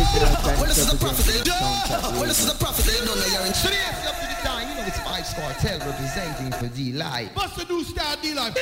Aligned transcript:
Well, 0.00 0.64
this 0.64 0.78
is 0.78 0.90
the 0.90 0.96
prophet, 0.96 1.26
they 1.26 1.42
do. 1.42 1.52
Well, 1.52 2.24
this 2.24 2.40
is 2.40 2.46
the 2.50 2.56
prophet, 2.58 2.84
they 2.86 3.04
don't 3.04 3.18
know 3.18 3.26
you're 3.26 3.44
in. 3.44 3.52
Today, 3.52 3.84
up 4.08 4.16
to 4.16 4.24
you 4.66 4.74
know 4.74 4.86
it's 4.86 4.98
five 5.00 5.26
score 5.26 5.52
representing 5.86 6.50
for 6.52 6.68
D-Life. 6.74 7.30
What's 7.34 7.54
the 7.56 7.64
new 7.66 7.84
style, 7.84 8.16
D-Life? 8.22 8.56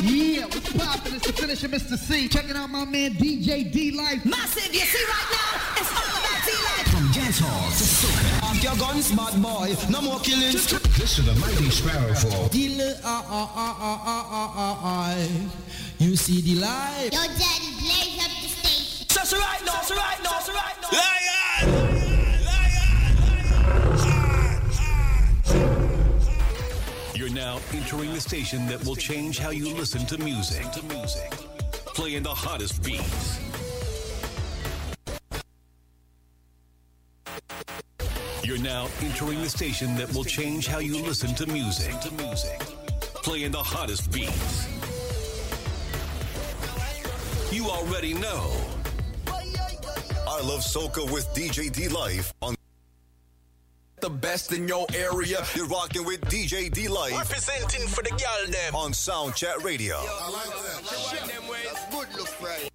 Yeah, 0.00 0.46
what's 0.46 0.72
poppin'? 0.72 1.14
It's 1.14 1.26
the 1.26 1.32
finisher, 1.32 1.68
Mr. 1.68 1.96
C. 1.96 2.28
Checking 2.28 2.56
out 2.56 2.70
my 2.70 2.84
man, 2.84 3.14
DJ 3.14 3.70
D-Life. 3.70 4.24
Massive, 4.24 4.74
you 4.74 4.80
see 4.80 5.04
right 5.04 5.30
now, 5.30 5.60
it's 5.76 5.92
all 5.94 6.18
about 6.18 6.42
D-Life. 6.44 6.88
From 6.90 7.06
dancehall 7.14 7.70
to 7.78 7.84
soca. 7.84 8.42
Off 8.50 8.62
your 8.62 8.76
guns, 8.76 9.12
bad 9.12 9.40
boy. 9.40 9.76
No 9.90 10.00
more 10.02 10.20
killings. 10.20 10.66
This 10.98 11.18
is 11.18 11.24
the 11.24 11.34
mighty 11.34 11.70
sparrow 11.70 12.14
for 12.14 12.48
D-Life. 12.48 12.98
You 15.98 16.16
see 16.16 16.42
D-Life. 16.42 17.12
Your 17.12 17.26
daddy 17.26 17.72
play 17.78 18.07
you're 27.14 27.28
now 27.28 27.60
entering 27.74 28.14
the 28.14 28.20
station 28.22 28.66
that 28.68 28.82
will 28.86 28.96
change 28.96 29.38
how 29.38 29.50
you 29.50 29.74
listen 29.74 30.06
to 30.06 30.16
music. 30.16 30.64
Playing 31.94 32.22
the 32.22 32.30
hottest 32.30 32.82
beats. 32.82 33.38
You're 38.42 38.56
now 38.56 38.88
entering 39.02 39.42
the 39.42 39.50
station 39.50 39.94
that 39.96 40.10
will 40.14 40.24
change 40.24 40.68
how 40.68 40.78
you 40.78 41.02
listen 41.02 41.34
to 41.34 41.46
music. 41.46 41.92
Playing 43.22 43.50
the 43.50 43.62
hottest 43.62 44.10
beats. 44.10 44.66
You 47.52 47.68
already 47.68 48.14
know. 48.14 48.77
I 50.28 50.42
Love 50.42 50.60
Soca 50.60 51.10
with 51.10 51.26
DJ 51.32 51.72
D 51.72 51.88
Life 51.88 52.34
on 52.42 52.54
the 54.00 54.10
best 54.10 54.52
in 54.52 54.68
your 54.68 54.86
area. 54.94 55.42
You're 55.56 55.66
rocking 55.66 56.04
with 56.04 56.20
DJ 56.22 56.70
D 56.70 56.86
Life. 56.86 57.16
Representing 57.16 57.88
for 57.88 58.02
the 58.02 58.10
gal 58.10 58.52
them 58.52 58.76
on 58.76 58.92
Sound 58.92 59.34
Chat 59.34 59.62
Radio. 59.64 59.96
Yo, 59.96 60.08
I 60.20 60.30
like 60.30 60.44
that. 60.44 60.92
I 60.92 61.16
like 61.16 61.32
them 61.32 61.48
ways. 61.48 61.78
Good 61.90 62.18
look 62.18 62.42
right. 62.42 62.70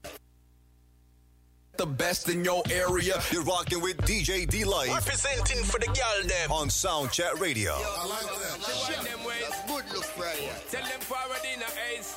The 1.77 1.85
best 1.85 2.27
in 2.27 2.43
your 2.43 2.63
area. 2.71 3.21
You're 3.31 3.43
rocking 3.43 3.81
with 3.81 3.97
DJ 3.97 4.49
D 4.49 4.65
Life. 4.65 4.89
Representing 4.89 5.63
for 5.63 5.79
the 5.79 5.91
gal 5.93 6.27
them 6.27 6.51
on 6.51 6.71
Sound 6.71 7.11
Chat 7.11 7.39
Radio. 7.39 7.71
Yo, 7.71 7.85
I 7.85 8.07
like 8.07 8.21
that. 8.21 8.67
I 8.67 8.93
like 8.93 9.11
them 9.11 9.23
ways. 9.25 9.53
Good 9.67 9.85
look 9.93 10.17
right. 10.17 10.51
Tell 10.71 10.81
them 10.81 11.01
forward 11.01 11.41
in 11.53 11.59
the 11.59 11.67
ace. 11.95 12.15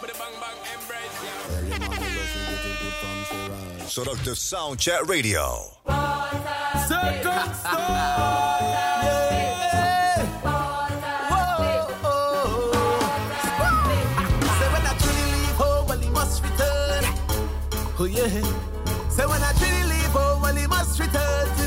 For 0.00 0.08
the 0.08 0.12
bang 0.14 0.34
bang 0.40 0.58
embrace. 0.74 2.00
Yeah 2.02 2.15
sur 3.88 4.16
de 4.24 4.34
Soundchat 4.34 5.00
Radio. 5.08 5.40
Oh 17.98 18.04
yeah. 18.04 18.28
So 19.08 19.26
when 19.26 19.42
I 19.42 19.52
truly 19.58 19.84
leave 19.88 20.12
home, 20.12 20.42
well, 20.42 20.54
he 20.54 20.66
must 20.66 21.00
return. 21.00 21.48
Oh, 21.48 21.54
to 21.56 21.65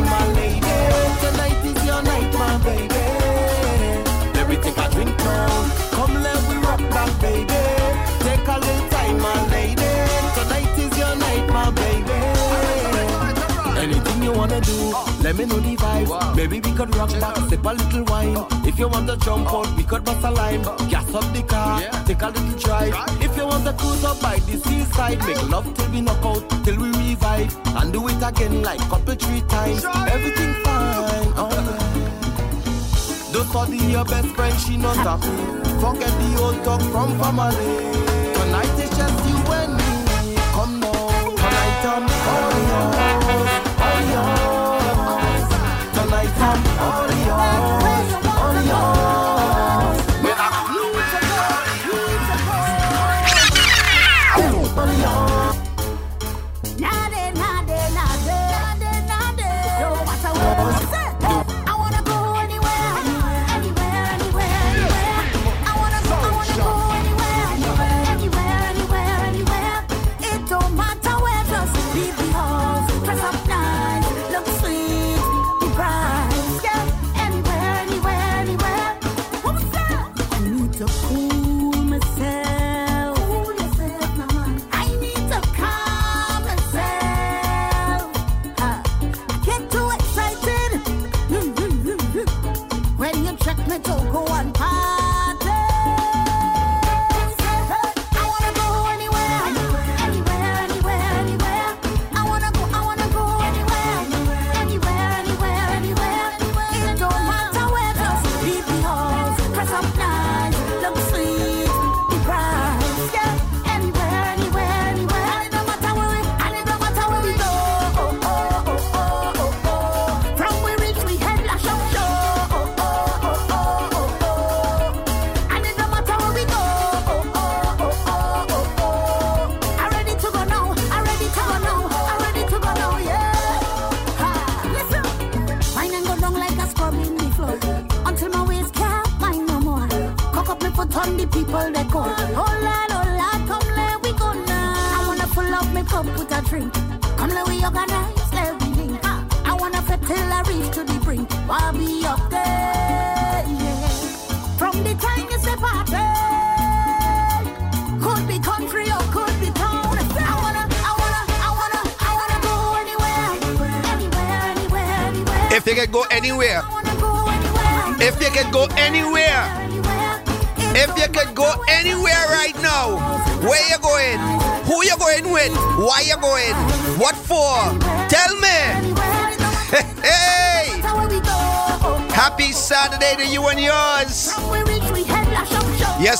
mal. 0.00 0.33
Let 15.34 15.48
me 15.48 15.52
know 15.52 15.60
the 15.60 15.74
vibe. 15.74 16.08
Wow. 16.08 16.34
Maybe 16.36 16.60
we 16.60 16.72
could 16.74 16.94
rock 16.94 17.10
back, 17.18 17.36
sip 17.48 17.64
a 17.64 17.70
little 17.70 18.04
wine. 18.04 18.36
Uh. 18.36 18.46
If 18.64 18.78
you 18.78 18.86
want 18.86 19.08
to 19.08 19.16
jump 19.16 19.52
uh. 19.52 19.58
out, 19.58 19.76
we 19.76 19.82
could 19.82 20.04
bust 20.04 20.24
a 20.24 20.30
line. 20.30 20.64
Uh. 20.64 20.76
Gas 20.88 21.12
up 21.12 21.24
the 21.34 21.42
car, 21.42 21.80
yeah. 21.80 21.90
take 22.04 22.22
a 22.22 22.28
little 22.28 22.58
drive. 22.60 22.94
If 23.20 23.36
you 23.36 23.44
want 23.44 23.64
to 23.64 23.72
cruise 23.72 24.04
up 24.04 24.20
by 24.20 24.38
the 24.38 24.58
seaside, 24.58 25.18
make 25.26 25.42
love 25.50 25.66
till 25.74 25.90
we 25.90 26.02
knock 26.02 26.24
out, 26.24 26.48
till 26.64 26.76
we 26.76 26.86
revive. 26.86 27.50
And 27.66 27.92
do 27.92 28.06
it 28.06 28.22
again 28.22 28.62
like 28.62 28.78
couple 28.88 29.16
three 29.16 29.40
times. 29.48 29.82
Try 29.82 30.08
Everything 30.12 30.50
it. 30.50 30.62
fine, 30.62 31.32
alright. 31.34 31.82
Don't 33.32 33.48
study 33.48 33.78
your 33.90 34.04
best 34.04 34.28
friend, 34.36 34.56
she 34.60 34.76
not 34.76 34.96
happy. 34.98 35.34
Forget 35.82 36.14
the 36.22 36.38
old 36.40 36.62
talk 36.62 36.80
from 36.92 37.18
family. 37.18 37.90
Tonight 38.38 38.78
it's 38.78 38.96
just 38.96 39.28
you. 39.28 39.33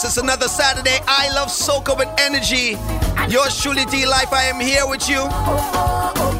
It's 0.05 0.19
another 0.19 0.49
Saturday. 0.49 0.99
I 1.09 1.33
love 1.35 1.49
soca 1.49 1.97
with 1.97 2.09
energy. 2.19 2.77
Yours 3.33 3.59
truly, 3.61 3.87
D 3.87 4.05
Life. 4.05 4.35
I 4.35 4.45
am 4.45 4.61
here 4.61 4.87
with 4.87 5.09
you. 5.09 5.27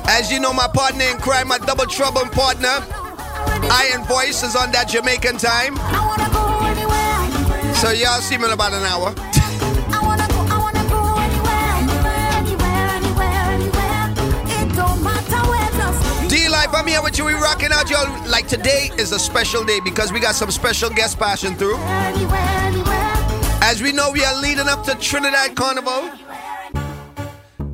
As 0.07 0.31
you 0.31 0.39
know, 0.39 0.53
my 0.53 0.69
partner 0.69 1.05
in 1.05 1.17
crime, 1.17 1.49
my 1.49 1.57
double 1.57 1.87
trouble 1.87 2.27
partner, 2.29 2.85
Iron 3.73 4.05
Voice, 4.05 4.43
is 4.43 4.55
on 4.55 4.71
that 4.73 4.89
Jamaican 4.89 5.39
time. 5.39 5.77
So 7.77 7.91
y'all 7.91 8.21
see 8.21 8.37
me 8.37 8.45
in 8.45 8.51
about 8.53 8.75
an 8.75 8.85
hour. 8.85 9.15
Life. 16.55 16.71
I'm 16.73 16.87
here 16.87 17.03
with 17.03 17.19
you. 17.19 17.25
We 17.25 17.33
rocking 17.33 17.71
out, 17.73 17.91
y'all. 17.91 18.07
Like 18.29 18.47
today 18.47 18.91
is 18.97 19.11
a 19.11 19.19
special 19.19 19.65
day 19.65 19.81
because 19.81 20.13
we 20.13 20.21
got 20.21 20.37
some 20.37 20.53
special 20.53 20.89
guests 20.89 21.17
passing 21.17 21.57
through. 21.57 21.77
Anywhere, 21.79 22.39
anywhere. 22.39 23.04
As 23.67 23.81
we 23.83 23.93
know, 23.93 24.11
we 24.11 24.23
are 24.23 24.43
leading 24.43 24.69
up 24.69 24.85
to 24.85 24.95
Trinidad 24.97 25.57
Carnival. 25.57 26.11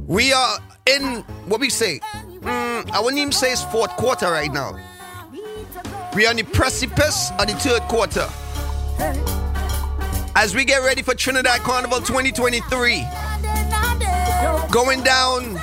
We 0.07 0.33
are 0.33 0.59
in 0.87 1.23
what 1.47 1.61
we 1.61 1.69
say. 1.69 1.99
Mm, 1.99 2.89
I 2.93 3.01
wouldn't 3.01 3.19
even 3.19 3.33
say 3.33 3.51
it's 3.51 3.65
fourth 3.65 3.91
quarter 3.97 4.31
right 4.31 4.53
now. 4.53 4.79
We 6.15 6.27
are 6.27 6.31
on 6.31 6.37
the 6.37 6.45
precipice 6.45 7.33
of 7.41 7.49
the 7.49 7.55
third 7.55 7.83
quarter. 7.89 8.29
As 10.37 10.55
we 10.55 10.65
get 10.65 10.79
ready 10.85 11.03
for 11.03 11.17
Trinidad 11.17 11.59
Carnival 11.63 11.99
2023, 11.99 13.05
going 14.71 15.03
down 15.03 15.57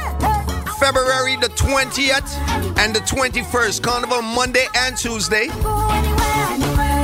February 0.77 1.38
the 1.38 1.53
20th 1.55 2.77
and 2.77 2.93
the 2.93 3.00
21st, 3.00 3.81
Carnival 3.81 4.22
Monday 4.22 4.67
and 4.75 4.98
Tuesday. 4.98 5.48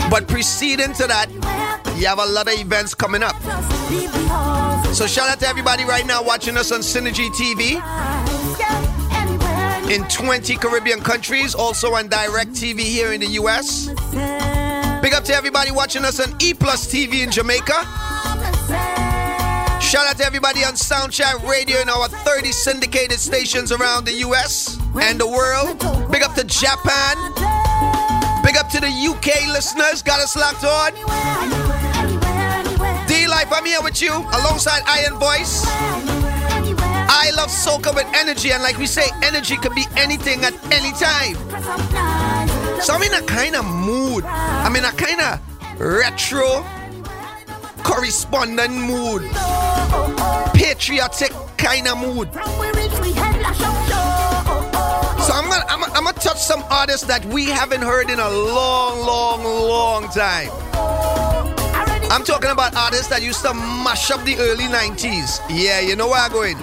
But 0.09 0.27
preceding 0.27 0.91
to 0.95 1.07
that, 1.07 1.29
you 1.97 2.07
have 2.07 2.19
a 2.19 2.25
lot 2.25 2.47
of 2.47 2.59
events 2.59 2.93
coming 2.93 3.23
up. 3.23 3.35
So 4.93 5.07
shout 5.07 5.29
out 5.29 5.39
to 5.39 5.47
everybody 5.47 5.85
right 5.85 6.05
now 6.05 6.23
watching 6.23 6.57
us 6.57 6.71
on 6.71 6.81
Synergy 6.81 7.29
TV 7.29 7.81
in 9.89 10.03
20 10.07 10.55
Caribbean 10.57 10.99
countries, 11.01 11.55
also 11.55 11.93
on 11.93 12.09
DirecTV 12.09 12.79
here 12.79 13.13
in 13.13 13.21
the 13.21 13.27
US. 13.41 13.87
Big 15.01 15.13
up 15.13 15.23
to 15.25 15.33
everybody 15.33 15.71
watching 15.71 16.05
us 16.05 16.19
on 16.19 16.35
E 16.39 16.53
Plus 16.53 16.87
TV 16.91 17.23
in 17.23 17.31
Jamaica. 17.31 17.85
Shout 19.81 20.07
out 20.07 20.17
to 20.17 20.25
everybody 20.25 20.63
on 20.63 20.73
Soundchat 20.73 21.47
Radio 21.47 21.79
in 21.81 21.89
our 21.89 22.07
30 22.07 22.51
syndicated 22.51 23.19
stations 23.19 23.71
around 23.71 24.05
the 24.05 24.13
US 24.25 24.79
and 24.99 25.19
the 25.19 25.27
world. 25.27 25.77
Big 26.11 26.23
up 26.23 26.33
to 26.35 26.43
Japan. 26.43 27.17
Big 28.43 28.57
up 28.57 28.69
to 28.69 28.79
the 28.79 28.89
UK 28.89 29.47
listeners. 29.53 30.01
Got 30.01 30.21
us 30.21 30.35
locked 30.35 30.63
on. 30.63 31.62
Life, 33.43 33.59
I'm 33.59 33.65
here 33.65 33.81
with 33.81 34.01
you 34.01 34.13
alongside 34.13 34.83
Iron 34.87 35.19
Voice. 35.19 35.65
I 35.67 37.29
love 37.35 37.49
soca 37.49 37.93
with 37.93 38.07
energy, 38.15 38.51
and 38.53 38.63
like 38.63 38.77
we 38.77 38.85
say, 38.85 39.03
energy 39.21 39.57
can 39.57 39.75
be 39.75 39.83
anything 39.97 40.45
at 40.45 40.53
any 40.71 40.93
time. 40.93 41.35
So 42.79 42.93
I'm 42.93 43.03
in 43.03 43.13
a 43.13 43.21
kind 43.23 43.57
of 43.57 43.65
mood. 43.65 44.23
I'm 44.23 44.73
in 44.77 44.85
a 44.85 44.93
kind 44.93 45.19
of 45.19 45.41
retro 45.77 46.65
correspondent 47.83 48.75
mood, 48.75 49.23
patriotic 50.53 51.33
kind 51.57 51.89
of 51.89 51.97
mood. 51.97 52.31
So 52.31 52.39
I'm 55.33 55.49
gonna, 55.49 55.65
I'm, 55.67 55.81
gonna, 55.81 55.93
I'm 55.93 56.05
gonna 56.05 56.13
touch 56.13 56.39
some 56.39 56.63
artists 56.69 57.07
that 57.07 57.25
we 57.25 57.47
haven't 57.47 57.81
heard 57.81 58.09
in 58.09 58.19
a 58.19 58.29
long, 58.29 59.05
long, 59.05 59.43
long 59.43 60.07
time. 60.11 60.72
I'm 62.13 62.23
talking 62.23 62.51
about 62.51 62.75
artists 62.75 63.07
that 63.07 63.23
used 63.23 63.41
to 63.41 63.55
mash 63.55 64.11
up 64.11 64.23
the 64.23 64.35
early 64.37 64.65
90s. 64.65 65.41
Yeah, 65.49 65.79
you 65.79 65.95
know 65.95 66.09
where 66.09 66.21
I'm 66.21 66.31
going. 66.31 66.57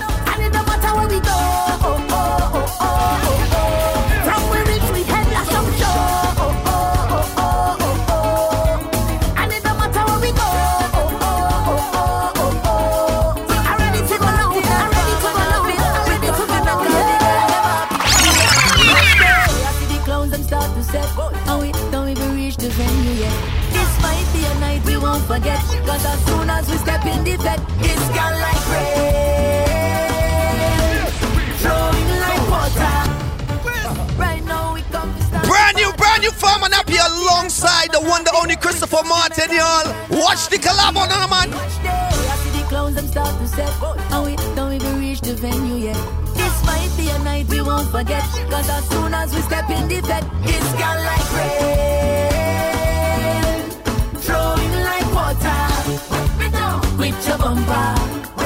Brand 36.17 36.33
new, 36.33 36.39
farmer 36.39 36.67
up 36.73 36.89
here 36.89 37.05
alongside 37.05 37.91
the 37.91 38.01
one, 38.01 38.23
the 38.23 38.33
only 38.41 38.55
Christopher 38.55 39.03
Martin, 39.05 39.51
y'all. 39.51 39.85
Watch 40.09 40.47
the 40.47 40.57
collab 40.57 40.97
on 40.97 41.09
the 41.09 41.27
man. 41.29 41.53
Oh, 44.09 44.23
we 44.25 44.35
don't 44.55 44.73
even 44.73 44.99
reach 44.99 45.21
the 45.21 45.35
venue 45.35 45.75
yet. 45.75 45.95
This 46.33 46.65
might 46.65 46.89
be 46.97 47.09
a 47.09 47.19
night 47.19 47.47
we 47.49 47.61
won't 47.61 47.87
forget. 47.91 48.23
Cause 48.49 48.67
as 48.67 48.89
soon 48.89 49.13
as 49.13 49.31
we 49.35 49.41
step 49.41 49.69
in 49.69 49.87
the 49.87 50.01
bed, 50.01 50.25
it's 50.41 50.73
gone 50.73 51.05
like 51.05 51.33
rain. 51.37 51.77
Like 54.89 55.13
water. 55.13 55.67
With 56.97 57.27
your 57.27 57.37
bumper. 57.37 58.36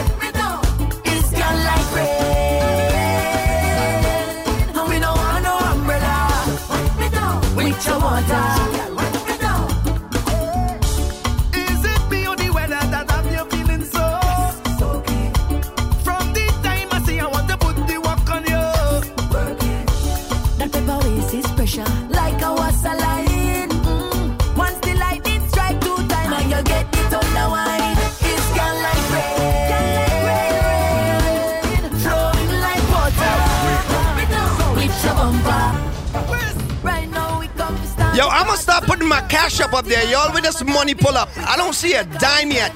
Cash 39.52 39.66
up 39.66 39.74
up 39.74 39.86
there, 39.86 40.06
y'all, 40.10 40.34
with 40.34 40.44
this 40.44 40.64
money 40.64 40.94
pull 40.94 41.18
up. 41.18 41.30
I 41.38 41.58
don't 41.58 41.74
see 41.74 41.94
a 41.94 42.04
dime 42.04 42.52
yet. 42.52 42.72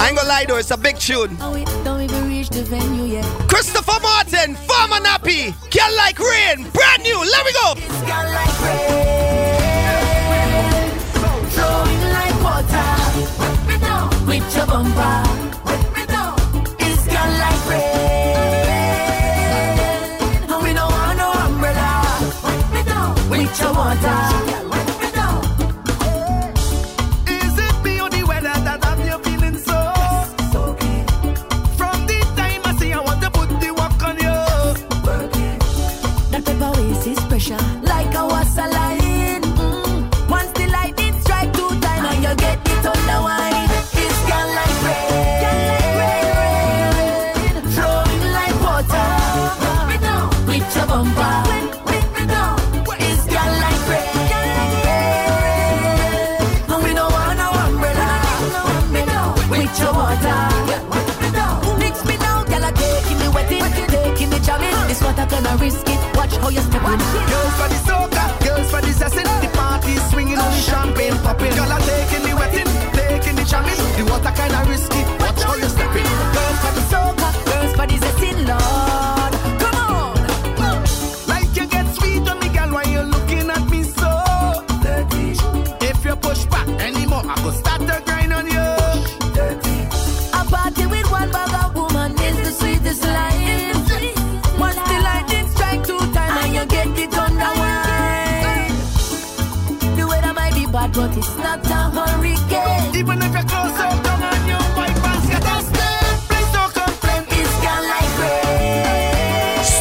I 0.00 0.08
ain't 0.08 0.16
gonna 0.16 0.28
lie 0.28 0.44
though, 0.46 0.56
it's 0.56 0.70
a 0.70 0.76
big 0.76 0.98
tune. 0.98 1.36
Christopher 3.48 4.00
Martin, 4.02 4.54
Farmer 4.54 5.00
Nappy, 5.00 5.54
Girl 5.70 5.96
Like 5.96 6.18
Rain, 6.18 6.70
brand 6.70 7.02
new, 7.02 7.18
let 7.18 7.44
me 7.44 7.52
go. 7.52 7.74
With 14.26 14.56
your 14.56 14.66
bumper. 14.66 15.53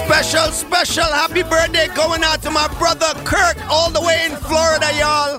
Special, 0.05 0.51
special 0.51 1.03
happy 1.03 1.43
birthday 1.43 1.87
going 1.93 2.23
out 2.23 2.41
to 2.41 2.49
my 2.49 2.67
brother 2.79 3.13
Kirk, 3.23 3.57
all 3.69 3.91
the 3.91 4.01
way 4.01 4.25
in 4.25 4.35
Florida, 4.37 4.89
y'all. 4.97 5.37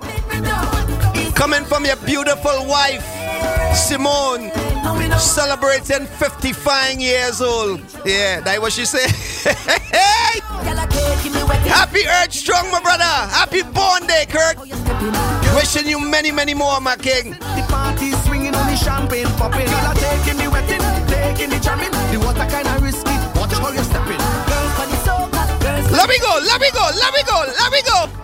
Coming 1.33 1.65
from 1.65 1.85
your 1.85 1.97
beautiful 1.97 2.65
wife, 2.67 3.05
Simone, 3.75 4.53
celebrating 5.19 6.07
55 6.07 7.01
years 7.01 7.41
old. 7.41 7.81
Yeah, 8.05 8.41
that 8.43 8.61
what 8.61 8.73
she 8.73 8.85
said. 8.85 9.11
happy 11.67 12.07
Earth 12.07 12.33
Strong, 12.33 12.71
my 12.71 12.81
brother. 12.81 13.03
Happy 13.03 13.63
Born 13.63 14.07
Day, 14.07 14.27
Kirk. 14.29 14.57
Wishing 15.57 15.89
you 15.89 15.99
many, 15.99 16.31
many 16.31 16.55
more, 16.55 16.81
my 16.81 16.97
king 16.97 17.37
champagne 19.05 19.37
popping. 19.37 19.67
Girl, 19.67 19.87
I 19.87 19.95
taking 19.95 20.39
the 20.39 20.51
wetting, 20.51 20.81
taking 21.09 21.51
the 21.51 21.61
jamming. 21.61 21.91
The 22.13 22.19
water 22.25 22.47
kind 22.49 22.69
of 22.69 22.83
risky. 22.83 23.13
Watch 23.39 23.53
how 23.53 23.71
you're 23.71 23.85
stepping. 23.85 24.19
Girl, 24.19 24.69
for 24.77 24.87
the 24.89 24.97
soca. 25.05 25.93
Let 25.93 26.09
me 26.09 26.19
go, 26.19 26.33
let 26.45 26.61
me 26.61 26.71
go, 26.73 26.85
let 26.95 27.13
me 27.13 27.23
go, 27.23 27.45
let 27.59 27.73
me 27.73 27.83
go. 27.83 28.24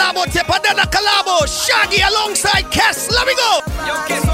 Kalabo, 0.00 0.24
Tepadena 0.24 0.86
Kalabo, 0.86 1.46
Shaggy 1.46 2.00
alongside 2.00 2.64
Kes. 2.70 3.10
Let 3.10 3.26
me 3.26 3.34
go. 3.34 3.60
Yo, 3.86 4.29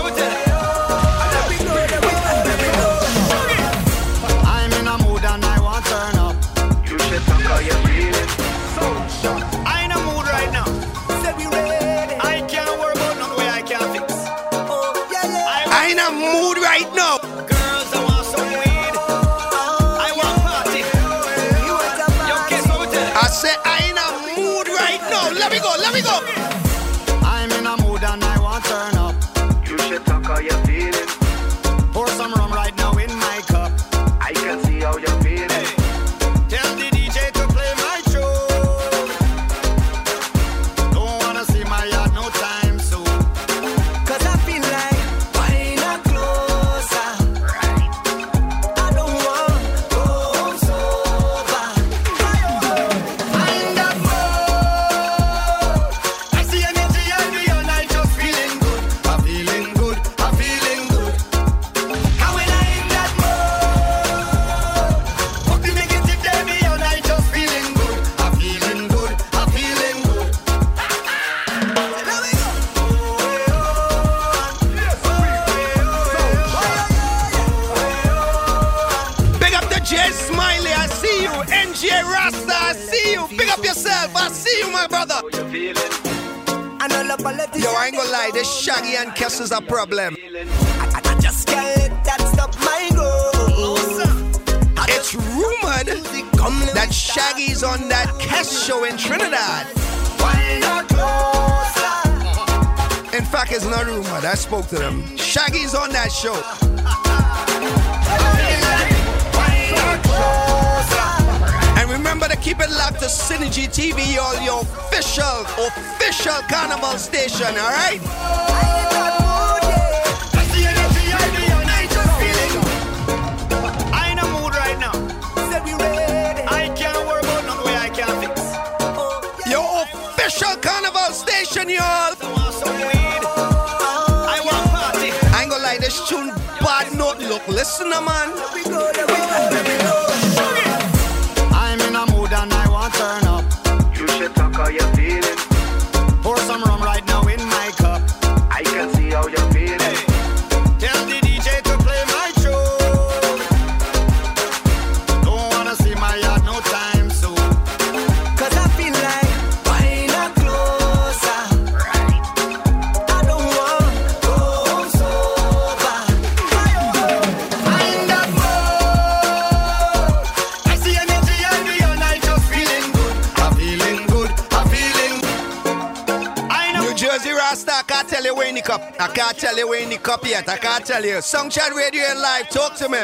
Song 181.07 181.23
Sunshine 181.23 181.77
Radio 181.77 182.03
and 182.03 182.21
Live, 182.21 182.49
talk 182.51 182.75
to 182.75 182.89
me. 182.89 182.99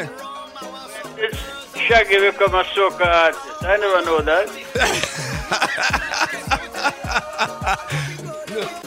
It's 1.18 1.38
Shaggy 1.86 2.18
become 2.18 2.52
a 2.54 2.64
soca 2.64 3.06
artist. 3.06 3.62
I 3.62 3.76
never 3.76 4.04
know 4.04 4.20
that. 4.22 4.48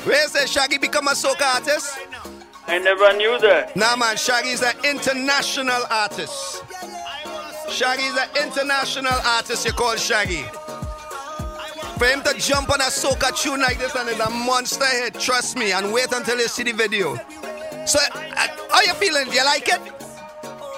Where 0.04 0.28
says 0.28 0.51
Shaggy 0.51 0.78
become 0.80 1.08
a 1.08 1.12
soca 1.12 1.56
artist? 1.56 1.97
I 2.67 2.78
never 2.80 3.15
knew 3.15 3.39
that. 3.39 3.73
Nah, 3.78 3.95
man, 3.95 4.17
Shaggy 4.17 4.49
is 4.49 4.62
an 4.62 4.75
international 4.84 5.84
artist. 5.89 6.62
Shaggy 7.69 8.04
is 8.04 8.17
an 8.17 8.30
international 8.45 9.17
artist, 9.23 9.65
you 9.65 9.71
call 9.71 9.95
Shaggy. 9.95 10.43
For 11.97 12.06
him 12.06 12.21
to 12.23 12.34
jump 12.38 12.69
on 12.69 12.82
a 12.82 12.91
soca 12.91 13.34
tune 13.41 13.62
like 13.62 13.80
this 13.80 13.95
and 13.95 14.10
it's 14.10 14.19
a 14.19 14.30
monster 14.30 14.86
hit, 14.86 15.17
trust 15.21 15.58
me, 15.58 15.71
and 15.71 15.93
wait 15.93 16.12
until 16.12 16.38
you 16.38 16.49
see 16.49 16.63
the 16.63 16.73
video. 16.73 17.15
So 17.86 17.99
you 18.86 18.93
feeling? 18.93 19.26
Do 19.26 19.34
you 19.36 19.45
like 19.45 19.67
it? 19.67 19.82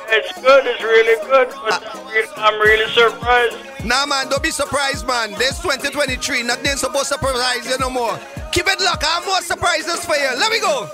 It's 0.09 0.41
good. 0.41 0.65
It's 0.65 0.81
really 0.81 1.19
good. 1.27 1.49
But 1.67 1.83
I'm 1.93 2.07
re- 2.07 2.33
I'm 2.37 2.59
really 2.61 2.89
surprised. 2.91 3.57
Nah, 3.83 4.05
man, 4.05 4.29
don't 4.29 4.41
be 4.41 4.51
surprised, 4.51 5.05
man. 5.05 5.31
This 5.33 5.59
2023, 5.61 6.43
nothing 6.43 6.77
supposed 6.77 7.09
to 7.09 7.15
surprise 7.15 7.67
you 7.69 7.77
no 7.77 7.89
more. 7.89 8.17
Keep 8.51 8.67
it 8.67 8.79
locked. 8.79 9.03
I 9.03 9.07
have 9.07 9.25
more 9.25 9.41
surprises 9.41 10.05
for 10.05 10.15
you. 10.15 10.31
Let 10.37 10.51
me 10.51 10.59
go. 10.59 10.89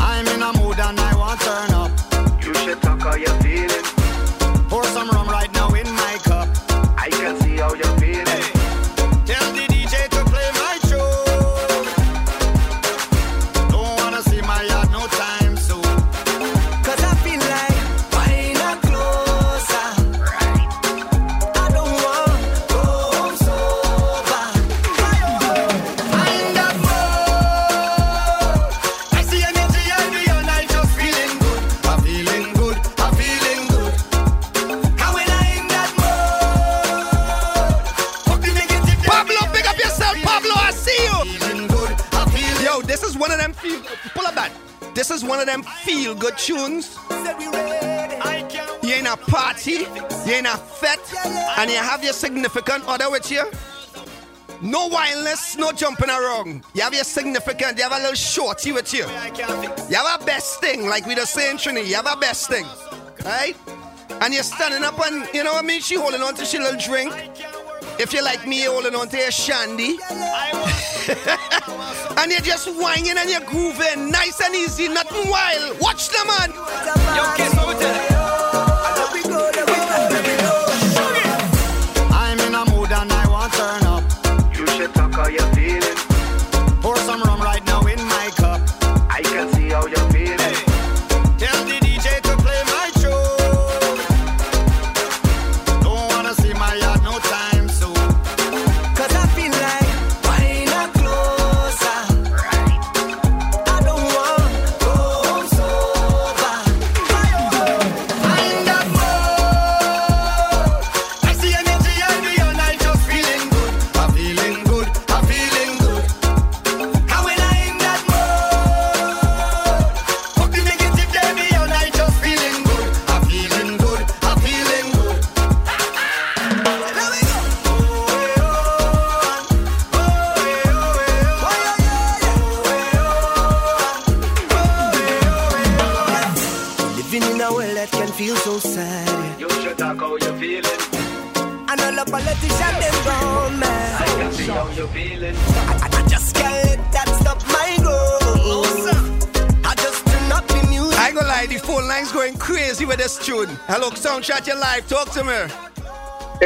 I'm 0.00 0.26
in 0.28 0.42
a 0.42 0.52
mood 0.58 0.78
and 0.78 0.98
I 0.98 1.14
want 1.16 1.40
to 1.40 1.46
turn 1.46 1.70
up. 1.72 2.44
You 2.44 2.54
should 2.54 2.80
talk 2.82 3.00
how 3.00 3.14
you're 3.14 3.38
good 46.28 46.38
tunes. 46.38 46.98
You 48.82 48.94
in 48.94 49.06
a 49.06 49.16
party, 49.16 49.86
you 50.26 50.34
in 50.34 50.46
a 50.46 50.56
fete, 50.56 51.14
and 51.58 51.70
you 51.70 51.76
have 51.76 52.02
your 52.02 52.12
significant 52.12 52.84
other 52.86 53.10
with 53.10 53.30
you. 53.30 53.44
No 54.60 54.88
wildness, 54.88 55.56
no 55.56 55.72
jumping 55.72 56.10
around. 56.10 56.64
You 56.74 56.82
have 56.82 56.94
your 56.94 57.04
significant, 57.04 57.78
you 57.78 57.84
have 57.84 57.92
a 57.92 57.98
little 57.98 58.14
shorty 58.14 58.72
with 58.72 58.92
you. 58.92 59.04
You 59.88 59.96
have 59.96 60.20
a 60.20 60.24
best 60.24 60.60
thing, 60.60 60.86
like 60.86 61.06
we 61.06 61.14
the 61.14 61.24
saying 61.24 61.58
Trinity, 61.58 61.88
you 61.88 61.96
have 61.96 62.10
a 62.10 62.16
best 62.16 62.48
thing. 62.48 62.66
Right? 63.24 63.56
And 64.20 64.34
you're 64.34 64.42
standing 64.42 64.82
up 64.82 64.98
and, 65.00 65.28
you 65.32 65.44
know 65.44 65.52
what 65.52 65.64
I 65.64 65.66
mean? 65.66 65.80
She 65.80 65.94
holding 65.94 66.22
on 66.22 66.34
to 66.34 66.44
she 66.44 66.58
little 66.58 66.78
drink. 66.78 67.12
If 67.98 68.12
you're 68.12 68.24
like 68.24 68.46
me, 68.46 68.64
you're 68.64 68.72
holding 68.72 68.94
on 68.94 69.08
to 69.08 69.16
your 69.16 69.30
shandy. 69.30 69.98
and 72.18 72.30
you're 72.30 72.40
just 72.40 72.68
whining 72.76 73.16
and 73.16 73.30
you're 73.30 73.40
grooving. 73.40 74.10
Nice 74.10 74.40
and 74.44 74.54
easy, 74.54 74.88
nothing 74.88 75.30
wild. 75.30 75.80
Watch 75.80 76.08
the 76.08 76.24
man. 76.26 78.17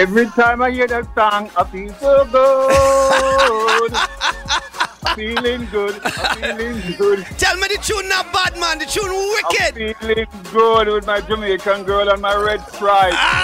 Every 0.03 0.27
time 0.27 0.61
I 0.61 0.73
hear 0.73 0.89
that 0.89 1.05
song, 1.15 1.49
I 1.57 1.63
feel 1.63 1.95
so 2.03 2.27
good. 2.27 3.93
feeling 5.15 5.65
good. 5.71 6.01
I'm 6.03 6.59
feeling 6.59 6.97
good. 6.99 7.25
Tell 7.39 7.57
me 7.57 7.69
the 7.69 7.79
tune 7.81 8.09
not 8.09 8.33
bad, 8.33 8.59
man. 8.59 8.81
The 8.81 8.87
tune 8.87 9.15
wicked. 9.15 9.79
I'm 9.79 9.95
feeling 9.95 10.27
good 10.51 10.89
with 10.89 11.07
my 11.07 11.21
Jamaican 11.21 11.85
girl 11.85 12.09
and 12.09 12.21
my 12.21 12.35
red 12.35 12.67
stripe. 12.75 13.15
Ah, 13.15 13.42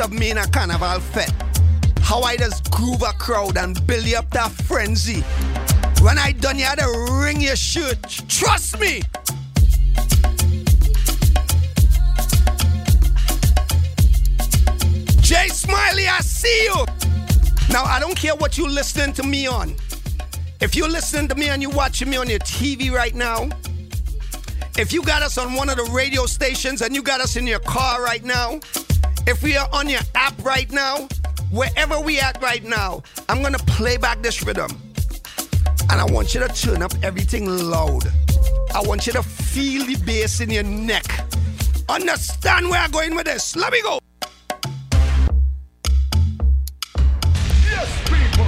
of 0.00 0.12
me 0.12 0.30
in 0.30 0.38
a 0.38 0.46
carnival 0.46 1.00
fete. 1.00 1.32
How 2.00 2.20
I 2.22 2.36
just 2.36 2.70
groove 2.70 3.02
a 3.02 3.12
crowd 3.12 3.56
and 3.56 3.86
build 3.86 4.12
up 4.14 4.28
that 4.30 4.50
frenzy. 4.50 5.20
When 6.02 6.18
I 6.18 6.32
done, 6.32 6.58
you 6.58 6.64
had 6.64 6.78
to 6.78 7.20
ring 7.22 7.40
your 7.40 7.56
shirt. 7.56 8.02
Trust 8.28 8.80
me. 8.80 9.02
Jay 15.20 15.48
Smiley, 15.48 16.06
I 16.08 16.20
see 16.20 16.64
you. 16.64 16.84
Now, 17.70 17.84
I 17.84 17.98
don't 18.00 18.16
care 18.16 18.34
what 18.34 18.58
you 18.58 18.68
listening 18.68 19.14
to 19.14 19.22
me 19.22 19.46
on. 19.46 19.74
If 20.60 20.74
you're 20.74 20.88
listening 20.88 21.28
to 21.28 21.34
me 21.34 21.48
and 21.48 21.62
you're 21.62 21.70
watching 21.70 22.10
me 22.10 22.16
on 22.16 22.28
your 22.28 22.40
TV 22.40 22.90
right 22.90 23.14
now, 23.14 23.48
if 24.76 24.92
you 24.92 25.02
got 25.02 25.22
us 25.22 25.38
on 25.38 25.54
one 25.54 25.68
of 25.68 25.76
the 25.76 25.84
radio 25.92 26.26
stations 26.26 26.82
and 26.82 26.94
you 26.94 27.02
got 27.02 27.20
us 27.20 27.36
in 27.36 27.46
your 27.46 27.60
car 27.60 28.02
right 28.02 28.24
now, 28.24 28.60
if 29.26 29.42
we 29.42 29.56
are 29.56 29.68
on 29.72 29.88
your 29.88 30.00
app 30.14 30.34
right 30.44 30.70
now, 30.70 31.08
wherever 31.50 32.00
we 32.00 32.18
at 32.20 32.40
right 32.42 32.64
now, 32.64 33.02
I'm 33.28 33.42
gonna 33.42 33.58
play 33.58 33.96
back 33.96 34.22
this 34.22 34.42
rhythm. 34.42 34.70
And 35.90 36.00
I 36.00 36.04
want 36.04 36.34
you 36.34 36.40
to 36.40 36.48
turn 36.48 36.82
up 36.82 36.92
everything 37.02 37.46
loud. 37.46 38.04
I 38.74 38.82
want 38.82 39.06
you 39.06 39.12
to 39.12 39.22
feel 39.22 39.84
the 39.86 39.96
bass 40.04 40.40
in 40.40 40.50
your 40.50 40.62
neck. 40.62 41.04
Understand 41.88 42.68
where 42.68 42.80
I'm 42.80 42.90
going 42.90 43.14
with 43.14 43.26
this. 43.26 43.54
Let 43.56 43.72
me 43.72 43.82
go. 43.82 43.98
Yes, 47.70 47.88
people. 48.08 48.46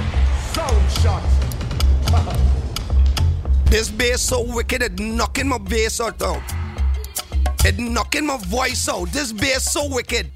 Sound 0.53 0.91
shot. 1.01 2.43
This 3.67 3.89
bass 3.89 4.21
so 4.21 4.41
wicked, 4.55 4.81
it 4.81 4.97
knocking 4.97 5.49
my 5.49 5.57
bass 5.57 5.99
out 5.99 6.17
though. 6.17 6.41
It 7.65 7.77
knocking 7.77 8.25
my 8.25 8.37
voice 8.37 8.87
out. 8.87 9.09
This 9.11 9.33
bass 9.33 9.73
so 9.73 9.89
wicked. 9.93 10.31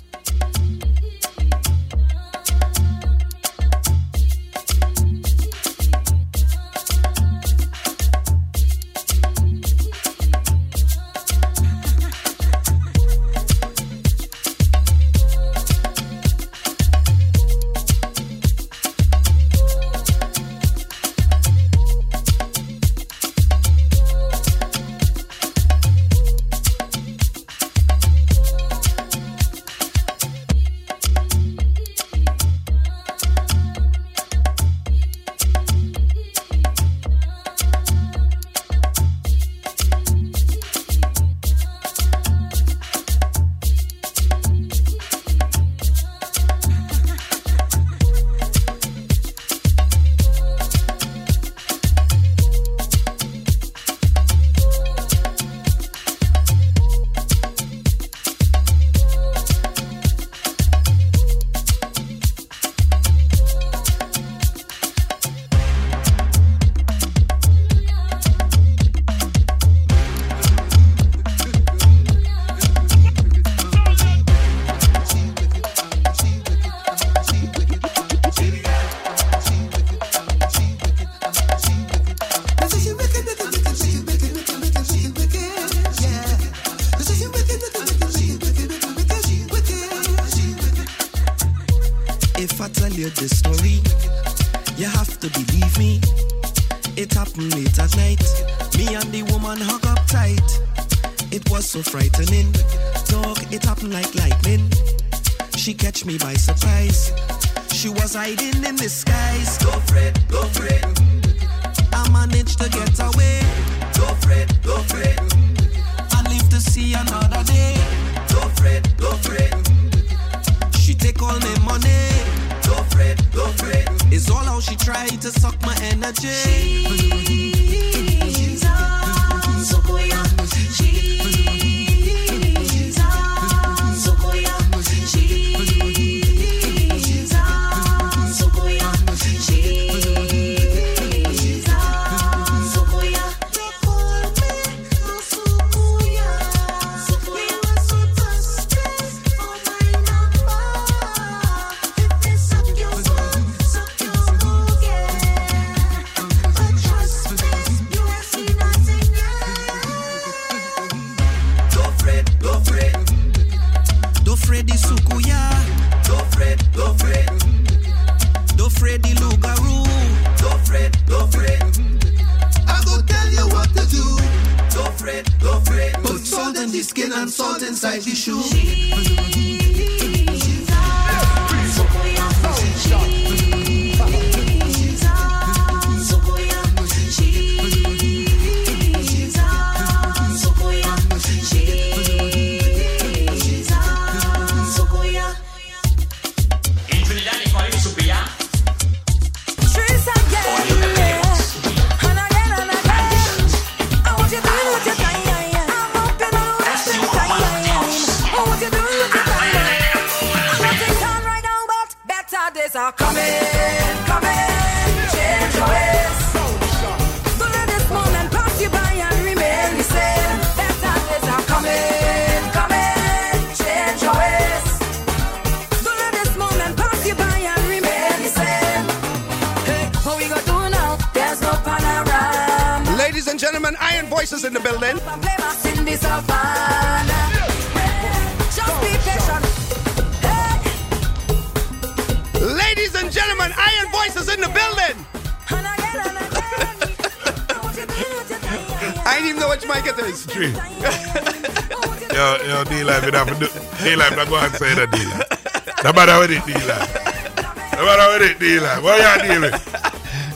What 258.81 259.21
you 259.23 259.27
dealing? 259.27 259.51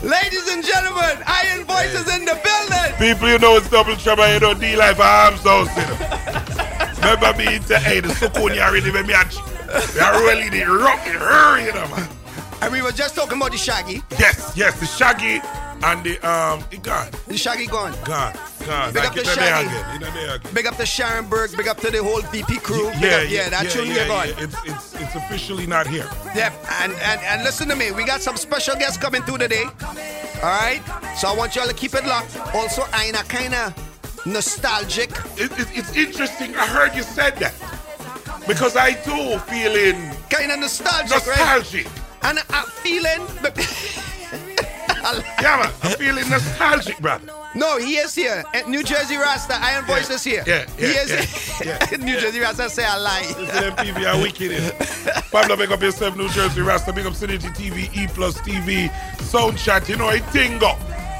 Ladies 0.03 0.47
and 0.51 0.63
gentlemen, 0.63 1.17
Iron 1.25 1.65
Voice 1.65 1.93
is 1.93 2.07
in 2.15 2.25
the 2.25 2.39
building. 2.43 2.93
People, 2.99 3.29
you 3.29 3.39
know 3.39 3.55
it's 3.57 3.69
double 3.69 3.95
trouble, 3.95 4.27
you 4.31 4.39
know, 4.39 4.53
D-Life, 4.53 4.99
I'm 5.01 5.35
so 5.37 5.65
sick. 5.65 5.99
Remember 6.99 7.33
me 7.37 7.59
to, 7.67 7.79
hey, 7.79 7.99
the 8.01 8.09
Sukuni 8.09 8.59
already 8.59 8.91
made 8.91 9.07
me 9.07 9.13
a 9.13 9.17
are 10.03 10.19
really 10.21 10.49
the 10.49 10.63
rock, 10.65 11.05
you 11.07 11.73
know, 11.73 11.87
man. 11.95 12.07
And 12.61 12.71
we 12.71 12.81
were 12.81 12.91
just 12.91 13.15
talking 13.15 13.37
about 13.37 13.51
the 13.51 13.57
Shaggy. 13.57 14.01
Yes, 14.19 14.53
yes, 14.55 14.79
the 14.79 14.85
Shaggy 14.85 15.41
and 15.83 16.03
the 16.05 16.17
um, 16.27 16.63
it 16.71 16.81
gone. 16.81 17.09
The 17.27 17.37
Shaggy 17.37 17.67
gone. 17.67 17.93
Gone, 18.05 18.33
gone. 18.65 18.93
Big 18.93 19.03
Like 19.03 19.09
up 19.09 19.13
the 19.15 19.21
it 19.21 19.27
Shaggy. 19.27 19.67
again, 19.67 20.01
it 20.01 20.39
again. 20.41 20.53
Big 20.53 20.65
up 20.65 20.77
to 20.77 20.85
Sharon 20.85 21.27
Berg. 21.27 21.55
Big 21.57 21.67
up 21.67 21.77
to 21.81 21.91
the 21.91 22.01
whole 22.01 22.21
VP 22.21 22.57
crew. 22.59 22.89
Big 22.91 23.01
Yeah, 23.01 23.17
up, 23.17 23.29
yeah, 23.29 23.49
that 23.49 23.69
tune 23.69 23.87
yeah, 23.87 23.93
you're 23.95 24.07
gone. 24.07 24.27
yeah. 24.29 24.43
It's, 24.45 24.55
it's, 24.65 24.95
it's 25.01 25.15
officially 25.15 25.67
not 25.67 25.85
here. 25.85 26.09
Yep, 26.33 26.53
and, 26.85 26.93
and 27.01 27.21
and 27.21 27.43
listen 27.43 27.67
to 27.69 27.75
me. 27.75 27.91
We 27.91 28.05
got 28.05 28.21
some 28.21 28.37
special 28.37 28.75
guests 28.75 28.97
coming 28.97 29.23
through 29.23 29.39
today. 29.39 29.63
All 30.43 30.53
right, 30.61 30.81
so 31.17 31.27
I 31.27 31.35
want 31.35 31.55
y'all 31.55 31.67
to 31.67 31.73
keep 31.73 31.93
it 31.95 32.05
locked. 32.05 32.37
Also, 32.53 32.83
I'm 32.93 33.15
a 33.15 33.23
kind 33.23 33.53
of 33.53 33.73
nostalgic. 34.25 35.09
It, 35.37 35.51
it, 35.59 35.67
it's 35.73 35.95
interesting. 35.95 36.55
I 36.55 36.67
heard 36.67 36.95
you 36.95 37.03
said 37.03 37.37
that 37.37 37.53
because 38.47 38.75
I 38.75 38.91
do 39.03 39.39
feeling 39.49 40.11
kind 40.29 40.51
of 40.51 40.59
nostalgic, 40.59 41.25
nostalgic. 41.25 41.85
right? 41.85 42.01
And 42.23 42.39
I'm 42.49 42.65
feeling. 42.67 43.21
yeah, 45.41 45.57
man, 45.57 45.71
I'm 45.83 45.97
feeling 45.97 46.29
nostalgic, 46.29 46.99
brother. 46.99 47.31
No, 47.55 47.79
he 47.79 47.95
is 47.97 48.13
here. 48.13 48.43
And 48.53 48.67
New 48.67 48.83
Jersey 48.83 49.15
Rasta, 49.15 49.55
Iron 49.61 49.85
Voice 49.85 50.09
is 50.09 50.23
here. 50.23 50.43
Yeah, 50.45 50.65
yeah, 50.77 50.87
he 50.87 50.93
is. 50.93 51.61
yeah, 51.65 51.97
New 51.99 52.19
Jersey 52.19 52.41
Rasta 52.41 52.69
say 52.69 52.83
I 52.85 52.97
lie. 52.97 53.21
Listen, 53.39 53.73
MTV 53.73 54.13
are 54.13 54.21
wicked. 54.21 54.51
Pablo, 55.35 55.57
make 55.57 55.69
up 55.69 55.81
yourself, 55.81 56.15
New 56.15 56.29
Jersey 56.29 56.61
Rasta. 56.61 56.93
Make 56.93 57.05
up 57.05 57.11
Synergy 57.11 57.53
TV, 57.53 57.93
E 57.93 58.07
Plus 58.07 58.37
TV, 58.37 58.89
Sound 59.19 59.57
Chat. 59.57 59.89
You 59.89 59.97
know, 59.97 60.07
it 60.07 60.23
tingo. 60.31 60.77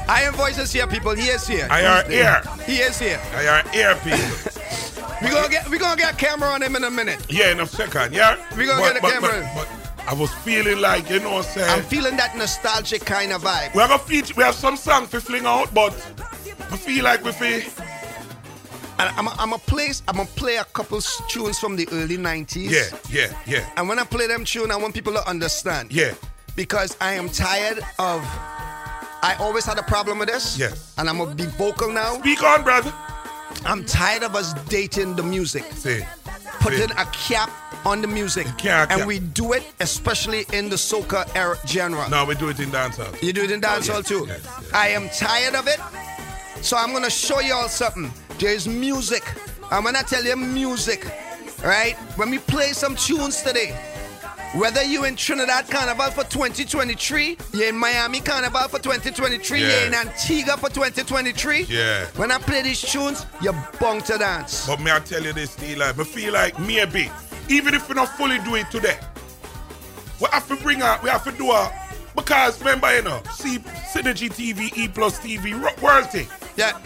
Iron 0.08 0.32
Voice 0.32 0.56
is 0.56 0.72
here, 0.72 0.86
people. 0.86 1.14
He 1.14 1.28
is 1.28 1.46
here. 1.46 1.68
I 1.70 1.84
are 1.84 2.02
here. 2.08 2.40
He 2.64 2.76
is 2.78 2.98
here. 2.98 3.20
I 3.34 3.46
are 3.46 3.68
here, 3.68 3.94
people. 3.96 4.62
We 5.22 5.28
gonna 5.30 5.48
get 5.48 5.68
we 5.70 5.78
gonna 5.78 5.96
get 5.98 6.12
a 6.14 6.16
camera 6.16 6.48
on 6.48 6.62
him 6.62 6.76
in 6.76 6.84
a 6.84 6.90
minute. 6.90 7.24
Yeah, 7.30 7.50
in 7.50 7.60
a 7.60 7.66
second, 7.66 8.14
yeah? 8.14 8.36
We 8.56 8.66
gonna 8.66 8.80
But- 8.80 8.92
get 8.94 8.96
a 8.96 9.00
but- 9.02 9.12
camera. 9.12 9.50
But, 9.54 9.68
but 9.68 10.08
I 10.08 10.14
was 10.14 10.32
feeling 10.44 10.78
like, 10.80 11.10
you 11.10 11.20
know 11.20 11.32
what 11.32 11.46
I'm 11.46 11.52
saying? 11.52 11.70
I'm 11.70 11.82
feeling 11.84 12.16
that 12.16 12.36
nostalgic 12.36 13.04
kind 13.04 13.32
of 13.32 13.42
vibe. 13.42 13.74
we 13.74 13.80
have 13.80 13.90
a 13.90 13.98
feature, 13.98 14.34
we 14.36 14.44
have 14.44 14.54
some 14.54 14.76
songs 14.76 15.10
to 15.10 15.20
fling 15.20 15.44
out, 15.46 15.72
but 15.74 15.92
I 16.70 16.76
feel 16.76 17.04
like 17.04 17.22
we 17.24 17.32
feel. 17.32 17.60
I'm 19.16 19.26
a, 19.26 19.34
I'm 19.38 19.52
a 19.52 19.58
play 19.58 19.90
I'm 20.08 20.16
gonna 20.16 20.28
play 20.28 20.56
a 20.56 20.64
couple 20.64 21.00
tunes 21.28 21.58
from 21.58 21.76
the 21.76 21.88
early 21.92 22.18
90s. 22.18 22.70
Yeah, 22.70 22.98
yeah, 23.10 23.36
yeah. 23.46 23.70
And 23.76 23.88
when 23.88 23.98
I 23.98 24.04
play 24.04 24.26
them 24.26 24.44
tune, 24.44 24.70
I 24.70 24.76
want 24.76 24.94
people 24.94 25.12
to 25.12 25.28
understand. 25.28 25.92
Yeah. 25.92 26.14
Because 26.54 26.96
I 27.00 27.12
am 27.14 27.28
tired 27.28 27.78
of. 27.98 28.22
I 29.22 29.36
always 29.40 29.64
had 29.64 29.78
a 29.78 29.82
problem 29.82 30.18
with 30.18 30.28
this. 30.28 30.58
Yeah. 30.58 30.72
And 30.98 31.08
I'm 31.08 31.18
gonna 31.18 31.34
be 31.34 31.46
vocal 31.46 31.92
now. 31.92 32.18
Speak 32.18 32.42
on, 32.42 32.62
brother. 32.62 32.92
I'm 33.64 33.84
tired 33.84 34.22
of 34.22 34.34
us 34.34 34.52
dating 34.64 35.16
the 35.16 35.22
music. 35.22 35.64
See. 35.72 36.02
Putting 36.60 36.90
a 36.92 37.04
cap 37.06 37.50
on 37.84 38.00
the 38.02 38.08
music. 38.08 38.46
Cap, 38.58 38.90
and 38.90 39.00
cap. 39.00 39.06
we 39.06 39.20
do 39.20 39.52
it 39.52 39.64
especially 39.80 40.46
in 40.52 40.68
the 40.68 40.76
soca 40.76 41.28
era 41.36 41.56
genre. 41.66 42.08
No, 42.08 42.24
we 42.24 42.34
do 42.34 42.48
it 42.48 42.58
in 42.60 42.70
dancehall. 42.70 43.20
You 43.22 43.32
do 43.32 43.44
it 43.44 43.50
in 43.50 43.60
dancehall 43.60 44.02
yes, 44.02 44.08
too. 44.08 44.24
yes, 44.26 44.72
I 44.72 44.88
am 44.88 45.08
tired 45.10 45.54
of 45.54 45.68
it. 45.68 45.80
So 46.62 46.76
I'm 46.76 46.92
gonna 46.92 47.10
show 47.10 47.40
you 47.40 47.54
all 47.54 47.68
something. 47.68 48.10
There's 48.38 48.68
music. 48.68 49.24
I'm 49.70 49.84
gonna 49.84 50.02
tell 50.02 50.24
you 50.24 50.36
music. 50.36 51.06
Right? 51.64 51.94
When 52.16 52.30
we 52.30 52.38
play 52.38 52.72
some 52.72 52.96
tunes 52.96 53.40
today, 53.42 53.74
whether 54.54 54.82
you 54.84 55.04
in 55.04 55.16
Trinidad 55.16 55.68
Carnival 55.68 56.10
for 56.10 56.24
2023, 56.24 57.38
you're 57.54 57.68
in 57.68 57.76
Miami 57.76 58.20
Carnival 58.20 58.68
for 58.68 58.78
2023, 58.78 59.60
you're 59.60 59.86
in 59.86 59.94
Antigua 59.94 60.56
for 60.56 60.68
2023. 60.68 61.62
Yeah. 61.62 62.06
When 62.16 62.30
I 62.30 62.38
play 62.38 62.62
these 62.62 62.80
tunes, 62.80 63.26
you're 63.40 63.54
bound 63.80 64.04
to 64.06 64.18
dance. 64.18 64.66
But 64.66 64.80
may 64.80 64.92
I 64.92 65.00
tell 65.00 65.22
you 65.22 65.32
this, 65.32 65.56
D-Life? 65.56 65.98
I 65.98 66.04
feel 66.04 66.32
like 66.34 66.58
maybe, 66.60 67.10
even 67.48 67.74
if 67.74 67.88
we 67.88 67.94
not 67.94 68.10
fully 68.10 68.38
do 68.40 68.54
it 68.54 68.70
today, 68.70 68.98
we 70.20 70.28
have 70.32 70.46
to 70.48 70.56
bring 70.56 70.82
out, 70.82 71.02
we 71.02 71.10
have 71.10 71.24
to 71.24 71.32
do 71.32 71.50
a, 71.50 71.72
because 72.14 72.58
remember, 72.60 72.94
you 72.94 73.02
know, 73.02 73.22
see 73.32 73.58
Synergy 73.58 74.30
TV, 74.30 74.76
E 74.76 74.88
Plus 74.88 75.18
TV, 75.18 75.52
world 75.82 76.10
thing. 76.10 76.28
Yeah. 76.56 76.78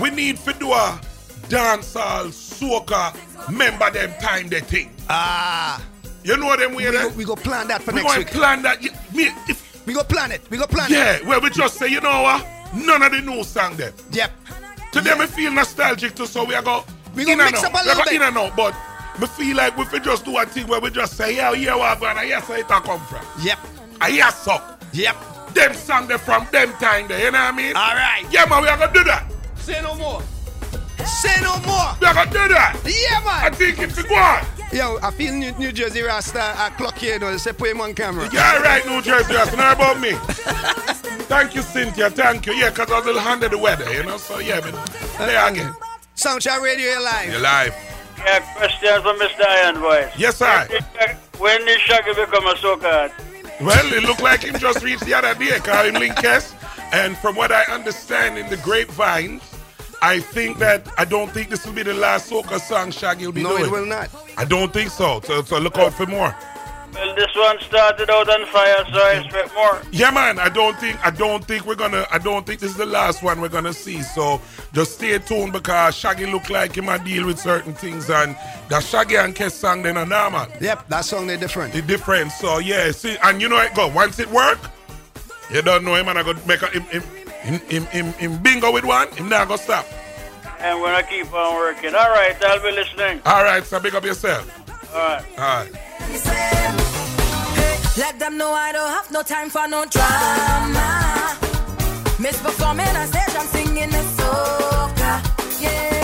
We 0.00 0.10
need 0.10 0.36
to 0.38 0.52
do 0.54 0.72
a 0.72 1.00
dancehall, 1.48 2.28
soca, 2.28 3.14
remember 3.48 3.90
them 3.90 4.12
time 4.20 4.48
they 4.48 4.60
thing. 4.60 4.90
Ah. 5.08 5.82
You 6.24 6.36
know 6.36 6.56
them 6.56 6.74
way 6.74 6.86
we 6.86 6.90
there? 6.90 7.08
go, 7.08 7.16
we 7.16 7.24
go 7.24 7.36
plan 7.36 7.68
that 7.68 7.82
for 7.82 7.92
we 7.92 8.02
next 8.02 8.18
week. 8.18 8.26
plan 8.28 8.62
that. 8.62 8.82
You- 8.82 8.90
Me, 9.14 9.26
if, 9.48 9.86
we 9.86 9.94
go 9.94 10.02
plan 10.02 10.32
it. 10.32 10.42
We 10.50 10.58
go 10.58 10.66
plan 10.66 10.90
yeah, 10.90 11.14
it. 11.14 11.22
Yeah, 11.22 11.28
where 11.28 11.40
we 11.40 11.50
just 11.50 11.76
say, 11.76 11.86
you 11.88 12.00
know 12.00 12.22
what? 12.22 12.44
None 12.74 13.02
of 13.02 13.12
the 13.12 13.20
new 13.20 13.44
song 13.44 13.76
them. 13.76 13.92
Yep. 14.10 14.32
To 14.92 15.00
them, 15.00 15.20
I 15.20 15.26
feel 15.26 15.52
nostalgic 15.52 16.14
too, 16.14 16.26
so 16.26 16.44
we 16.44 16.54
are 16.54 16.62
go. 16.62 16.84
We 17.14 17.24
gonna 17.24 17.44
mix 17.44 17.62
up 17.62 17.72
a 17.72 17.78
We 17.84 17.88
little 17.88 18.04
bit. 18.04 18.14
In 18.14 18.22
and 18.22 18.36
out, 18.36 18.56
but 18.56 18.74
me 19.20 19.26
feel 19.28 19.56
like 19.56 19.76
we 19.76 20.00
just 20.00 20.24
do 20.24 20.36
a 20.36 20.44
thing 20.46 20.66
where 20.66 20.80
we 20.80 20.90
just 20.90 21.16
say, 21.16 21.36
yeah, 21.36 21.52
yeah, 21.52 21.76
what 21.76 22.00
going, 22.00 22.16
and 22.16 22.28
yes, 22.28 22.48
it 22.50 22.66
come 22.66 23.00
from. 23.00 23.24
Yep. 23.42 23.58
And 24.00 24.14
yes, 24.14 24.42
so. 24.42 24.60
Yep. 24.92 25.16
Them 25.54 25.74
song 25.74 26.08
they 26.08 26.18
from 26.18 26.46
them 26.50 26.72
time 26.74 27.08
there, 27.08 27.18
you 27.18 27.30
know 27.30 27.38
what 27.38 27.54
I 27.54 27.56
mean? 27.56 27.76
All 27.76 27.94
right. 27.94 28.24
Yeah, 28.30 28.44
man, 28.46 28.62
we 28.62 28.68
are 28.68 28.76
gonna 28.76 28.92
do 28.92 29.04
that. 29.04 29.24
Say 29.66 29.82
no 29.82 29.96
more. 29.96 30.22
Say 31.04 31.40
no 31.42 31.58
more. 31.66 31.90
We 32.00 32.06
are 32.06 32.14
gonna 32.14 32.30
do 32.30 32.46
that. 32.54 32.78
Yeah, 32.84 33.18
man. 33.18 33.42
I 33.42 33.50
think 33.50 33.80
it's 33.80 33.98
a 33.98 34.04
go 34.04 34.14
on. 34.14 34.46
Yo, 34.72 34.96
I 35.02 35.10
feel 35.10 35.34
New, 35.34 35.50
New 35.58 35.72
Jersey 35.72 36.02
Rasta 36.02 36.40
at 36.40 36.76
clock 36.76 36.96
here, 36.96 37.14
you 37.14 37.18
know, 37.18 37.32
they 37.32 37.38
say 37.38 37.52
put 37.52 37.70
him 37.70 37.80
on 37.80 37.92
camera. 37.92 38.28
Yeah, 38.32 38.62
right, 38.62 38.86
New 38.86 39.02
Jersey, 39.02 39.32
that's 39.32 39.56
not 39.56 39.74
about 39.74 39.98
me. 39.98 40.12
Thank 41.26 41.56
you, 41.56 41.62
Cynthia. 41.62 42.10
Thank 42.10 42.46
you. 42.46 42.52
Yeah, 42.52 42.70
because 42.70 42.92
I 42.92 42.98
was 42.98 43.06
a 43.06 43.08
little 43.08 43.28
under 43.28 43.48
the 43.48 43.58
weather, 43.58 43.92
you 43.92 44.04
know. 44.04 44.18
So 44.18 44.38
yeah, 44.38 44.60
but 44.60 44.72
there 45.18 45.48
again. 45.48 45.74
Sound 46.14 46.42
Chat 46.42 46.62
Radio, 46.62 46.86
you're 46.86 47.02
live. 47.02 47.28
You're 47.28 47.40
live. 47.40 47.74
Yeah, 48.18 48.38
question 48.54 49.02
for 49.02 49.14
Mr. 49.14 49.44
Iron 49.48 49.80
Voice. 49.80 50.12
Yes, 50.16 50.36
sir. 50.36 50.68
When 51.38 51.64
did 51.64 51.80
Shaggy 51.80 52.14
become 52.14 52.46
a 52.46 52.54
soca 52.54 52.84
artist? 52.84 53.60
Well, 53.60 53.92
it 53.92 54.04
looked 54.04 54.22
like 54.22 54.42
him 54.42 54.56
just 54.60 54.84
reached 54.84 55.04
the 55.04 55.14
other 55.14 55.34
day, 55.34 55.58
call 55.58 55.86
him 55.86 55.94
Linkes. 55.94 56.54
And 56.92 57.16
from 57.18 57.34
what 57.34 57.50
I 57.50 57.64
understand 57.64 58.38
in 58.38 58.48
the 58.48 58.56
grapevine, 58.58 59.40
I 60.06 60.20
think 60.20 60.58
that 60.58 60.86
I 60.96 61.04
don't 61.04 61.32
think 61.32 61.50
this 61.50 61.66
will 61.66 61.72
be 61.72 61.82
the 61.82 61.92
last 61.92 62.30
soca 62.30 62.60
song 62.60 62.92
Shaggy 62.92 63.26
will 63.26 63.32
be 63.32 63.42
No, 63.42 63.56
doing. 63.56 63.64
it 63.64 63.70
will 63.72 63.86
not. 63.86 64.08
I 64.36 64.44
don't 64.44 64.72
think 64.72 64.90
so. 64.90 65.20
So, 65.24 65.42
so 65.42 65.58
look 65.58 65.76
out 65.78 65.94
for 65.94 66.06
more. 66.06 66.32
Well, 66.94 67.14
this 67.16 67.34
one 67.34 67.58
started 67.60 68.08
out 68.08 68.28
on 68.28 68.46
fire, 68.46 68.84
so 68.92 69.00
I 69.00 69.20
expect 69.24 69.52
more. 69.54 69.82
Yeah, 69.90 70.12
man. 70.12 70.38
I 70.38 70.48
don't 70.48 70.78
think 70.78 71.04
I 71.04 71.10
don't 71.10 71.44
think 71.44 71.66
we're 71.66 71.74
gonna. 71.74 72.06
I 72.12 72.18
don't 72.18 72.46
think 72.46 72.60
this 72.60 72.70
is 72.70 72.76
the 72.76 72.86
last 72.86 73.24
one 73.24 73.40
we're 73.40 73.48
gonna 73.48 73.72
see. 73.72 74.00
So 74.00 74.40
just 74.72 74.92
stay 74.92 75.18
tuned 75.18 75.52
because 75.52 75.96
Shaggy 75.96 76.26
look 76.26 76.48
like 76.50 76.76
him 76.78 76.88
and 76.88 77.04
deal 77.04 77.26
with 77.26 77.40
certain 77.40 77.74
things, 77.74 78.08
and 78.08 78.36
the 78.68 78.80
Shaggy 78.80 79.16
and 79.16 79.34
Kes 79.34 79.50
song 79.50 79.82
then 79.82 79.96
a 79.96 80.06
nah, 80.06 80.30
man. 80.30 80.48
Yep, 80.60 80.88
that 80.88 81.04
song 81.04 81.26
they 81.26 81.36
different. 81.36 81.74
It 81.74 81.88
different. 81.88 82.30
So 82.30 82.58
yeah, 82.58 82.92
see, 82.92 83.16
and 83.24 83.42
you 83.42 83.48
know 83.48 83.58
it 83.60 83.74
go. 83.74 83.88
Once 83.88 84.20
it 84.20 84.30
work, 84.30 84.60
you 85.50 85.62
don't 85.62 85.84
know 85.84 85.96
him 85.96 86.06
and 86.08 86.16
I 86.16 86.22
go 86.22 86.32
make 86.46 86.62
a 86.62 86.68
him 86.68 86.82
him 86.84 87.02
him, 87.46 87.60
him, 87.68 87.84
him, 87.86 88.12
him 88.14 88.38
bingo 88.42 88.72
with 88.72 88.84
one. 88.84 89.08
Him 89.12 89.28
not 89.28 89.48
gonna 89.48 89.58
stop. 89.58 89.86
And 90.58 90.80
we're 90.80 90.92
gonna 90.92 91.06
keep 91.06 91.32
on 91.32 91.54
working. 91.54 91.94
All 91.94 92.10
right, 92.10 92.34
I'll 92.42 92.60
be 92.60 92.72
listening. 92.72 93.20
All 93.24 93.44
right, 93.44 93.64
so 93.64 93.78
big 93.78 93.94
up 93.94 94.04
yourself. 94.04 94.44
All 94.92 95.00
right. 95.00 95.24
All 95.38 95.44
right. 95.44 95.72
Let 97.96 98.18
them 98.18 98.36
know 98.36 98.52
I 98.52 98.72
don't 98.72 98.90
have 98.90 99.10
no 99.10 99.22
time 99.22 99.48
for 99.48 99.66
no 99.68 99.84
drama. 99.86 101.36
Miss 102.18 102.40
performing 102.42 102.88
on 102.88 103.06
stage, 103.06 103.36
I'm 103.36 103.46
singing 103.46 103.90
the 103.90 104.02
soca. 104.18 105.12
Yeah, 105.62 105.95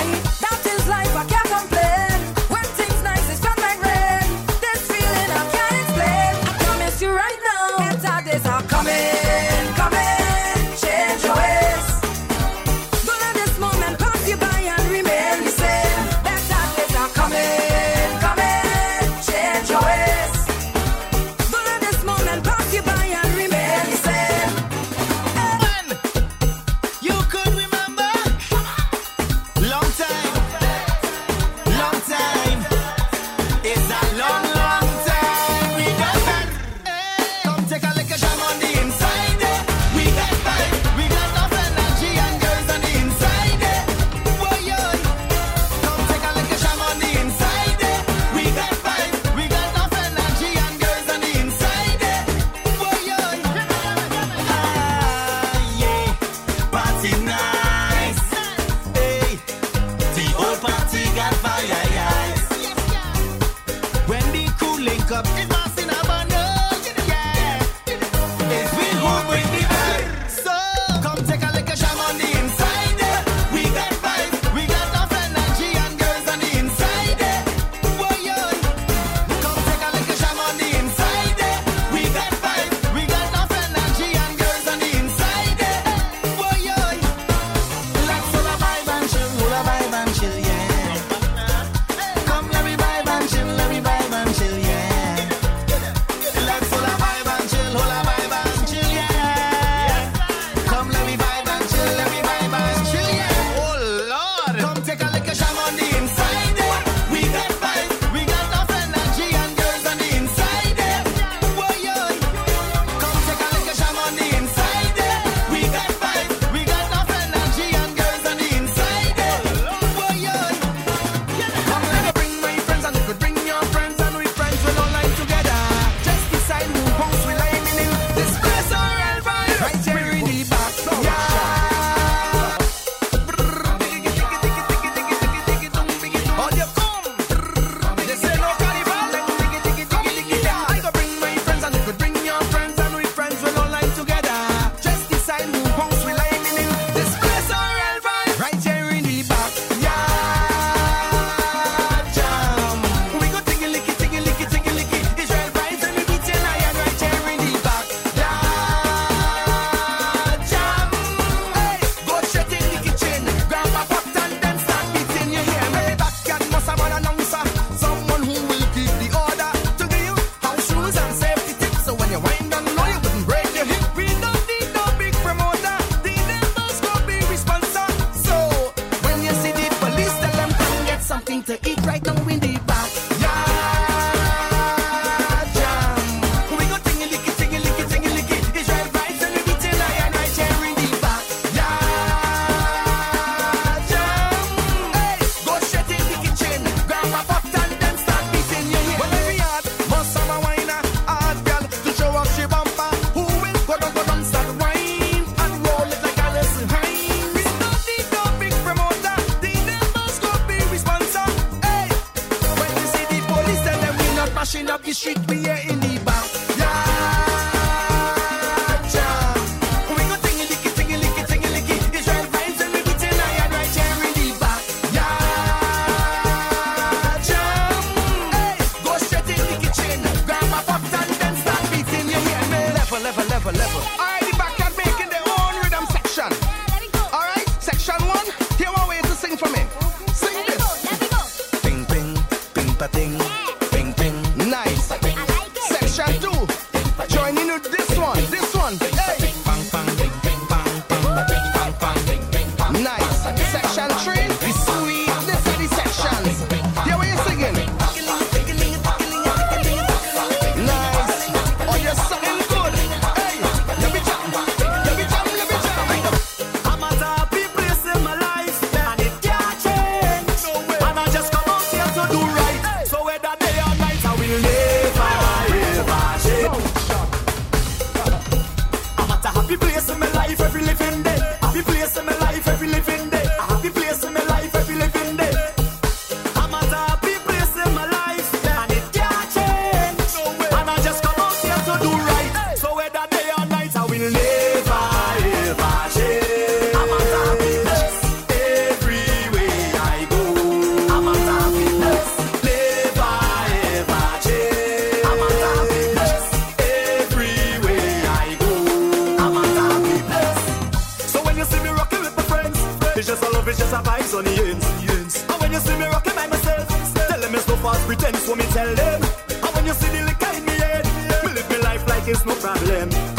is 322.13 322.27
no 322.27 322.35
problem. 322.35 323.12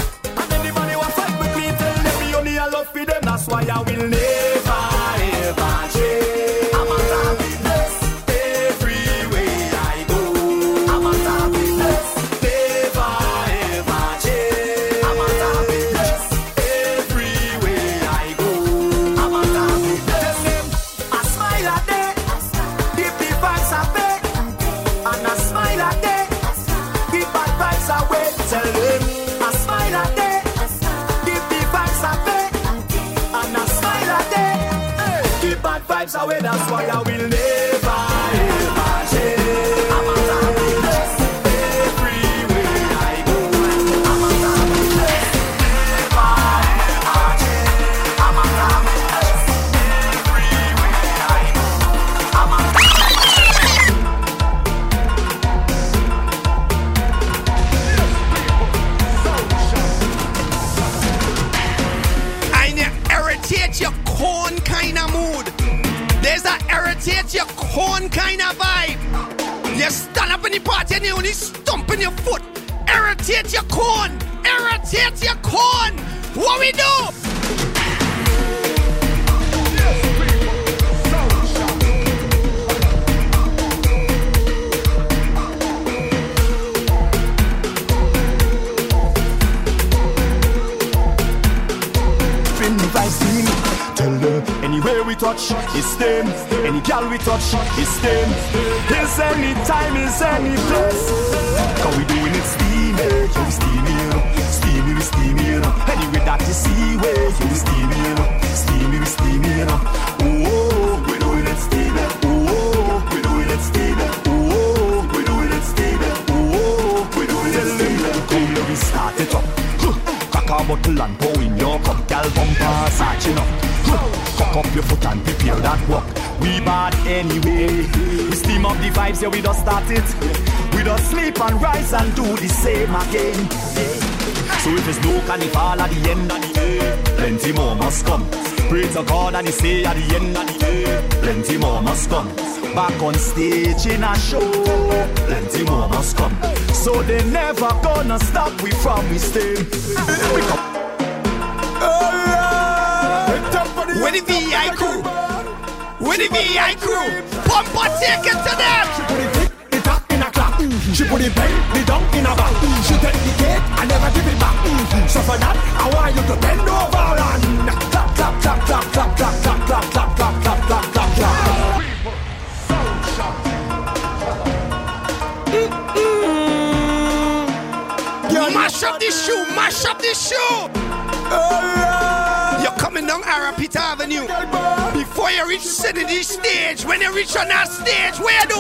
Reach 187.24 187.38
on 187.38 187.48
that 187.48 187.72
stage, 187.72 188.20
where 188.20 188.46
do? 188.52 188.60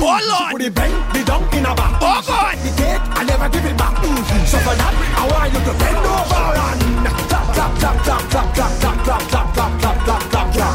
Oh 0.00 0.22
Lord. 0.22 0.52
Put 0.54 0.62
it 0.62 0.74
bend, 0.74 0.94
the 1.10 1.24
dunk 1.26 1.52
in 1.52 1.64
her 1.66 1.74
back. 1.74 1.98
Oh 1.98 2.22
God. 2.22 2.54
The 2.62 2.70
cake, 2.78 3.02
I 3.18 3.26
never 3.26 3.48
give 3.50 3.66
it 3.66 3.76
back. 3.76 3.98
So 4.46 4.58
for 4.62 4.74
that, 4.78 4.94
I 5.18 5.26
want 5.26 5.50
you 5.50 5.58
to 5.66 5.74
bend 5.74 5.98
over 5.98 6.54
and 6.54 6.78
clap, 7.26 7.50
clap, 7.58 7.72
clap, 7.82 7.96
clap, 8.06 8.22
clap, 8.30 8.54
clap, 8.54 8.70
clap, 8.78 9.02
clap, 9.02 9.22
clap, 9.26 9.50
clap, 9.58 9.74
clap, 9.82 9.98
clap, 10.06 10.22
clap, 10.30 10.48
clap. 10.54 10.74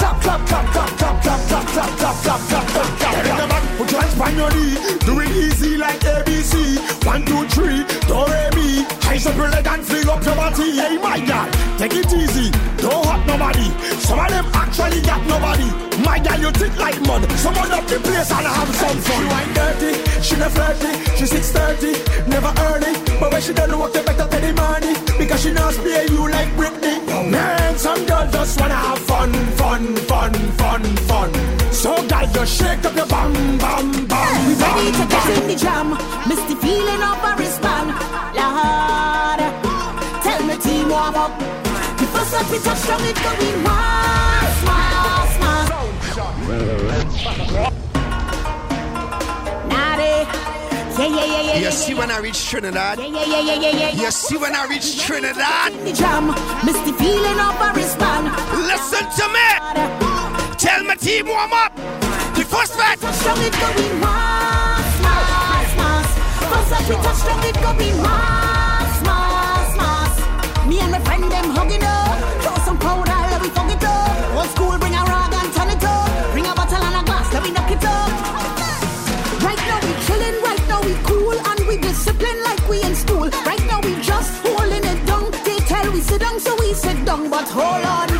Clap, 0.00 0.16
clap, 0.24 0.40
clap, 0.48 0.66
clap, 0.72 0.90
clap, 0.96 1.16
clap, 1.20 1.40
clap, 1.44 1.68
clap, 1.68 1.92
clap, 2.00 2.16
clap, 2.24 2.40
clap, 2.48 2.64
clap, 2.64 2.88
clap. 2.96 3.14
Get 3.14 3.26
in 3.28 3.36
the 3.36 3.46
back, 3.52 3.64
put 3.76 3.92
your 3.92 4.00
hands 4.00 4.20
on 4.24 4.32
your 4.40 4.50
knee. 4.56 4.80
Do 5.04 5.12
it 5.20 5.30
easy 5.36 5.76
like 5.76 6.00
ABC. 6.00 6.80
One, 7.04 7.22
two, 7.28 7.44
three, 7.52 7.84
do 8.08 8.24
re 8.24 8.48
mi. 8.56 8.88
Raise 9.04 9.26
up 9.28 9.36
your 9.36 9.52
leg 9.52 9.66
and 9.68 9.84
fling 9.84 10.08
up 10.08 10.24
your 10.24 10.34
body. 10.34 10.80
Hey, 10.80 10.96
my 10.96 11.20
God, 11.20 11.52
take 11.76 11.92
it 11.92 12.08
easy. 12.08 12.23
Nobody. 15.34 15.68
My 16.02 16.18
girl, 16.18 16.38
you 16.40 16.50
thick 16.50 16.76
like 16.78 17.00
mud. 17.06 17.22
So 17.30 17.36
Someone 17.44 17.72
up 17.72 17.86
the 17.86 17.98
place 18.00 18.30
and 18.30 18.46
have 18.46 18.70
some 18.80 18.98
fun. 19.06 19.22
She 19.22 19.26
wine 19.32 19.52
dirty, 19.58 19.92
she 20.22 20.34
not 20.36 20.52
flirty. 20.52 20.92
She 21.18 21.26
six 21.26 21.50
thirty, 21.50 21.92
never 22.28 22.52
early. 22.68 22.92
But 23.20 23.32
when 23.32 23.42
she 23.42 23.52
done 23.52 23.78
work, 23.78 23.94
you 23.94 24.02
better 24.02 24.26
pay 24.26 24.40
the 24.46 24.52
money 24.54 24.94
because 25.18 25.40
she 25.42 25.50
knows 25.52 25.76
pay 25.78 26.06
you 26.14 26.22
like 26.36 26.50
Britney. 26.58 26.96
Man, 27.30 27.78
some 27.78 28.04
girls 28.06 28.32
just 28.32 28.60
wanna 28.60 28.74
have 28.74 28.98
fun, 28.98 29.32
fun, 29.60 29.82
fun, 30.10 30.32
fun, 30.60 30.82
fun. 31.08 31.30
So 31.72 31.90
girl, 32.08 32.26
just 32.34 32.52
shake 32.58 32.84
up 32.84 32.94
your 32.96 33.06
bum, 33.06 33.32
bum, 33.58 34.06
bum. 34.06 34.28
We 34.46 34.54
ready 34.62 34.92
to 34.98 35.04
get 35.12 35.24
bum. 35.24 35.32
in 35.38 35.46
the 35.48 35.56
jam. 35.64 35.88
Misty 36.28 36.54
feeling 36.62 37.02
of 37.10 37.18
a 37.28 37.32
wristband. 37.38 37.88
Lord, 38.38 39.40
tell 40.24 40.42
me 40.48 40.56
team 40.64 40.88
warm 40.88 41.14
up. 41.14 41.63
We 42.14 42.58
touch 42.60 42.86
down, 42.86 43.00
it 43.02 43.16
mass. 43.64 44.64
Naughty. 49.68 50.14
Yeah, 50.94 51.08
yeah, 51.08 51.26
yeah, 51.26 51.42
yeah. 51.42 51.56
You 51.56 51.62
yeah, 51.62 51.70
see 51.70 51.92
yeah, 51.92 51.98
when 51.98 52.10
I 52.12 52.18
reach 52.18 52.48
Trinidad? 52.48 52.98
Yeah, 52.98 53.06
yeah, 53.06 53.24
yeah, 53.24 53.40
yeah, 53.40 53.54
yeah, 53.54 53.70
yeah. 53.70 54.02
You 54.02 54.10
see 54.12 54.36
when 54.36 54.54
I 54.54 54.66
reach 54.66 55.00
Trinidad? 55.02 55.72
In 55.72 55.84
the 55.84 55.92
jam, 55.92 56.28
misty 56.64 56.92
feeling 56.92 57.40
of 57.40 57.60
a 57.60 57.72
wristband. 57.74 58.30
Listen 58.62 59.04
to 59.18 59.28
me. 59.34 59.48
Tell 60.56 60.84
my 60.84 60.94
team 60.94 61.26
warm 61.26 61.52
up. 61.52 61.74
The 62.36 62.44
first 62.44 62.74
fight. 62.74 63.00
Down, 63.00 63.12
it. 63.40 63.54
First 66.46 66.70
time 66.70 66.88
we 66.88 66.94
touch 66.94 67.24
down, 67.26 67.44
it. 67.44 67.54
Me 70.68 70.80
and 70.80 70.90
my 70.90 70.98
friend 71.00 71.24
them 71.24 71.50
hugging 71.50 71.82
up. 71.84 71.93
School, 74.48 74.78
bring 74.78 74.94
a 74.94 75.04
rag 75.04 75.32
and 75.32 75.52
turn 75.54 75.70
it 75.70 75.84
up. 75.84 76.32
Bring 76.32 76.46
a 76.46 76.54
bottle 76.54 76.82
and 76.82 76.96
a 77.00 77.02
glass, 77.04 77.32
let 77.32 77.42
we 77.42 77.50
knock 77.50 77.70
it 77.70 77.84
up. 77.84 78.10
Right 79.42 79.62
now 79.68 79.78
we 79.86 79.92
chillin', 80.06 80.42
right 80.42 80.64
now 80.68 80.80
we 80.82 80.94
cool 81.08 81.38
and 81.50 81.60
we 81.68 81.76
discipline 81.78 82.40
like 82.44 82.68
we 82.68 82.82
in 82.82 82.94
school. 82.94 83.28
Right 83.46 83.64
now 83.66 83.80
we 83.80 83.94
just 84.00 84.32
holding 84.44 84.84
it 84.84 85.00
down. 85.06 85.30
They 85.44 85.58
tell 85.70 85.90
we 85.92 86.00
sit 86.00 86.20
down, 86.20 86.38
So 86.40 86.56
we 86.58 86.74
sit 86.74 87.04
down, 87.04 87.30
but 87.30 87.48
hold 87.48 87.84
on. 87.84 88.13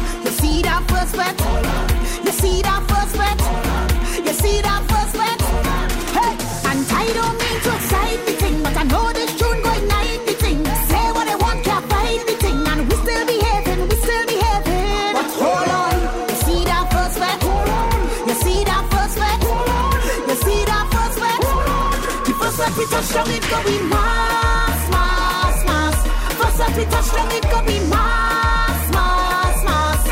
Go 23.54 23.62
be 23.70 23.78
mass, 23.94 24.80
mass, 24.90 25.56
mass. 25.68 25.96
First 26.38 26.58
bet 26.58 26.76
we 26.76 26.84
touch 26.92 27.08
down, 27.14 27.30
it 27.36 27.44
go 27.52 27.58
be 27.68 27.78
mass, 27.94 28.82
mass, 28.96 29.58
mass. 29.68 30.02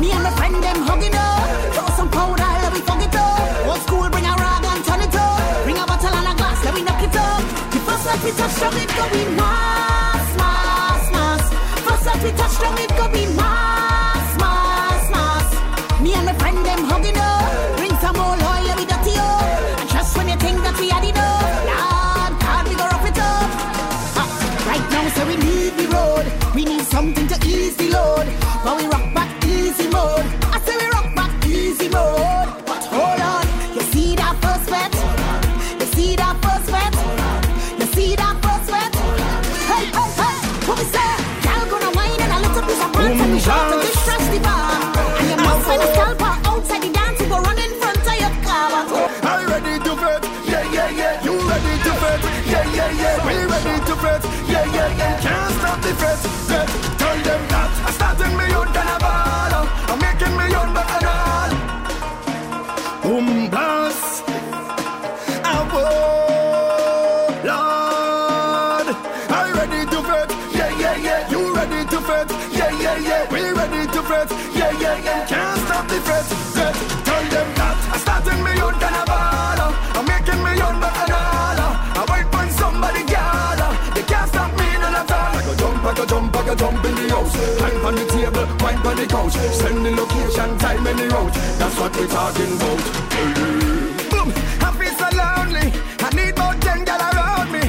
Me 0.00 0.10
and 0.10 0.22
my 0.22 0.32
friend 0.38 0.56
them 0.64 0.78
hugging 0.88 1.14
up. 1.14 1.46
Throw 1.74 1.88
some 1.98 2.10
powder, 2.10 2.50
let 2.62 2.72
we 2.74 2.80
fuck 2.88 3.02
it 3.02 3.14
up. 3.14 3.66
Old 3.68 3.80
school, 3.86 4.08
bring 4.10 4.26
a 4.26 4.34
rag 4.44 4.64
and 4.72 4.84
turn 4.84 5.00
it 5.06 5.14
up. 5.14 5.64
Bring 5.64 5.78
a 5.78 5.84
bottle 5.86 6.14
and 6.18 6.28
a 6.32 6.34
glass, 6.40 6.64
let 6.64 6.74
we 6.74 6.82
knock 6.82 7.02
it 7.02 7.16
up. 7.16 7.42
The 7.72 7.78
first 7.86 8.04
bet 8.06 8.20
we 8.24 8.30
touch 8.40 8.54
down, 8.60 8.76
it 8.82 8.90
go 8.98 9.04
be 9.14 9.22
mass, 9.36 9.87
Send 89.52 89.84
the 89.84 89.90
location, 89.92 90.58
time 90.58 90.86
and 90.86 90.98
the 90.98 91.08
route. 91.08 91.32
That's 91.58 91.78
what 91.78 91.96
we're 91.96 92.08
talking 92.08 92.52
about. 92.56 92.80
Boom, 94.10 94.32
I 94.60 94.70
feel 94.78 94.94
so 94.98 95.08
lonely. 95.16 95.72
I 96.00 96.08
need 96.14 96.36
more 96.38 96.54
ten 96.60 96.84
gal 96.84 97.00
around 97.00 97.50
me. 97.52 97.64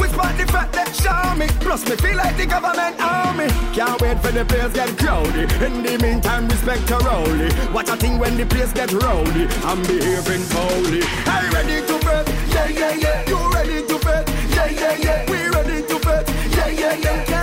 Whisper 0.00 0.28
the 0.38 0.46
fact 0.50 0.72
that 0.74 0.90
show 0.94 1.34
me. 1.36 1.46
Plus 1.60 1.84
me 1.88 1.96
feel 1.96 2.16
like 2.16 2.36
the 2.36 2.46
government 2.46 2.96
own 3.00 3.36
me. 3.36 3.46
Can't 3.74 4.00
wait 4.00 4.18
for 4.20 4.32
the 4.32 4.44
place 4.44 4.72
get 4.72 4.96
crowded. 4.98 5.50
In 5.62 5.82
the 5.82 5.98
meantime, 6.02 6.48
respect 6.48 6.86
to 6.88 6.96
Rowley. 6.98 7.50
Watch 7.72 7.88
a 7.88 7.96
thing 7.96 8.18
when 8.18 8.36
the 8.36 8.46
place 8.46 8.72
get 8.72 8.92
rowdy. 8.92 9.48
I'm 9.64 9.82
behaving 9.82 10.44
foully. 10.52 11.02
I 11.26 11.48
ready 11.52 11.84
to 11.86 11.98
bet, 12.04 12.28
yeah, 12.54 12.68
yeah, 12.68 12.94
yeah. 12.94 13.28
You 13.28 13.38
ready 13.52 13.86
to 13.86 13.98
bet, 13.98 14.28
yeah, 14.54 14.66
yeah, 14.70 14.96
yeah. 15.06 15.30
We 15.30 15.48
ready 15.48 15.82
to 15.88 15.98
bet, 15.98 16.28
yeah, 16.56 16.68
yeah, 16.68 16.94
yeah. 16.94 17.33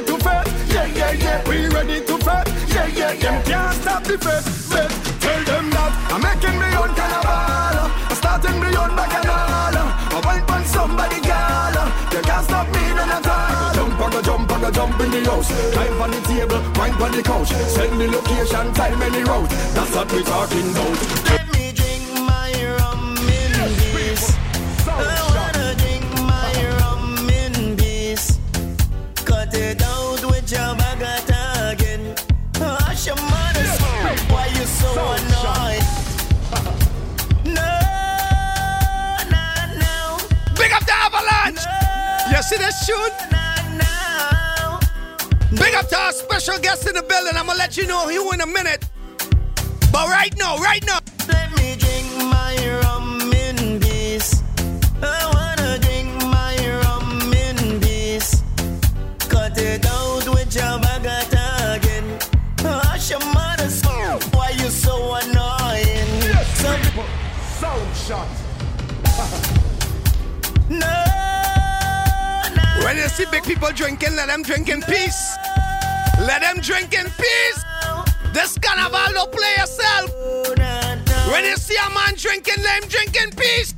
Ready 0.00 0.18
to 0.18 0.24
bet, 0.24 0.46
yeah, 0.68 0.86
yeah, 0.86 1.12
yeah. 1.12 1.48
We 1.48 1.68
ready 1.68 2.04
to 2.04 2.18
bet, 2.18 2.48
yeah, 2.68 2.86
yeah, 2.86 3.12
yeah. 3.12 3.42
Can't 3.42 3.74
stop 3.82 4.04
the 4.04 4.16
bet, 4.18 4.44
bet. 4.70 4.90
Tell 5.20 5.44
them 5.44 5.70
that 5.70 5.92
I'm 6.12 6.22
making 6.22 6.58
me 6.58 6.68
own 6.76 6.94
carnival. 6.94 7.90
I'm 8.08 8.16
starting 8.16 8.60
me 8.60 8.68
own 8.76 8.96
bacchanal. 8.96 9.76
I 9.76 10.20
went 10.24 10.50
on 10.50 10.64
somebody, 10.64 11.20
girl. 11.20 11.76
You 12.12 12.22
can't 12.22 12.44
stop 12.44 12.66
me 12.68 12.82
none 12.94 13.10
at 13.10 13.26
all. 13.26 13.74
Jump, 13.74 14.00
I 14.00 14.10
go 14.10 14.22
jump, 14.22 14.52
I 14.52 14.60
go 14.60 14.70
jump 14.70 15.00
in 15.00 15.10
the 15.10 15.30
house. 15.30 15.50
Climb 15.72 16.02
on 16.02 16.10
the 16.10 16.20
table, 16.20 16.62
wine 16.76 17.02
on 17.02 17.12
the 17.12 17.22
couch. 17.22 17.48
Send 17.48 18.00
the 18.00 18.08
location, 18.08 18.72
time, 18.74 18.98
the 18.98 19.24
route. 19.24 19.50
That's 19.74 19.94
what 19.94 20.12
we're 20.12 20.22
talking 20.22 20.70
about. 20.70 21.39
See 42.50 42.56
this 42.56 42.84
tune? 42.84 42.98
Big 45.56 45.72
up 45.72 45.88
to 45.88 45.96
our 45.96 46.10
special 46.10 46.58
guest 46.58 46.84
in 46.88 46.94
the 46.94 47.02
building. 47.02 47.36
I'm 47.36 47.46
gonna 47.46 47.56
let 47.56 47.76
you 47.76 47.86
know 47.86 48.08
who 48.08 48.32
in 48.32 48.40
a 48.40 48.46
minute. 48.46 48.88
But 49.92 50.08
right 50.08 50.36
now, 50.36 50.58
right 50.58 50.84
now. 50.84 50.98
Let 51.28 51.52
me 51.56 51.76
drink 51.76 52.08
my 52.28 52.56
rum 52.82 53.32
in 53.32 53.78
peace. 53.78 54.42
I 55.00 55.30
wanna 55.32 55.78
drink 55.78 56.10
my 56.24 56.56
rum 56.82 57.32
in 57.32 57.80
peace. 57.80 58.42
Cut 59.28 59.56
it 59.56 59.86
out 59.86 60.28
with 60.34 60.52
your 60.52 60.76
bagata 60.82 61.76
again. 61.76 62.18
Hush 62.58 63.10
your 63.10 63.24
mother's 63.32 63.80
Why 64.34 64.50
you 64.58 64.70
so 64.70 65.14
annoying? 65.14 66.34
So 66.58 66.74
Sound 67.60 67.94
Chat. 68.08 68.39
See 73.10 73.26
big 73.30 73.42
people 73.42 73.70
drinking, 73.72 74.14
let 74.14 74.28
them 74.28 74.42
drink 74.42 74.68
in 74.68 74.82
peace. 74.82 75.36
Let 76.20 76.42
them 76.42 76.60
drink 76.60 76.94
in 76.94 77.06
peace. 77.06 77.64
This 78.32 78.56
carnival 78.58 79.12
don't 79.12 79.32
play 79.32 79.52
yourself. 79.58 80.10
When 81.32 81.44
you 81.44 81.56
see 81.56 81.76
a 81.76 81.90
man 81.90 82.14
drinking, 82.16 82.62
let 82.62 82.82
him 82.82 82.88
drink 82.88 83.16
in 83.16 83.30
peace. 83.32 83.74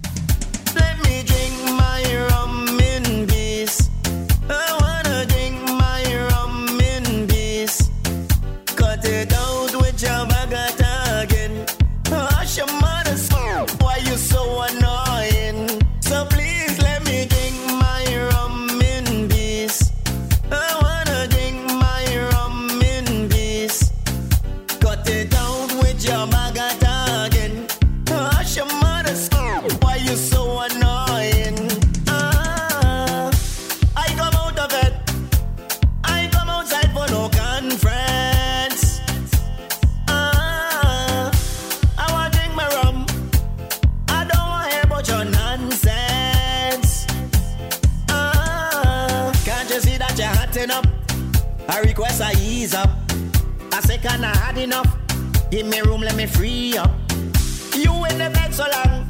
Ease 52.62 52.74
up. 52.74 52.90
I 53.72 53.80
say, 53.80 53.98
can 53.98 54.24
I 54.24 54.36
had 54.36 54.56
enough? 54.58 54.96
Give 55.50 55.66
me 55.66 55.80
room, 55.80 56.00
let 56.00 56.14
me 56.14 56.26
free 56.26 56.76
up. 56.76 56.90
You 57.74 57.92
in 58.06 58.18
the 58.18 58.30
bed 58.32 58.54
so 58.54 58.66
long, 58.76 59.06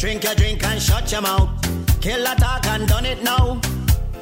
Drink 0.00 0.24
your 0.24 0.34
drink 0.34 0.64
and 0.64 0.80
shut 0.80 1.12
your 1.12 1.20
mouth. 1.20 1.50
Kill 2.00 2.22
a 2.22 2.34
talk 2.34 2.64
and 2.68 2.88
done 2.88 3.04
it 3.04 3.22
now. 3.22 3.60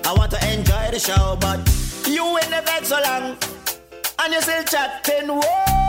I 0.04 0.12
want 0.12 0.32
to 0.32 0.52
enjoy 0.52 0.90
the 0.90 0.98
show, 0.98 1.38
but 1.40 1.60
you 2.04 2.36
ain't 2.36 2.50
the 2.50 2.84
so 2.84 3.00
long. 3.00 3.36
And 4.18 4.34
you 4.34 4.42
still 4.42 4.64
chatting, 4.64 5.28
whoa. 5.28 5.87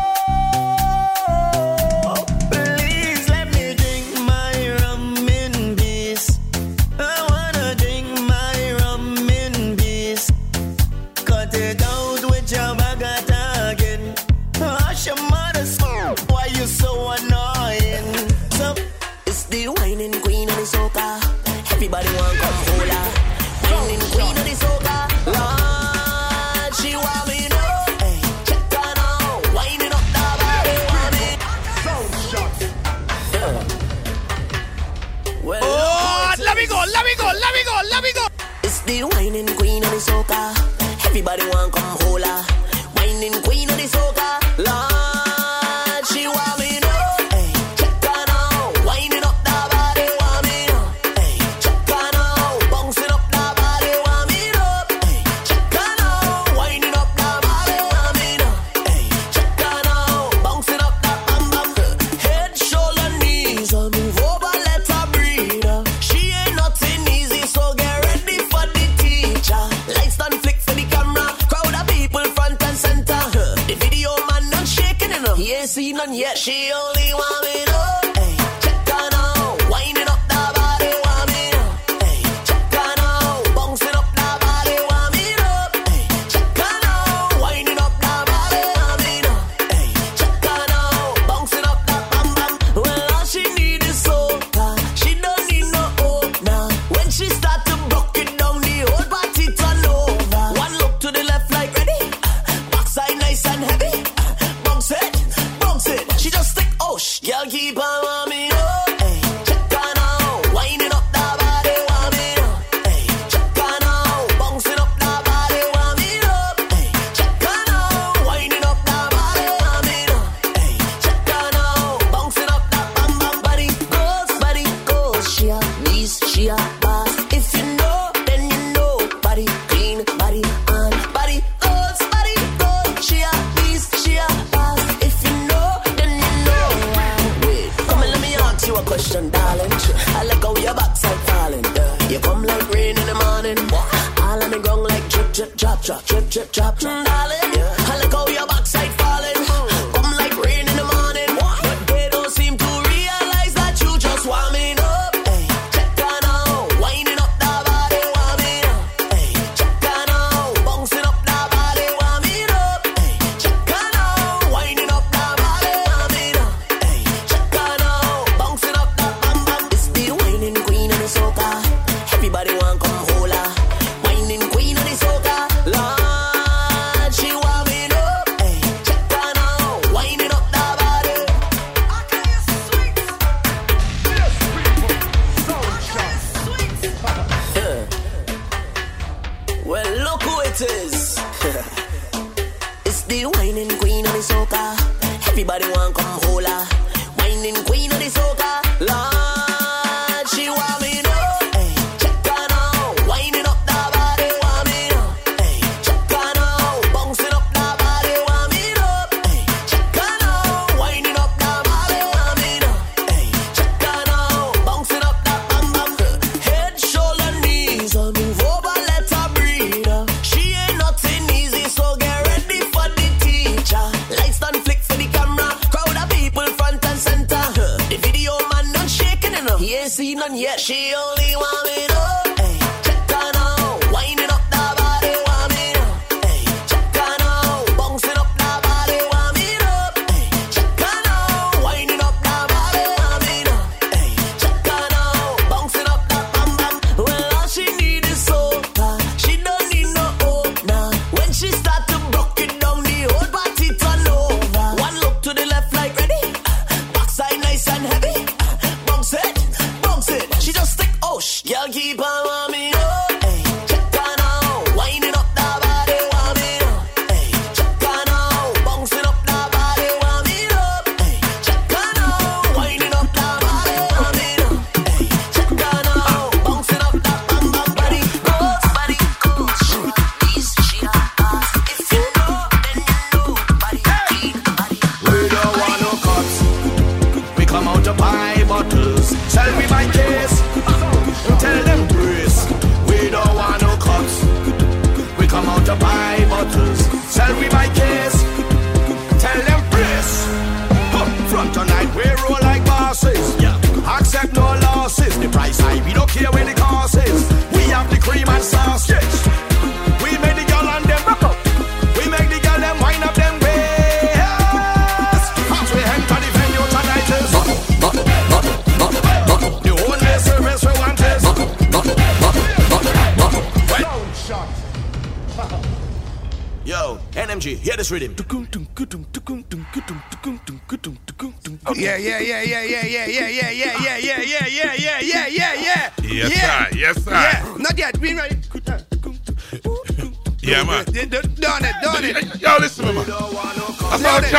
The 38.90 39.04
whining 39.04 39.46
queen 39.46 39.86
on 39.86 39.92
the 39.92 40.02
soca. 40.02 41.06
Everybody 41.06 41.44
want 41.50 41.74
come 41.74 41.89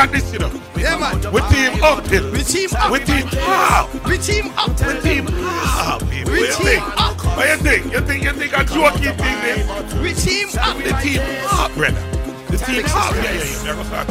That's 0.01 0.07
how 0.07 0.07
I 0.07 0.07
chat 0.07 0.13
this, 0.13 0.33
you 0.33 0.39
know. 0.39 0.51
Yeah, 0.77 0.97
man. 0.97 1.33
We 1.33 1.41
team 1.53 1.83
up, 1.83 2.07
here. 2.07 2.33
We 2.33 2.43
team 2.43 2.71
up. 2.77 2.91
We 2.91 2.99
team 3.01 3.27
up. 3.37 4.05
We 4.07 4.19
team 4.19 4.47
up. 4.57 4.71
We 4.71 5.01
team 5.01 5.27
up. 5.29 6.03
We 6.03 6.49
team 6.57 6.83
up. 6.97 7.17
What 7.37 7.49
you 7.49 7.57
think? 7.57 7.93
You 7.93 8.01
think 8.01 8.25
you 8.25 8.33
think 8.33 8.53
a 8.53 8.65
jokey 8.65 9.13
thing 9.17 9.41
this? 9.45 9.95
We 9.95 10.15
team 10.15 10.49
up. 10.59 10.77
The 10.79 10.93
team 11.03 11.21
up, 11.51 11.75
brother. 11.75 12.01
The 12.49 12.57
team 12.57 12.85
up. 12.87 13.15
Yeah, 13.15 13.23
yeah, 13.23 13.45
yeah. 13.45 13.65
Never 13.65 13.85
start. 13.85 14.09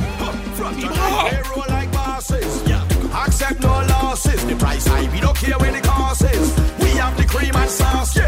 Team 0.76 0.92
up. 0.94 1.68
like 1.70 1.92
bosses. 1.92 2.70
Accept 3.12 3.60
no 3.62 3.70
losses. 3.90 4.46
The 4.46 4.56
price 4.56 4.86
high, 4.86 5.12
we 5.12 5.20
don't 5.20 5.36
care 5.36 5.58
where 5.58 5.72
the 5.72 5.82
cost 5.82 6.24
is. 6.24 6.56
We 6.80 6.90
have 7.00 7.18
the 7.18 7.26
cream 7.26 7.56
and 7.56 7.70
sauce. 7.70 8.19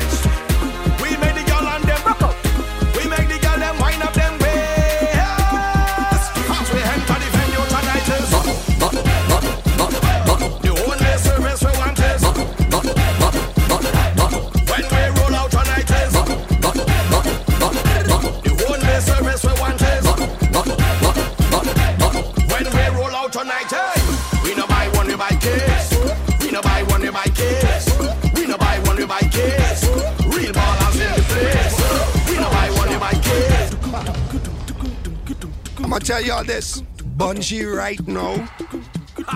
Tell 36.12 36.22
y'all 36.22 36.44
this. 36.44 36.82
Bunji 37.16 37.64
right 37.74 38.06
now, 38.06 38.36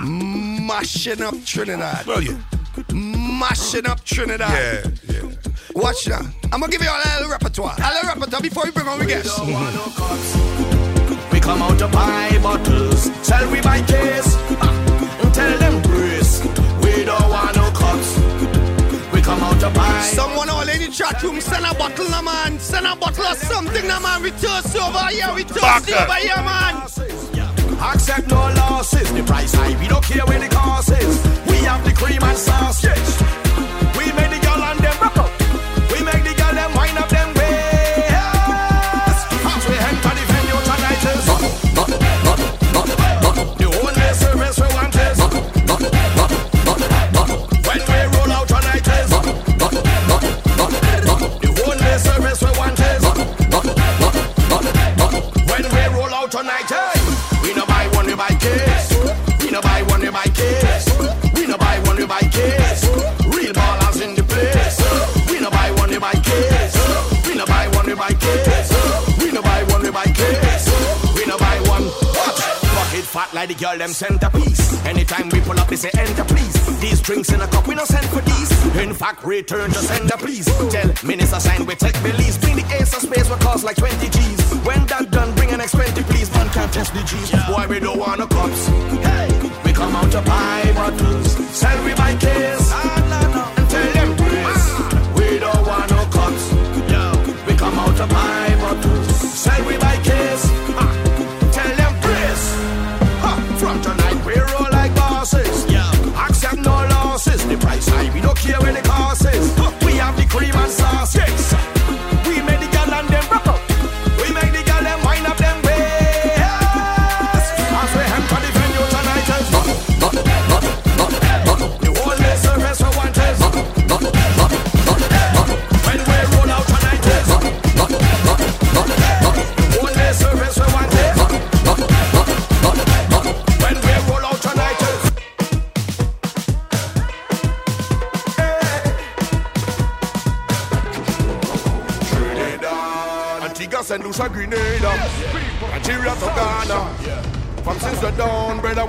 mashing 0.03 1.21
up 1.21 1.34
Trinidad. 1.45 2.05
Well, 2.05 2.21
yeah. 2.21 2.38
Mashing 2.91 3.88
up 3.88 4.03
Trinidad. 4.03 4.51
Yeah, 5.07 5.21
yeah. 5.21 5.32
Watch 5.73 6.05
now. 6.09 6.19
I'm 6.51 6.59
gonna 6.59 6.67
give 6.69 6.82
you 6.82 6.89
all 6.89 6.99
a 6.99 7.07
little 7.15 7.32
repertoire. 7.32 7.78
A 7.82 7.93
little 7.93 8.09
repertoire 8.09 8.41
before 8.41 8.63
we 8.65 8.71
bring 8.71 8.89
on 8.89 8.99
the 8.99 9.05
guests. 9.05 9.39
We 11.32 11.39
come 11.39 11.61
out 11.61 11.80
to 11.80 11.88
buy 11.88 12.38
bottles, 12.43 13.09
sell 13.26 13.49
we 13.49 13.61
buy 13.61 13.82
case. 13.84 14.36
Someone 20.03 20.49
all 20.49 20.68
in 20.68 20.80
the 20.80 20.89
chat 20.91 21.22
room, 21.24 21.41
send 21.41 21.66
a 21.66 21.74
bottle, 21.74 22.07
na 22.09 22.22
man. 22.22 22.59
Send 22.59 22.86
a 22.86 22.95
bottle 22.95 23.26
of 23.26 23.38
something, 23.38 23.88
na 23.88 23.99
man. 23.99 24.22
We 24.22 24.32
toast 24.32 24.76
over 24.76 25.07
here, 25.07 25.34
we 25.34 25.43
toast 25.43 25.91
over 25.91 26.13
here, 26.13 26.36
man. 26.38 26.84
Accept 27.82 28.28
no 28.28 28.53
losses. 28.53 29.11
The 29.11 29.24
price 29.24 29.53
high, 29.53 29.80
we 29.80 29.88
don't 29.88 30.03
care 30.03 30.26
where 30.26 30.39
the 30.39 30.49
cost 30.49 30.91
is. 30.91 31.24
We 31.47 31.57
have 31.66 31.84
the 31.84 31.93
cream 31.93 32.22
and 32.24 32.38
sauce. 32.38 33.24
Girl 73.66 73.78
them 73.80 73.93
centerpiece. 73.93 74.86
Anytime 74.86 75.30
we 75.30 75.41
pull 75.41 75.59
up, 75.59 75.68
they 75.68 75.76
say 75.76 75.89
enter 75.97 76.24
please. 76.24 76.80
These 76.80 77.01
drinks 77.01 77.30
in 77.32 77.41
a 77.41 77.47
cup, 77.47 77.68
we 77.68 77.74
no 77.74 77.86
send 77.86 78.07
for 78.09 78.22
these. 78.22 78.51
In 78.76 78.93
fact, 78.93 79.24
return 79.24 79.72
to 79.72 79.80
sender 79.80 80.18
please. 80.18 80.45
Tell 80.70 80.89
minister 81.03 81.39
sign 81.39 81.66
we 81.66 81.74
take 81.74 81.97
release. 82.03 82.38
Bring 82.38 82.57
the 82.57 82.66
ace 82.76 82.93
of 82.93 83.01
space, 83.01 83.28
we 83.30 83.36
cost 83.38 83.63
like 83.63 83.78
20 83.78 84.09
G's. 84.09 84.39
When 84.68 84.86
that 84.88 85.09
done, 85.09 85.34
bring 85.36 85.49
an 85.51 85.61
X20 85.61 86.03
please. 86.09 86.32
Man 86.34 86.47
can't 86.49 86.72
test 86.72 86.93
the 86.93 87.01
G's. 87.03 87.32
Why 87.49 87.66
we 87.66 87.80
don't 87.80 87.97
want 87.97 88.20
no 88.20 88.28
cops? 88.28 88.68
Hey, 88.68 89.30
we 89.63 89.74
come 89.74 89.95
out 89.95 90.11
to 90.11 90.22
buy 90.22 90.72
bottles. 90.76 91.32
Sell 91.57 91.86
we 91.86 91.95
buy 91.95 92.16
case. 92.18 92.94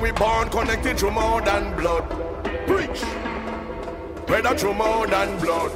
We 0.06 0.12
born 0.12 0.48
connected 0.50 1.00
through 1.00 1.10
more 1.10 1.40
than 1.40 1.74
blood. 1.74 2.08
Preach, 2.68 3.02
brother, 4.24 4.56
through 4.56 4.74
more 4.74 5.04
than 5.04 5.36
blood. 5.40 5.72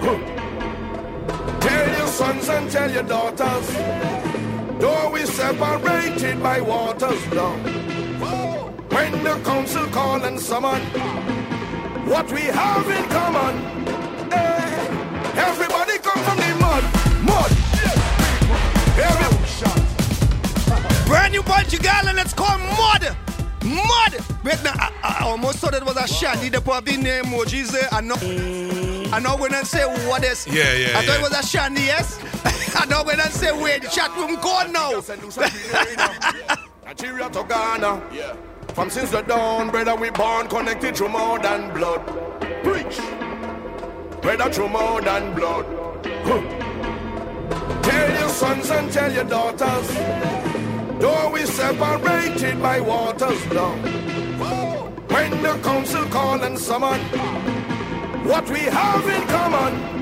Huh. 0.00 1.60
Tell 1.60 1.98
your 1.98 2.06
sons 2.06 2.48
and 2.48 2.70
tell 2.70 2.90
your 2.90 3.02
daughters, 3.02 3.68
though 4.80 5.10
we 5.10 5.26
separated 5.26 6.42
by 6.42 6.62
waters 6.62 7.20
now. 7.34 7.52
When 8.88 9.12
the 9.22 9.38
council 9.44 9.84
call 9.88 10.24
and 10.24 10.40
summon, 10.40 10.80
what 12.08 12.32
we 12.32 12.44
have 12.44 12.88
in 12.88 13.04
common. 13.10 13.56
eh, 14.32 15.36
everybody 15.36 15.98
come 15.98 16.22
from 16.24 16.38
the 16.38 16.56
mud, 16.62 16.84
mud. 17.26 17.52
Brand 21.06 21.32
new 21.34 21.42
Bunji 21.42 21.78
Garlin 21.78 22.10
and 22.10 22.18
it's 22.18 22.32
called 22.32 22.60
Mud. 22.60 23.15
Mud. 23.86 24.44
Wait 24.44 24.62
now, 24.62 24.72
I, 24.76 24.92
I 25.02 25.24
almost 25.24 25.58
thought 25.58 25.74
it 25.74 25.84
was 25.84 25.96
a 25.96 26.06
shandy. 26.06 26.48
They 26.48 26.60
put 26.60 26.84
the 26.84 26.96
name 26.96 27.24
oh, 27.26 27.44
emojis 27.44 27.72
there. 27.72 27.88
I 27.92 28.00
know. 28.00 28.16
I 29.12 29.20
know 29.20 29.36
when 29.36 29.54
I 29.54 29.62
say 29.62 29.84
what 30.08 30.24
is. 30.24 30.46
Yeah, 30.46 30.72
yeah, 30.74 30.98
I 30.98 31.06
thought 31.06 31.06
yeah. 31.06 31.18
it 31.18 31.22
was 31.22 31.38
a 31.38 31.46
shandy, 31.46 31.82
yes. 31.82 32.18
I 32.76 32.86
know 32.86 33.02
when 33.04 33.20
I 33.20 33.28
say 33.28 33.50
wait, 33.60 33.82
the 33.82 33.88
chat 33.88 34.14
room 34.16 34.34
gone 34.40 34.72
now. 34.72 35.00
Nigeria 36.84 37.30
to 37.30 37.44
Ghana. 37.44 38.02
Yeah. 38.12 38.36
From 38.74 38.90
since 38.90 39.10
the 39.10 39.22
dawn, 39.22 39.70
brother, 39.70 39.96
we 39.96 40.10
born 40.10 40.48
connected 40.48 40.96
through 40.96 41.08
more 41.08 41.38
than 41.38 41.72
blood. 41.72 42.04
Preach. 42.62 42.98
Brother, 44.20 44.52
through 44.52 44.68
more 44.68 45.00
than 45.00 45.34
blood. 45.34 45.64
Huh. 46.24 47.82
Tell 47.82 48.20
your 48.20 48.28
sons 48.28 48.70
and 48.70 48.92
tell 48.92 49.12
your 49.12 49.24
daughters, 49.24 49.88
though 49.88 50.04
we 50.04 50.15
separated 51.74 52.62
by 52.62 52.78
waters 52.80 53.44
now. 53.52 53.74
When 55.08 55.30
the 55.42 55.58
council 55.64 56.04
call 56.06 56.40
and 56.44 56.56
summon, 56.58 57.00
what 58.24 58.48
we 58.48 58.60
have 58.60 59.04
in 59.08 59.26
common. 59.26 59.95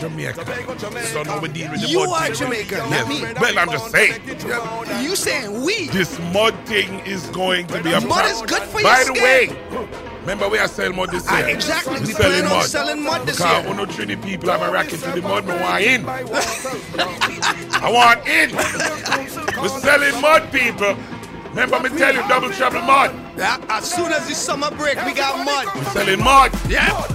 Remember, 0.00 0.08
not? 0.08 0.08
say 0.08 0.16
we 0.16 0.26
are 0.26 0.32
Jamaican. 0.32 1.02
So 1.06 1.22
now 1.22 1.40
we 1.40 1.48
deal 1.48 1.70
with 1.70 1.80
the 1.82 1.88
You 1.88 2.06
mud 2.06 2.08
are 2.08 2.26
thing. 2.26 2.34
Jamaican, 2.34 2.78
not 2.78 2.90
Yes. 2.90 3.08
me. 3.08 3.34
Well, 3.40 3.58
I'm 3.58 3.70
just 3.70 3.90
saying. 3.90 4.20
You 5.02 5.16
saying 5.16 5.62
we? 5.64 5.88
This 5.88 6.18
mud 6.32 6.54
thing 6.66 7.00
is 7.00 7.26
going 7.28 7.66
to 7.68 7.82
be 7.82 7.92
a 7.92 8.00
Mud 8.00 8.10
problem. 8.10 8.32
is 8.34 8.42
good 8.42 8.62
for 8.62 8.78
you. 8.80 8.84
By 8.84 8.96
your 9.02 9.06
the 9.14 9.14
skin. 9.14 9.22
way, 9.24 9.50
remember 10.20 10.48
we 10.48 10.58
are 10.58 10.68
selling 10.68 10.96
mud 10.96 11.10
this 11.10 11.24
Ah, 11.28 11.38
year. 11.38 11.48
exactly. 11.48 11.94
We 12.00 12.06
We 12.06 12.12
selling 12.12 12.40
plan 12.40 12.52
on 12.52 12.58
mud. 12.58 12.66
selling 12.66 13.02
mud 13.02 13.26
this 13.26 13.36
because 13.36 13.52
year. 13.52 13.62
Because 13.62 13.68
one 13.76 13.80
three 13.86 14.16
people 14.16 14.50
have 14.50 14.62
a 14.62 14.70
racket 14.70 15.00
to 15.00 15.10
the 15.12 15.22
mud, 15.22 15.46
no 15.46 15.56
want 15.56 15.82
in. 15.84 16.04
I 17.80 17.90
want 17.90 18.26
in. 18.26 18.54
We're 19.60 19.68
selling 19.80 20.20
mud, 20.20 20.50
people. 20.52 20.96
Remember 21.50 21.80
me 21.80 21.88
tell 21.98 22.14
you, 22.14 22.20
double 22.28 22.50
trouble 22.50 22.82
mud. 22.82 23.10
Yeah, 23.36 23.56
as 23.70 23.90
soon 23.90 24.12
as 24.12 24.28
the 24.28 24.34
summer 24.34 24.70
break, 24.72 25.02
we 25.04 25.12
got 25.14 25.44
mud. 25.44 25.66
We're 25.74 25.84
selling 25.90 26.22
mud. 26.22 26.52
Yeah. 26.68 26.86
Yeah, 26.88 27.07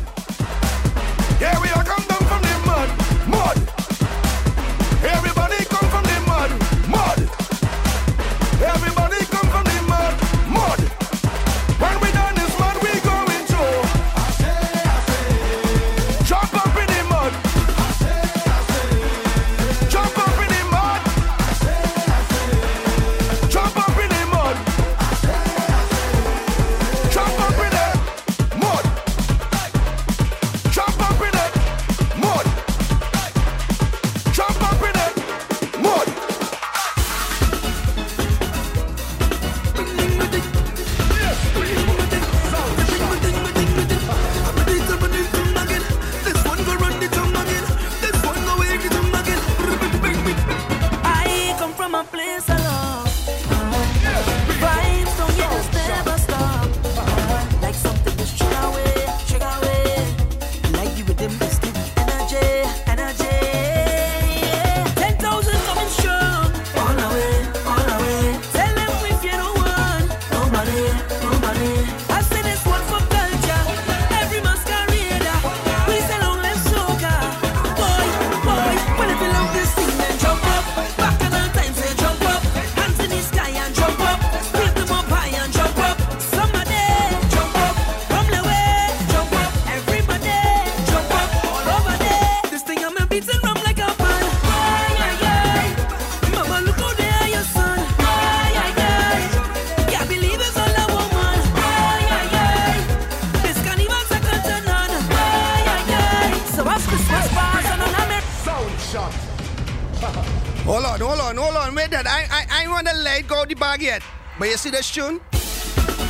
you 114.54 114.58
see 114.58 114.70
this 114.70 114.92
tune? 114.92 115.20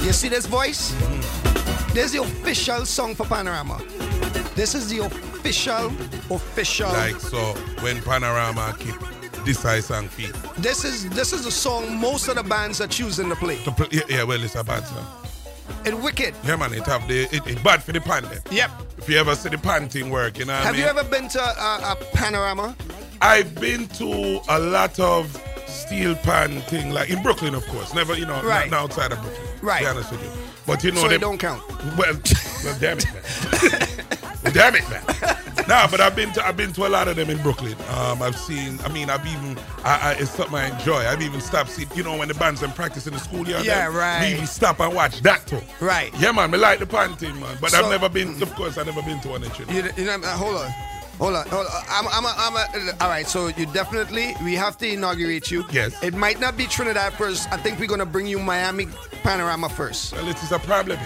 You 0.02 0.12
see 0.12 0.28
this 0.28 0.46
voice? 0.48 0.91
This 1.94 2.08
is 2.08 2.12
the 2.12 2.24
official 2.24 2.86
song 2.86 3.16
for 3.16 3.26
Panorama. 3.26 3.82
This 4.54 4.76
is 4.76 4.89
the 4.89 5.06
official, 5.06 5.88
official. 6.30 6.89
Like 6.89 7.22
so, 7.22 7.54
when 7.80 8.02
Panorama 8.02 8.76
keep 8.78 8.96
this 9.46 9.64
I 9.64 9.80
song 9.80 10.10
feet. 10.10 10.34
This 10.58 10.84
is 10.84 11.10
this 11.12 11.32
is 11.32 11.46
the 11.46 11.52
song 11.52 11.96
most 11.96 12.28
of 12.28 12.36
the 12.36 12.44
bands 12.44 12.82
are 12.82 12.88
choosing 12.88 13.30
to 13.30 13.36
play. 13.38 13.64
To 13.64 13.72
play, 13.72 13.88
yeah, 13.91 14.02
yeah, 14.10 14.24
well, 14.24 14.44
it's 14.44 14.56
a 14.56 14.64
bad 14.64 14.86
song. 14.88 15.06
It 15.86 15.98
wicked. 15.98 16.36
Yeah, 16.44 16.58
man, 16.58 16.74
it 16.74 16.84
have 16.84 17.08
the 17.08 17.22
it, 17.32 17.48
it 17.48 17.64
bad 17.64 17.82
for 17.82 17.94
the 17.94 18.02
pan 18.02 18.24
them. 18.24 18.41
Yep. 18.52 18.72
If 18.98 19.08
you 19.08 19.16
ever 19.20 19.36
see 19.36 19.50
the 19.50 19.58
pan 19.58 19.88
thing 19.88 20.10
work, 20.10 20.38
you 20.38 20.44
know 20.44 20.54
Have 20.54 20.66
I 20.66 20.72
mean? 20.72 20.82
you 20.82 20.88
ever 20.88 21.06
been 21.06 21.30
to 21.30 21.39
a, 21.39 21.94
a 21.94 21.98
Panorama? 22.12 22.76
I've 23.22 23.56
been 23.56 23.88
to 24.00 24.41
a 24.50 24.60
lot 24.60 25.00
of 25.00 25.32
steel 25.94 26.16
pan 26.16 26.62
thing, 26.62 26.91
like 26.91 27.10
in 27.10 27.22
Brooklyn, 27.22 27.54
of 27.56 27.66
course. 27.68 27.94
Never, 27.94 28.15
you 28.18 28.26
know, 28.26 28.41
Right. 28.41 28.70
not, 28.70 28.84
outside 28.84 29.11
of 29.11 29.22
Brooklyn. 29.22 29.48
Right. 29.61 29.78
To 29.80 29.84
be 29.86 29.90
honest 29.90 30.11
with 30.11 30.24
you. 30.24 30.30
But 30.65 30.84
you 30.84 30.91
know, 30.91 31.02
So 31.02 31.07
they 31.07 31.18
don't 31.18 31.38
count. 31.38 31.61
Well, 31.98 32.15
well, 32.64 32.78
damn 32.80 32.98
it, 32.98 33.06
man. 33.14 34.28
well, 34.44 34.53
damn 34.53 34.76
it, 34.76 34.90
man. 34.90 35.03
nah, 35.68 35.88
but 35.88 36.02
I've 36.02 36.15
been 36.15 36.32
to 36.34 36.45
I've 36.45 36.57
been 36.57 36.74
to 36.74 36.88
a 36.88 36.90
lot 36.90 37.07
of 37.07 37.15
them 37.15 37.30
in 37.30 37.38
Brooklyn. 37.41 37.76
Um, 37.90 38.22
I've 38.22 38.38
seen. 38.38 38.80
I 38.84 38.90
mean, 38.90 39.10
I've 39.10 39.26
even. 39.28 39.57
I, 39.84 39.99
I, 39.99 40.11
it's 40.14 40.32
something 40.32 40.56
I 40.56 40.70
enjoy. 40.70 41.06
I've 41.06 41.22
even 41.22 41.41
stopped. 41.41 41.70
See, 41.70 41.86
you 41.95 42.03
know, 42.03 42.18
when 42.18 42.28
the 42.28 42.34
bands 42.34 42.64
and 42.64 42.74
practice 42.74 43.06
in 43.07 43.14
the 43.14 43.20
schoolyard. 43.20 43.65
Yeah, 43.65 43.88
right. 43.95 44.22
We 44.30 44.34
even 44.36 44.48
stop 44.48 44.80
and 44.80 44.94
watch 44.95 45.22
that 45.22 45.45
too. 45.45 45.61
Right. 45.80 46.11
Yeah, 46.20 46.32
man. 46.32 46.49
Me 46.52 46.57
like 46.57 46.80
the 46.80 46.86
pan 46.88 47.15
thing, 47.15 47.40
man. 47.40 47.57
But 47.61 47.72
So- 47.72 47.80
I've 47.84 47.90
never 47.91 48.10
been. 48.10 48.41
Of 48.41 48.53
course, 48.56 48.78
I've 48.78 48.86
never 48.88 49.02
been 49.03 49.20
to 49.22 49.30
one. 49.30 49.44
You 49.44 49.49
know. 49.49 49.74
You, 49.74 49.90
you 49.98 50.06
know, 50.06 50.15
uh, 50.15 50.28
hold 50.38 50.56
on. 50.56 50.74
Hold 51.19 51.35
on, 51.35 51.48
hold 51.48 51.68
on. 51.68 51.84
I'm, 51.90 52.07
I'm, 52.07 52.26
a, 52.26 52.34
I'm 52.38 52.56
a, 52.90 52.91
all 53.03 53.10
right. 53.10 53.27
So 53.27 53.48
you 53.48 53.65
definitely, 53.68 54.34
we 54.44 54.56
have 54.56 54.77
to 54.80 54.88
inaugurate 54.91 55.52
you. 55.52 55.64
Yes. 55.72 56.02
It 56.03 56.14
might 56.15 56.40
not 56.40 56.57
be 56.57 56.65
Trinidad 56.65 57.14
first. 57.14 57.52
I 57.53 57.57
think 57.57 57.80
we're 57.80 57.88
gonna 57.88 58.06
bring 58.06 58.27
you 58.27 58.40
Miami 58.40 58.88
Panorama 59.23 59.69
first. 59.69 60.14
Well, 60.14 60.27
it 60.27 60.41
is 60.44 60.52
a 60.52 60.60
problem. 60.60 60.98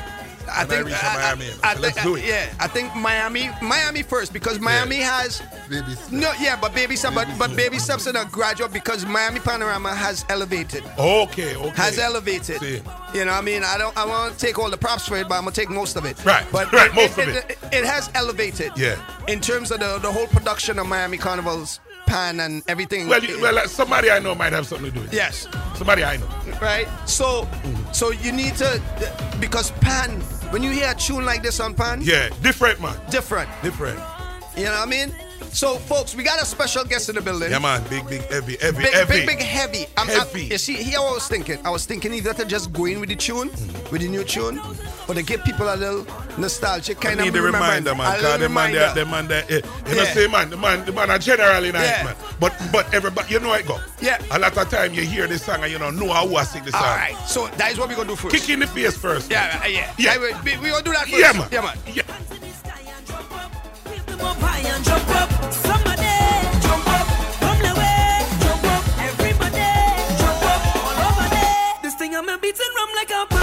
I 0.50 0.64
When 0.64 0.72
I 0.72 0.76
think. 0.76 0.86
reach 0.88 0.96
I, 1.04 1.16
Miami, 1.18 1.46
I, 1.46 1.50
so 1.50 1.60
I 1.64 1.74
let's 1.76 1.96
think- 1.96 2.08
do 2.08 2.16
it. 2.16 2.26
Yeah, 2.26 2.48
I 2.58 2.68
think 2.70 2.96
Miami, 2.96 3.50
Miami 3.62 4.02
first 4.02 4.32
because 4.32 4.62
Miami 4.62 4.96
has. 4.96 5.42
Baby 5.70 5.94
No, 6.10 6.32
yeah, 6.40 6.58
but 6.60 6.74
baby 6.74 6.96
steps, 6.96 7.14
but, 7.16 7.28
but 7.38 7.54
baby 7.58 7.78
steps 7.80 8.08
in 8.08 8.16
a 8.16 8.24
graduate 8.26 8.72
because 8.72 9.06
Miami 9.06 9.42
Panorama 9.42 9.94
has 9.94 10.24
elevated. 10.30 10.86
Okay, 10.98 11.54
okay. 11.58 11.70
Has 11.76 12.00
elevated. 12.00 12.62
See. 12.62 12.82
You 13.14 13.26
know, 13.26 13.32
what 13.34 13.40
I 13.40 13.42
mean, 13.42 13.64
I 13.64 13.78
don't, 13.78 13.96
I 13.98 14.06
want 14.06 14.34
to 14.34 14.40
take 14.40 14.58
all 14.58 14.70
the 14.72 14.78
props 14.78 15.06
for 15.06 15.18
it, 15.18 15.28
but 15.28 15.36
I'm 15.36 15.42
gonna 15.44 15.52
take 15.52 15.70
most 15.70 15.98
of 15.98 16.06
it. 16.06 16.24
Right, 16.24 16.46
But 16.50 16.72
right, 16.72 16.90
it, 16.92 16.96
most 16.96 17.18
it, 17.18 17.28
of 17.28 17.36
it, 17.36 17.58
it 17.74 17.84
has 17.86 18.10
elevated. 18.16 18.72
Yeah. 18.78 18.96
In 19.28 19.42
terms 19.42 19.72
of 19.72 19.80
the, 19.80 20.00
the 20.00 20.12
whole 20.12 20.28
production 20.28 20.80
of 20.80 20.88
Miami 20.88 21.18
Carnival's 21.18 21.80
pan 22.06 22.40
and 22.40 22.64
everything. 22.70 23.10
Well, 23.10 23.22
you, 23.22 23.42
well, 23.42 23.58
uh, 23.58 23.68
somebody 23.68 24.10
I 24.10 24.20
know 24.20 24.34
might 24.34 24.54
have 24.54 24.66
something 24.66 24.86
to 24.88 24.92
do 24.92 25.02
with 25.02 25.12
it. 25.14 25.16
Yes. 25.18 25.48
Somebody 25.76 26.04
I 26.06 26.16
know. 26.18 26.28
right? 26.62 26.88
So, 27.06 27.46
so 27.92 28.12
you 28.12 28.32
need 28.32 28.56
to 28.56 28.82
because 29.40 29.72
pan. 29.82 30.22
When 30.52 30.64
you 30.64 30.72
hear 30.72 30.90
a 30.92 30.96
tune 30.96 31.26
like 31.26 31.44
this 31.44 31.60
on 31.60 31.74
pan, 31.74 32.00
Yeah, 32.02 32.30
different 32.42 32.80
man. 32.82 32.98
different. 33.12 33.50
Different. 33.62 34.00
You 34.56 34.64
know 34.64 34.72
what 34.72 34.88
I 34.88 34.90
mean? 34.90 35.14
So, 35.52 35.76
folks, 35.76 36.16
we 36.16 36.24
got 36.24 36.42
a 36.42 36.46
special 36.46 36.84
guest 36.86 37.10
in 37.10 37.16
the 37.16 37.22
building. 37.22 37.52
Yeah, 37.52 37.60
man. 37.60 37.84
Big, 37.90 38.08
big, 38.08 38.22
heavy, 38.32 38.56
heavy, 38.62 38.84
Big, 38.84 38.94
heavy. 38.94 39.14
big, 39.14 39.28
big, 39.28 39.40
heavy. 39.40 39.86
I'm, 39.98 40.10
I'm- 40.10 40.20
Heavy. 40.20 40.46
you 40.46 40.58
see, 40.58 40.76
here 40.76 41.00
I 41.00 41.12
was 41.12 41.28
thinking. 41.28 41.60
I 41.66 41.70
was 41.70 41.86
thinking 41.86 42.14
either 42.14 42.34
to 42.34 42.46
just 42.46 42.72
go 42.72 42.86
in 42.86 43.02
with 43.02 43.10
the 43.10 43.16
tune, 43.18 43.50
with 43.92 44.00
the 44.02 44.08
new 44.08 44.24
tune, 44.24 44.60
but 45.08 45.16
they 45.16 45.24
give 45.24 45.44
people 45.44 45.74
a 45.74 45.76
little 45.76 46.06
nostalgic 46.38 47.00
kind 47.00 47.20
I 47.20 47.24
need 47.24 47.30
of 47.30 47.36
remember, 47.36 47.60
reminder, 47.60 47.96
man. 47.96 48.20
Cause 48.20 48.40
the 48.40 48.50
man, 48.50 48.74
the, 48.74 48.92
the 48.94 49.06
man, 49.06 49.28
the, 49.28 49.38
eh, 49.50 49.56
you 49.56 49.62
yeah. 49.88 49.94
know, 49.96 50.04
say 50.04 50.28
man, 50.28 50.50
the 50.50 50.58
man, 50.58 50.86
the 50.86 50.92
man 50.92 51.10
are 51.10 51.18
generally 51.18 51.72
nice, 51.72 51.90
yeah. 51.90 52.04
man. 52.04 52.16
But 52.40 52.54
but 52.72 52.94
everybody, 52.94 53.34
you 53.34 53.40
know 53.40 53.54
it 53.54 53.66
go. 53.66 53.80
Yeah. 54.02 54.22
A 54.32 54.38
lot 54.38 54.56
of 54.58 54.70
time 54.70 54.94
you 54.94 55.04
hear 55.04 55.26
this 55.26 55.46
song 55.46 55.64
and 55.64 55.72
you 55.72 55.80
don't 55.80 55.98
know 55.98 56.12
how 56.12 56.36
I 56.36 56.44
sing 56.44 56.66
the 56.66 56.72
song. 56.72 56.82
All 56.84 56.88
right. 56.96 57.16
So 57.26 57.48
that 57.48 57.72
is 57.72 57.80
what 57.80 57.88
we 57.88 57.96
gonna 57.96 58.10
do 58.10 58.16
first. 58.18 58.36
Kick 58.36 58.50
in 58.50 58.60
the 58.60 58.68
face 58.68 58.98
first. 58.98 59.32
Yeah, 59.32 59.60
man. 59.62 59.72
yeah, 59.72 59.94
yeah. 59.98 60.18
Will, 60.18 60.36
we 60.44 60.70
gonna 60.70 60.84
do 60.84 60.92
that 60.92 61.08
first. 61.08 61.18
Yeah, 61.18 61.32
man. 61.32 61.48
Yeah, 61.52 61.62
man. 61.62 61.78
Yeah. 61.94 62.04
This 71.82 71.96
thing 71.96 72.14
I'm 72.14 72.26
beating 72.42 72.66
rum 72.76 72.90
like 72.96 73.10
a 73.12 73.37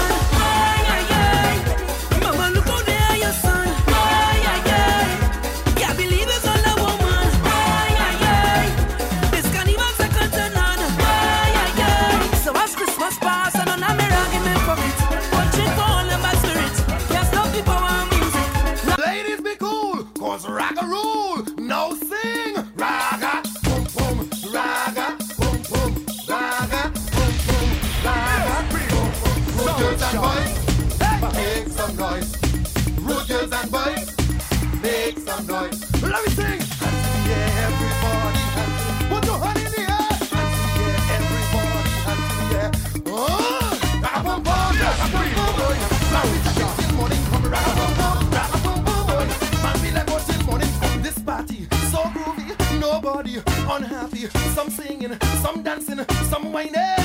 unhappy, 53.69 54.28
some 54.55 54.70
singing, 54.70 55.19
some 55.43 55.62
dancing, 55.62 56.05
some 56.31 56.53
whining. 56.53 57.03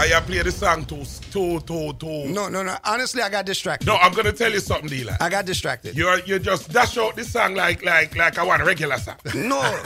I 0.00 0.20
play 0.20 0.42
the 0.42 0.50
song 0.52 0.84
too, 0.84 1.04
too, 1.30 1.60
too, 1.60 1.92
too. 1.94 2.28
No, 2.28 2.48
no, 2.48 2.62
no. 2.62 2.76
Honestly, 2.84 3.22
I 3.22 3.28
got 3.28 3.44
distracted. 3.46 3.86
No, 3.86 3.96
I'm 3.96 4.12
gonna 4.12 4.32
tell 4.32 4.50
you 4.52 4.60
something, 4.60 4.88
Dila. 4.88 5.16
I 5.20 5.28
got 5.28 5.44
distracted. 5.46 5.96
You're 5.96 6.18
you 6.20 6.38
just 6.38 6.72
dash 6.72 6.96
out 6.98 7.16
this 7.16 7.30
song 7.32 7.54
like 7.54 7.84
like 7.84 8.16
like 8.16 8.38
I 8.38 8.44
want 8.44 8.62
a 8.62 8.64
regular 8.64 8.96
song. 8.98 9.16
No, 9.34 9.60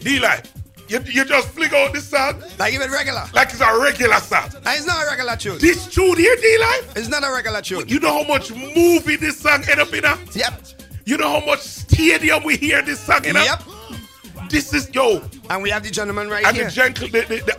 Dila, 0.00 0.44
You, 0.88 1.00
you 1.06 1.24
just 1.24 1.48
flick 1.48 1.72
out 1.72 1.92
this 1.92 2.06
song. 2.08 2.42
Like 2.58 2.74
even 2.74 2.90
regular. 2.90 3.24
Like 3.32 3.48
it's 3.50 3.60
a 3.60 3.78
regular 3.80 4.18
song. 4.20 4.50
And 4.54 4.66
it's 4.66 4.86
not 4.86 5.02
a 5.04 5.08
regular 5.08 5.36
tune. 5.36 5.58
This 5.58 5.86
tune 5.86 6.16
here, 6.18 6.36
D-Life? 6.36 6.92
It's 6.96 7.08
not 7.08 7.24
a 7.24 7.32
regular 7.32 7.62
tune. 7.62 7.88
You 7.88 7.98
know 8.00 8.22
how 8.22 8.28
much 8.28 8.52
movie 8.52 9.16
this 9.16 9.38
song 9.38 9.64
end 9.70 9.80
up 9.80 9.92
in 9.92 10.04
a? 10.04 10.18
Yep. 10.34 10.62
You 11.04 11.16
know 11.16 11.40
how 11.40 11.44
much 11.46 11.60
stadium 11.60 12.44
we 12.44 12.56
hear 12.56 12.82
this 12.82 13.00
song 13.00 13.24
in 13.24 13.36
a? 13.36 13.42
Yep. 13.44 13.62
This 14.50 14.74
is, 14.74 14.90
yo. 14.94 15.22
And 15.48 15.62
we 15.62 15.70
have 15.70 15.82
the 15.82 15.90
gentleman 15.90 16.28
right 16.28 16.44
and 16.44 16.54
here. 16.54 16.66
And 16.66 16.72
the, 16.72 17.08
gen- 17.08 17.10
the, 17.28 17.36
the, 17.46 17.51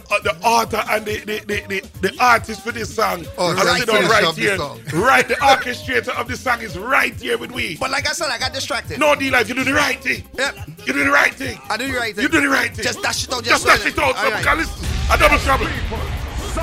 author 0.43 0.83
and 0.89 1.05
the 1.05 1.17
the, 1.19 1.39
the, 1.39 1.61
the 1.67 2.09
the 2.09 2.17
artist 2.23 2.61
for 2.61 2.71
this 2.71 2.93
song. 2.93 3.25
Oh, 3.37 3.53
right 3.53 3.79
sitting 3.79 3.95
finish 3.95 4.09
right 4.09 4.35
here. 4.35 4.57
song. 4.57 4.81
Right, 4.93 5.27
the 5.27 5.35
orchestrator 5.35 6.19
of 6.19 6.27
the 6.27 6.37
song 6.37 6.61
is 6.61 6.77
right 6.77 7.15
here 7.15 7.37
with 7.37 7.51
we. 7.51 7.77
But 7.77 7.91
like 7.91 8.07
I 8.07 8.13
said, 8.13 8.29
I 8.29 8.37
got 8.37 8.53
distracted. 8.53 8.99
No, 8.99 9.15
D 9.15 9.29
Life, 9.31 9.49
you 9.49 9.55
do 9.55 9.63
the 9.63 9.73
right 9.73 9.99
thing. 9.99 10.23
Yep. 10.37 10.55
You 10.85 10.93
do 10.93 11.03
the 11.03 11.11
right 11.11 11.33
thing. 11.33 11.59
I 11.69 11.77
do 11.77 11.87
the 11.87 11.97
right 11.97 12.15
thing. 12.15 12.23
You 12.23 12.29
do 12.29 12.41
the 12.41 12.49
right 12.49 12.73
thing. 12.73 12.83
Just 12.83 13.01
dash 13.01 13.25
it 13.25 13.33
out. 13.33 13.43
Just 13.43 13.65
Just, 13.65 13.83
dash 13.83 13.91
it 13.91 13.99
out. 13.99 14.15
So 14.15 14.29
right. 14.29 14.43
because 14.43 14.57
listen, 14.57 14.87
I 15.09 15.17
double 15.17 15.37
trouble. 15.39 15.65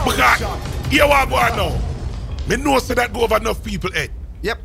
Because 0.04 0.90
here 0.90 1.06
what 1.06 1.28
I 1.28 1.30
go 1.30 1.36
on 1.36 1.56
now. 1.56 1.90
Me 2.48 2.56
know 2.56 2.78
so 2.78 2.94
that 2.94 3.12
go 3.12 3.22
over 3.22 3.36
enough 3.36 3.62
people 3.62 3.92
head. 3.92 4.10
Yep. 4.42 4.58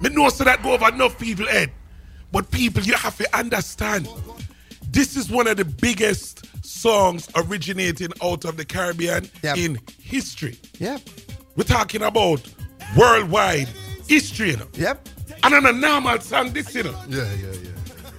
Me 0.00 0.10
know 0.10 0.28
so 0.28 0.44
that 0.44 0.62
go 0.62 0.72
over 0.72 0.88
enough 0.88 1.18
people 1.18 1.46
head. 1.46 1.72
But 2.30 2.50
people, 2.50 2.82
you 2.82 2.94
have 2.94 3.16
to 3.18 3.36
understand. 3.36 4.08
This 4.88 5.16
is 5.16 5.30
one 5.30 5.46
of 5.46 5.56
the 5.56 5.64
biggest 5.64 6.41
songs 6.82 7.28
originating 7.36 8.08
out 8.24 8.44
of 8.44 8.56
the 8.56 8.64
Caribbean 8.64 9.30
in 9.56 9.78
history. 10.00 10.58
Yep. 10.80 11.00
We're 11.54 11.62
talking 11.64 12.02
about 12.02 12.42
worldwide 12.96 13.68
history, 14.08 14.50
you 14.50 14.56
know. 14.56 14.66
Yep. 14.74 15.08
And 15.44 15.54
on 15.54 15.66
a 15.66 15.72
normal 15.72 16.18
song, 16.18 16.52
this, 16.52 16.74
you 16.74 16.82
know. 16.82 16.96
Yeah, 17.08 17.32
yeah, 17.34 17.52
yeah. 17.52 17.70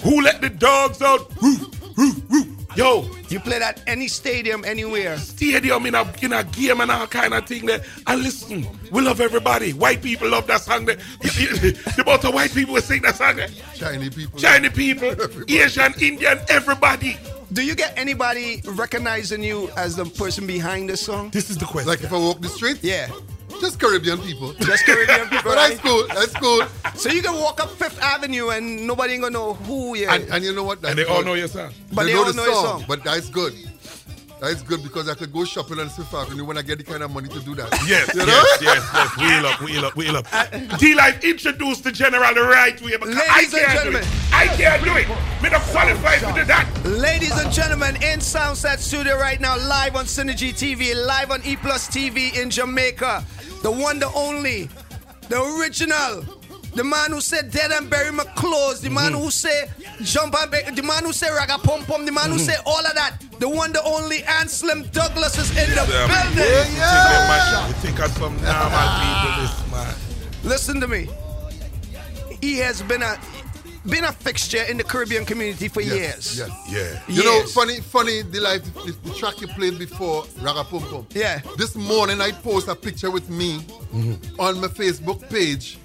Who 0.04 0.22
let 0.22 0.40
the 0.40 0.50
dogs 0.50 1.02
out? 1.02 1.30
Woo, 1.42 1.58
woo, 1.98 2.14
woo. 2.30 2.53
Yo, 2.76 3.08
You 3.30 3.40
play 3.40 3.60
that 3.60 3.82
any 3.86 4.08
stadium, 4.08 4.66
anywhere. 4.66 5.18
stadium 5.18 5.86
in 5.86 5.94
a 5.96 6.12
in 6.22 6.34
a 6.34 6.44
game 6.44 6.82
and 6.82 6.90
all 6.90 7.06
kind 7.08 7.34
of 7.34 7.46
thing 7.46 7.66
there. 7.68 7.84
And 8.08 8.24
listen, 8.24 8.68
we 8.92 9.02
love 9.02 9.22
everybody. 9.22 9.74
White 9.74 10.02
people 10.02 10.30
love 10.30 10.48
that 10.48 10.62
song 10.62 10.86
there. 10.86 10.96
the 11.22 12.02
amount 12.02 12.26
of 12.26 12.34
white 12.34 12.52
people 12.54 12.74
will 12.74 12.82
sing 12.82 13.02
that 13.04 13.16
song 13.16 13.36
there. 13.36 13.50
Chinese 13.76 14.16
people. 14.16 14.40
Chinese 14.40 14.72
people, 14.72 15.16
Asian, 15.48 15.94
Indian, 16.02 16.40
everybody. 16.50 17.18
Do 17.52 17.64
you 17.64 17.76
get 17.76 17.96
anybody 17.98 18.62
recognizing 18.66 19.44
you 19.44 19.70
as 19.78 19.96
the 19.96 20.06
person 20.06 20.48
behind 20.48 20.90
the 20.90 20.98
song? 20.98 21.30
This 21.30 21.52
is 21.52 21.58
the 21.58 21.66
question. 21.66 21.90
Like 21.90 22.02
if 22.04 22.12
I 22.12 22.18
walk 22.18 22.42
the 22.42 22.50
street? 22.50 22.80
Yeah. 22.82 23.10
Just 23.62 23.80
Caribbean 23.80 24.20
people. 24.20 24.54
Just 24.54 24.86
Caribbean 24.86 25.30
people. 25.30 25.40
But 25.52 25.56
that's 25.56 25.74
right? 25.76 25.82
cool. 25.84 26.08
That's 26.08 26.34
cool. 26.34 26.62
So 26.96 27.10
you 27.10 27.22
can 27.22 27.36
walk 27.40 27.62
up 27.62 27.70
Fifth 27.72 28.02
Avenue 28.02 28.50
and 28.50 28.86
nobody 28.88 29.14
ain't 29.14 29.22
gonna 29.24 29.34
know 29.34 29.54
who 29.54 29.96
you 29.96 30.08
are. 30.08 30.16
And, 30.16 30.30
and 30.34 30.44
you 30.44 30.54
know 30.54 30.64
what? 30.64 30.82
That's 30.82 30.92
And 30.92 31.00
they 31.00 31.06
all 31.06 31.24
know 31.24 31.34
your 31.34 31.48
song. 31.48 31.72
But 31.92 32.04
they, 32.04 32.08
they 32.10 32.14
know 32.14 32.20
all 32.26 32.32
the 32.32 32.34
know 32.34 32.46
your 32.46 32.54
song, 32.56 32.80
song. 32.80 32.86
But 32.88 33.04
that's 33.04 33.30
good. 33.30 33.54
That's 34.42 34.62
good 34.62 34.84
because 34.84 35.08
I 35.08 35.14
could 35.14 35.32
go 35.32 35.46
shopping 35.46 35.80
on 35.80 35.88
Fifth 35.88 36.14
Avenue 36.14 36.44
when 36.44 36.58
I 36.58 36.64
get 36.64 36.78
the 36.78 36.84
kind 36.84 37.02
of 37.02 37.12
money 37.12 37.30
to 37.30 37.40
do 37.40 37.56
that. 37.56 37.70
Yes, 37.88 38.14
You 38.14 38.26
know? 38.26 38.44
yes, 38.60 38.62
yes, 38.62 38.90
yes. 38.94 39.18
Wheel 39.18 39.46
up, 39.46 39.62
wheel 39.62 39.86
up, 39.86 39.96
wheel 39.96 40.18
up. 40.18 40.28
Uh, 40.34 40.46
D 40.78 40.96
Life 40.96 41.24
introduce 41.24 41.80
the 41.80 41.94
general 41.94 42.34
the 42.34 42.42
right 42.42 42.80
way 42.82 42.92
because 42.98 43.16
I 43.16 43.38
Ladies 43.38 43.54
and 43.54 43.62
can't 43.64 43.72
do 43.72 43.78
gentlemen. 43.78 44.02
it. 44.02 44.34
I 44.34 44.48
can't 44.48 44.84
do 44.84 44.96
it. 44.98 45.08
Me 45.42 45.50
not 45.50 45.62
qualified 45.62 46.20
to 46.20 46.34
do 46.42 46.44
that. 46.46 46.70
Ladies 46.84 47.32
and 47.40 47.54
gentlemen, 47.54 47.96
in 48.04 48.20
Sound 48.20 48.58
Chat 48.60 48.82
Studio 48.82 49.18
right 49.18 49.40
now, 49.40 49.56
live 49.66 49.96
on 49.96 50.04
Synergy 50.06 50.52
TV, 50.52 50.94
live 50.94 51.32
on 51.32 51.42
E 51.46 51.56
Plus 51.56 51.88
TV 51.88 52.36
in 52.38 52.50
Jamaica. 52.50 53.24
The 53.64 53.72
one, 53.72 53.98
the 53.98 54.12
only, 54.14 54.70
the 55.30 55.42
original. 55.42 56.26
The 56.76 56.84
man 56.84 57.12
who 57.12 57.22
said 57.22 57.52
dead 57.52 57.72
and 57.72 57.88
bury 57.90 58.12
my 58.12 58.24
clothes. 58.36 58.82
The 58.82 58.90
man 58.90 59.14
mm-hmm. 59.14 59.22
who 59.22 59.32
said 59.32 59.72
jump 60.02 60.36
and 60.36 60.52
be- 60.52 60.72
the 60.72 60.82
man 60.82 61.04
who 61.06 61.14
say 61.14 61.30
raga 61.30 61.60
pom 61.60 61.86
pom. 61.86 62.04
The 62.06 62.12
man 62.12 62.32
who 62.32 62.38
mm-hmm. 62.38 62.46
said 62.46 62.60
all 62.66 62.80
of 62.86 62.94
that. 62.96 63.18
The 63.40 63.48
one, 63.48 63.72
the 63.74 63.84
only, 63.84 64.24
Anselm 64.24 64.82
Douglas 64.92 65.38
is 65.38 65.50
in 65.52 65.70
the 65.70 65.86
Yeah, 65.88 66.08
building. 66.08 66.36
You 66.36 66.56
think 66.66 67.08
them 67.14 67.28
man- 67.30 67.68
You 67.68 67.74
think 67.76 68.00
of 68.00 68.12
some 68.18 68.36
normal 68.42 68.88
people, 69.00 69.32
this 69.42 69.72
man. 69.72 69.96
Listen 70.44 70.82
to 70.82 70.88
me. 70.88 71.08
He 72.42 72.58
has 72.58 72.82
been 72.82 73.02
a 73.04 73.18
been 73.90 74.04
a 74.06 74.12
fixture 74.12 74.64
in 74.64 74.78
the 74.78 74.84
Caribbean 74.84 75.26
community 75.26 75.68
for 75.68 75.82
years. 75.82 76.38
Yes. 76.38 76.50
Yeah. 76.70 77.02
You 77.08 77.24
know, 77.24 77.44
funny, 77.48 77.80
funny, 77.82 78.22
the 78.22 78.40
life, 78.40 78.64
the, 78.86 78.96
the 79.04 79.14
track 79.16 79.42
you 79.42 79.48
played 79.48 79.78
before, 79.78 80.26
Raga 80.42 80.64
Pum 80.64 80.82
Pum. 80.84 81.08
Yeah. 81.12 81.42
This 81.58 81.76
morning 81.76 82.22
I 82.22 82.32
post 82.32 82.68
a 82.68 82.76
picture 82.76 83.12
with 83.12 83.30
me 83.30 83.60
Mm-hmm. 83.94 84.42
on 84.42 84.60
my 84.60 84.68
Facebook 84.70 85.30
page 85.30 85.78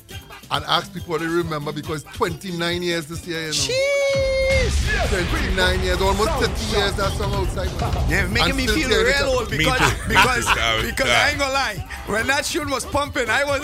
and 0.50 0.64
ask 0.64 0.94
people 0.94 1.18
to 1.18 1.28
remember 1.28 1.72
because 1.72 2.02
29 2.04 2.82
years 2.82 3.04
this 3.06 3.26
year, 3.26 3.50
you 3.50 3.68
know. 3.68 5.08
29 5.08 5.80
years, 5.82 6.00
almost 6.00 6.30
30 6.30 6.57
years 6.70 6.94
that 6.94 7.12
song 7.12 7.32
outside. 7.34 8.10
Yeah, 8.10 8.26
making 8.28 8.56
me 8.56 8.66
feel 8.66 8.88
real 8.88 9.28
old 9.28 9.50
Me 9.50 9.58
because 9.58 9.78
too. 9.78 10.08
Because 10.08 10.46
too, 10.46 10.86
because 10.86 11.08
I 11.08 11.30
ain't 11.30 11.38
gonna 11.38 11.52
lie. 11.52 11.88
When 12.06 12.26
that 12.28 12.44
tune 12.44 12.70
was 12.70 12.84
pumping, 12.84 13.28
I 13.28 13.44
was 13.44 13.62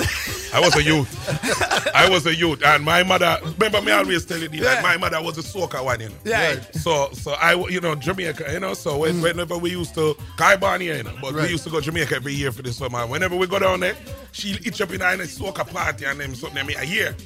I 0.54 0.60
was 0.60 0.76
a 0.76 0.82
youth. 0.82 1.10
I 1.94 2.08
was 2.08 2.26
a 2.26 2.34
youth, 2.34 2.62
and 2.64 2.84
my 2.84 3.02
mother. 3.02 3.38
Remember 3.58 3.80
me 3.82 3.92
always 3.92 4.24
telling 4.24 4.52
you 4.52 4.62
Yeah. 4.62 4.74
that 4.74 4.82
my 4.82 4.96
mother 4.96 5.20
was 5.22 5.38
a 5.38 5.42
soca 5.42 5.84
one, 5.84 6.00
you 6.00 6.08
know. 6.08 6.14
Yeah. 6.24 6.48
Right. 6.54 6.74
So, 6.76 7.10
so 7.12 7.32
I, 7.32 7.54
you 7.54 7.80
know, 7.80 7.94
Jamaica, 7.94 8.52
you 8.52 8.60
know. 8.60 8.74
So 8.74 8.98
when, 8.98 9.16
mm. 9.16 9.22
whenever 9.22 9.58
we 9.58 9.70
used 9.70 9.94
to, 9.94 10.16
I 10.38 10.56
born 10.56 10.80
here, 10.80 10.96
you 10.96 11.02
know, 11.02 11.14
but 11.20 11.34
Right. 11.34 11.44
we 11.44 11.50
used 11.50 11.64
to 11.64 11.70
go 11.70 11.80
Jamaica 11.80 12.16
every 12.16 12.34
year 12.34 12.52
for 12.52 12.62
the 12.62 12.72
summer. 12.72 13.06
Whenever 13.06 13.36
we 13.36 13.46
go 13.46 13.58
down 13.58 13.80
there, 13.80 13.96
she 14.32 14.52
itch 14.64 14.80
up 14.80 14.92
in 14.92 15.00
a 15.00 15.04
soca 15.04 15.68
party 15.68 16.04
and 16.04 16.20
them 16.20 16.34
something 16.34 16.64
me 16.66 16.74
a 16.76 16.84
year. 16.84 17.16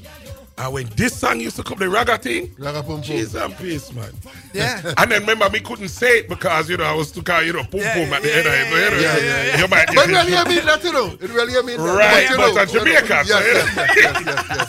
And 0.58 0.72
when 0.72 0.86
this 0.96 1.16
song 1.16 1.38
used 1.38 1.54
to 1.56 1.62
come, 1.62 1.78
the 1.78 1.88
raga 1.88 2.18
thing, 2.18 2.52
Raga 2.58 2.82
Pum 2.82 2.94
Pum. 2.96 3.02
Jesus 3.02 3.40
and 3.40 3.56
peace, 3.58 3.92
man. 3.92 4.10
Yeah. 4.52 4.82
And 4.98 5.10
then 5.12 5.20
remember, 5.20 5.48
me 5.50 5.60
couldn't 5.60 5.88
say 5.88 6.18
it 6.20 6.28
because 6.28 6.68
you 6.68 6.76
know 6.76 6.84
I 6.84 6.94
was 6.94 7.12
too 7.12 7.22
kind, 7.22 7.46
you 7.46 7.52
know, 7.52 7.62
boom 7.62 7.80
Yeah, 7.80 7.94
boom 7.94 8.12
at 8.12 8.22
the 8.22 8.28
yeah, 8.28 8.34
end 8.34 8.46
of 8.48 8.52
it. 8.54 8.58
yeah, 8.58 8.84
you 8.84 8.90
know, 8.90 9.00
yeah, 9.00 9.16
yeah, 9.18 9.44
yeah. 9.54 9.58
You 9.60 9.68
might, 9.68 9.86
But 9.94 10.06
really, 10.08 10.34
I 10.36 10.44
mean 10.48 10.66
that, 10.66 10.82
you 10.82 10.92
know. 10.92 11.06
It 11.20 11.30
really, 11.30 11.56
I 11.56 11.62
mean 11.62 11.76
that. 11.78 11.96
Right, 11.96 12.30
you 12.30 12.36
but 12.36 12.54
know, 12.54 12.60
at 12.60 12.68
Jamaica, 12.70 13.06
Yes, 13.08 13.28
so, 13.28 13.38
yes, 13.38 13.76
yes, 13.76 13.96
yes, 13.96 14.26
yes, 14.26 14.68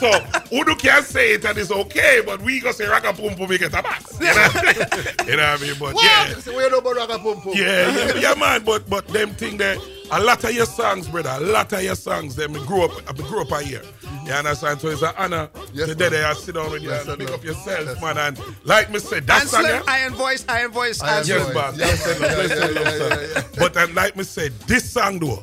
so 0.50 0.56
Udo 0.56 0.74
can 0.76 1.02
say 1.02 1.32
it 1.34 1.44
and 1.44 1.58
it's 1.58 1.72
okay, 1.72 2.22
but 2.24 2.40
we 2.42 2.60
go 2.60 2.70
say 2.72 2.86
raga 2.86 3.12
pum 3.12 3.34
pum 3.34 3.48
we 3.48 3.58
get 3.58 3.74
a 3.74 3.82
bass. 3.82 4.18
You 4.20 4.26
know, 4.26 4.32
you 5.30 5.36
know 5.36 5.50
what 5.50 5.60
I 5.60 5.62
mean? 5.62 5.74
But 5.80 5.94
What? 5.94 6.04
yeah, 6.04 6.34
So 6.38 6.56
we 6.56 6.68
know 6.68 6.78
about 6.78 6.96
Raga 6.96 7.18
Pum 7.18 7.40
Pum. 7.40 7.52
yeah, 7.56 7.90
yeah, 7.90 8.14
yeah, 8.16 8.34
man. 8.34 8.62
But 8.64 8.88
but 8.88 9.08
them 9.08 9.30
thing 9.30 9.56
there, 9.56 9.76
a 10.12 10.20
lot 10.22 10.44
of 10.44 10.52
your 10.52 10.66
songs, 10.66 11.08
brother, 11.08 11.30
a 11.36 11.40
lot 11.40 11.72
of 11.72 11.82
your 11.82 11.96
songs, 11.96 12.36
them 12.36 12.52
we 12.52 12.60
grew 12.66 12.82
up, 12.84 12.92
I 13.08 13.12
grew 13.12 13.42
up 13.42 13.50
a 13.52 13.64
year. 13.64 13.82
You 14.30 14.36
understand? 14.36 14.80
So 14.80 14.88
it's 14.88 15.02
an 15.02 15.12
honor 15.18 15.50
Yes, 15.72 15.88
to 15.88 15.96
man. 15.96 16.10
there 16.12 16.26
and 16.26 16.38
sit 16.38 16.54
down 16.54 16.70
with 16.70 16.82
you 16.82 16.90
Yes, 16.90 17.06
and 17.08 17.18
pick 17.18 17.30
up 17.30 17.42
yourself, 17.44 17.84
Yes, 17.86 18.00
man. 18.00 18.16
And 18.18 18.40
like 18.64 18.90
me 18.90 18.98
said, 19.00 19.26
that 19.26 19.40
and. 19.42 19.50
Slim, 19.50 19.82
iron 19.88 20.14
voice, 20.14 20.44
iron 20.48 20.70
voice, 20.70 21.00
Iron 21.02 21.24
Yes, 21.26 21.44
Voice. 21.46 21.54
boss. 21.54 21.76
Yeah, 21.76 21.86
Yes. 21.86 23.44
But 23.58 23.74
then, 23.74 23.94
like 23.94 24.16
me 24.16 24.22
said, 24.24 24.52
this 24.68 24.90
song 24.90 25.18
though, 25.18 25.42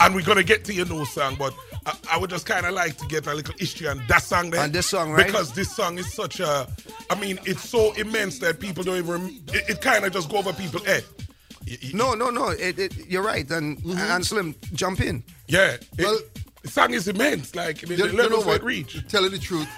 and 0.00 0.14
we're 0.14 0.22
gonna 0.24 0.42
get 0.42 0.64
to 0.64 0.74
your 0.74 0.86
new 0.86 1.04
song, 1.04 1.36
but 1.38 1.54
I, 1.86 1.96
I 2.12 2.18
would 2.18 2.30
just 2.30 2.44
kind 2.46 2.66
of 2.66 2.74
like 2.74 2.96
to 2.98 3.06
get 3.06 3.26
a 3.28 3.34
little 3.34 3.54
history 3.58 3.86
on 3.88 4.02
that 4.08 4.22
song 4.22 4.50
there. 4.50 4.62
On 4.62 4.72
this 4.72 4.86
song, 4.86 5.12
right? 5.12 5.26
Because 5.26 5.52
this 5.52 5.74
song 5.74 5.96
is 5.98 6.12
such 6.12 6.40
a, 6.40 6.66
I 7.10 7.14
mean, 7.20 7.38
it's 7.44 7.68
so 7.68 7.92
immense 7.94 8.38
that 8.40 8.58
people 8.58 8.82
don't 8.84 8.96
even, 8.98 9.40
it, 9.52 9.70
it 9.70 9.80
kind 9.80 10.04
of 10.04 10.12
just 10.12 10.28
go 10.28 10.38
over 10.38 10.52
people's 10.52 10.84
head. 10.84 11.04
Y- 11.68 11.78
y- 11.82 11.90
No, 11.94 12.14
no, 12.14 12.30
no. 12.30 12.48
It, 12.50 12.78
it, 12.78 12.96
you're 13.08 13.22
right. 13.22 13.48
And 13.50 13.78
and 13.84 14.26
Slim, 14.26 14.54
jump 14.72 15.00
in. 15.00 15.22
Yeah. 15.46 15.72
It, 15.74 15.86
Well- 15.98 16.18
the 16.62 16.68
song 16.68 16.92
is 16.94 17.08
immense. 17.08 17.54
Like, 17.54 17.80
the, 17.80 17.94
You, 17.94 18.08
the 18.08 18.22
you 18.22 18.30
know 18.30 18.58
reach. 18.58 19.06
Tell 19.08 19.22
you 19.22 19.28
the 19.30 19.38
truth, 19.38 19.68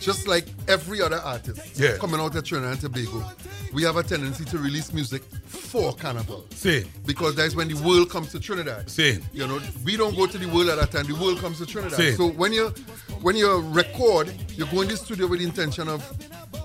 just 0.00 0.26
like 0.28 0.46
every 0.68 1.00
other 1.02 1.16
artist 1.16 1.60
Yeah. 1.78 1.96
coming 1.98 2.20
out 2.20 2.34
of 2.34 2.44
Trinidad 2.44 2.72
and 2.72 2.80
Tobago, 2.80 3.24
we 3.72 3.82
have 3.82 3.96
a 3.96 4.02
tendency 4.02 4.44
to 4.46 4.58
release 4.58 4.92
music 4.92 5.22
for 5.46 5.92
Carnival. 5.94 6.46
See, 6.50 6.84
Because 7.04 7.34
that's 7.34 7.54
when 7.54 7.68
the 7.68 7.74
world 7.82 8.10
comes 8.10 8.30
to 8.32 8.40
Trinidad. 8.40 8.88
see. 8.90 9.18
You 9.32 9.46
know, 9.46 9.60
we 9.84 9.96
don't 9.96 10.14
go 10.16 10.26
to 10.26 10.38
the 10.38 10.46
world 10.46 10.68
at 10.68 10.78
that 10.78 10.92
time. 10.92 11.06
The 11.06 11.14
world 11.20 11.38
comes 11.40 11.58
to 11.58 11.66
Trinidad. 11.66 11.98
See. 11.98 12.12
So 12.12 12.28
when 12.28 12.52
you 12.52 12.68
when 13.22 13.34
you 13.36 13.60
record, 13.70 14.32
you 14.56 14.66
go 14.66 14.82
in 14.82 14.88
the 14.88 14.96
studio 14.96 15.26
with 15.26 15.40
the 15.40 15.46
intention 15.46 15.88
of 15.88 16.02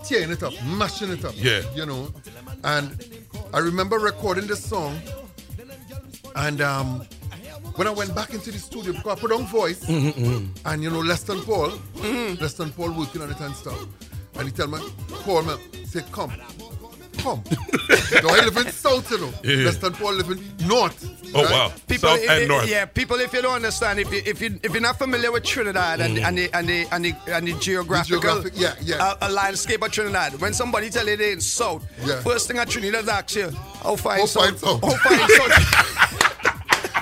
tearing 0.04 0.30
it 0.32 0.44
up, 0.44 0.54
mashing 0.66 1.10
it 1.12 1.24
up. 1.26 1.34
Yeah. 1.36 1.62
You 1.76 1.86
know, 1.86 2.14
and 2.64 2.96
I 3.54 3.60
remember 3.60 3.98
recording 3.98 4.48
this 4.48 4.64
song, 4.64 5.00
and 6.36 6.62
um, 6.62 7.04
when 7.76 7.88
I 7.88 7.92
went 7.92 8.14
back 8.16 8.34
into 8.34 8.52
the 8.52 8.58
studio 8.60 8.94
because 8.94 9.18
I 9.18 9.20
put 9.20 9.32
on 9.32 9.46
voice, 9.46 9.84
mm-hmm, 9.86 10.10
mm-hmm. 10.24 10.68
and 10.68 10.84
you 10.84 10.90
know 10.90 11.02
Leston 11.02 11.44
Paul, 11.46 11.70
Leston 12.38 12.76
Paul 12.76 12.92
working 12.92 13.22
on 13.22 13.32
it 13.32 13.40
and 13.40 13.56
stuff, 13.56 13.86
and 14.36 14.48
he 14.48 14.52
tell 14.52 14.68
me, 14.68 14.80
call 15.10 15.42
me, 15.44 15.54
say 15.86 16.04
come. 16.12 16.32
Come. 17.18 17.44
no, 18.24 18.30
I 18.30 18.46
live 18.46 18.58
in 18.58 18.72
South, 18.72 19.12
you 19.12 19.20
know. 19.20 19.34
Yeah. 19.44 19.70
Leston 19.70 19.94
Paul 19.94 20.14
live 20.14 20.30
in 20.32 20.68
North. 20.68 21.08
Oh, 21.36 21.44
right? 21.44 21.52
wow. 21.52 21.74
People, 21.88 22.10
South 22.10 22.20
if- 22.24 22.30
and 22.30 22.42
if- 22.44 22.48
North. 22.48 22.68
yeah, 22.70 22.86
people. 22.86 23.20
If 23.20 23.34
you 23.34 23.42
don't 23.44 23.54
understand, 23.56 24.00
if 24.00 24.12
you 24.12 24.22
if 24.26 24.42
you 24.42 24.60
if 24.64 24.72
you're 24.72 24.82
not 24.82 24.98
familiar 24.98 25.32
with 25.32 25.44
Trinidad 25.44 26.00
and, 26.02 26.18
mm-hmm. 26.18 26.26
and 26.26 26.38
the 26.38 26.50
and 26.54 26.68
the 26.68 26.88
and 26.92 27.06
the 27.06 27.14
and 27.28 27.48
the 27.48 27.54
geographical 27.60 28.20
geographic- 28.22 28.54
yeah, 28.56 28.74
yeah. 28.82 29.04
Uh, 29.04 29.18
a 29.22 29.32
landscape 29.32 29.84
of 29.84 29.92
Trinidad, 29.92 30.40
when 30.42 30.54
somebody 30.54 30.90
tell 30.90 31.08
you 31.08 31.16
they 31.16 31.34
in 31.34 31.42
South, 31.42 31.86
Yeah. 32.04 32.22
first 32.22 32.48
thing 32.48 32.58
a 32.58 32.66
Trinidad 32.66 33.08
ask 33.08 33.36
you, 33.36 33.52
how 33.84 33.96
fine 33.98 34.20
How 34.22 34.26
South? 34.26 34.44
fine 34.46 34.58
South? 34.58 34.82
How 34.84 35.10
fine 35.10 35.30
South? 35.30 36.28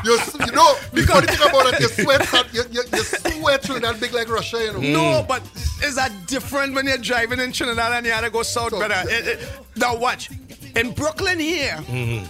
You, 0.06 0.18
you 0.46 0.52
know, 0.54 0.76
because 0.94 1.22
the 1.26 1.34
thing 1.34 1.50
about 1.50 1.74
it, 1.74 1.80
you 1.82 1.88
sweat, 1.90 2.54
you, 2.54 2.64
you, 2.72 2.82
you 2.94 3.04
sweat 3.04 3.62
through 3.64 3.80
that 3.82 4.00
big 4.00 4.14
like 4.14 4.30
Russia, 4.30 4.58
you 4.64 4.74
know. 4.74 4.80
No, 5.20 5.26
but 5.28 5.42
is 5.84 5.96
that 5.96 6.12
different 6.28 6.74
when 6.74 6.86
you're 6.88 6.98
driving 6.98 7.40
in 7.40 7.52
Trinidad 7.52 7.92
and 7.92 8.06
you 8.06 8.12
had 8.12 8.22
to 8.22 8.30
go 8.30 8.44
south, 8.44 8.70
brother? 8.72 9.04
It- 9.08 9.28
it- 9.28 9.50
now 9.76 9.96
watch. 9.98 10.30
In 10.76 10.92
Brooklyn 10.94 11.40
here, 11.40 11.78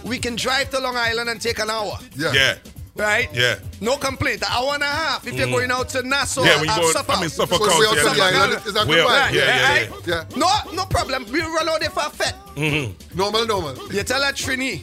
we 0.04 0.18
can 0.18 0.34
drive 0.36 0.70
to 0.70 0.78
Long 0.80 0.96
Island 0.96 1.28
and 1.30 1.40
take 1.40 1.58
an 1.58 1.70
hour. 1.70 1.98
Yeah. 2.16 2.32
Yeah. 2.32 2.54
right? 2.96 3.28
Yeah. 3.32 3.56
No 3.80 3.96
complaint. 3.96 4.42
An 4.42 4.48
hour 4.50 4.74
and 4.74 4.82
a 4.82 4.86
half. 4.86 5.26
If 5.26 5.34
you're 5.34 5.46
Mhm. 5.46 5.52
going 5.52 5.70
out 5.70 5.88
to 5.90 6.02
Nassau, 6.02 6.42
Yeah, 6.44 6.56
when 6.56 6.64
you 6.64 6.70
at 6.72 6.80
go- 6.80 6.92
Suffolk. 6.92 7.16
I 7.16 7.20
mean, 7.20 7.30
Suffolk 7.30 7.60
Because 7.62 7.78
we 7.78 7.86
County, 7.86 8.00
out 8.00 8.02
to 8.02 8.10
the 8.10 8.16
yeah. 8.16 8.66
is 8.66 8.74
that 8.74 8.86
good 8.86 8.98
out- 9.00 9.08
vibe? 9.08 9.32
yeah, 9.32 9.74
yeah, 9.80 9.88
yeah. 10.06 10.24
No, 10.36 10.48
no 10.74 10.84
problem. 10.86 11.24
We 11.32 11.40
run 11.40 11.68
out 11.68 11.80
there 11.80 11.88
for 11.90 12.00
a 12.04 12.10
fete. 12.10 12.34
Mm-hmm. 12.56 13.16
Normal, 13.18 13.46
normal. 13.46 13.92
You 13.92 14.02
tell 14.02 14.22
her 14.22 14.32
Trini 14.32 14.82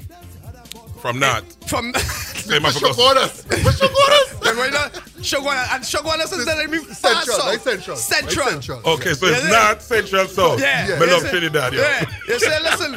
From 1.02 1.20
that. 1.20 1.44
from. 1.68 1.94
Same 2.48 2.66
I 2.66 2.72
forgot. 2.72 2.96
Chaguanas. 2.96 3.44
Chaguanas. 3.46 4.42
Then 4.42 4.58
why 4.58 4.70
not? 4.70 4.94
Chaguana 5.22 5.76
and 5.76 5.84
Chaguana 5.84 6.24
is 6.24 6.46
telling 6.46 6.72
me 6.72 6.78
far 6.78 7.14
Central, 7.24 7.38
south. 7.38 7.62
Central. 7.62 7.98
Central. 7.98 8.48
Central. 8.48 8.82
Okay, 8.94 9.14
so 9.14 9.26
it's 9.28 9.50
not 9.50 9.82
Central 9.82 10.28
South. 10.28 10.60
Yeah. 10.60 10.98
Me 11.00 11.06
You 11.06 11.12
love 11.12 11.22
say- 11.24 11.30
Trinidad, 11.32 11.74
yeah. 11.74 11.82
Yeah. 11.82 12.10
You 12.28 12.40
say, 12.40 12.60
listen, 12.64 12.96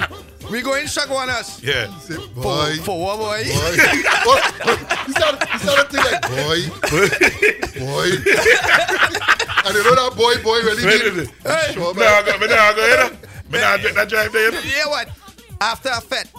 we 0.51 0.63
going 0.63 0.85
Chaguanas. 0.87 1.63
Yeah. 1.63 1.87
Boy. 2.35 2.77
For, 2.79 2.85
for 2.85 3.01
what, 3.03 3.19
boy? 3.19 3.43
Boy. 3.43 4.39
he 5.07 5.13
started, 5.13 5.49
he 5.49 5.59
started 5.59 5.89
thinking 5.91 6.13
like, 6.13 6.23
boy, 6.31 6.59
boy. 7.81 8.09
and 9.67 9.75
you 9.75 9.83
know 9.85 9.95
that 9.97 10.13
boy, 10.17 10.43
boy 10.43 10.59
really 10.63 10.85
mean, 10.87 11.27
Hey. 11.43 11.73
sure, 11.73 11.95
Me 11.95 12.01
nah 12.01 12.23
go, 12.23 12.39
me 12.39 12.47
nah 12.47 12.73
go, 12.73 12.87
you 12.87 12.97
know. 12.97 13.11
Me 13.51 13.59
nah 13.61 13.77
take 13.79 13.95
that 13.95 14.09
drive 14.09 14.33
there, 14.33 14.47
you 14.47 14.53
know. 14.53 14.59
You 14.61 14.71
hear 14.71 14.87
what? 14.89 15.09
After 15.61 15.89
a 15.91 16.01
fete, 16.01 16.31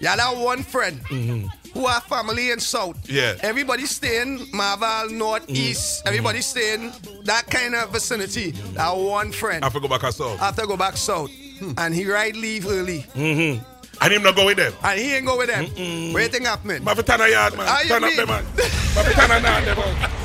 you 0.00 0.08
had 0.08 0.18
that 0.18 0.36
one 0.36 0.62
friend 0.62 1.00
mm-hmm. 1.04 1.46
Who 1.74 1.86
have 1.86 2.04
family 2.04 2.50
in 2.50 2.60
South. 2.60 3.08
Yeah. 3.08 3.36
Everybody 3.40 3.86
staying 3.86 4.38
Maraval, 4.52 5.10
North, 5.10 5.46
mm. 5.46 5.56
East. 5.56 6.06
Everybody 6.06 6.40
mm. 6.40 6.42
staying 6.42 6.92
that 7.24 7.46
kind 7.48 7.74
of 7.74 7.90
vicinity. 7.90 8.50
That 8.74 8.92
one 8.92 9.32
friend. 9.32 9.64
I 9.64 9.66
have 9.66 9.72
to 9.74 9.80
go 9.80 9.88
back 9.88 10.02
South. 10.12 10.40
After 10.40 10.66
go 10.66 10.76
back 10.76 10.96
South. 10.96 11.30
Hmm. 11.58 11.72
And 11.78 11.94
he 11.94 12.04
ride 12.06 12.36
leave 12.36 12.66
early. 12.66 13.06
Mm-hmm. 13.14 13.62
And 14.00 14.12
him 14.12 14.22
not 14.22 14.34
go 14.34 14.46
with 14.46 14.56
them. 14.56 14.72
And 14.82 14.98
he 14.98 15.14
ain't 15.14 15.26
go 15.26 15.38
with 15.38 15.48
them. 15.48 15.64
Where 16.12 16.24
you 16.24 16.28
think 16.28 16.44
happening? 16.44 16.82
Fi 16.82 16.94
turn 16.94 17.20
a 17.20 17.28
yard, 17.28 17.56
man. 17.56 17.82
You 17.84 17.88
turn 17.88 18.04
up 18.04 18.14
them, 18.14 18.28
man. 18.28 18.44
Ma 18.44 19.02
fi 19.02 19.12
turn 19.12 19.30
a 19.30 19.40
yard, 19.40 19.64
them, 19.64 19.78
man. 19.78 20.18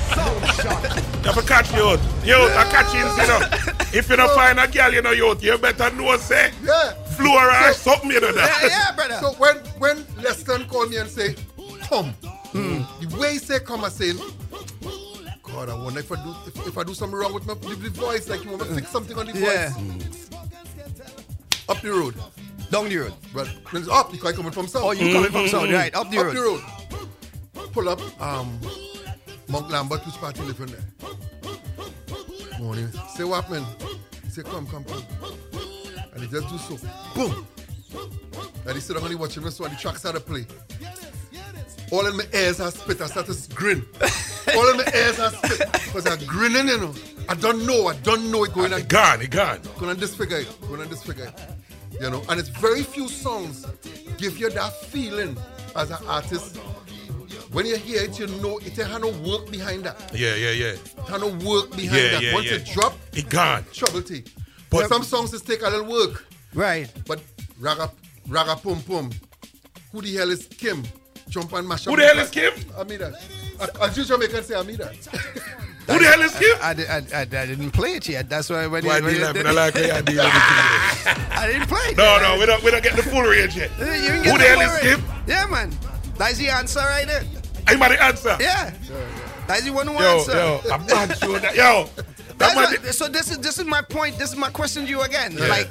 You 1.28 1.34
have 1.34 1.36
to 1.36 1.42
catch 1.42 1.74
me 1.74 1.80
out. 1.80 2.00
You 2.24 2.36
I 2.36 2.64
catch 2.72 2.94
him, 2.94 3.08
you 3.20 3.28
know. 3.28 3.40
If 3.94 4.10
you 4.10 4.16
don't 4.16 4.32
find 4.36 4.60
a 4.60 4.68
girl, 4.68 4.94
you 4.94 5.02
know, 5.02 5.12
you, 5.12 5.36
you 5.42 5.58
better 5.58 5.92
know, 5.96 6.16
say, 6.18 6.52
Yeah. 6.64 6.94
Floor 7.18 7.52
or 7.52 7.74
something, 7.74 8.12
you 8.12 8.22
know 8.22 8.32
that. 8.32 8.60
Yeah, 8.62 8.70
yeah, 8.70 8.92
brother. 8.96 9.16
So 9.22 9.32
when 9.34 9.58
when 9.80 9.98
Leston 10.24 10.68
called 10.68 10.90
me 10.90 10.98
and 10.98 11.10
say, 11.10 11.36
come, 11.82 12.14
hmm. 12.52 12.82
the 13.02 13.18
way 13.18 13.34
he 13.34 13.40
say 13.40 13.60
come, 13.60 13.84
I 13.84 13.90
say, 13.90 14.14
God, 15.44 15.70
I 15.70 15.74
wonder 15.74 16.00
if 16.00 16.12
I 16.12 16.16
do 16.24 16.36
if, 16.48 16.68
if 16.68 16.78
I 16.78 16.84
do 16.84 16.94
something 16.94 17.18
wrong 17.18 17.34
with 17.34 17.46
my 17.46 17.54
the 17.56 17.90
voice, 17.90 18.30
like 18.30 18.44
you 18.44 18.52
want 18.52 18.64
to 18.64 18.76
fix 18.76 18.90
something 18.90 19.18
on 19.18 19.26
the 19.28 19.40
Yeah. 19.40 19.70
voice. 19.70 20.28
Hmm. 20.30 21.72
Up 21.72 21.82
the 21.82 21.92
road. 21.92 22.16
Down 22.72 22.90
the 22.90 22.98
road. 22.98 23.14
But 23.34 23.48
when 23.72 23.82
it's 23.82 23.92
up, 23.92 24.12
because 24.12 24.34
I 24.34 24.36
coming 24.36 24.52
from 24.52 24.68
south. 24.68 24.84
Oh, 24.84 24.92
you 24.92 25.14
coming 25.14 25.32
from 25.32 25.42
hmm. 25.42 25.48
South, 25.48 25.72
right. 25.72 25.94
Up 25.96 26.10
the 26.10 26.20
up 26.20 26.26
road. 26.26 26.36
the 26.36 26.42
road. 26.42 26.62
Pull 27.72 27.90
up, 27.90 28.22
um, 28.22 28.60
Monk 29.50 29.70
Lambert, 29.70 30.02
who's 30.02 30.18
party 30.18 30.42
living 30.42 30.68
there. 30.68 30.84
Morning. 32.60 32.90
Say 33.16 33.24
what, 33.24 33.50
man? 33.52 33.66
Say, 34.30 34.44
come, 34.44 34.66
come, 34.68 34.84
come. 34.84 35.04
And 36.18 36.26
he 36.26 36.32
just 36.32 36.50
do 36.50 36.78
so. 36.78 36.88
Boom. 37.14 37.48
And 38.66 38.74
he 38.74 38.82
sit 38.82 38.94
down 38.96 39.04
and 39.04 39.12
he 39.12 39.16
watching 39.16 39.44
me 39.44 39.52
so 39.52 39.66
and 39.66 39.74
the 39.76 39.80
track 39.80 39.98
started 39.98 40.26
play. 40.26 40.48
All 41.92 42.08
in 42.08 42.18
my 42.18 42.26
ears 42.34 42.60
are 42.60 42.72
spit. 42.72 43.00
I 43.02 43.06
start 43.06 43.28
to 43.28 43.56
grin. 43.56 43.86
All 44.56 44.68
in 44.72 44.78
my 44.78 44.86
ears 44.96 45.20
are 45.20 45.30
spit. 45.30 45.72
Because 45.72 46.08
I'm 46.08 46.26
grinning, 46.26 46.70
you 46.70 46.80
know. 46.80 46.94
I 47.30 47.36
don't 47.36 47.68
know. 47.68 47.86
I 47.86 47.96
don't 47.98 48.32
know 48.32 48.44
it 48.46 48.54
going 48.56 48.74
ah, 48.74 48.78
on. 48.78 48.82
It 48.82 48.90
gone, 48.90 49.22
it 49.22 49.30
gone. 49.30 49.62
Going 49.78 49.94
to 49.94 50.02
disfigure 50.02 50.40
it. 50.40 50.62
Going 50.62 50.82
to 50.82 50.88
disfigure 50.88 51.26
it. 51.26 52.02
You 52.02 52.10
know, 52.10 52.24
and 52.30 52.40
it's 52.40 52.50
very 52.50 52.82
few 52.82 53.08
songs 53.08 53.66
give 54.18 54.40
you 54.40 54.50
that 54.50 54.74
feeling 54.74 55.38
as 55.76 55.92
an 55.92 56.00
artist. 56.08 56.58
When 57.52 57.68
you 57.68 57.78
hear 57.78 58.02
it, 58.04 58.20
you 58.20 58.26
know 58.42 58.58
it 58.58 58.78
ain't 58.80 59.02
no 59.02 59.12
work 59.30 59.52
behind 59.52 59.84
that. 59.84 60.12
Yeah, 60.14 60.34
yeah, 60.36 60.52
yeah. 60.52 60.66
It 60.74 60.82
no 61.10 61.28
work 61.48 61.72
behind 61.72 62.02
Yeah, 62.02 62.10
that. 62.10 62.22
yeah, 62.24 62.34
Once 62.34 62.48
yeah. 62.48 62.56
it 62.56 62.66
drop, 62.66 62.94
It 63.14 63.30
gone. 63.30 63.66
trouble 63.72 64.02
take. 64.02 64.34
But- 64.70 64.82
But 64.82 64.90
some 64.90 65.04
songs 65.04 65.32
just 65.32 65.46
take 65.48 65.62
a 65.62 65.70
little 65.70 65.86
work. 65.86 66.26
Right. 66.54 66.90
But 67.08 67.22
raga, 67.60 67.92
raga 68.28 68.56
pum 68.56 68.82
pum. 68.84 69.12
Who 69.92 70.02
the 70.02 70.16
hell 70.16 70.30
is 70.32 70.48
Kim? 70.48 70.84
Jump 71.30 71.52
and 71.54 71.68
mash 71.68 71.88
up. 71.88 71.92
Who 71.94 72.00
the 72.02 72.08
hell 72.08 72.20
is 72.20 72.30
Kim? 72.30 72.54
Amida. 72.78 73.18
As 73.82 73.98
you 73.98 74.04
Jamaican 74.06 74.44
say 74.44 74.56
Amida. 74.56 74.88
Who 75.88 76.00
the 76.00 76.06
hell 76.06 76.22
is 76.22 76.36
Kim? 76.38 76.58
I, 76.62 76.72
I, 76.72 77.18
I, 77.18 77.22
I 77.22 77.26
didn't 77.26 77.72
play 77.72 77.96
it 77.96 78.08
yet. 78.10 78.30
That's 78.30 78.50
why 78.50 78.68
when 78.68 78.86
Why 78.86 78.98
you, 78.98 79.04
when 79.04 79.14
deal 79.14 79.20
you 79.22 79.26
like 79.26 79.34
did- 79.36 79.44
me? 79.46 79.50
I 79.50 79.54
like 79.54 79.74
how 79.74 79.80
you 79.82 79.88
deal 80.04 80.24
with 80.24 80.34
it. 80.34 81.32
I 81.38 81.48
didn't 81.48 81.68
play 81.68 81.80
it. 81.92 81.98
No, 81.98 82.04
yet. 82.04 82.22
no, 82.22 82.40
we 82.40 82.46
don't, 82.46 82.64
we 82.64 82.72
don't 82.72 82.84
get 82.84 82.96
the 82.96 83.04
full 83.04 83.22
range 83.22 83.56
yet. 83.56 83.70
Who 83.72 83.86
get 83.86 84.38
the 84.38 84.44
hell 84.44 84.62
is 84.62 84.80
full 84.80 84.90
Kim? 84.98 85.04
Yeah, 85.28 85.46
man. 85.48 85.74
That's 86.18 86.38
the 86.38 86.50
answer 86.50 86.80
right 86.80 87.08
there. 87.08 87.24
I'm 87.68 87.80
the 87.80 88.02
answer. 88.04 88.38
Yeah. 88.40 88.74
That's 89.48 89.64
the 89.64 89.72
one 89.72 89.88
who 89.88 89.94
Yo, 89.94 90.00
answer. 90.20 90.32
yo, 90.34 90.62
I'm 90.72 90.86
not 90.88 91.18
sure 91.18 91.40
that. 91.40 91.56
Yo, 91.56 91.90
that 91.96 91.96
That's 91.96 92.17
man. 92.17 92.17
What- 92.40 92.94
so 92.94 93.08
this 93.08 93.32
is 93.32 93.38
this 93.40 93.58
is 93.58 93.66
my 93.66 93.82
point. 93.82 94.18
This 94.18 94.30
is 94.32 94.36
my 94.38 94.50
question 94.50 94.84
to 94.84 94.90
you 94.90 95.02
again. 95.02 95.34
Yeah. 95.38 95.48
Like 95.48 95.68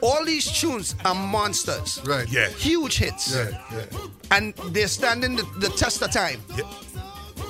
all 0.00 0.24
these 0.24 0.50
tunes 0.50 0.94
are 1.04 1.14
monsters. 1.14 2.00
Right. 2.04 2.28
Yeah. 2.28 2.48
Huge 2.50 2.98
hits. 2.98 3.34
Yeah, 3.34 3.50
yeah. 3.72 3.84
And 4.30 4.54
they're 4.72 4.88
standing 4.88 5.36
the, 5.36 5.44
the 5.58 5.68
test 5.68 6.02
of 6.02 6.10
time. 6.10 6.40
Yeah. 6.56 6.64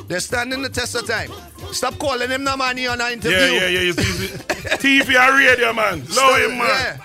They're 0.08 0.20
standing 0.20 0.62
the 0.62 0.68
test 0.68 0.94
of 0.94 1.06
time. 1.06 1.30
Stop 1.72 1.98
calling 1.98 2.28
him 2.28 2.44
the 2.44 2.56
money 2.56 2.86
on 2.86 3.00
an 3.00 3.12
interview. 3.14 3.38
Yeah, 3.38 3.50
yeah, 3.50 3.68
yeah. 3.68 3.80
You 3.80 3.92
see, 3.92 4.02
TV 4.82 5.16
and 5.16 5.38
radio, 5.38 5.72
man. 5.72 6.02
Low 6.14 6.34
him, 6.34 6.58
man. 6.58 6.68
Yeah. 6.68 6.96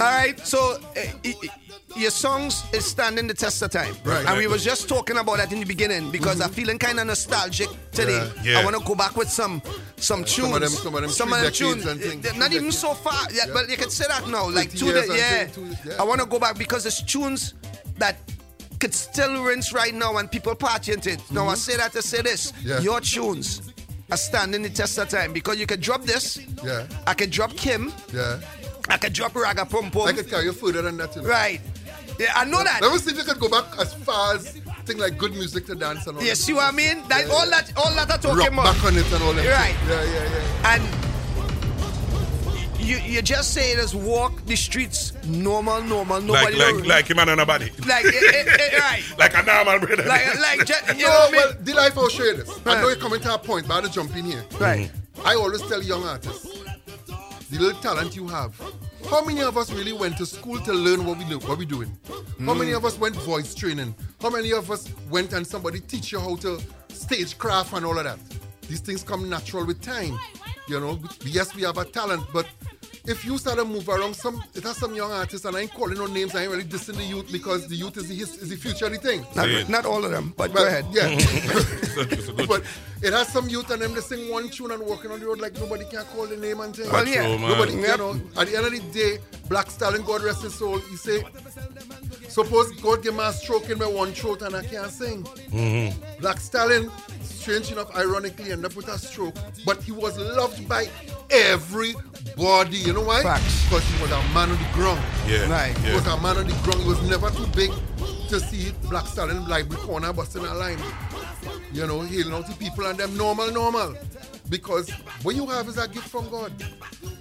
All 0.00 0.12
right. 0.12 0.38
So 0.46 0.58
uh, 0.58 0.78
i- 0.96 1.36
i- 1.44 1.50
your 1.96 2.10
songs 2.10 2.64
is 2.72 2.84
standing 2.84 3.26
the 3.26 3.34
test 3.34 3.62
of 3.62 3.70
time. 3.70 3.94
Right. 4.04 4.24
And 4.26 4.38
we 4.38 4.46
was 4.46 4.62
just 4.64 4.88
talking 4.88 5.16
about 5.16 5.38
that 5.38 5.52
in 5.52 5.60
the 5.60 5.64
beginning 5.66 6.10
because 6.10 6.40
I'm 6.40 6.50
feeling 6.50 6.78
kind 6.78 7.00
of 7.00 7.06
nostalgic 7.06 7.68
today. 7.92 8.30
Yeah. 8.42 8.52
Yeah. 8.52 8.58
I 8.60 8.64
want 8.64 8.76
to 8.76 8.84
go 8.84 8.94
back 8.94 9.16
with 9.16 9.28
some 9.30 9.62
some 9.96 10.24
tunes. 10.24 10.78
some 10.78 10.94
of 10.94 11.00
them- 11.02 11.10
some 11.10 11.32
of 11.32 11.40
them 11.40 11.50
three 11.50 11.66
decades 11.68 11.84
tunes. 11.84 11.86
and 11.86 12.00
things. 12.22 12.36
Not 12.38 12.52
even 12.52 12.70
so 12.72 12.94
far. 12.94 13.26
Yeah, 13.32 13.44
Yeah. 13.46 13.52
but 13.54 13.68
you 13.70 13.76
can 13.76 13.90
say 13.90 14.04
that 14.08 14.26
now. 14.28 14.48
Like 14.50 14.70
two 14.72 14.92
de- 14.92 15.16
yeah. 15.16 15.46
two- 15.46 15.74
yeah. 15.84 15.94
I 15.98 16.02
want 16.04 16.20
to 16.20 16.26
go 16.26 16.38
back 16.38 16.58
because 16.58 16.84
it's 16.86 17.02
tunes 17.02 17.54
that 17.98 18.16
could 18.78 18.92
still 18.94 19.42
rinse 19.42 19.72
right 19.72 19.94
now 19.94 20.18
and 20.18 20.30
people 20.30 20.54
partying 20.54 21.06
it. 21.06 21.20
Now 21.30 21.48
I 21.48 21.54
say 21.54 21.76
that 21.76 21.92
to 21.92 22.02
say 22.02 22.20
this. 22.22 22.52
Mm-hmm. 22.52 22.84
Your 22.84 23.00
tunes 23.00 23.62
are 24.10 24.18
standing 24.18 24.62
the 24.62 24.68
test 24.70 24.98
of 24.98 25.08
time 25.08 25.32
because 25.32 25.58
you 25.58 25.66
can 25.66 25.80
drop 25.80 26.02
this. 26.04 26.38
Yeah. 26.62 26.86
I 27.06 27.14
can 27.14 27.30
drop 27.30 27.56
Kim. 27.56 27.92
Yeah. 28.12 28.38
I 28.88 28.98
could 28.98 29.12
drop 29.14 29.34
Raga 29.34 29.64
Pum 29.66 29.90
Pum. 29.90 30.06
I 30.06 30.12
could 30.12 30.28
carry 30.30 30.44
you 30.44 30.52
further 30.52 30.82
than 30.82 30.96
that. 30.98 31.16
You 31.16 31.22
know. 31.22 31.28
Right. 31.28 31.60
Yeah, 32.18 32.32
I 32.34 32.44
know 32.44 32.62
that. 32.64 32.80
Let 32.82 32.92
me 32.92 32.98
see 32.98 33.10
if 33.12 33.18
you 33.18 33.24
could 33.24 33.38
go 33.38 33.48
back 33.48 33.78
as 33.78 33.92
far 33.94 34.34
as 34.36 34.52
thing 34.86 34.98
like 34.98 35.18
good 35.18 35.32
music 35.32 35.66
to 35.66 35.74
dance 35.74 36.06
and 36.06 36.16
all 36.16 36.22
You 36.22 36.30
that. 36.30 36.36
see 36.36 36.52
what 36.52 36.64
I 36.72 36.76
mean? 36.76 37.02
That 37.08 37.26
Yeah, 37.26 37.32
all 37.34 37.44
yeah. 37.44 37.60
that 37.62 37.72
all 37.76 37.94
that 37.94 38.10
I 38.10 38.16
talking 38.16 38.38
Rock 38.38 38.48
about. 38.52 38.74
back 38.74 38.84
on 38.84 38.96
it 38.96 39.12
and 39.12 39.22
all 39.22 39.32
that. 39.34 39.46
Right. 39.46 39.74
Yeah, 39.88 40.04
yeah, 40.04 40.30
yeah. 40.30 40.74
And 40.74 40.82
you 42.80 42.96
you 42.98 43.20
just 43.22 43.52
say 43.52 43.72
it 43.72 43.78
as 43.78 43.94
walk 43.94 44.44
the 44.46 44.54
streets 44.56 45.12
normal, 45.26 45.82
normal, 45.82 46.20
Like, 46.20 46.54
nobody 46.54 46.56
like, 46.56 46.74
know- 46.76 46.88
like 46.88 47.06
him 47.10 47.18
and 47.18 47.36
nobody. 47.36 47.70
like, 47.86 48.04
eh, 48.04 48.10
eh, 48.12 48.44
eh, 48.46 48.78
right. 48.78 49.02
Like 49.18 49.34
a 49.34 49.42
normal 49.42 49.80
brother. 49.80 50.04
Like 50.04 50.38
like 50.38 50.64
just, 50.66 50.86
you 50.96 51.02
no, 51.04 51.08
know 51.08 51.18
what 51.18 51.34
I 51.34 51.36
well, 51.36 51.52
mean? 51.54 51.64
the 51.64 51.74
life 51.74 51.98
I'll 51.98 52.08
show 52.08 52.22
you 52.24 52.36
this. 52.36 52.50
I 52.64 52.80
know 52.80 52.88
you're 52.88 52.96
coming 52.96 53.20
to 53.20 53.34
a 53.34 53.38
point, 53.38 53.66
but 53.66 53.78
I 53.78 53.80
to 53.88 53.92
jump 53.92 54.14
in 54.16 54.24
here. 54.26 54.44
Right. 54.60 54.90
I 55.24 55.34
always 55.34 55.62
tell 55.62 55.82
young 55.82 56.04
artists, 56.04 56.46
the 57.50 57.58
little 57.58 57.80
talent 57.80 58.14
you 58.14 58.28
have. 58.28 58.54
How 59.10 59.24
many 59.24 59.40
of 59.42 59.56
us 59.56 59.72
really 59.72 59.92
went 59.92 60.16
to 60.18 60.26
school 60.26 60.58
to 60.60 60.72
learn 60.72 61.04
what 61.04 61.18
we 61.18 61.24
do, 61.24 61.38
what 61.40 61.58
we 61.58 61.64
doing? 61.64 61.96
How 62.44 62.54
many 62.54 62.72
Mm. 62.72 62.76
of 62.78 62.84
us 62.84 62.98
went 62.98 63.14
voice 63.16 63.54
training? 63.54 63.94
How 64.20 64.30
many 64.30 64.52
of 64.52 64.70
us 64.70 64.88
went 65.10 65.32
and 65.32 65.46
somebody 65.46 65.80
teach 65.80 66.12
you 66.12 66.20
how 66.20 66.36
to 66.36 66.60
stage 66.92 67.38
craft 67.38 67.72
and 67.72 67.86
all 67.86 67.96
of 67.98 68.04
that? 68.04 68.18
These 68.68 68.80
things 68.80 69.02
come 69.02 69.28
natural 69.30 69.64
with 69.64 69.80
time. 69.80 70.18
You 70.68 70.80
know, 70.80 70.98
yes, 71.24 71.54
we 71.54 71.62
have 71.62 71.78
a 71.78 71.84
talent, 71.84 72.24
but 72.32 72.46
if 73.06 73.24
you 73.24 73.38
start 73.38 73.58
to 73.58 73.64
move 73.64 73.88
around, 73.88 74.14
some 74.14 74.42
it 74.54 74.62
has 74.64 74.76
some 74.76 74.94
young 74.94 75.12
artists, 75.12 75.44
and 75.46 75.56
I 75.56 75.60
ain't 75.60 75.72
calling 75.72 75.96
no 75.98 76.06
names, 76.06 76.34
I 76.34 76.42
ain't 76.42 76.50
really 76.50 76.64
dissing 76.64 76.96
the 76.96 77.04
youth 77.04 77.30
because 77.30 77.66
the 77.68 77.76
youth 77.76 77.96
is 77.96 78.08
the, 78.08 78.14
his, 78.16 78.36
is 78.36 78.48
the 78.50 78.56
future 78.56 78.86
of 78.86 78.92
the 78.92 78.98
thing. 78.98 79.24
Not, 79.34 79.68
not 79.68 79.86
all 79.86 80.04
of 80.04 80.10
them, 80.10 80.34
but 80.36 80.52
Well, 80.52 80.64
go 80.64 80.68
ahead. 80.68 80.84
Yeah. 80.90 81.08
It's 81.96 81.96
a- 81.96 82.12
it's 82.12 82.28
a 82.28 82.32
good- 82.32 82.48
but 82.48 82.62
it 83.02 83.12
has 83.12 83.28
some 83.28 83.48
youth 83.48 83.70
and 83.70 83.80
them 83.80 83.94
they 83.94 84.00
sing 84.00 84.30
one 84.30 84.48
tune 84.50 84.70
and 84.70 84.82
walking 84.84 85.10
on 85.10 85.20
the 85.20 85.26
road 85.26 85.40
like 85.40 85.54
nobody 85.54 85.84
can 85.86 86.04
call 86.06 86.26
the 86.26 86.36
name 86.36 86.60
and 86.60 86.74
thing. 86.76 86.90
Well, 86.92 87.06
yeah. 87.08 87.36
Nobody, 87.36 87.72
Yep. 87.74 87.90
you 87.90 87.96
know, 87.98 88.20
at 88.40 88.48
the 88.48 88.56
end 88.56 88.66
of 88.66 88.72
the 88.72 88.80
day, 88.92 89.18
Black 89.48 89.70
Stalin, 89.70 90.02
God 90.02 90.22
rest 90.22 90.42
his 90.42 90.54
soul, 90.54 90.78
he 90.78 90.96
say, 90.96 91.22
suppose 92.28 92.72
God 92.80 93.02
give 93.02 93.14
me 93.14 93.22
a 93.22 93.32
stroke 93.32 93.70
in 93.70 93.78
my 93.78 93.86
one 93.86 94.12
throat 94.12 94.42
and 94.42 94.54
I 94.54 94.64
can't 94.64 94.90
sing. 94.90 95.24
Mm-hmm. 95.24 96.20
Black 96.20 96.40
Stalin, 96.40 96.90
strange 97.22 97.70
enough, 97.70 97.94
ironically, 97.96 98.52
ended 98.52 98.66
up 98.66 98.76
with 98.76 98.88
a 98.88 98.98
stroke, 98.98 99.36
but 99.64 99.82
he 99.82 99.92
was 99.92 100.18
loved 100.18 100.68
by 100.68 100.88
everybody. 101.30 102.78
You 102.78 102.92
know 102.92 103.04
why? 103.04 103.22
Facts. 103.22 103.64
Because 103.64 103.84
he 103.84 104.02
was 104.02 104.10
a 104.10 104.20
man 104.34 104.50
on 104.50 104.58
the 104.58 104.68
ground. 104.72 105.02
Yeah. 105.26 105.48
Right. 105.50 105.76
He 105.78 105.94
was 105.94 106.06
a 106.06 106.20
man 106.20 106.36
on 106.36 106.46
the 106.46 106.54
ground. 106.64 106.82
He 106.82 106.88
was 106.88 107.02
never 107.08 107.30
too 107.30 107.46
big 107.48 107.70
to 108.28 108.40
see 108.40 108.72
Black 108.88 109.06
Stalin 109.06 109.46
library 109.48 109.80
corner 109.82 110.12
busting 110.12 110.44
a 110.44 110.54
line. 110.54 110.78
You 111.72 111.86
know, 111.86 112.00
healing 112.00 112.34
out 112.34 112.46
the 112.48 112.54
people 112.54 112.86
and 112.86 112.98
them 112.98 113.16
normal, 113.16 113.52
normal. 113.52 113.94
Because 114.48 114.90
what 115.22 115.34
you 115.34 115.46
have 115.46 115.68
is 115.68 115.76
a 115.78 115.88
gift 115.88 116.08
from 116.08 116.28
God. 116.30 116.52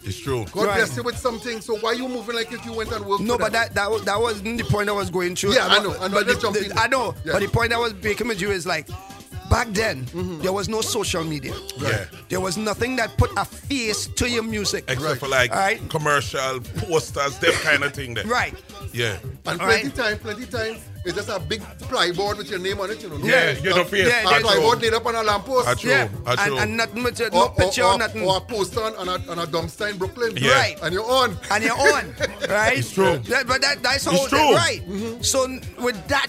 It's 0.04 0.18
true. 0.20 0.46
God 0.52 0.68
Right. 0.68 0.76
bless 0.78 0.96
you 0.96 1.04
with 1.04 1.18
something. 1.18 1.60
So 1.62 1.76
why 1.78 1.94
you 1.94 2.08
moving 2.08 2.36
like 2.36 2.52
if 2.52 2.64
you 2.66 2.74
went 2.74 2.92
and 2.92 3.04
worked? 3.06 3.24
No, 3.24 3.34
for 3.34 3.40
but 3.40 3.52
them? 3.52 3.64
that 3.64 3.74
that, 3.76 3.90
was- 3.92 4.04
that 4.04 4.20
wasn't 4.20 4.58
the 4.60 4.64
point 4.66 4.90
I 4.90 4.94
was 4.94 5.10
going 5.10 5.36
through. 5.36 5.54
Yeah, 5.54 5.66
I 5.66 5.78
But- 5.80 5.84
know, 5.84 5.94
I 6.00 6.08
know, 6.08 6.24
But 6.24 6.28
the- 6.28 6.34
the- 6.70 6.80
I 6.80 6.88
know. 6.88 7.16
Yeah. 7.26 7.34
But 7.34 7.42
the 7.42 7.48
point 7.50 7.74
I 7.74 7.78
was 7.78 7.94
making 8.04 8.28
with 8.28 8.40
you 8.42 8.52
is 8.52 8.66
like, 8.68 8.88
back 9.50 9.68
then 9.72 10.06
mm-hmm. 10.06 10.42
there 10.42 10.54
was 10.54 10.68
no 10.70 10.82
social 10.82 11.24
media. 11.24 11.54
Yeah. 11.78 12.06
There 12.30 12.40
was 12.40 12.58
nothing 12.58 12.96
that 12.98 13.18
put 13.18 13.32
a 13.38 13.46
face 13.46 14.08
to 14.08 14.30
your 14.30 14.44
music. 14.44 14.86
Except 14.88 15.20
for 15.20 15.28
like 15.28 15.52
All 15.52 15.58
right. 15.58 15.88
commercial 15.90 16.60
posters, 16.78 17.38
that 17.40 17.54
kind 17.64 17.84
of 17.84 17.94
thing 17.94 18.14
there. 18.14 18.26
Right. 18.26 18.54
Yeah. 18.94 19.18
And 19.46 19.60
All 19.62 19.68
plenty 19.68 19.88
right. 19.90 19.96
time, 19.96 20.20
plenty 20.20 20.46
time. 20.46 20.78
It's 21.06 21.16
just 21.16 21.30
a 21.30 21.40
big 21.40 21.62
plyboard 21.62 22.38
with 22.38 22.50
your 22.50 22.60
name 22.60 22.80
on 22.80 22.90
it, 22.90 23.02
you 23.04 23.10
know. 23.10 23.18
no 23.18 23.26
Yeah, 23.28 23.54
face, 23.54 23.64
you 23.64 23.70
no- 23.70 23.76
don't 23.78 23.90
face. 23.90 24.08
Yeah, 24.08 24.22
A 24.22 24.30
there's- 24.30 24.44
plyboard 24.44 24.82
laid 24.82 24.94
up 24.96 25.06
on 25.06 25.16
a 25.16 25.24
lamppost. 25.24 25.66
That's 25.68 25.82
true. 25.82 25.92
Yeah. 25.92 26.08
That's 26.26 26.42
And, 26.42 26.48
true. 26.52 26.58
and 26.60 26.78
nothing 26.78 27.04
with 27.04 27.20
your, 27.20 27.30
no 27.32 27.44
or, 27.44 27.50
picture 27.54 27.84
or, 27.84 27.94
or 27.94 27.98
nothing. 28.00 28.24
or 28.24 28.38
a 28.38 28.42
poster 28.42 28.82
on, 28.82 28.96
on, 28.96 29.08
a, 29.10 29.32
on 29.32 29.40
a 29.40 29.46
dumpster 29.48 29.90
in 29.92 29.98
Brooklyn. 29.98 30.34
Yeah. 30.36 30.52
Right. 30.54 30.80
And 30.82 30.94
you're 30.94 31.10
on. 31.10 31.38
and 31.52 31.64
you're 31.64 31.78
on, 31.80 32.16
right? 32.50 32.78
It's 32.80 32.92
true. 32.92 33.18
That- 33.20 33.46
but 33.48 33.62
that, 33.62 33.84
that's 33.84 34.06
how 34.06 34.14
It's 34.14 34.28
true. 34.30 34.54
right. 34.56 34.82
Mm-hmm. 34.88 35.22
So 35.22 35.48
with 35.80 36.08
that, 36.08 36.28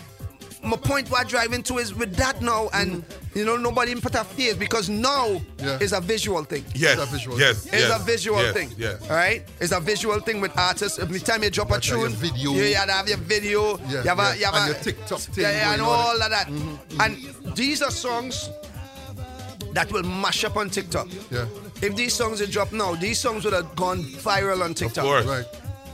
my 0.67 0.77
point 0.77 1.11
what 1.11 1.21
I 1.27 1.29
drive 1.29 1.53
into 1.53 1.79
is 1.79 1.95
with 1.95 2.15
that 2.17 2.43
now, 2.43 2.69
and 2.73 3.05
you 3.35 3.45
know 3.45 3.57
nobody 3.57 3.95
put 3.95 4.15
a 4.15 4.25
face 4.25 4.55
because 4.55 4.89
now 4.89 5.41
Yeah. 5.59 5.79
is 5.79 5.93
a 5.93 6.01
visual 6.01 6.43
thing. 6.45 6.65
Yes. 6.75 6.99
It's 6.99 7.03
a 7.03 7.13
visual 7.13 7.39
yes. 7.41 7.65
thing. 7.65 7.81
It's 7.81 7.95
a 7.95 7.99
visual 7.99 8.43
yes, 8.43 8.55
thing. 8.55 8.71
Yes. 8.77 9.03
All 9.11 9.17
right. 9.17 9.45
It's 9.61 9.73
a 9.73 9.81
visual 9.81 10.21
thing 10.21 10.41
with 10.41 10.57
artists. 10.57 10.99
Every 10.99 11.21
time 11.21 11.43
you 11.43 11.51
drop 11.51 11.69
a 11.69 11.75
Gotta 11.75 11.87
have 11.91 11.99
your 11.99 12.09
tune, 12.09 12.17
video. 12.17 12.53
you 12.53 12.73
gotta 12.75 12.93
have 12.93 13.09
your 13.09 13.19
video. 13.19 13.79
Yeah, 13.79 14.03
you 14.03 14.09
have 14.09 14.19
yeah. 14.19 14.33
a, 14.33 14.37
you 14.37 14.45
have 14.45 14.55
And 14.55 14.65
a, 14.65 14.67
your 14.75 14.83
TikTok 14.83 15.21
thing 15.21 15.45
Yeah, 15.45 15.51
yeah, 15.53 15.73
and 15.73 15.83
all 15.83 16.23
of 16.23 16.31
that. 16.31 16.47
Mm-hmm, 16.47 16.69
mm-hmm. 16.69 17.01
And 17.47 17.57
these 17.57 17.83
are 17.83 17.91
songs 17.91 18.51
that 19.73 19.91
will 19.93 20.03
mash 20.03 20.45
up 20.45 20.57
on 20.57 20.71
TikTok. 20.71 21.09
Yeah. 21.31 21.47
If 21.83 21.95
these 21.95 22.15
songs 22.15 22.41
are 22.41 22.47
dropped 22.47 22.73
now, 22.73 22.95
these 22.95 23.19
songs 23.19 23.45
would 23.45 23.53
have 23.55 23.77
gone 23.77 24.03
viral 24.03 24.63
on 24.65 24.73
TikTok. 24.75 25.05
Of 25.05 25.11
course. 25.11 25.27
Right. 25.27 25.45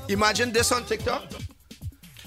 Imagine 0.08 0.52
this 0.52 0.70
on 0.72 0.84
TikTok. 0.84 1.24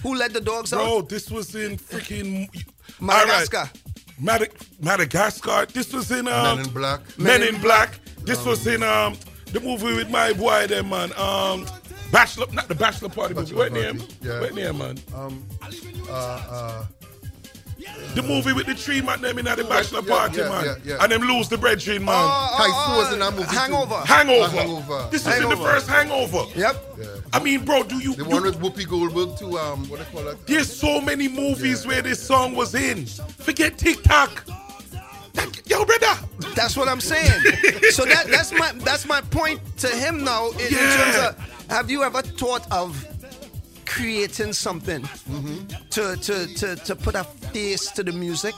Who 0.06 0.16
let 0.16 0.34
the 0.34 0.42
dogs 0.42 0.72
out? 0.72 0.84
Bro, 0.84 1.02
this 1.04 1.32
was 1.32 1.56
in 1.56 1.78
freaking 1.78 2.48
Madagascar. 3.02 3.58
All 3.58 3.64
right. 3.64 4.20
Mad- 4.20 4.50
Madagascar. 4.80 5.66
This 5.66 5.92
was 5.92 6.12
in 6.12 6.28
um, 6.28 6.58
Men 6.58 6.66
in 6.68 6.72
Black. 6.74 7.02
Men 7.18 7.42
in 7.42 7.60
Black. 7.60 8.00
This 8.24 8.46
was 8.46 8.68
in 8.68 8.84
um 8.84 9.18
the 9.52 9.60
movie 9.60 9.96
with 9.96 10.12
my 10.12 10.32
boy 10.34 10.68
there, 10.68 10.84
man. 10.84 11.12
Um 11.18 11.66
Bachelor 12.12 12.46
not 12.54 12.68
the 12.68 12.76
Bachelor 12.76 13.10
Party 13.10 13.34
movie. 13.34 13.56
Bachelor 13.56 13.58
What 13.58 13.74
name? 13.74 13.98
Party, 13.98 14.16
yeah. 14.22 14.40
What 14.42 14.54
name, 14.54 14.78
man? 14.78 15.00
Um, 15.16 15.44
uh, 16.08 16.12
uh, 16.12 16.86
The 18.16 18.24
movie 18.24 18.54
with 18.54 18.66
the 18.66 18.76
tree 18.76 19.02
man 19.02 19.22
them 19.22 19.38
in 19.40 19.48
at 19.48 19.58
the 19.58 19.64
Bachelor 19.66 20.02
yeah, 20.06 20.16
Party, 20.16 20.38
yeah, 20.38 20.50
man. 20.50 20.66
yeah, 20.66 20.76
yeah. 20.86 20.98
And 21.04 21.12
them 21.12 21.22
lose 21.24 21.50
the 21.50 21.58
brethren, 21.58 22.06
man. 22.06 22.16
Oh, 22.16 22.56
Tyson 22.58 22.98
was 22.98 23.14
in 23.14 23.20
that 23.20 23.34
movie. 23.34 23.44
Hangover. 23.56 23.96
hangover. 24.06 24.48
Hangover. 24.58 25.08
This 25.12 25.26
was 25.26 25.36
in 25.36 25.42
the 25.44 25.50
Hangover. 25.50 25.70
first 25.70 25.88
hangover. 25.90 26.44
Yep. 26.56 26.98
I 27.34 27.40
mean, 27.40 27.66
bro, 27.66 27.84
do 27.84 27.98
you, 27.98 28.16
The 28.16 28.24
do- 28.24 28.30
one 28.30 28.44
with 28.44 28.60
Whoopi 28.62 28.88
Goldberg 28.88 29.38
to 29.40 29.58
um, 29.60 29.90
what 29.90 30.00
do 30.00 30.06
they 30.06 30.12
call 30.12 30.28
it? 30.30 30.48
There's 30.48 30.72
so 30.74 31.02
many 31.02 31.28
movies 31.28 31.86
where 31.86 32.02
this 32.02 32.26
song 32.26 32.56
was 32.56 32.74
in. 32.76 33.06
Forget 33.06 33.78
TikTok. 33.78 34.46
That- 35.34 35.62
Yo, 35.66 35.84
brother. 35.84 36.18
That's 36.56 36.78
what 36.78 36.88
I'm 36.88 37.02
saying. 37.02 37.42
so 37.92 38.06
that 38.06 38.28
that's 38.30 38.54
my 38.54 38.72
that's 38.78 39.06
my 39.06 39.20
point 39.22 39.60
to 39.80 39.88
him 39.90 40.24
now. 40.24 40.52
In, 40.52 40.60
in 40.62 40.68
Yeah. 40.72 40.96
terms 40.96 41.18
of, 41.38 41.70
have 41.70 41.90
you 41.92 42.04
ever 42.04 42.22
thought 42.22 42.66
of 42.72 43.06
creating 43.96 44.52
something 44.54 45.02
to, 45.90 46.16
to 46.18 46.48
to 46.60 46.76
to 46.76 46.96
put 46.96 47.16
a 47.16 47.24
face 47.54 47.90
to 47.92 48.04
the 48.04 48.12
music? 48.12 48.54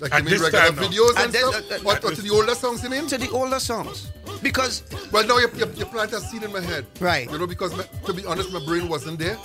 Like 0.00 0.12
At 0.12 0.18
you 0.18 0.24
mean 0.24 0.30
this 0.30 0.40
regular 0.42 0.64
time 0.70 0.76
videos 0.76 1.10
and 1.16 1.18
At 1.26 1.32
this- 1.32 1.48
stuff? 1.48 1.70
uh, 1.70 1.74
uh, 1.74 1.78
What, 1.82 2.04
what, 2.04 2.14
to 2.14 2.22
the 2.22 2.30
older 2.30 2.54
songs, 2.54 2.82
you 2.84 2.90
mean? 2.90 3.06
To 3.08 3.18
the 3.18 3.30
older 3.30 3.58
songs, 3.58 4.12
because 4.42 4.84
Well, 5.10 5.26
now 5.26 5.38
you, 5.38 5.48
you, 5.56 5.66
you 5.76 5.86
plant 5.86 6.12
a 6.12 6.20
seed 6.20 6.44
in 6.44 6.52
my 6.52 6.60
head. 6.60 6.86
Right. 7.00 7.28
You 7.30 7.38
know, 7.38 7.46
because 7.48 7.76
my, 7.76 7.84
to 8.06 8.12
be 8.14 8.24
honest, 8.26 8.52
my 8.52 8.64
brain 8.64 8.88
wasn't 8.88 9.18
there. 9.18 9.36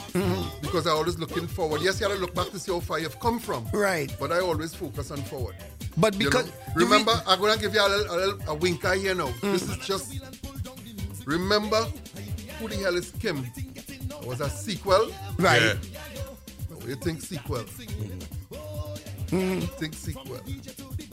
Because 0.61 0.85
I 0.85 0.91
always 0.91 1.17
looking 1.17 1.47
forward. 1.47 1.81
Yes, 1.81 1.99
you 1.99 2.07
gotta 2.07 2.19
look 2.19 2.35
back 2.35 2.49
to 2.51 2.59
see 2.59 2.71
how 2.71 2.79
far 2.79 2.99
you've 2.99 3.19
come 3.19 3.39
from. 3.39 3.65
Right. 3.73 4.15
But 4.19 4.31
I 4.31 4.39
always 4.41 4.75
focus 4.75 5.09
on 5.11 5.21
forward. 5.23 5.55
but 5.97 6.13
You 6.13 6.25
because 6.25 6.45
know? 6.45 6.51
the 6.51 6.73
re- 6.75 6.83
remember, 6.85 7.13
I'm 7.25 7.39
gonna 7.41 7.57
give 7.59 7.73
you 7.73 7.81
a 7.81 7.89
little, 7.89 8.15
a, 8.15 8.17
little, 8.23 8.39
a 8.49 8.55
winker 8.55 8.93
here 8.93 9.15
now. 9.15 9.31
This 9.41 9.63
is 9.67 9.77
just 9.77 10.13
remember 11.25 11.81
who 12.59 12.67
the 12.67 12.75
hell 12.75 12.95
is 12.95 13.09
Kim? 13.19 13.45
It 14.21 14.27
was 14.27 14.41
a 14.41 14.49
sequel. 14.49 15.11
right. 15.37 15.61
Yeah. 15.61 15.75
What 16.69 16.81
do 16.81 16.89
you 16.89 16.95
think 16.95 17.21
sequel? 17.21 17.57
Think 19.27 19.93
sequel. 19.93 20.39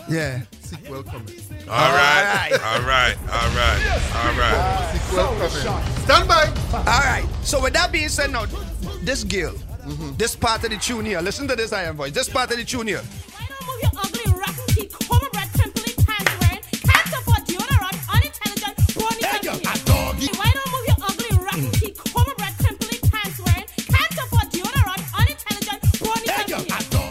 Yeah. 0.08 0.42
Sequel 0.60 1.02
coming. 1.02 1.40
All 1.68 1.92
right. 1.92 2.50
right. 2.50 2.62
All 2.62 2.80
right. 2.80 3.16
All 3.32 3.50
right. 3.50 3.80
All 4.14 4.32
right. 4.38 4.92
Sequel 4.94 5.26
coming. 5.26 5.84
Stand 6.04 6.28
by. 6.28 6.52
All 6.72 6.84
right. 6.84 7.26
So 7.42 7.62
with 7.62 7.74
that 7.74 7.92
being 7.92 8.08
said, 8.08 8.30
now 8.30 8.46
this 9.02 9.24
girl, 9.24 9.52
mm-hmm. 9.52 10.16
this 10.16 10.34
part 10.36 10.64
of 10.64 10.70
the 10.70 10.76
tune 10.78 11.04
here. 11.04 11.20
Listen 11.20 11.46
to 11.48 11.56
this 11.56 11.72
iron 11.72 11.96
voice. 11.96 12.12
This 12.12 12.28
part 12.28 12.50
of 12.50 12.56
the 12.56 12.64
tune 12.64 12.86
here. 12.86 13.02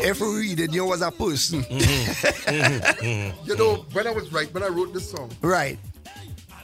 If 0.06 0.22
we 0.22 0.28
read 0.28 0.60
it, 0.60 0.74
you 0.74 0.86
was 0.86 1.02
a 1.02 1.12
person. 1.12 1.66
You 3.46 3.56
know, 3.58 3.86
when 3.94 4.08
I 4.08 4.12
was 4.12 4.32
right, 4.32 4.52
when 4.54 4.64
I 4.64 4.68
wrote 4.68 4.94
this 4.94 5.10
song, 5.10 5.32
right. 5.42 5.80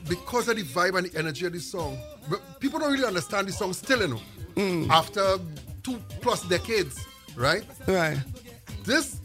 because 0.07 0.47
of 0.47 0.57
the 0.57 0.63
vibe 0.63 0.97
and 0.97 1.07
the 1.07 1.17
energy 1.17 1.45
of 1.45 1.53
this 1.53 1.69
song, 1.69 1.97
but 2.29 2.59
people 2.59 2.79
don't 2.79 2.91
really 2.91 3.05
understand 3.05 3.47
the 3.47 3.51
song 3.51 3.73
still, 3.73 4.01
you 4.01 4.07
know. 4.09 4.21
Mm. 4.55 4.89
After 4.89 5.37
two 5.83 5.99
plus 6.21 6.43
decades, 6.47 7.05
right? 7.35 7.63
Right. 7.87 8.17
This 8.83 9.21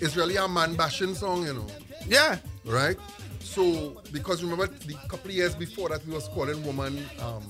is 0.00 0.16
really 0.16 0.36
a 0.36 0.48
man 0.48 0.74
bashing 0.74 1.14
song, 1.14 1.44
you 1.46 1.54
know. 1.54 1.66
Yeah. 2.06 2.36
Right? 2.64 2.96
So, 3.40 4.00
because 4.12 4.42
remember 4.42 4.66
the 4.68 4.94
couple 5.08 5.30
of 5.30 5.36
years 5.36 5.54
before 5.54 5.88
that, 5.90 6.06
we 6.06 6.12
was 6.14 6.28
calling 6.28 6.64
woman 6.64 6.98
um, 7.20 7.42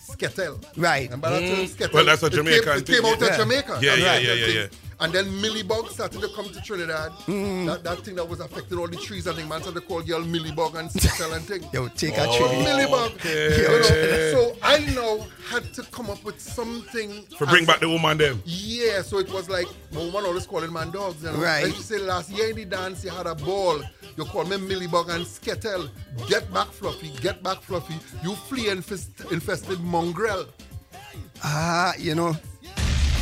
Skettel. 0.00 0.62
Right. 0.76 1.10
And 1.10 1.22
by 1.22 1.30
that 1.30 1.42
uh, 1.44 1.56
term, 1.56 1.66
Skettel, 1.66 1.92
Well, 1.94 2.04
that's 2.04 2.22
a 2.22 2.26
it 2.26 2.32
came- 2.32 2.46
It 2.48 2.86
came, 2.86 3.04
out 3.04 3.20
yeah. 3.20 3.26
of 3.28 3.36
Jamaica. 3.36 3.78
Yeah, 3.80 3.94
yeah, 3.94 4.18
yeah, 4.18 4.32
yeah, 4.32 4.46
yeah. 4.46 4.66
And 5.02 5.12
then 5.12 5.26
Mealybug 5.42 5.88
started 5.88 6.20
to 6.20 6.28
come 6.28 6.48
to 6.50 6.60
Trinidad. 6.62 7.10
That, 7.26 7.80
that 7.82 7.98
thing 8.04 8.14
that 8.14 8.28
was 8.28 8.38
affecting 8.38 8.78
all 8.78 8.86
the 8.86 8.96
trees 8.96 9.26
and 9.26 9.36
things, 9.36 9.48
man 9.48 9.60
started 9.60 9.80
to 9.80 9.86
call 9.86 10.00
girl 10.00 10.20
Mealybug 10.22 10.76
and 10.78 10.88
Skettel 10.90 11.34
and 11.36 11.44
thing. 11.44 11.64
Yo, 11.72 11.88
take 11.88 12.14
Oh, 12.16 12.22
a 12.22 12.38
tree. 12.38 12.64
Mealybug. 12.64 13.14
Okay. 13.16 13.62
You 13.62 13.68
know, 13.68 14.52
So 14.52 14.56
I 14.62 14.78
now 14.94 15.26
had 15.50 15.74
to 15.74 15.82
come 15.90 16.08
up 16.08 16.22
with 16.22 16.40
something. 16.40 17.24
For 17.36 17.46
bring 17.46 17.62
as- 17.62 17.66
back 17.66 17.80
the 17.80 17.88
woman 17.88 18.16
them. 18.16 18.40
yeah, 18.46 19.02
so 19.02 19.18
it 19.18 19.28
was 19.32 19.48
like 19.50 19.66
my 19.92 19.98
woman 19.98 20.24
always 20.24 20.46
calling 20.46 20.72
man 20.72 20.92
dogs. 20.92 21.20
You 21.24 21.32
know? 21.32 21.38
Right. 21.38 21.64
Like 21.64 21.74
she 21.74 21.82
said 21.82 22.02
last 22.02 22.30
year 22.30 22.50
in 22.50 22.56
the 22.56 22.64
dance, 22.64 23.04
you 23.04 23.10
had 23.10 23.26
a 23.26 23.34
ball. 23.34 23.82
You 24.16 24.24
call 24.26 24.44
me 24.44 24.56
Mealybug 24.56 25.08
and 25.10 25.24
Skettel. 25.26 25.90
Get 26.28 26.52
back, 26.54 26.68
Fluffy. 26.68 27.08
Get 27.20 27.42
back, 27.42 27.60
Fluffy. 27.62 27.94
You 28.22 28.36
flea 28.36 28.68
infest, 28.68 29.10
infested 29.32 29.80
mongrel. 29.80 30.46
Ah, 31.42 31.92
you 31.98 32.14
know. 32.14 32.36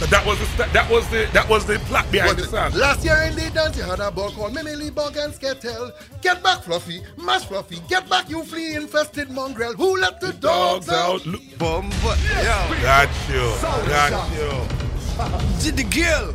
But 0.01 0.09
that 0.11 0.25
was 0.25 0.39
the 0.39 0.65
that 0.73 0.91
was 0.91 1.07
the 1.11 1.29
that 1.35 1.47
was 1.49 1.67
the 1.67 1.79
plot 1.81 2.11
behind 2.11 2.39
the 2.39 2.45
song. 2.47 2.73
last 2.73 3.05
year 3.05 3.17
in 3.29 3.35
the 3.35 3.51
dance, 3.51 3.77
you 3.77 3.83
had 3.83 4.01
a 4.01 4.11
ball 4.11 4.31
called 4.31 4.55
me 4.55 4.63
Mealybug 4.63 5.23
and 5.23 5.35
Skettel. 5.35 5.93
Get 6.23 6.43
back, 6.43 6.63
Fluffy. 6.63 7.03
Mash 7.19 7.45
Fluffy. 7.45 7.81
Get 7.87 8.09
back, 8.09 8.31
you 8.31 8.43
flea 8.43 8.75
infested 8.77 9.31
mongrel. 9.31 9.75
Who 9.75 9.99
let 10.01 10.19
the 10.21 10.33
dogs, 10.33 10.87
Dogs 10.87 10.89
out? 10.89 11.21
out. 11.21 11.27
Look, 11.27 11.43
Bum, 11.59 11.91
but, 12.03 12.19
yo. 12.29 12.83
got 12.83 13.09
you. 13.29 13.53
Got 13.89 14.33
you. 14.33 15.63
Did 15.63 15.77
the 15.77 15.85
girl, 15.85 16.35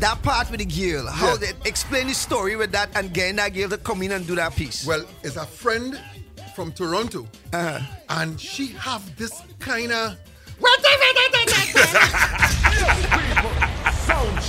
that 0.00 0.22
part 0.22 0.50
with 0.50 0.60
the 0.60 0.66
girl, 0.66 1.06
how 1.06 1.30
Yeah. 1.30 1.36
they 1.36 1.52
explain 1.64 2.08
the 2.08 2.14
story 2.14 2.54
with 2.56 2.70
that 2.72 2.90
and 2.94 3.14
getting 3.14 3.36
that 3.36 3.54
girl 3.54 3.70
to 3.70 3.78
come 3.78 4.02
in 4.02 4.12
and 4.12 4.26
do 4.26 4.34
that 4.34 4.54
piece. 4.54 4.84
Well, 4.84 5.06
it's 5.22 5.36
a 5.36 5.46
friend 5.46 5.98
from 6.54 6.72
Toronto, 6.72 7.26
Uh-huh. 7.54 7.80
and 8.10 8.38
she 8.38 8.68
have 8.78 9.16
this 9.16 9.32
kind 9.58 9.92
of 9.92 10.16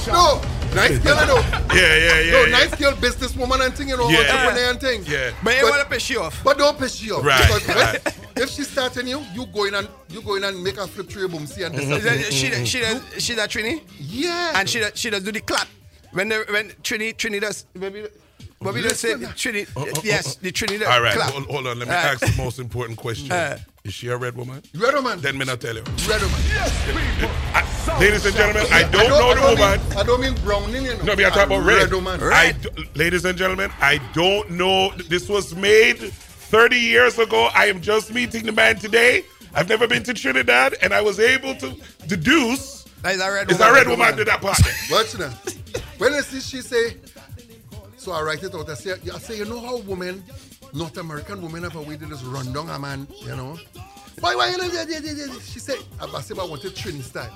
no 0.08 0.42
nice 0.76 0.98
girl, 1.04 1.20
you 1.20 1.26
know. 1.28 1.42
Yeah, 1.74 1.96
yeah, 1.98 2.20
yeah. 2.20 2.32
No, 2.32 2.44
yeah. 2.44 2.52
nice 2.52 2.76
girl, 2.76 2.94
businesswoman 2.94 3.66
and 3.66 3.74
thing, 3.76 3.90
you 3.90 3.98
know, 3.98 4.10
Yeah. 4.10 4.20
entrepreneur 4.20 4.70
and 4.72 4.80
thing. 4.80 5.04
Yeah. 5.08 5.32
but 5.44 5.58
you 5.58 5.64
want 5.64 5.82
to 5.82 5.90
piss 5.90 6.10
you 6.10 6.22
off. 6.22 6.42
But 6.44 6.58
don't 6.58 6.78
piss 6.78 7.02
you 7.02 7.16
off. 7.18 7.26
Right, 7.26 7.42
Because 7.42 7.68
right. 7.70 8.18
if 8.38 8.50
she's 8.50 8.68
starting 8.70 9.08
you, 9.08 9.22
you 9.34 9.46
go 9.48 9.66
in 9.66 9.74
and 9.74 9.88
you 10.10 10.22
go 10.22 10.36
in 10.36 10.44
and 10.44 10.64
make 10.64 10.76
her 10.78 10.88
flip 10.88 11.10
through 11.10 11.22
your 11.22 11.30
boom 11.30 11.46
see 11.48 11.64
and 11.64 11.74
Is 11.76 11.88
disappear. 11.88 12.18
that- 12.18 12.34
she, 12.34 12.50
that- 12.50 12.68
she, 12.68 12.80
does, 12.80 13.02
she 13.24 13.34
that 13.36 13.50
Trini? 13.50 13.82
Yeah. 14.00 14.54
And 14.60 14.70
she 14.70 14.80
that- 14.80 14.98
she 14.98 15.10
does 15.10 15.24
do 15.24 15.32
the 15.32 15.42
clap. 15.42 15.68
When 16.12 16.30
the 16.30 16.46
when 16.50 16.70
Trini 16.84 17.14
Trini 17.16 17.42
does 17.42 17.66
maybe 17.74 18.06
maybe 18.62 18.82
does 18.82 19.00
say 19.00 19.14
Trini 19.16 19.68
Oh, 19.76 19.86
oh, 19.94 20.02
yes 20.04 20.38
oh, 20.38 20.40
the 20.42 20.52
Trini 20.52 20.80
does 20.80 20.88
All 20.88 21.02
right, 21.02 21.18
hold, 21.20 21.46
hold 21.48 21.68
on. 21.68 21.80
Let 21.80 21.88
me 21.88 21.94
Uh, 21.94 21.98
ask 21.98 22.20
the 22.22 22.34
most 22.42 22.60
important 22.60 22.98
question. 22.98 23.32
Uh. 23.32 23.58
Is 23.88 23.94
she 23.94 24.10
a 24.10 24.18
red 24.18 24.36
woman? 24.36 24.62
Red 24.76 24.94
woman. 24.96 25.22
Then 25.22 25.38
me 25.38 25.46
not 25.46 25.62
tell 25.62 25.74
you. 25.74 25.82
Red 26.10 26.22
woman. 26.22 26.42
I- 27.56 27.98
ladies 28.02 28.26
and 28.26 28.36
gentlemen, 28.36 28.68
I 28.70 28.84
don't 28.84 29.08
know 29.08 29.34
the 29.34 29.40
I 29.42 29.50
woman. 29.54 29.90
Mean, 29.90 29.98
I 29.98 30.04
don't 30.04 30.20
mean 30.22 30.34
browning, 30.44 30.84
you 30.84 30.98
know. 30.98 31.04
No, 31.04 31.16
me 31.16 31.24
I 31.26 31.30
talk 31.30 31.46
about 31.46 31.64
red. 31.64 31.84
Red 31.84 31.94
woman. 31.94 32.20
I 32.22 32.52
d- 32.52 32.70
ladies 32.96 33.24
and 33.24 33.38
gentlemen, 33.38 33.72
I 33.80 34.00
don't 34.14 34.52
know. 34.52 34.92
This 35.08 35.30
was 35.30 35.56
made 35.56 36.00
30 36.00 36.76
years 36.76 37.18
ago. 37.18 37.48
I 37.56 37.68
am 37.68 37.80
just 37.80 38.14
meeting 38.14 38.46
the 38.46 38.52
man 38.52 38.76
today. 38.78 39.24
I've 39.56 39.70
never 39.70 39.88
been 39.88 40.04
to 40.04 40.14
Trinidad, 40.14 40.76
and 40.82 40.94
I 40.94 41.00
was 41.00 41.18
able 41.22 41.56
to 41.56 41.74
deduce 42.08 42.86
Is 43.06 43.20
that 43.20 43.28
red 43.30 43.50
it's 43.50 43.58
woman? 43.58 43.70
a 43.70 43.74
red 43.74 43.88
woman 43.88 44.18
to 44.18 44.26
that 44.26 44.42
part. 44.42 44.60
Watch 44.92 45.18
now. 45.18 45.30
When 45.98 46.14
I 46.14 46.20
see 46.20 46.42
she 46.42 46.62
say, 46.62 46.98
So 47.96 48.12
I 48.12 48.22
write 48.22 48.44
it 48.44 48.54
out. 48.54 48.70
I 48.70 48.74
say, 48.74 48.96
I 49.14 49.18
say, 49.20 49.38
you 49.38 49.46
know 49.46 49.62
how 49.62 49.78
women, 49.78 50.26
North 50.78 50.98
American 50.98 51.42
women 51.42 51.64
have 51.64 51.76
a 51.76 51.82
way 51.82 51.98
to 51.98 52.06
just 52.06 52.24
run 52.26 52.54
down 52.54 52.70
a 52.70 52.78
man, 52.78 53.08
you 53.22 53.36
know? 53.36 53.58
Why, 54.20 54.36
why, 54.36 54.52
you 54.52 54.58
know, 54.58 54.66
yeah, 54.66 54.86
yeah, 54.88 55.00
yeah, 55.02 55.26
yeah. 55.26 55.40
She 55.42 55.58
said, 55.60 55.78
I 56.00 56.06
I 56.06 56.22
said, 56.22 56.38
I 56.38 56.44
wanted 56.46 56.76
Trini 56.76 57.02
style. 57.02 57.34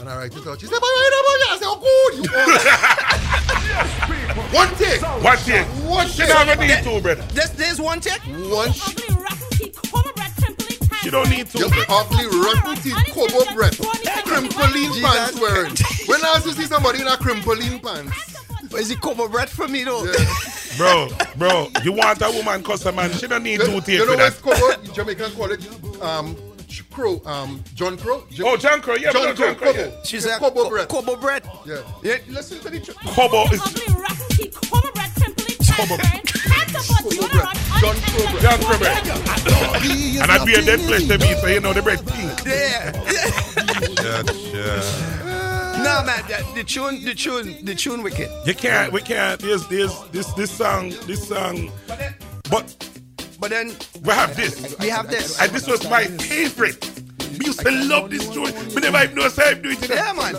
And 0.00 0.08
I 0.08 0.16
write 0.16 0.36
it 0.36 0.44
out. 0.44 0.60
She 0.60 0.66
said, 0.66 0.72
but 0.74 0.82
why, 0.82 1.10
why, 1.24 1.46
I 1.50 1.56
said, 1.56 1.68
oh, 1.70 1.78
good. 1.78 2.14
You 2.18 2.30
One 4.58 4.74
take. 4.74 5.02
One 5.22 5.38
take. 5.38 5.66
One 5.88 6.08
She 6.08 6.22
take. 6.22 6.46
never 6.46 6.66
need 6.66 6.82
two, 6.82 7.00
brother. 7.00 7.22
There's, 7.32 7.50
there's 7.50 7.80
one 7.80 8.00
take? 8.00 8.20
One. 8.50 8.72
She 11.02 11.10
don't 11.10 11.30
need 11.30 11.46
two. 11.46 11.58
You 11.60 11.84
ugly, 11.88 12.26
rotten 12.26 12.74
teeth, 12.82 12.96
cobo 13.12 13.44
breath, 13.54 13.78
crimpoline 13.78 15.00
pants 15.00 15.38
wearing. 15.40 15.74
When 16.06 16.20
last 16.22 16.46
you 16.46 16.52
see 16.52 16.64
somebody 16.64 17.02
in 17.02 17.06
a 17.06 17.10
crimpoline 17.10 17.80
pants? 17.80 18.33
Is 18.76 18.90
it 18.90 19.00
cover 19.00 19.28
breath 19.28 19.50
for 19.50 19.68
me 19.68 19.84
though? 19.84 20.04
Bro, 20.76 21.08
bro, 21.36 21.68
you 21.84 21.92
want 21.92 22.20
a 22.20 22.30
woman 22.32 22.60
cuss 22.64 22.84
a 22.84 22.90
man, 22.90 23.12
she 23.12 23.28
don't 23.28 23.44
need 23.44 23.60
two 23.60 23.80
You 23.92 24.04
know 24.06 24.16
for 24.30 24.48
what's 24.50 24.76
that. 24.76 24.92
Jamaican 24.92 25.30
call 25.32 25.52
it 25.52 26.02
um, 26.02 26.34
Crow, 26.90 27.22
um, 27.26 27.62
John 27.76 27.96
Crow. 27.96 28.24
Oh, 28.40 28.56
John 28.56 28.80
Crow, 28.80 28.96
yeah, 28.96 29.12
John 29.12 29.22
but 29.26 29.36
John 29.36 29.54
Crow, 29.54 29.72
Crow, 29.72 29.80
yeah. 29.80 29.84
Kobo. 29.90 30.02
She's 30.04 30.26
Yeah, 30.26 30.34
a 30.36 30.38
Kobo 30.40 30.62
co- 30.64 30.70
breath. 30.70 30.88
Kobo 30.88 31.14
bread. 31.16 31.48
Yeah. 31.64 31.82
Yeah, 32.02 32.16
listen 32.28 32.58
to 32.58 32.70
the 32.70 32.80
tr- 32.80 32.90
Kobo 33.06 33.44
is 33.52 33.60
Kobo 33.60 33.94
breath. 35.96 36.20
John 36.82 37.06
Crow 37.14 37.28
breath. 37.28 38.42
John 38.42 38.58
Crow 38.60 38.78
bread. 38.78 39.06
And 40.22 40.30
I'd 40.32 40.44
be 40.44 40.54
a 40.54 40.62
dead 40.62 40.80
flesh 40.80 41.04
to 41.06 41.18
me, 41.18 41.34
so 41.40 41.46
you 41.46 41.60
know 41.60 41.72
the 41.72 41.82
bread 41.82 42.04
pink. 42.04 42.44
Yeah. 42.46 42.90
Gotcha. 43.94 45.23
No 45.84 46.02
man, 46.02 46.24
the, 46.26 46.44
the 46.54 46.64
tune, 46.64 47.04
the 47.04 47.14
tune, 47.14 47.62
the 47.64 47.74
tune 47.74 48.02
wicked. 48.02 48.30
You 48.46 48.54
can't, 48.54 48.90
we 48.92 49.02
can't, 49.02 49.38
there's, 49.38 49.66
there's, 49.68 49.92
this, 50.12 50.32
this 50.32 50.50
song, 50.50 50.90
this 51.06 51.28
song, 51.28 51.70
but, 52.50 52.74
but 53.38 53.50
then, 53.50 53.76
we 54.02 54.12
have 54.14 54.34
this. 54.34 54.74
We 54.78 54.88
have 54.88 55.10
this. 55.10 55.38
And 55.40 55.52
this 55.52 55.66
was 55.66 55.88
my 55.90 56.04
favorite. 56.04 56.82
We 57.38 57.46
used 57.46 57.60
to 57.60 57.70
love 57.70 58.10
this 58.10 58.26
tune, 58.30 58.52
but 58.72 58.82
never 58.82 59.02
even 59.04 59.16
know 59.16 59.28
how 59.28 59.50
him 59.50 59.60
do 59.62 59.70
it 59.70 59.78
today. 59.82 59.96
Yeah, 59.96 60.12
man. 60.14 60.34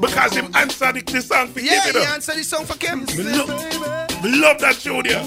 Because 0.00 0.34
him 0.34 0.50
answered 0.54 0.94
the, 0.96 1.02
the 1.12 1.20
song 1.22 1.48
for 1.48 1.60
Yeah, 1.60 1.80
Kim, 1.86 1.94
he 1.94 1.98
you 1.98 2.04
know. 2.06 2.12
answered 2.12 2.36
the 2.36 2.44
song 2.44 2.64
for 2.64 2.76
Kim. 2.78 3.00
Me 3.06 3.22
love, 3.24 3.48
me 4.22 4.40
love 4.40 4.58
that 4.60 4.76
tune, 4.80 5.04
yeah. 5.04 5.26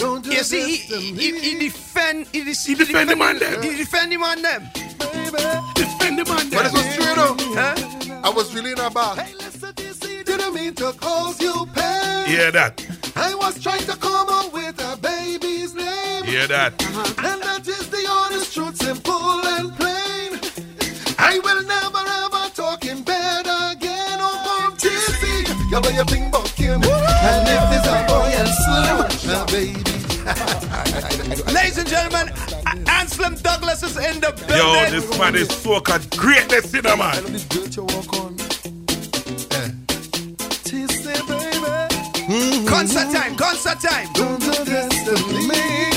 You 0.00 0.42
see, 0.42 0.76
he, 0.76 1.12
he, 1.12 1.38
he 1.38 1.58
defend, 1.60 2.26
he, 2.32 2.42
dis- 2.44 2.66
He 2.66 2.74
defend 2.74 3.10
the 3.10 3.16
man 3.16 3.38
them. 3.38 3.62
He 3.62 3.76
defend 3.76 4.10
the 4.12 4.16
man 4.18 4.42
them. 4.42 4.68
Defend 4.74 6.18
the 6.18 6.24
man 6.26 6.50
But 6.50 6.50
them. 6.50 6.62
this 6.64 6.72
was 6.72 6.94
true 6.96 7.14
though. 7.14 7.36
Huh? 7.54 7.93
I 8.24 8.30
was 8.30 8.54
really 8.54 8.72
in 8.72 8.78
a 8.78 8.88
bar. 8.88 9.16
Didn't 9.16 10.54
mean 10.54 10.72
to 10.76 10.94
cause 10.94 11.38
you 11.42 11.66
pain. 11.74 12.24
Hear 12.26 12.50
that, 12.52 12.82
I 13.14 13.34
was 13.34 13.62
trying 13.62 13.84
to 13.84 13.94
come 13.98 14.28
up 14.30 14.50
with 14.50 14.80
a 14.80 14.96
baby's 14.96 15.74
name. 15.74 16.24
hear 16.24 16.46
that. 16.46 16.72
Uh-huh. 16.82 17.28
And 17.28 17.42
that 17.42 17.68
is 17.68 17.86
the 17.90 18.06
honest 18.08 18.54
truth, 18.54 18.76
simple 18.76 19.44
and 19.44 19.76
plain. 19.76 20.40
I 21.18 21.38
will 21.44 21.62
never 21.64 22.00
ever 22.24 22.48
talk 22.54 22.86
in 22.86 23.02
bed 23.02 23.44
again. 23.44 24.18
Oh, 24.18 24.40
mom, 24.70 24.78
TC. 24.78 25.44
You 25.70 25.80
know 25.82 25.90
you 25.90 26.04
think 26.04 26.28
about 26.28 26.46
Kim. 26.56 26.80
And 26.80 27.46
if 27.46 27.62
there's 27.70 27.88
a 27.92 28.06
boy 28.08 28.32
and 28.40 28.48
slim, 28.64 29.44
baby. 29.52 29.84
Ladies 31.52 31.76
and 31.76 31.88
gentlemen, 31.88 32.32
A- 33.04 33.06
Anselm 33.06 33.34
Douglas 33.34 33.82
is 33.82 33.96
in 33.98 34.18
the 34.20 34.32
building. 34.32 34.56
Yo, 34.56 34.90
this 34.90 35.18
man 35.18 35.34
is 35.34 35.48
soca 35.48 36.00
greatness 36.16 36.72
in 36.72 36.86
a 36.86 36.96
man. 36.96 37.22
TC, 40.64 41.06
eh. 41.06 41.20
baby. 41.28 42.66
Concert 42.66 43.12
time, 43.12 43.36
concert 43.36 43.80
time. 43.80 44.08
Don't 44.14 44.40
do 44.40 44.64
this 44.64 45.04
to 45.04 45.14
me. 45.48 45.93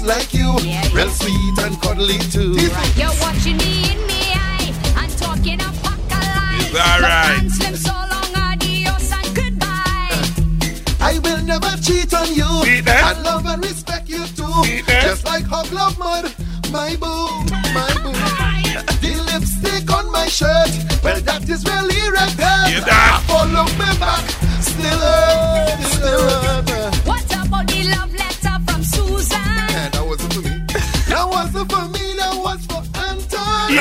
Just 0.00 0.06
like 0.06 0.34
you, 0.34 0.52
real 0.94 1.08
sweet 1.10 1.58
and 1.58 1.80
cuddly 1.82 2.18
too. 2.30 2.52
You're 2.96 3.10
watching 3.20 3.56
me 3.58 3.92
in 3.92 3.98
me 4.06 4.32
eye 4.34 4.72
and 4.96 5.10
talking 5.18 5.60
a 5.60 5.70
pack 5.82 5.98
a 6.10 6.20
lie. 6.20 6.58
It's 6.60 6.74
all 6.74 7.00
right. 7.00 7.48
Slim, 7.50 7.76
so 7.76 7.92
long, 7.92 8.34
adios 8.34 9.12
and 9.12 9.34
goodbye. 9.34 10.08
Uh, 10.10 11.04
I 11.04 11.18
will 11.22 11.42
never 11.44 11.70
cheat 11.82 12.12
on 12.14 12.34
you. 12.34 12.46
I 12.86 13.20
love 13.22 13.46
and 13.46 13.62
respect 13.64 14.08
you 14.08 14.24
too. 14.28 14.82
Just 14.86 15.24
like 15.24 15.44
hog 15.44 15.70
love 15.72 15.98
mud, 15.98 16.32
my 16.70 16.96
boo, 16.96 17.44
my 17.74 17.92
boo. 18.02 18.12
the 19.00 19.12
lipstick 19.32 19.90
on 19.92 20.10
my 20.12 20.26
shirt, 20.28 20.70
well 21.02 21.20
that 21.20 21.48
is 21.48 21.64
really. 21.64 21.90
Hear 22.70 22.80
that? 22.82 23.24
Follow 23.26 23.64
me 23.64 23.98
back, 23.98 24.24
still 24.62 24.98
hurt, 24.98 25.82
still 25.94 26.28
hurt. 26.30 26.94
What 27.06 27.24
about 27.34 27.66
the 27.66 27.82
love 27.88 28.19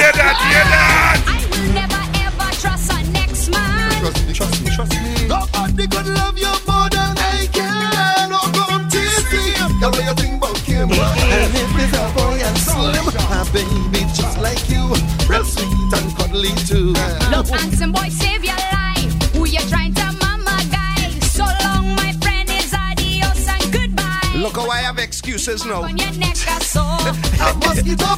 Hear 0.10 0.24
that, 0.26 0.42
hear 0.42 0.66
that. 0.74 1.22
I 1.30 1.38
will 1.54 1.70
never 1.70 2.02
ever 2.26 2.50
trust 2.58 2.90
a 2.90 2.98
next 3.14 3.46
man. 3.54 3.94
Trust 4.02 4.26
me, 4.26 4.34
trust 4.34 4.58
me, 4.64 4.70
trust 4.74 4.92
me. 4.98 5.28
Nobody 5.30 5.86
could 5.86 6.08
love 6.18 6.34
you 6.34 6.50
more 6.66 6.90
than 6.90 7.14
I 7.14 7.46
can. 7.54 8.34
Oh, 8.34 8.50
come 8.58 8.90
TC. 8.90 9.54
You 9.54 9.70
know 9.78 9.94
you 9.94 10.14
think 10.18 10.42
about 10.42 10.58
Kim. 10.66 10.90
And 11.30 11.54
if 11.54 11.78
it's 11.78 11.94
a 11.94 12.10
boy 12.18 12.42
and 12.42 12.58
slim, 12.58 13.06
a 13.06 13.46
baby 13.54 14.02
just 14.18 14.42
like 14.42 14.66
you, 14.66 14.82
real 15.30 15.46
sweet 15.46 15.94
and 15.94 16.10
cuddly 16.18 16.58
too. 16.66 16.98
Look, 17.30 17.46
handsome 17.54 17.92
boy, 17.92 18.10
save 18.10 18.44
your 18.44 18.58
life. 18.74 19.14
Who 19.38 19.46
you 19.46 19.62
trying 19.70 19.94
to 19.94 20.06
mama 20.26 20.58
guy? 20.74 21.06
So 21.22 21.46
long, 21.46 21.94
my 21.94 22.14
friend, 22.18 22.50
is 22.50 22.74
adios 22.74 23.46
and 23.48 23.62
goodbye. 23.72 24.34
Look 24.42 24.58
how 24.58 24.72
I 24.72 24.78
have 24.82 24.98
excuses 24.98 25.66
now. 25.68 25.84
On 25.84 25.96
your 25.96 26.14
neck, 26.18 26.38
I 26.50 26.58
saw. 26.66 26.98
A 27.46 27.54
mosquito 27.62 28.10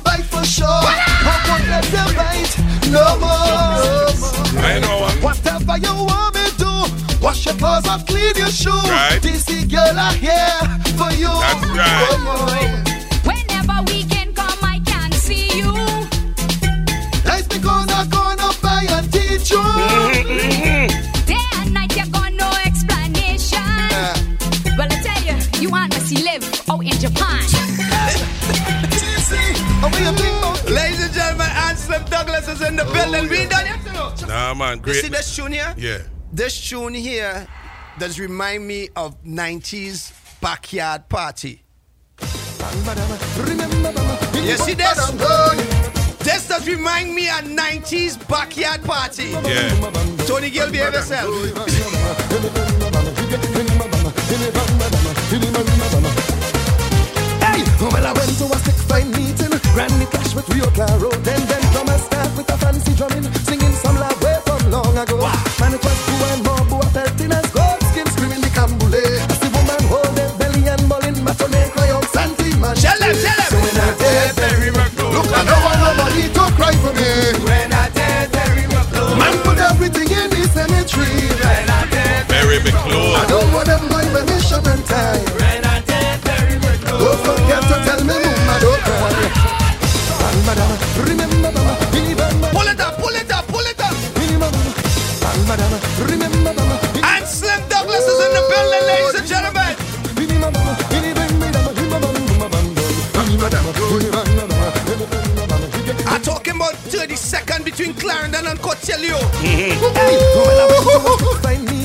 for 0.41 0.47
sure. 0.47 0.67
I 0.67 1.37
won't 1.47 1.67
let 1.69 1.85
them 1.93 2.09
bite 2.17 2.53
no 2.89 3.05
more. 3.21 4.09
I 4.63 4.79
know 4.79 5.01
what. 5.01 5.15
Whatever 5.23 5.77
you 5.77 5.93
want 5.93 6.35
me 6.35 6.45
to, 6.61 7.21
wash 7.21 7.45
your 7.45 7.55
clothes 7.55 7.87
or 7.87 7.99
clean 8.05 8.35
your 8.35 8.47
shoes. 8.47 8.89
Right. 8.89 9.21
DC 9.21 9.69
girl, 9.69 9.97
I'm 9.97 10.17
here 10.17 10.61
for 10.97 11.11
you. 11.13 11.29
That's 11.29 11.65
right. 11.77 12.07
Oh, 12.11 12.85
for 12.85 12.90
Nah, 34.31 34.53
man, 34.53 34.81
You 34.87 34.93
see 34.93 35.09
this 35.09 35.35
tune 35.35 35.51
here? 35.51 35.75
Yeah. 35.77 36.03
This 36.31 36.55
tune 36.69 36.93
here 36.93 37.45
does 37.99 38.17
remind 38.17 38.65
me 38.65 38.87
of 38.95 39.21
90s 39.25 40.13
backyard 40.39 41.09
party. 41.09 41.61
You 44.33 44.55
see 44.55 44.73
this? 44.73 45.11
This 46.23 46.47
does 46.47 46.65
remind 46.65 47.13
me 47.13 47.27
of 47.27 47.43
90s 47.43 48.25
backyard 48.29 48.85
party. 48.85 49.31
Yeah. 49.31 49.67
Tony 50.25 50.49
Gill, 50.49 50.71
behave 50.71 50.93
yourself. 50.93 51.27
Hey, 57.43 57.63
well, 57.83 58.07
I 58.07 58.13
went 58.15 58.37
to 58.37 58.45
a 58.45 58.57
six 58.63 58.81
fine 58.83 59.11
meeting, 59.11 59.51
Granny 59.73 60.05
Clash 60.05 60.33
with 60.35 60.47
Rio 60.55 60.67
Claro. 60.67 61.09
Then, 61.19 61.45
then 61.47 61.61
drummers 61.73 62.03
start 62.03 62.37
with 62.37 62.49
a 62.49 62.57
fancy 62.59 62.95
drumming, 62.95 63.23
singing 63.43 63.73
some 63.73 63.95
love 63.97 64.10
way 64.10 64.10
from 64.10 64.10
long 64.71 64.97
ago. 64.97 65.17
Man, 65.59 65.73
it 65.73 65.83
was 65.83 66.05
Boo 66.07 66.20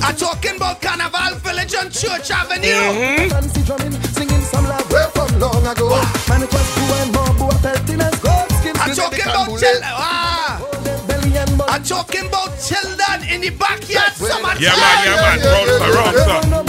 I'm 0.04 0.14
talking 0.14 0.56
about 0.56 0.82
Carnival 0.82 1.38
Village 1.40 1.74
on 1.74 1.90
Church 1.90 2.30
Avenue. 2.30 3.30
Fancy 3.30 3.62
drumming, 3.62 3.92
singing 4.12 4.42
some 4.42 4.64
love 4.64 4.92
way 4.92 5.06
from 5.14 5.40
long 5.40 5.66
ago. 5.66 5.88
Man, 6.28 6.42
it 6.42 6.52
was 6.52 6.74
cool 6.74 6.94
and 6.94 7.12
more 7.14 7.32
boy 7.38 7.56
felt 7.58 7.88
in 7.88 8.00
his 8.00 8.18
gold 8.20 8.52
skin. 8.60 8.76
I'm 8.76 8.94
talking 8.94 9.22
about 9.22 9.48
children. 9.48 9.82
I'm 11.68 11.82
talking 11.82 12.26
about 12.26 12.58
children 12.60 13.24
in 13.30 13.40
the 13.40 13.50
backyard 13.50 14.12
summertime. 14.12 14.60
Yeah, 14.60 14.76
man, 14.76 15.04
yeah, 15.06 15.16
man. 15.16 15.40
Roll, 16.52 16.62
roll. 16.62 16.65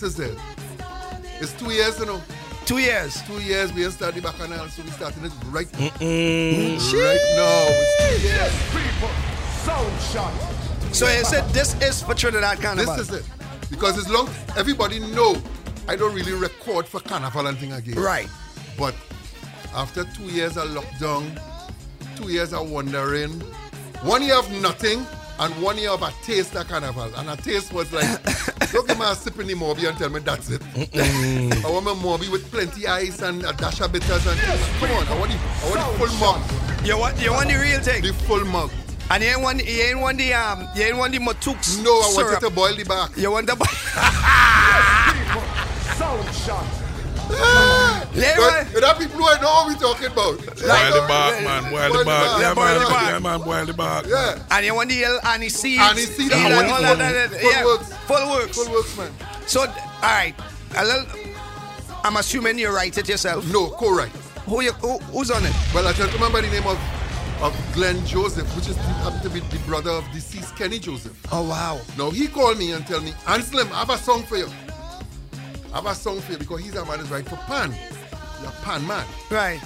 This 0.00 0.14
Is 0.14 0.20
It. 0.20 0.38
This 0.38 0.38
is 0.38 1.20
it. 1.20 1.42
It's 1.42 1.52
two 1.52 1.70
years, 1.72 1.98
you 1.98 2.06
know. 2.06 2.22
Two 2.64 2.78
years. 2.78 3.20
Two 3.26 3.38
years 3.42 3.70
we 3.74 3.84
started 3.90 4.22
the 4.22 4.28
bacchanal, 4.30 4.66
so 4.68 4.82
we 4.82 4.90
starting 4.92 5.26
it 5.26 5.32
right, 5.48 5.70
Mm-mm. 5.72 6.92
right 6.94 7.20
now. 7.36 7.66
It's 7.68 8.22
two 8.22 8.26
years. 8.26 8.52
People, 8.70 9.10
Sound 9.60 10.00
Chat. 10.10 10.94
So 10.94 11.06
you 11.06 11.22
said 11.24 11.46
this 11.50 11.78
is 11.82 12.02
for 12.02 12.14
Trinidad 12.14 12.62
Carnival. 12.62 12.96
This 12.96 13.10
is 13.10 13.16
it. 13.16 13.24
Because 13.70 13.98
as 13.98 14.08
long 14.08 14.30
everybody 14.56 15.00
know 15.00 15.36
I 15.86 15.96
don't 15.96 16.14
really 16.14 16.32
record 16.32 16.86
for 16.86 17.00
carnival 17.00 17.46
and 17.46 17.58
thing 17.58 17.72
again. 17.72 17.96
Right. 17.96 18.28
But 18.78 18.94
after 19.74 20.04
two 20.04 20.24
years 20.24 20.56
of 20.56 20.68
lockdown, 20.70 21.38
two 22.16 22.32
years 22.32 22.54
of 22.54 22.70
wandering, 22.70 23.32
one 24.02 24.22
year 24.22 24.38
of 24.38 24.50
nothing, 24.62 25.04
and 25.40 25.62
one 25.62 25.78
year 25.78 25.90
of 25.90 26.02
a 26.02 26.12
taste 26.22 26.54
of 26.54 26.68
carnival. 26.68 27.10
And 27.16 27.30
a 27.30 27.36
taste 27.36 27.72
was 27.72 27.90
like, 27.92 28.04
don't 28.72 28.86
give 28.86 28.98
me 28.98 29.04
a 29.04 29.14
sip 29.14 29.38
in 29.40 29.46
the 29.46 29.54
mauby 29.54 29.88
and 29.88 29.96
tell 29.98 30.08
me 30.10 30.20
that's 30.20 30.50
it. 30.50 30.62
I 31.64 31.70
want 31.70 31.84
my 31.84 31.92
mauby 31.92 32.30
with 32.30 32.50
plenty 32.50 32.86
ice 32.86 33.20
and 33.22 33.44
a 33.44 33.52
dash 33.52 33.80
of 33.80 33.92
bitters 33.92 34.26
and 34.26 34.38
come 34.78 34.90
on, 34.92 35.06
I 35.08 35.18
want 35.18 35.30
the, 35.32 35.38
I 35.38 35.70
want 35.70 35.98
the 35.98 36.06
full 36.06 36.16
mug. 36.18 36.86
You 36.86 36.98
want 36.98 37.20
you 37.20 37.32
want 37.32 37.48
the 37.48 37.56
real 37.56 37.80
thing. 37.80 38.02
The 38.02 38.12
full 38.24 38.44
mug. 38.44 38.70
And 39.10 39.22
you 39.24 39.30
ain't 39.30 39.40
want 39.42 39.64
you 39.66 39.82
ain't 39.82 40.00
want 40.00 40.18
the 40.18 40.32
um 40.34 40.68
you 40.76 40.84
ain't 40.84 40.96
want 40.96 41.12
the 41.12 41.18
Matux. 41.18 41.82
No, 41.82 41.98
I 42.00 42.10
syrup. 42.10 42.26
wanted 42.32 42.40
to 42.48 42.50
boil 42.54 42.76
the 42.76 42.84
back. 42.84 43.16
You 43.16 43.30
want 43.32 43.46
the 43.48 43.56
boy. 43.56 43.66
People, 45.10 45.42
Sound 45.96 46.24
Chat. 46.44 46.64
Leroy. 48.14 48.59
But 49.20 49.20
that 49.20 49.20
people 49.20 49.24
who 49.24 49.28
I 49.28 49.40
know 49.40 49.50
what 49.50 49.68
we 49.68 49.74
talking 49.74 50.06
about. 50.06 50.38
Boil 50.38 51.02
the 51.02 51.06
bark, 51.08 51.36
uh, 51.36 51.44
man. 51.44 51.70
Boil 51.70 51.98
the 51.98 52.04
bark. 52.04 52.40
Yeah, 52.40 52.54
boil 52.54 52.64
man. 52.64 52.78
the 52.78 52.86
bark. 52.90 53.10
Yeah, 53.10 53.18
man. 53.18 53.40
Boil 53.40 53.66
the 53.66 53.74
bark. 53.74 54.06
Yeah. 54.06 54.42
And 54.50 54.66
you 54.66 54.74
want 54.74 54.88
the 54.88 55.04
L 55.04 55.20
Annie 55.26 55.48
seeds. 55.48 55.82
Annie 55.82 56.00
seed, 56.02 56.32
and 56.32 56.54
I 56.54 56.56
want 56.56 56.68
all 56.68 56.96
that, 56.96 56.96
full- 56.96 57.38
that, 57.38 57.40
full 57.40 57.50
yeah, 57.50 57.64
works. 57.64 57.94
Full 57.94 58.30
works. 58.30 58.56
Full 58.56 58.72
works, 58.72 58.96
man. 58.96 59.12
So, 59.46 59.60
all 59.60 59.68
right. 60.02 60.34
A 60.76 60.84
little, 60.84 61.06
I'm 62.04 62.16
assuming 62.16 62.58
you 62.58 62.70
write 62.70 62.96
it 62.96 63.08
yourself. 63.08 63.50
No, 63.52 63.70
co-write. 63.70 64.12
Who 64.46 64.62
you, 64.62 64.72
who, 64.72 64.98
who's 64.98 65.30
on 65.30 65.44
it? 65.44 65.54
Well, 65.74 65.86
I 65.86 65.92
can't 65.92 66.12
remember 66.12 66.40
the 66.40 66.48
name 66.48 66.66
of 66.66 66.78
of 67.42 67.56
Glenn 67.72 68.04
Joseph, 68.04 68.54
which 68.54 68.68
is 68.68 68.76
happened 68.76 69.22
to 69.22 69.30
be 69.30 69.40
the 69.40 69.58
brother 69.60 69.90
of 69.90 70.04
deceased 70.12 70.54
Kenny 70.56 70.78
Joseph. 70.78 71.18
Oh 71.32 71.48
wow. 71.48 71.80
Now 71.96 72.10
he 72.10 72.28
called 72.28 72.58
me 72.58 72.72
and 72.72 72.86
tell 72.86 73.00
me, 73.00 73.14
Anselm, 73.26 73.72
I 73.72 73.78
have 73.78 73.90
a 73.90 73.96
song 73.96 74.24
for 74.24 74.36
you. 74.36 74.48
I 75.72 75.76
have 75.76 75.86
a 75.86 75.94
song 75.94 76.20
for 76.20 76.32
you 76.32 76.38
because 76.38 76.60
he's 76.60 76.74
a 76.74 76.84
man 76.84 76.98
who's 76.98 77.10
right 77.10 77.26
for 77.26 77.36
pan. 77.36 77.74
You're 78.42 78.50
pan 78.62 78.86
man. 78.86 79.06
Right. 79.30 79.60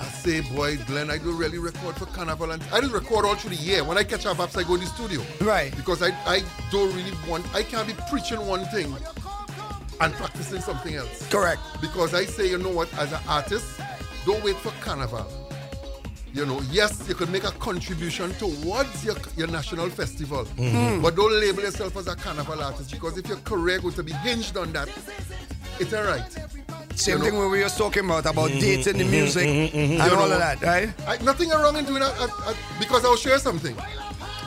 I 0.00 0.04
say, 0.06 0.40
boy, 0.40 0.76
Glenn, 0.86 1.08
I 1.10 1.18
don't 1.18 1.36
really 1.38 1.58
record 1.58 1.94
for 1.96 2.06
carnival 2.06 2.50
and 2.50 2.62
I 2.72 2.80
just 2.80 2.92
record 2.92 3.24
all 3.24 3.36
through 3.36 3.50
the 3.56 3.62
year. 3.62 3.84
When 3.84 3.96
I 3.96 4.02
catch 4.04 4.26
up 4.26 4.40
I 4.40 4.62
go 4.64 4.74
in 4.74 4.80
the 4.80 4.86
studio. 4.86 5.22
Right. 5.40 5.74
Because 5.76 6.02
I, 6.02 6.08
I 6.26 6.42
don't 6.70 6.94
really 6.94 7.12
want 7.28 7.46
I 7.54 7.62
can't 7.62 7.86
be 7.86 7.94
preaching 8.10 8.44
one 8.46 8.64
thing 8.66 8.94
and 10.00 10.12
practicing 10.14 10.60
something 10.60 10.94
else. 10.96 11.28
Correct. 11.30 11.60
Because 11.80 12.14
I 12.14 12.24
say, 12.24 12.50
you 12.50 12.58
know 12.58 12.70
what, 12.70 12.92
as 12.98 13.12
an 13.12 13.20
artist, 13.28 13.80
don't 14.26 14.42
wait 14.42 14.56
for 14.56 14.70
carnival. 14.80 15.24
You 16.32 16.44
know, 16.44 16.60
yes, 16.72 17.08
you 17.08 17.14
could 17.14 17.30
make 17.30 17.44
a 17.44 17.52
contribution 17.52 18.32
towards 18.34 19.04
your, 19.04 19.14
your 19.36 19.46
national 19.46 19.88
festival, 19.90 20.44
Mhm. 20.56 21.00
but 21.00 21.14
don't 21.14 21.32
label 21.40 21.62
yourself 21.62 21.96
as 21.96 22.08
a 22.08 22.16
carnival 22.16 22.60
artist 22.60 22.90
because 22.90 23.16
if 23.16 23.28
your 23.28 23.36
career 23.38 23.78
going 23.78 23.94
to 23.94 24.02
be 24.02 24.12
hinged 24.14 24.56
on 24.56 24.72
that, 24.72 24.88
it's 25.78 25.92
all 25.92 26.02
right. 26.02 26.24
Same 26.96 27.12
You 27.14 27.18
know? 27.18 27.24
thing 27.24 27.38
when 27.38 27.50
we 27.50 27.58
were 27.58 27.64
just 27.64 27.78
talking 27.78 28.04
about 28.04 28.26
about 28.26 28.50
dating 28.50 28.98
the 28.98 29.04
music 29.04 29.46
and 29.46 29.74
You 29.94 30.00
all 30.02 30.08
know, 30.28 30.32
of 30.32 30.38
that, 30.38 30.62
right? 30.62 30.90
I, 31.06 31.16
nothing 31.22 31.50
wrong 31.50 31.76
in 31.76 31.84
doing 31.84 32.00
that 32.00 32.18
uh, 32.20 32.28
uh, 32.46 32.54
because 32.78 33.04
I'll 33.04 33.16
share 33.16 33.38
something. 33.38 33.76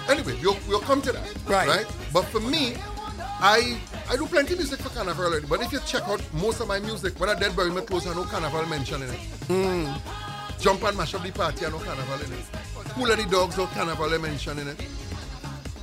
Anyway, 0.09 0.37
we'll, 0.41 0.57
we'll 0.67 0.79
come 0.79 1.01
to 1.01 1.11
that. 1.11 1.27
Right. 1.45 1.67
Right. 1.67 1.85
But 2.13 2.23
for 2.25 2.39
me, 2.39 2.75
I 3.39 3.77
I 4.09 4.15
do 4.15 4.25
plenty 4.25 4.53
of 4.53 4.59
music 4.59 4.79
for 4.79 4.89
Carnival 4.89 5.25
already. 5.25 5.45
But 5.47 5.61
if 5.61 5.71
you 5.73 5.79
check 5.85 6.07
out 6.07 6.21
most 6.33 6.61
of 6.61 6.67
my 6.67 6.79
music, 6.79 7.19
when 7.19 7.29
I 7.29 7.35
dead 7.35 7.55
bury 7.55 7.69
my 7.71 7.81
clothes, 7.81 8.07
I 8.07 8.13
know 8.13 8.23
Carnival 8.23 8.65
mention 8.67 9.03
in 9.03 9.09
it. 9.09 9.19
Mm. 9.49 9.99
Jump 10.59 10.81
and 10.83 10.97
mash 10.97 11.13
up 11.13 11.23
the 11.23 11.31
party, 11.31 11.65
I 11.65 11.69
know 11.69 11.79
Carnival 11.79 12.15
in 12.25 12.31
it. 12.33 12.45
Cool 12.95 13.11
of 13.11 13.17
the 13.17 13.25
dogs, 13.25 13.57
no 13.57 13.67
Carnival 13.67 14.17
mention 14.19 14.57
in 14.59 14.69
it. 14.69 14.81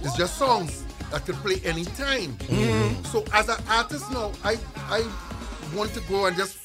It's 0.03 0.17
just 0.17 0.37
songs 0.39 0.85
that 1.13 1.25
could 1.27 1.37
play 1.37 1.61
anytime. 1.65 2.33
Mhm. 2.49 3.07
So 3.13 3.25
as 3.33 3.49
an 3.51 3.63
artist 3.69 4.11
now, 4.11 4.33
I 4.43 4.59
I 4.91 5.05
want 5.75 5.93
to 5.95 6.01
go 6.03 6.27
and 6.27 6.37
just 6.37 6.59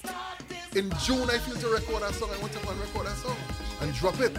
in 0.76 0.90
June 1.03 1.30
I 1.30 1.38
feel 1.40 1.56
to 1.56 1.68
record 1.69 2.03
a 2.03 2.14
song. 2.14 2.30
I 2.34 2.40
want 2.40 2.53
to 2.53 2.60
go 2.60 2.72
and 2.72 2.80
record 2.80 3.07
a 3.07 3.15
song 3.15 3.38
and 3.81 3.94
drop 3.95 4.19
it. 4.19 4.38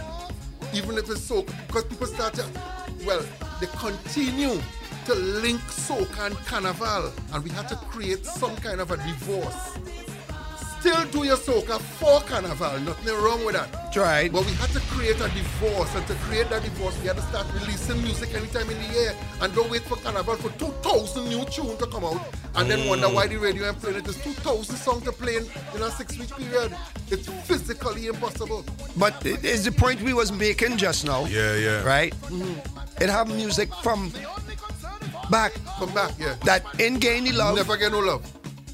Even 0.73 0.97
if 0.97 1.09
it's 1.09 1.29
soca, 1.29 1.53
because 1.67 1.83
people 1.85 2.07
start 2.07 2.33
to 2.35 2.45
well, 3.05 3.23
they 3.59 3.67
continue 3.67 4.61
to 5.05 5.15
link 5.15 5.59
soca 5.61 6.27
and 6.27 6.35
carnival. 6.45 7.11
And 7.33 7.43
we 7.43 7.49
had 7.49 7.67
to 7.69 7.75
create 7.75 8.25
some 8.25 8.55
kind 8.57 8.79
of 8.79 8.91
a 8.91 8.97
divorce. 8.97 9.77
Still 10.81 11.05
do 11.11 11.23
your 11.23 11.37
soca 11.37 11.79
for 11.79 12.21
carnival, 12.21 12.79
nothing 12.79 13.13
wrong 13.23 13.45
with 13.45 13.53
that. 13.53 13.95
Right. 13.95 14.31
But 14.31 14.45
we 14.47 14.53
had 14.53 14.71
to 14.71 14.79
create 14.89 15.17
a 15.21 15.29
divorce, 15.29 15.93
and 15.93 16.05
to 16.07 16.15
create 16.25 16.49
that 16.49 16.63
divorce, 16.63 16.99
we 17.01 17.07
had 17.07 17.17
to 17.17 17.21
start 17.21 17.45
releasing 17.53 18.01
music 18.01 18.33
anytime 18.33 18.67
in 18.67 18.77
the 18.81 18.87
year, 18.91 19.13
and 19.41 19.53
don't 19.53 19.69
wait 19.69 19.83
for 19.83 19.95
carnival 19.97 20.35
for 20.37 20.49
2,000 20.57 21.29
new 21.29 21.45
tunes 21.45 21.77
to 21.77 21.85
come 21.85 22.03
out, 22.03 22.19
and 22.55 22.69
then 22.69 22.87
wonder 22.89 23.07
Mm. 23.07 23.13
why 23.13 23.27
the 23.27 23.37
radio 23.37 23.67
ain't 23.67 23.79
playing 23.79 23.97
it. 23.97 24.05
There's 24.05 24.17
2,000 24.23 24.75
songs 24.75 25.03
to 25.03 25.11
play 25.11 25.35
in, 25.35 25.45
in 25.75 25.83
a 25.83 25.91
six-week 25.91 26.35
period. 26.35 26.75
It's 27.11 27.27
physically 27.47 28.07
impossible. 28.07 28.65
But 28.97 29.23
it 29.23 29.45
is 29.45 29.65
the 29.65 29.71
point 29.71 30.01
we 30.01 30.13
was 30.13 30.31
making 30.31 30.77
just 30.77 31.05
now. 31.05 31.25
Yeah, 31.25 31.55
yeah. 31.57 31.83
Right? 31.83 32.11
It 32.99 33.07
have 33.09 33.27
music 33.27 33.69
from 33.83 34.11
back. 35.29 35.51
From 35.77 35.93
back, 35.93 36.13
yeah. 36.19 36.35
That 36.45 36.63
ain't 36.79 36.99
gain 37.01 37.25
the 37.25 37.33
love. 37.33 37.55
Never 37.55 37.77
get 37.77 37.91
no 37.91 37.99
love. 37.99 38.23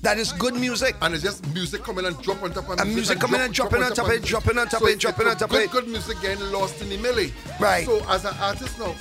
That 0.07 0.19
is 0.19 0.31
good 0.31 0.55
music. 0.55 0.95
And 1.01 1.13
it's 1.13 1.21
just 1.21 1.45
music 1.53 1.83
coming 1.83 2.05
and 2.05 2.17
drop 2.21 2.41
on 2.41 2.53
top 2.53 2.69
of 2.69 2.77
music. 2.77 2.85
And 2.85 2.95
music 2.95 3.19
coming 3.19 3.41
and 3.41 3.53
dropping 3.53 3.83
on 3.83 3.91
top 3.93 4.05
of 4.07 4.13
it, 4.13 4.23
dropping 4.23 4.57
on 4.57 4.67
top 4.69 4.81
of 4.81 4.87
it, 4.87 4.99
dropping 4.99 5.27
on 5.27 5.35
top 5.35 5.49
of 5.49 5.57
good, 5.57 5.63
it. 5.63 5.71
Good 5.71 5.87
music 5.89 6.21
getting 6.21 6.49
lost 6.49 6.81
in 6.81 6.87
the 6.87 6.95
melee. 6.95 7.33
Right. 7.59 7.85
So 7.85 8.01
as 8.07 8.23
an 8.23 8.33
artist 8.39 8.79
now, 8.79 8.95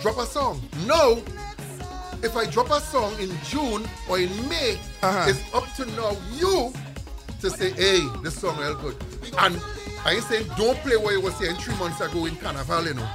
drop 0.00 0.18
a 0.18 0.26
song. 0.26 0.62
No, 0.86 1.20
if 2.22 2.36
I 2.36 2.46
drop 2.46 2.70
a 2.70 2.80
song 2.80 3.18
in 3.18 3.36
June 3.48 3.84
or 4.08 4.20
in 4.20 4.30
May, 4.48 4.78
Uh-huh. 5.02 5.24
it's 5.28 5.42
up 5.52 5.66
to 5.74 5.84
now 5.96 6.16
you 6.34 6.72
to 7.40 7.50
say, 7.50 7.70
hey, 7.70 7.98
this 8.22 8.38
song 8.38 8.56
real 8.58 8.76
good. 8.76 8.96
And 9.40 9.60
I 10.04 10.12
ain't 10.12 10.22
saying 10.22 10.46
don't 10.56 10.78
play 10.82 10.98
what 10.98 11.14
you 11.14 11.20
were 11.20 11.32
saying 11.32 11.56
three 11.56 11.74
months 11.78 12.00
ago 12.00 12.26
in 12.26 12.36
Carnival, 12.36 12.84
you 12.86 12.94
know. 12.94 13.08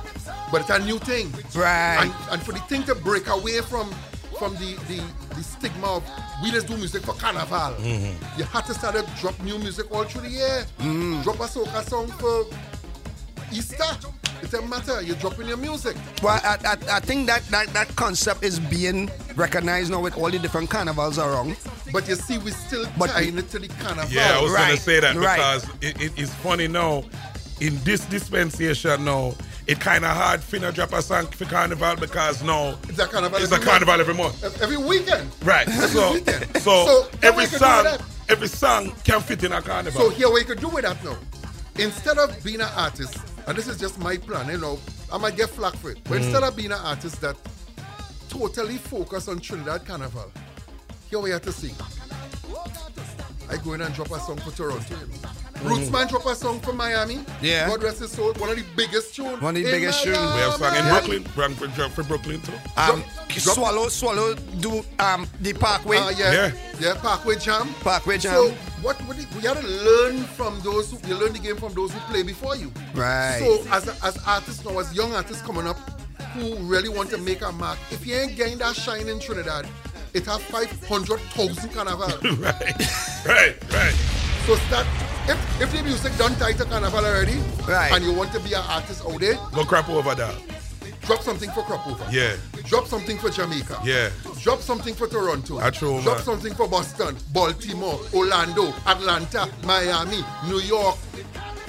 But 0.52 0.60
it's 0.60 0.70
a 0.72 0.80
new 0.80 1.00
thing. 1.00 1.32
Right. 1.56 2.00
And, 2.02 2.14
and 2.34 2.42
for 2.42 2.52
the 2.52 2.60
thing 2.68 2.84
to 2.84 2.96
break 2.96 3.30
away 3.30 3.62
from 3.62 3.90
from 4.38 4.54
the, 4.56 4.76
the, 4.90 5.02
the 5.36 5.44
stigma 5.44 5.88
of 5.98 6.04
we 6.44 6.52
just 6.52 6.68
do 6.68 6.78
music 6.78 7.04
for 7.04 7.14
Carnival. 7.14 7.74
You 8.38 8.44
have 8.46 8.66
to 8.68 8.74
start 8.74 8.96
to 8.96 9.06
drop 9.22 9.40
new 9.44 9.58
music 9.60 9.92
all 9.94 10.04
through 10.04 10.22
the 10.22 10.30
year. 10.30 10.66
Mm. 10.80 11.24
Drop 11.24 11.36
a 11.38 11.44
soca 11.44 11.84
song 11.88 12.08
for 12.08 12.46
Easter. 13.52 13.84
It 14.42 14.52
doesn't 14.52 14.70
matter. 14.70 15.02
You're 15.02 15.16
dropping 15.16 15.48
your 15.48 15.58
music. 15.58 15.96
Well, 16.22 16.40
I, 16.44 16.58
I, 16.66 16.98
I 16.98 17.00
think 17.00 17.26
that, 17.28 17.44
that 17.48 17.68
that 17.68 17.88
concept 17.96 18.44
is 18.44 18.60
being 18.60 19.10
recognized 19.36 19.92
now 19.92 20.02
with 20.02 20.18
all 20.18 20.30
the 20.30 20.38
different 20.40 20.70
carnivals 20.70 21.18
around. 21.18 21.56
But 21.92 22.08
you 22.08 22.16
see, 22.16 22.38
we 22.38 22.52
still 22.52 22.86
But 22.98 23.12
tying 23.12 23.38
it 23.38 23.50
to 23.52 23.60
the 23.60 23.68
carnival. 23.70 24.12
Yeah, 24.12 24.38
I 24.38 24.42
was 24.42 24.52
Right, 24.52 24.68
gonna 24.68 24.78
say 24.78 25.00
that 25.00 25.16
right. 25.16 25.36
because 25.38 25.70
it, 25.82 26.02
it, 26.02 26.12
it's 26.18 26.34
funny 26.36 26.68
now. 26.68 27.04
in 27.62 27.78
this 27.86 28.06
dispensation 28.06 29.06
now, 29.06 29.34
it 29.68 29.80
kind 29.80 30.06
of 30.06 30.12
hard 30.12 30.42
finna 30.42 30.74
drop 30.74 30.94
a 30.94 31.02
song 31.02 31.26
for 31.28 31.46
carnival 31.46 31.96
because 31.96 32.44
now 32.44 32.78
It's 32.88 33.00
a 33.00 33.08
carnival 33.08 33.40
it's 33.40 33.52
a 33.52 33.56
every 33.56 33.66
carnival 33.68 34.00
every 34.00 34.14
month. 34.14 34.62
Every 34.62 34.78
weekend. 34.78 35.30
Right. 35.44 35.68
So, 35.70 36.14
weekend. 36.14 36.46
so, 36.58 36.86
So, 36.86 37.10
every 37.24 37.46
we 37.46 37.50
can 37.50 37.60
do 37.60 37.66
song, 37.90 37.98
every 38.30 38.48
song 38.48 38.92
can 39.04 39.22
fit 39.22 39.44
in 39.44 39.52
a 39.52 39.62
carnival. 39.62 40.00
So 40.02 40.10
here 40.10 40.32
we 40.32 40.44
could 40.44 40.60
do 40.60 40.70
with 40.70 40.84
that 40.86 41.04
now. 41.04 41.18
Instead 41.78 42.18
of 42.18 42.42
being 42.44 42.62
an 42.62 42.70
artist, 42.76 43.18
and 43.48 43.58
this 43.58 43.68
is 43.68 43.80
just 43.80 44.00
my 44.00 44.18
plan, 44.18 44.48
you 44.50 44.58
know, 44.58 44.80
I 45.12 45.18
might 45.18 45.36
get 45.36 45.50
flack 45.50 45.74
for 45.76 45.92
it. 45.92 46.00
But 46.06 46.14
Mm. 46.14 46.24
instead 46.24 46.44
of 46.44 46.56
being 46.56 46.72
an 46.72 46.80
artist 46.84 47.20
that 47.22 47.36
totally 48.30 48.78
focus 48.78 49.28
on 49.28 49.40
Trinidad 49.40 49.86
Carnival, 49.86 50.32
here 51.10 51.20
we 51.20 51.32
have 51.32 51.42
to 51.44 51.52
sing. 51.52 51.76
I 53.50 53.58
go 53.58 53.74
in 53.74 53.82
and 53.82 53.94
drop 53.94 54.12
a 54.12 54.20
song 54.20 54.38
for 54.38 54.52
Toronto. 54.52 54.96
You 54.96 55.08
know. 55.22 55.30
Rootsman 55.64 56.10
drop 56.10 56.26
a 56.26 56.36
song 56.36 56.60
from 56.60 56.78
Miami. 56.78 57.16
Mm. 57.16 57.26
Yeah. 57.42 57.68
God 57.68 57.84
rest 57.84 58.00
his 58.00 58.12
soul. 58.12 58.34
One 58.34 58.50
of 58.50 58.58
the 58.58 58.66
biggest 58.76 59.16
tunes. 59.16 59.42
One 59.42 59.56
of 59.56 59.64
the 59.64 59.72
biggest 59.72 60.04
tunes. 60.04 60.18
We 60.18 60.40
have 60.42 60.54
song 60.54 60.76
in 60.76 60.86
Yeah. 60.86 60.92
Brooklyn, 60.92 61.24
Brooklyn 61.36 61.56
for, 61.56 61.76
drop 61.76 61.92
for 61.92 62.04
Brooklyn 62.04 62.42
too. 62.42 62.54
Um, 62.78 63.04
swallow, 63.30 63.90
swallow, 63.90 64.36
do 64.60 64.84
um 65.00 65.28
the 65.42 65.54
Parkway. 65.54 65.98
Uh, 65.98 66.10
yeah, 66.12 66.52
yeah, 66.80 66.94
Parkway 66.96 67.36
Jam. 67.38 67.70
Parkway 67.82 68.18
Jam. 68.18 68.34
So 68.34 68.52
what 68.82 69.02
would 69.08 69.18
it, 69.18 69.34
we 69.36 69.42
got 69.42 69.58
to 69.58 69.68
learn 69.68 70.24
from 70.24 70.60
those 70.62 70.92
who 70.92 70.98
you 71.08 71.16
learn 71.16 71.34
the 71.34 71.40
game 71.40 71.58
from 71.58 71.74
those 71.74 71.92
who 71.92 72.00
play 72.12 72.24
before 72.24 72.56
you. 72.56 72.72
Right. 72.94 73.40
So 73.40 73.66
as 73.72 73.88
as 74.04 74.18
artists 74.28 74.64
now, 74.66 74.78
as 74.80 74.94
young 74.94 75.14
artists 75.14 75.42
coming 75.42 75.68
up, 75.68 75.78
who 76.34 76.56
really 76.58 76.90
want 76.90 77.10
to 77.12 77.18
make 77.18 77.42
a 77.42 77.52
mark, 77.52 77.80
if 77.92 78.06
you 78.06 78.16
ain't 78.16 78.36
getting 78.36 78.58
that 78.60 78.76
shine 78.76 79.08
in 79.08 79.20
Trinidad, 79.20 79.68
it 80.14 80.26
have 80.26 80.42
five 80.42 80.70
hundred 80.88 81.20
thousand 81.32 81.70
carnival. 81.72 82.08
right, 82.38 83.26
right, 83.26 83.74
right. 83.74 83.96
So 84.46 84.56
start 84.58 84.86
if 85.28 85.62
if 85.62 85.72
the 85.72 85.84
music 85.84 86.16
done 86.18 86.36
tight 86.36 86.58
to 86.58 86.66
carnival 86.66 87.04
already, 87.06 87.38
Right. 87.68 87.92
and 87.94 88.04
you 88.04 88.14
want 88.14 88.32
to 88.34 88.40
be 88.40 88.54
an 88.54 88.64
artist 88.70 89.02
out 89.06 89.20
there, 89.20 89.36
Go 89.54 89.64
Crop 89.66 89.90
Over 89.90 90.16
that. 90.16 90.36
drop 91.02 91.22
something 91.22 91.50
for 91.52 91.64
Crop 91.64 91.86
Over. 91.88 92.06
Yeah. 92.12 92.36
Drop 92.66 92.88
something 92.88 93.18
for 93.20 93.30
Jamaica. 93.30 93.80
Yeah. 93.84 94.10
Drop 94.42 94.62
something 94.62 94.94
for 94.96 95.08
Toronto. 95.08 95.60
I 95.60 95.70
true, 95.70 96.02
Drop 96.02 96.18
man. 96.18 96.26
something 96.26 96.54
for 96.56 96.68
Boston, 96.68 97.16
Baltimore, 97.32 98.00
Orlando, 98.14 98.74
Atlanta, 98.88 99.48
Miami, 99.64 100.24
New 100.48 100.60
York, 100.60 100.98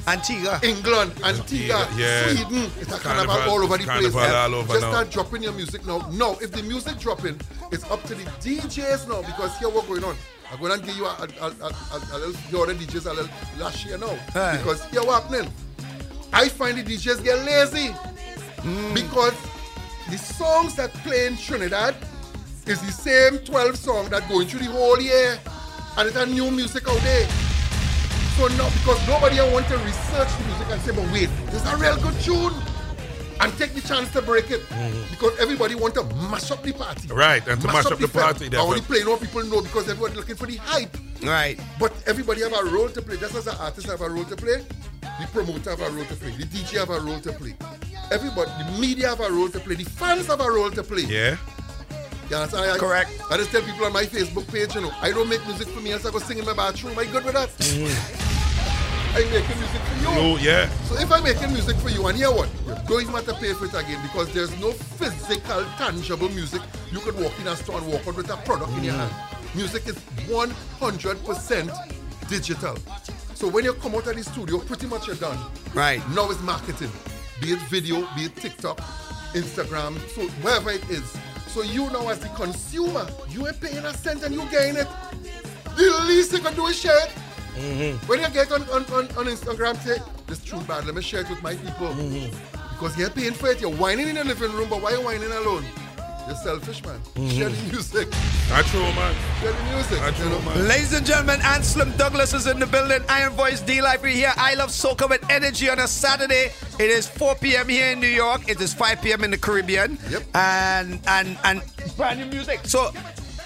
Antigua, 0.06 0.60
England, 0.62 1.12
Antigua, 1.24 1.88
yeah. 1.96 2.28
Sweden. 2.28 2.70
It's 2.80 2.92
a 2.94 2.98
carnival, 3.00 3.34
Carnival- 3.34 3.52
all 3.52 3.62
over 3.64 3.76
the 3.76 3.84
place. 3.84 4.14
all 4.14 4.54
over 4.54 4.72
Just 4.74 4.82
now. 4.82 4.90
start 4.92 5.10
dropping 5.10 5.42
your 5.42 5.52
music 5.52 5.84
now. 5.84 5.98
No, 6.12 6.38
if 6.40 6.52
the 6.52 6.62
music 6.62 6.98
dropping, 6.98 7.40
it's 7.72 7.84
up 7.90 8.02
to 8.04 8.14
the 8.14 8.22
DJs 8.40 9.08
now 9.08 9.22
because 9.22 9.56
here 9.58 9.68
what 9.68 9.86
going 9.88 10.04
on. 10.04 10.16
I'm 10.52 10.60
going 10.60 10.78
to 10.78 10.86
give 10.86 10.96
you 10.96 11.06
a, 11.06 11.08
a, 11.08 11.46
a, 11.48 11.48
a, 12.12 12.18
little, 12.18 12.32
the 12.52 12.60
other 12.60 12.74
DJs 12.74 13.06
a 13.10 13.14
little 13.14 13.30
last 13.58 13.84
year 13.84 13.98
now. 13.98 14.14
Hey. 14.32 14.58
Because 14.58 14.84
here 14.86 15.02
what 15.02 15.24
happening. 15.24 15.52
I 16.32 16.48
find 16.48 16.78
the 16.78 16.84
DJs 16.84 17.24
get 17.24 17.44
lazy 17.44 17.88
Hmm. 18.62 18.94
because 18.94 19.34
the 20.10 20.18
songs 20.18 20.76
that 20.76 20.92
play 21.02 21.26
in 21.26 21.36
Trinidad 21.36 21.96
is 22.66 22.80
the 22.80 22.92
same 22.92 23.38
12 23.44 23.76
song 23.76 24.08
that 24.10 24.28
going 24.28 24.46
through 24.46 24.60
the 24.60 24.66
whole 24.70 25.00
year. 25.00 25.36
And 25.98 26.06
it's 26.08 26.16
a 26.16 26.26
new 26.26 26.50
music 26.50 26.88
out 26.88 27.00
there. 27.00 27.28
So 28.36 28.48
now, 28.48 28.68
because 28.68 29.00
nobody 29.08 29.36
want 29.50 29.66
to 29.68 29.78
research 29.78 30.28
the 30.36 30.44
music 30.44 30.66
and 30.70 30.80
say, 30.82 30.92
but 30.92 31.10
wait, 31.10 31.30
this 31.46 31.64
is 31.64 31.72
a 31.72 31.76
real 31.78 31.96
good 31.96 32.20
tune. 32.20 32.52
And 33.40 33.50
take 33.56 33.72
the 33.72 33.80
chance 33.80 34.12
to 34.12 34.20
break 34.20 34.50
it. 34.50 34.60
Mm-hmm. 34.68 35.10
Because 35.10 35.38
everybody 35.38 35.74
want 35.74 35.94
to 35.94 36.04
mash 36.30 36.50
up 36.50 36.62
the 36.62 36.72
party. 36.72 37.08
Right, 37.08 37.46
and 37.48 37.58
to 37.62 37.66
mash 37.66 37.86
up 37.86 37.98
the 37.98 38.08
fest. 38.08 38.40
party, 38.40 38.54
I 38.54 38.60
only 38.60 38.82
play 38.82 39.04
what 39.04 39.22
people 39.22 39.42
know 39.44 39.62
because 39.62 39.88
everybody 39.88 40.16
looking 40.16 40.36
for 40.36 40.46
the 40.46 40.56
hype. 40.56 40.94
Right. 41.22 41.58
But 41.80 41.94
everybody 42.06 42.42
have 42.42 42.52
a 42.52 42.64
role 42.64 42.90
to 42.90 43.00
play. 43.00 43.16
Just 43.16 43.34
as 43.36 43.46
an 43.46 43.56
artist 43.58 43.86
have 43.86 44.02
a 44.02 44.08
role 44.10 44.24
to 44.24 44.36
play, 44.36 44.64
the 45.00 45.26
promoter 45.32 45.70
have 45.70 45.80
a 45.80 45.90
role 45.90 46.04
to 46.04 46.14
play, 46.16 46.30
the 46.32 46.44
DJ 46.44 46.78
have 46.78 46.90
a 46.90 47.00
role 47.00 47.20
to 47.20 47.32
play. 47.32 47.54
Everybody, 48.10 48.50
the 48.64 48.78
media 48.78 49.08
have 49.08 49.20
a 49.20 49.30
role 49.30 49.48
to 49.48 49.60
play, 49.60 49.76
the 49.76 49.84
fans 49.84 50.26
have 50.26 50.40
a 50.40 50.50
role 50.50 50.70
to 50.70 50.82
play. 50.82 51.02
Yeah. 51.02 51.36
You 52.30 52.36
understand? 52.36 52.70
I, 52.70 52.78
Correct. 52.78 53.10
I 53.30 53.36
just 53.36 53.50
tell 53.50 53.62
people 53.62 53.84
on 53.84 53.92
my 53.92 54.04
Facebook 54.04 54.50
page, 54.52 54.74
you 54.74 54.80
know, 54.80 54.92
I 55.00 55.10
don't 55.10 55.28
make 55.28 55.44
music 55.46 55.68
for 55.68 55.80
me 55.80 55.92
else 55.92 56.04
I 56.04 56.10
go 56.10 56.18
sing 56.18 56.38
in 56.38 56.44
my 56.44 56.54
bathroom. 56.54 56.94
Mm-hmm. 56.94 57.08
I 57.08 57.12
good 57.12 57.24
with 57.24 57.34
that? 57.34 57.50
I'm 59.16 59.30
making 59.30 59.58
music 59.58 59.80
for 59.80 60.02
you. 60.02 60.08
Oh, 60.10 60.38
yeah. 60.42 60.68
So 60.84 61.00
if 61.00 61.10
I'm 61.10 61.22
making 61.22 61.52
music 61.52 61.76
for 61.76 61.88
you, 61.88 62.06
and 62.06 62.16
hear 62.16 62.30
what? 62.30 62.50
You 62.66 62.74
don't 62.86 63.00
even 63.00 63.14
have 63.14 63.24
to 63.26 63.34
pay 63.34 63.54
for 63.54 63.64
it 63.64 63.74
again 63.74 64.02
because 64.02 64.32
there's 64.34 64.58
no 64.60 64.72
physical, 64.72 65.64
tangible 65.78 66.28
music. 66.30 66.60
You 66.92 66.98
could 66.98 67.18
walk 67.18 67.32
in 67.40 67.46
a 67.46 67.56
store 67.56 67.78
and 67.78 67.86
walk 67.86 68.06
out 68.06 68.16
with 68.16 68.30
a 68.30 68.36
product 68.38 68.72
in 68.72 68.84
your 68.84 68.94
mm. 68.94 69.08
hand. 69.08 69.54
Music 69.54 69.86
is 69.86 69.94
100% 70.28 72.28
digital. 72.28 72.76
So 73.34 73.48
when 73.48 73.64
you 73.64 73.72
come 73.74 73.94
out 73.94 74.06
of 74.06 74.16
the 74.16 74.24
studio, 74.24 74.58
pretty 74.58 74.86
much 74.86 75.06
you're 75.06 75.16
done. 75.16 75.38
Right. 75.72 76.06
Now 76.10 76.30
it's 76.30 76.42
marketing. 76.42 76.90
Be 77.40 77.52
it 77.52 77.60
video, 77.70 78.06
be 78.16 78.24
it 78.24 78.36
TikTok, 78.36 78.78
Instagram, 79.32 79.98
so 80.14 80.22
wherever 80.42 80.70
it 80.70 80.88
is. 80.90 81.16
So 81.56 81.62
you 81.62 81.88
know 81.90 82.06
as 82.10 82.18
the 82.18 82.28
consumer, 82.28 83.06
you 83.30 83.46
ain't 83.46 83.58
paying 83.58 83.78
a 83.78 83.94
cent 83.94 84.22
and 84.24 84.34
you 84.34 84.42
gain 84.50 84.76
it. 84.76 84.86
The 85.74 86.04
least 86.06 86.30
you 86.34 86.40
can 86.40 86.54
do 86.54 86.66
is 86.66 86.78
share 86.78 86.94
it. 86.98 87.08
Mm-hmm. 87.56 88.06
When 88.06 88.20
you 88.20 88.28
get 88.28 88.52
on, 88.52 88.60
on, 88.64 88.84
on, 88.92 89.04
on 89.16 89.24
Instagram, 89.24 89.74
say, 89.78 89.96
this 90.26 90.44
true 90.44 90.60
bad, 90.68 90.84
let 90.84 90.94
me 90.94 91.00
share 91.00 91.20
it 91.20 91.30
with 91.30 91.42
my 91.42 91.54
people. 91.54 91.94
Mm-hmm. 91.94 92.36
Because 92.72 92.98
you're 92.98 93.08
paying 93.08 93.32
for 93.32 93.48
it, 93.48 93.62
you're 93.62 93.74
whining 93.74 94.08
in 94.08 94.16
the 94.16 94.24
living 94.24 94.52
room, 94.52 94.68
but 94.68 94.82
why 94.82 94.92
are 94.92 94.98
you 94.98 95.04
whining 95.06 95.32
alone? 95.32 95.64
You're 96.26 96.34
selfish, 96.34 96.82
man. 96.84 97.00
Share 97.30 97.50
the 97.50 97.62
music. 97.72 98.08
That's 98.48 98.68
true, 98.70 98.80
man. 98.80 99.14
Share 99.40 99.52
the 99.52 99.62
music. 99.74 100.00
That's 100.00 100.18
you 100.18 100.24
know? 100.24 100.40
man. 100.40 100.66
Ladies 100.66 100.92
and 100.92 101.06
gentlemen, 101.06 101.40
Anselm 101.42 101.92
Douglas 101.96 102.34
is 102.34 102.48
in 102.48 102.58
the 102.58 102.66
building. 102.66 103.00
Iron 103.08 103.32
Voice 103.34 103.60
D 103.60 103.80
Life 103.80 104.02
we 104.02 104.14
here. 104.14 104.32
I 104.36 104.54
love 104.54 104.70
soca 104.70 105.08
with 105.08 105.24
energy 105.30 105.70
on 105.70 105.78
a 105.78 105.86
Saturday. 105.86 106.50
It 106.80 106.90
is 106.90 107.06
4 107.06 107.36
p.m. 107.36 107.68
here 107.68 107.92
in 107.92 108.00
New 108.00 108.08
York. 108.08 108.48
It 108.48 108.60
is 108.60 108.74
5 108.74 109.02
p.m. 109.02 109.22
in 109.22 109.30
the 109.30 109.38
Caribbean. 109.38 109.98
Yep. 110.10 110.22
And 110.34 110.98
and 111.06 111.38
and 111.44 111.62
brand 111.96 112.18
new 112.18 112.26
music. 112.26 112.58
So, 112.64 112.90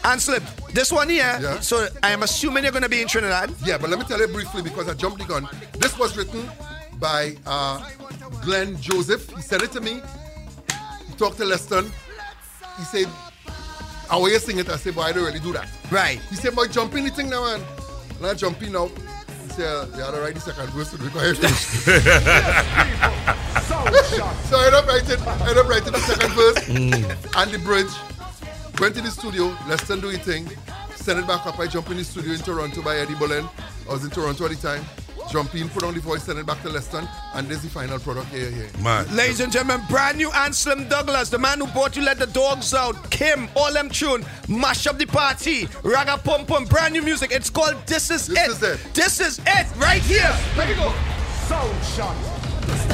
Anselm, 0.05 0.43
this 0.73 0.91
one 0.91 1.11
here. 1.11 1.39
Yeah. 1.39 1.61
So 1.61 1.87
I 2.03 2.13
am 2.13 2.23
assuming 2.23 2.65
you're 2.65 2.73
gonna 2.73 2.89
be 2.89 3.03
in 3.03 3.09
Trinidad. 3.09 3.53
Yeah, 3.63 3.77
but 3.77 3.91
let 3.91 3.99
me 3.99 4.07
tell 4.07 4.19
you 4.19 4.29
briefly 4.29 4.63
because 4.63 4.89
I 4.89 4.95
jumped 4.95 5.19
the 5.19 5.27
gun. 5.27 5.47
This 5.75 5.99
was 5.99 6.17
written 6.17 6.49
by 6.99 7.37
uh, 7.45 7.87
Glenn 8.41 8.81
Joseph. 8.81 9.29
He 9.37 9.43
sent 9.43 9.65
it 9.65 9.73
to 9.73 9.83
me. 9.83 10.01
He 11.09 11.13
talked 11.19 11.37
to 11.37 11.45
Leston. 11.45 11.93
He 12.81 12.87
said, 12.87 13.07
How 14.09 14.25
you 14.25 14.39
sing 14.39 14.59
it? 14.59 14.71
I 14.71 14.77
said, 14.77 14.95
Boy, 14.95 15.03
I 15.03 15.13
don't 15.13 15.25
really 15.25 15.39
do 15.39 15.53
that. 15.53 15.69
Right. 15.91 16.19
He 16.31 16.37
said, 16.37 16.57
Boy, 16.57 16.67
jump 16.67 16.95
in 16.95 17.05
the 17.05 17.11
thing 17.11 17.29
now, 17.29 17.45
man. 17.45 17.61
And 18.17 18.27
I 18.27 18.33
jump 18.33 18.63
in 18.63 18.73
now. 18.73 18.87
He 18.87 19.49
said, 19.51 19.89
You 19.89 20.01
had 20.01 20.13
to 20.13 20.21
write 20.23 20.35
the 20.35 20.41
second 20.41 20.71
verse 20.71 20.91
to 20.93 20.97
do 20.97 21.05
it 21.05 21.13
because 21.13 21.39
I 21.39 21.43
finished. 21.43 21.85
so 24.49 24.57
I 24.57 24.65
ended 24.65 24.81
up 24.81 24.87
writing, 24.87 25.21
I 25.29 25.41
ended 25.43 25.59
up 25.59 25.69
writing 25.69 25.93
the 25.93 25.99
second 25.99 26.33
verse 26.33 26.59
mm. 26.69 27.43
and 27.43 27.51
the 27.51 27.59
bridge. 27.59 27.93
Went 28.81 28.95
to 28.95 29.03
the 29.03 29.11
studio, 29.11 29.51
Leston 29.69 30.01
do 30.01 30.09
his 30.09 30.21
thing, 30.21 30.49
send 30.97 31.19
it 31.21 31.27
back 31.27 31.47
up. 31.47 31.59
I 31.59 31.67
jump 31.67 31.91
in 31.91 31.99
the 31.99 32.05
studio 32.05 32.33
in 32.33 32.41
Toronto 32.41 32.81
by 32.81 32.97
Eddie 32.97 33.15
Bolen. 33.15 33.47
I 33.87 33.93
was 33.93 34.05
in 34.05 34.11
Toronto 34.11 34.47
at 34.47 34.53
the 34.53 34.57
time. 34.57 34.83
Jump 35.31 35.55
in, 35.55 35.69
put 35.69 35.85
on 35.85 35.95
the 35.95 36.01
voice, 36.01 36.25
send 36.25 36.41
it 36.41 36.47
back 36.47 36.61
to 36.63 36.69
Leston, 36.69 37.09
and 37.35 37.47
there's 37.49 37.63
the 37.63 37.69
final 37.69 38.01
product 38.01 38.27
here, 38.29 38.51
here. 38.51 38.69
Man. 38.83 39.07
Ladies 39.15 39.39
and 39.41 39.53
gentlemen, 39.53 39.87
brand 39.89 40.19
new 40.19 40.31
Anselm 40.33 40.89
Douglas, 40.89 41.29
the 41.31 41.39
man 41.39 41.61
who 41.61 41.67
bought 41.69 41.97
you 41.97 42.03
Let 42.03 42.19
the 42.19 42.27
Dogs 42.27 42.75
Out, 42.75 43.11
Kim, 43.11 43.49
all 43.55 43.73
them 43.73 43.89
tune, 43.89 44.25
mash 44.49 44.89
up 44.89 44.99
the 44.99 45.07
party, 45.07 45.69
raga 45.85 46.19
pum 46.19 46.47
pum, 46.47 46.65
brand 46.65 46.95
new 46.95 47.03
music. 47.03 47.31
It's 47.31 47.49
called 47.49 47.77
This 47.87 48.11
Is 48.11 48.27
This 48.27 48.39
It. 48.39 48.51
is 48.51 48.63
it. 48.63 48.95
This 48.95 49.21
is 49.21 49.39
it, 49.47 49.67
right 49.77 50.03
here. 50.03 50.37
Let 50.57 50.69
me 50.69 50.75
go. 50.75 50.93
Sound 51.47 51.77
Chat. 51.95 52.17
This 52.67 52.91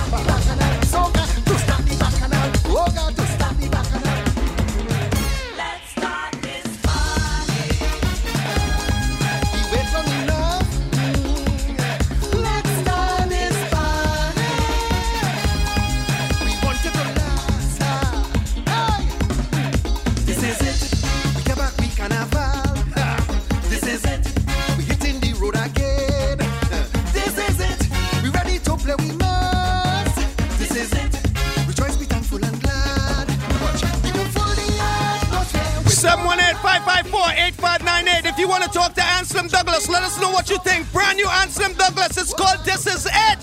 1-855-48598. 36.37 38.27
If 38.27 38.39
you 38.39 38.49
want 38.49 38.65
to 38.65 38.71
talk 38.71 38.95
to 38.95 39.05
Anselm 39.05 39.49
Douglas, 39.49 39.89
let 39.89 40.03
us 40.03 40.21
know 40.21 40.31
what 40.31 40.51
you 40.51 40.59
think. 40.59 40.91
Brand 40.93 41.17
new 41.17 41.29
Anselm 41.29 41.73
Douglas. 41.75 42.17
It's 42.17 42.35
called 42.35 42.59
This 42.65 42.87
Is 42.87 43.07
It. 43.07 43.39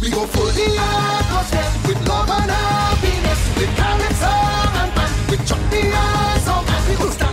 We 0.00 0.10
go 0.10 0.26
full 0.26 0.46
the 0.46 0.76
atmosphere 0.78 1.70
with 1.86 2.08
love 2.08 2.28
and 2.28 2.50
happiness, 2.50 3.40
with 3.56 3.76
talent, 3.76 4.16
song 4.16 4.74
and 4.82 4.92
fun, 4.94 5.10
with 5.30 5.46
joy, 5.46 5.56
the 5.70 5.92
eyes 5.94 6.48
of 6.48 6.66
man. 6.66 6.88
We 6.88 6.96
will 7.04 7.12
stand. 7.12 7.31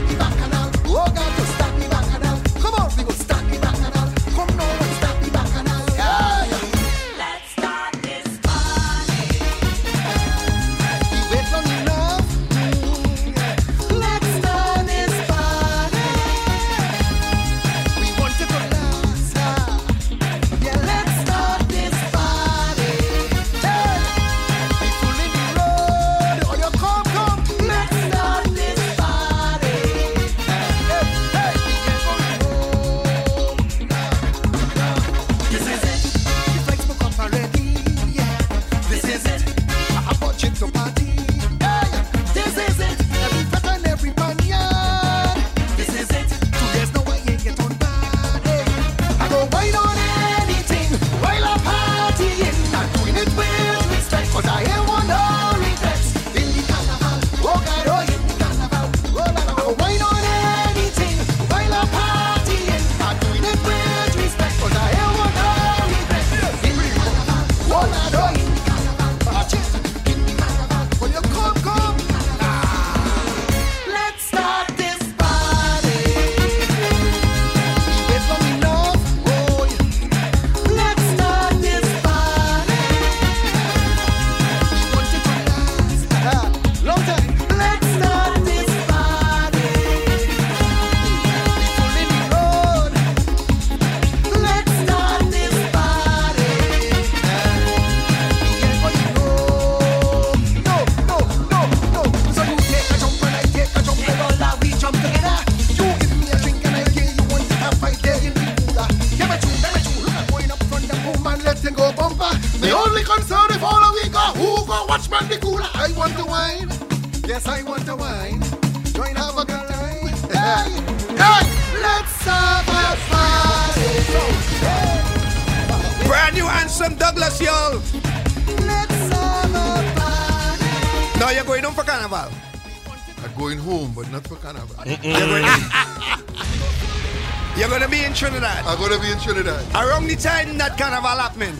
Trinidad. 139.30 139.64
Around 139.76 140.08
the 140.08 140.16
time 140.16 140.58
that 140.58 140.76
carnival 140.76 141.10
happening. 141.10 141.56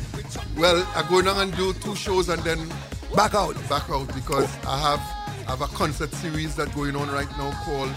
Well, 0.58 0.84
I'm 0.96 1.08
going 1.08 1.28
on 1.28 1.38
and 1.38 1.56
do 1.56 1.72
two 1.74 1.96
shows 1.96 2.28
and 2.30 2.42
then 2.42 2.68
back 3.16 3.36
out. 3.36 3.54
Back 3.70 3.88
out 3.92 4.08
because 4.16 4.50
I 4.66 4.80
have 4.80 5.00
I 5.48 5.52
have 5.52 5.62
a 5.62 5.68
concert 5.68 6.12
series 6.14 6.56
that's 6.56 6.74
going 6.74 6.96
on 6.96 7.12
right 7.12 7.30
now 7.38 7.52
called 7.64 7.94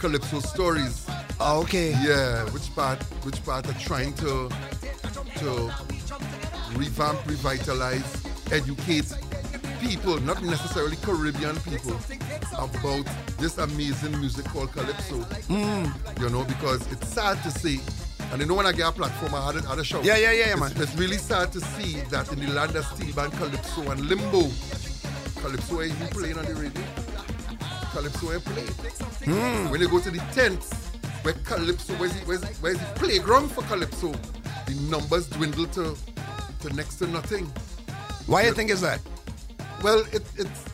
Calypso 0.00 0.40
Stories. 0.40 1.06
okay. 1.40 1.90
Yeah, 2.02 2.50
which 2.50 2.74
part 2.74 3.00
which 3.24 3.44
part 3.44 3.68
are 3.68 3.78
trying 3.78 4.12
to 4.14 4.50
to 5.38 5.72
revamp, 6.74 7.24
revitalize, 7.24 8.24
educate 8.50 9.06
people, 9.80 10.18
not 10.22 10.42
necessarily 10.42 10.96
Caribbean 10.96 11.56
people, 11.60 11.96
about 12.58 13.06
this 13.38 13.58
amazing 13.58 14.18
music 14.18 14.46
called 14.46 14.72
Calypso. 14.72 15.20
Mm. 15.46 16.20
You 16.20 16.28
know, 16.30 16.42
because 16.42 16.90
it's 16.90 17.06
sad 17.06 17.40
to 17.44 17.50
see, 17.52 17.80
and 18.32 18.40
you 18.40 18.46
know 18.46 18.54
when 18.54 18.66
I 18.66 18.72
get 18.72 18.88
a 18.88 18.92
platform, 18.92 19.34
I 19.34 19.46
had 19.52 19.56
a, 19.62 19.68
had 19.68 19.78
a 19.78 19.84
show. 19.84 20.00
Yeah, 20.02 20.16
yeah, 20.16 20.32
yeah, 20.32 20.38
yeah, 20.46 20.52
it's, 20.52 20.60
man. 20.60 20.72
It's 20.82 20.94
really 20.96 21.18
sad 21.18 21.52
to 21.52 21.60
see 21.60 22.00
that 22.10 22.32
in 22.32 22.40
the 22.40 22.48
land 22.52 22.74
of 22.76 22.84
steel 22.86 23.14
band 23.14 23.32
Calypso 23.34 23.90
and 23.90 24.00
Limbo, 24.00 24.48
Calypso 25.40 25.82
ain't 25.82 25.92
even 25.94 26.08
playing 26.08 26.38
on 26.38 26.44
the 26.46 26.54
radio. 26.54 26.82
Calypso 27.92 28.32
ain't 28.32 28.44
playing. 28.44 28.68
Hmm. 29.24 29.70
When 29.70 29.80
you 29.80 29.88
go 29.88 30.00
to 30.00 30.10
the 30.10 30.18
tents, 30.32 30.72
where 31.22 31.34
Calypso, 31.44 31.92
where's 31.94 32.12
the, 32.14 32.20
where's, 32.26 32.40
the- 32.40 32.46
where's 32.60 32.78
the 32.78 32.86
playground 32.94 33.50
for 33.52 33.62
Calypso, 33.64 34.12
the 34.66 34.74
numbers 34.90 35.28
dwindle 35.28 35.66
to, 35.66 35.96
to 36.60 36.74
next 36.74 36.96
to 36.96 37.06
nothing. 37.06 37.44
Why 38.26 38.44
you 38.46 38.52
think 38.54 38.70
is 38.70 38.80
that? 38.80 39.00
Well, 39.82 40.00
it, 40.12 40.22
it's 40.36 40.64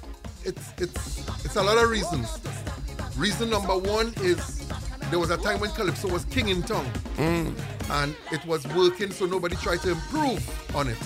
it's 0.44 0.72
it's 0.78 1.44
it's 1.44 1.56
a 1.56 1.62
lot 1.62 1.78
of 1.78 1.88
reasons. 1.90 2.38
Reason 3.16 3.50
number 3.50 3.76
one 3.76 4.12
is 4.18 4.57
there 5.10 5.18
was 5.18 5.30
a 5.30 5.36
time 5.36 5.60
when 5.60 5.70
Calypso 5.70 6.08
was 6.08 6.24
king 6.26 6.48
in 6.48 6.62
town, 6.62 6.84
mm. 7.16 7.54
and 7.90 8.14
it 8.32 8.44
was 8.46 8.66
working, 8.68 9.10
so 9.10 9.26
nobody 9.26 9.56
tried 9.56 9.80
to 9.80 9.92
improve 9.92 10.74
on 10.76 10.88
it. 10.88 10.98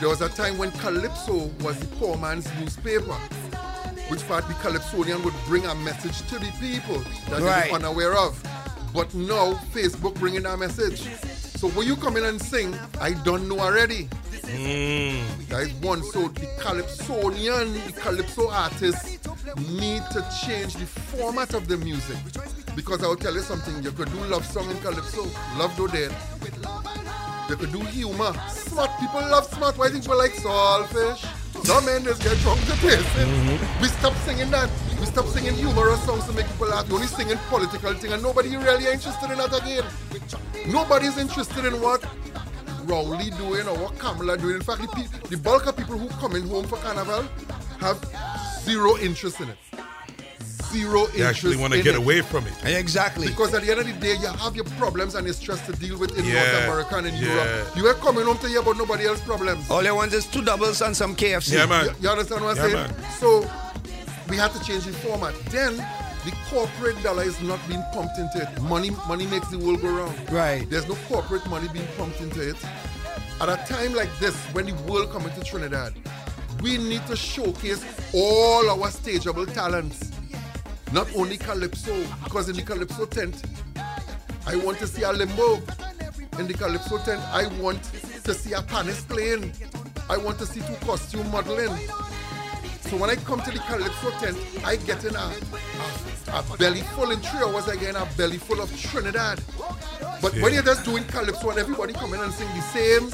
There 0.00 0.08
was 0.08 0.20
a 0.22 0.28
time 0.28 0.56
when 0.58 0.70
Calypso 0.72 1.50
was 1.60 1.78
the 1.78 1.86
poor 1.96 2.16
man's 2.16 2.48
newspaper, 2.58 3.14
which 4.08 4.26
part 4.26 4.46
the 4.48 4.54
Calypsonian 4.54 5.22
would 5.24 5.34
bring 5.46 5.66
a 5.66 5.74
message 5.74 6.20
to 6.28 6.38
the 6.38 6.50
people 6.60 6.98
that 7.28 7.40
Right. 7.42 7.64
they 7.64 7.70
were 7.70 7.76
unaware 7.76 8.16
of. 8.16 8.42
But 8.94 9.14
now 9.14 9.54
Facebook 9.74 10.14
bringing 10.14 10.42
that 10.44 10.58
message. 10.58 11.02
So 11.58 11.68
when 11.68 11.86
you 11.86 11.96
come 11.96 12.16
in 12.16 12.24
and 12.24 12.40
sing, 12.40 12.74
I 13.00 13.12
don't 13.12 13.46
know 13.48 13.60
already. 13.60 14.08
Mm. 14.32 15.22
That 15.48 15.62
is 15.62 15.72
one. 15.74 16.02
So 16.02 16.28
the 16.28 16.46
Calypsonian, 16.58 17.72
the 17.86 17.92
Calypso 18.00 18.48
artists 18.48 19.18
need 19.68 20.02
to 20.12 20.26
change 20.44 20.74
the 20.74 20.86
format 20.86 21.54
of 21.54 21.68
the 21.68 21.76
music. 21.76 22.16
Because 22.76 23.02
I'll 23.02 23.16
tell 23.16 23.34
you 23.34 23.40
something, 23.40 23.82
you 23.82 23.92
could 23.92 24.10
do 24.12 24.24
love 24.24 24.46
song 24.46 24.70
in 24.70 24.78
Calypso, 24.78 25.26
love 25.58 25.74
do 25.76 25.88
dead. 25.88 26.14
You 27.48 27.56
could 27.56 27.72
do 27.72 27.80
humor. 27.80 28.32
Smart 28.48 28.90
people 29.00 29.20
love 29.20 29.44
smart. 29.46 29.76
Why 29.76 29.88
think 29.88 30.04
people 30.04 30.18
like 30.18 30.32
saltfish? 30.32 31.26
Some 31.64 31.84
just 32.04 32.22
get 32.22 32.38
drunk 32.38 32.60
to 32.60 32.72
taste 32.80 33.06
it. 33.16 33.80
We 33.82 33.88
stop 33.88 34.14
singing 34.24 34.50
that. 34.50 34.70
We 34.98 35.06
stop 35.06 35.26
singing 35.26 35.54
humorous 35.54 36.02
songs 36.04 36.24
to 36.26 36.32
make 36.32 36.46
people 36.46 36.68
laugh. 36.68 36.88
We 36.88 36.94
only 36.94 37.08
singing 37.08 37.38
political 37.48 37.92
thing 37.94 38.12
and 38.12 38.22
nobody 38.22 38.56
really 38.56 38.86
interested 38.86 39.30
in 39.30 39.38
that 39.38 39.52
again. 39.60 39.84
Nobody's 40.72 41.18
interested 41.18 41.64
in 41.64 41.80
what 41.80 42.04
Rowley 42.84 43.30
doing 43.30 43.66
or 43.66 43.76
what 43.78 43.94
Kamla 43.96 44.40
doing. 44.40 44.56
In 44.56 44.62
fact, 44.62 44.82
the, 44.82 45.28
the 45.28 45.36
bulk 45.36 45.66
of 45.66 45.76
people 45.76 45.98
who 45.98 46.08
coming 46.20 46.46
home 46.48 46.66
for 46.66 46.76
carnival 46.76 47.22
have 47.80 47.98
zero 48.62 48.96
interest 48.98 49.40
in 49.40 49.48
it. 49.48 49.58
Zero 50.72 51.00
interest. 51.00 51.16
They 51.18 51.24
actually 51.24 51.56
want 51.56 51.72
to 51.72 51.82
get 51.82 51.94
it. 51.94 51.98
away 51.98 52.20
from 52.20 52.46
it. 52.46 52.54
Exactly. 52.64 53.26
Because 53.28 53.52
at 53.54 53.62
the 53.62 53.70
end 53.70 53.80
of 53.80 53.86
the 53.86 53.92
day, 53.94 54.14
you 54.14 54.26
have 54.28 54.54
your 54.54 54.64
problems 54.78 55.14
and 55.14 55.26
your 55.26 55.34
stress 55.34 55.64
to 55.66 55.72
deal 55.72 55.98
with 55.98 56.16
in 56.18 56.24
Yeah, 56.24 56.34
North 56.34 56.64
America 56.64 56.96
and 56.98 57.06
in 57.08 57.14
yeah. 57.14 57.34
Europe. 57.34 57.76
You 57.76 57.86
are 57.88 57.94
coming 57.94 58.24
home 58.24 58.38
to 58.38 58.48
hear 58.48 58.60
about 58.60 58.76
nobody 58.76 59.06
else's 59.06 59.24
problems. 59.24 59.70
All 59.70 59.82
you 59.82 59.94
want 59.94 60.12
is 60.12 60.26
two 60.26 60.42
doubles 60.42 60.80
and 60.82 60.96
some 60.96 61.16
KFC. 61.16 61.54
Yeah, 61.54 61.66
man. 61.66 61.86
You, 61.86 61.92
you 62.02 62.08
understand 62.08 62.44
what 62.44 62.58
I'm 62.58 62.70
Yeah, 62.70 62.84
saying? 62.86 62.96
man. 63.00 63.10
So 63.18 63.50
we 64.28 64.36
have 64.36 64.52
to 64.58 64.64
change 64.64 64.84
the 64.84 64.92
format. 64.92 65.34
Then 65.46 65.76
the 66.24 66.32
corporate 66.50 67.02
dollar 67.02 67.22
is 67.24 67.40
not 67.42 67.58
being 67.68 67.82
pumped 67.92 68.18
into 68.18 68.38
it. 68.42 68.62
Money, 68.62 68.90
money 69.08 69.26
makes 69.26 69.48
the 69.48 69.58
world 69.58 69.80
go 69.82 69.88
round. 69.88 70.30
Right. 70.30 70.68
There's 70.70 70.86
no 70.88 70.94
corporate 71.08 71.46
money 71.48 71.68
being 71.72 71.86
pumped 71.96 72.20
into 72.20 72.50
it. 72.50 72.56
At 73.40 73.48
a 73.48 73.56
time 73.72 73.94
like 73.94 74.10
this, 74.18 74.36
when 74.52 74.66
the 74.66 74.74
world 74.90 75.10
coming 75.10 75.32
to 75.34 75.42
Trinidad, 75.42 75.94
we 76.62 76.76
need 76.76 77.04
to 77.06 77.16
showcase 77.16 77.82
all 78.12 78.68
our 78.68 78.88
stageable 78.88 79.50
talents. 79.54 80.10
Not 80.92 81.08
only 81.14 81.36
Calypso, 81.36 81.94
because 82.24 82.48
in 82.48 82.56
the 82.56 82.62
Calypso 82.62 83.06
tent, 83.06 83.42
I 84.46 84.56
want 84.56 84.78
to 84.78 84.86
see 84.88 85.02
a 85.02 85.12
limbo. 85.12 85.56
In 86.38 86.48
the 86.48 86.54
Calypso 86.54 86.98
tent, 86.98 87.20
I 87.32 87.46
want 87.60 87.82
to 88.24 88.34
see 88.34 88.52
a 88.54 88.62
pannist 88.62 89.06
playing. 89.08 89.52
I 90.08 90.16
want 90.16 90.38
to 90.40 90.46
see 90.46 90.60
two 90.60 90.74
costume 90.86 91.30
modeling. 91.30 91.76
So 92.80 92.96
when 92.96 93.08
I 93.08 93.14
come 93.14 93.40
to 93.42 93.50
the 93.52 93.60
Calypso 93.60 94.10
tent, 94.18 94.36
I 94.64 94.74
get 94.76 95.04
in 95.04 95.14
a, 95.14 95.32
a, 96.32 96.38
a 96.52 96.56
belly 96.58 96.80
full 96.80 97.12
in 97.12 97.20
three 97.20 97.38
hours, 97.38 97.68
I 97.68 97.76
get 97.76 97.90
in 97.90 97.96
a 97.96 98.06
belly 98.16 98.38
full 98.38 98.60
of 98.60 98.76
Trinidad. 98.80 99.40
But 100.20 100.32
when 100.40 100.52
you're 100.52 100.64
just 100.64 100.84
doing 100.84 101.04
Calypso 101.04 101.50
and 101.50 101.58
everybody 101.60 101.92
come 101.92 102.14
in 102.14 102.20
and 102.20 102.32
sing 102.32 102.48
the 102.48 102.62
same, 102.62 103.10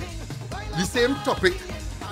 the 0.73 0.85
same 0.85 1.15
topic 1.16 1.53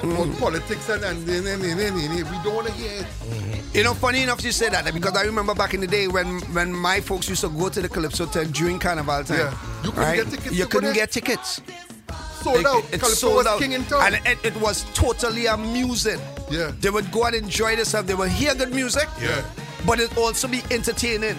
about 0.04 0.26
mm. 0.26 0.38
politics 0.38 0.88
and, 0.88 1.04
and, 1.04 1.28
and, 1.28 1.46
and, 1.46 1.64
and, 1.64 1.96
we 1.96 2.22
don't 2.42 2.54
want 2.54 2.66
to 2.66 2.72
hear 2.74 2.92
it. 2.92 3.04
Mm-hmm. 3.04 3.76
You 3.76 3.84
know, 3.84 3.94
funny 3.94 4.22
enough 4.22 4.44
you 4.44 4.52
say 4.52 4.68
that 4.68 4.92
because 4.94 5.16
I 5.16 5.22
remember 5.22 5.54
back 5.54 5.74
in 5.74 5.80
the 5.80 5.86
day 5.86 6.06
when 6.06 6.40
when 6.54 6.72
my 6.72 7.00
folks 7.00 7.28
used 7.28 7.40
to 7.40 7.48
go 7.48 7.68
to 7.68 7.82
the 7.82 7.88
Calypso 7.88 8.26
tent 8.26 8.52
during 8.52 8.78
Carnival 8.78 9.24
time. 9.24 9.38
Yeah. 9.38 9.54
You 9.82 9.90
couldn't 9.90 10.04
right? 10.04 10.16
get 10.16 10.30
tickets 10.30 10.54
You 10.54 10.66
couldn't 10.66 10.94
get 10.94 11.10
tickets. 11.10 11.60
Sold 12.42 12.60
It- 12.60 12.66
out. 12.66 12.84
It, 12.92 13.00
Calypso 13.00 13.14
sold 13.14 13.46
out. 13.46 13.60
king 13.60 13.72
in 13.72 13.84
town. 13.86 14.14
And 14.14 14.26
it, 14.26 14.38
it 14.44 14.56
was 14.60 14.84
totally 14.94 15.46
amusing. 15.46 16.20
Yeah. 16.50 16.72
They 16.78 16.90
would 16.90 17.10
go 17.10 17.24
and 17.24 17.34
enjoy 17.34 17.76
themselves. 17.76 18.06
They 18.06 18.14
would 18.14 18.30
hear 18.30 18.54
good 18.54 18.72
music. 18.72 19.08
Yeah. 19.20 19.42
But 19.86 20.00
it 20.00 20.16
also 20.16 20.48
be 20.48 20.62
entertaining. 20.70 21.36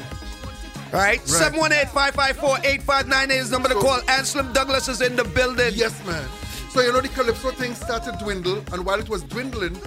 Right? 0.91 1.19
718-554-8598 1.21 3.29
is 3.31 3.49
the 3.49 3.55
number 3.55 3.69
to 3.69 3.75
call. 3.75 3.99
Anselm 4.07 4.53
Douglas 4.53 4.87
is 4.87 5.01
in 5.01 5.15
the 5.15 5.23
building. 5.23 5.73
Yes, 5.73 5.99
man. 6.05 6.27
So 6.75 6.81
you 6.81 6.91
know 6.91 6.99
the 6.99 7.07
Calypso 7.07 7.51
thing 7.51 7.73
started 7.73 8.17
dwindle, 8.19 8.61
and 8.73 8.85
while 8.85 8.99
it 8.99 9.07
was 9.07 9.23
dwindling, 9.23 9.77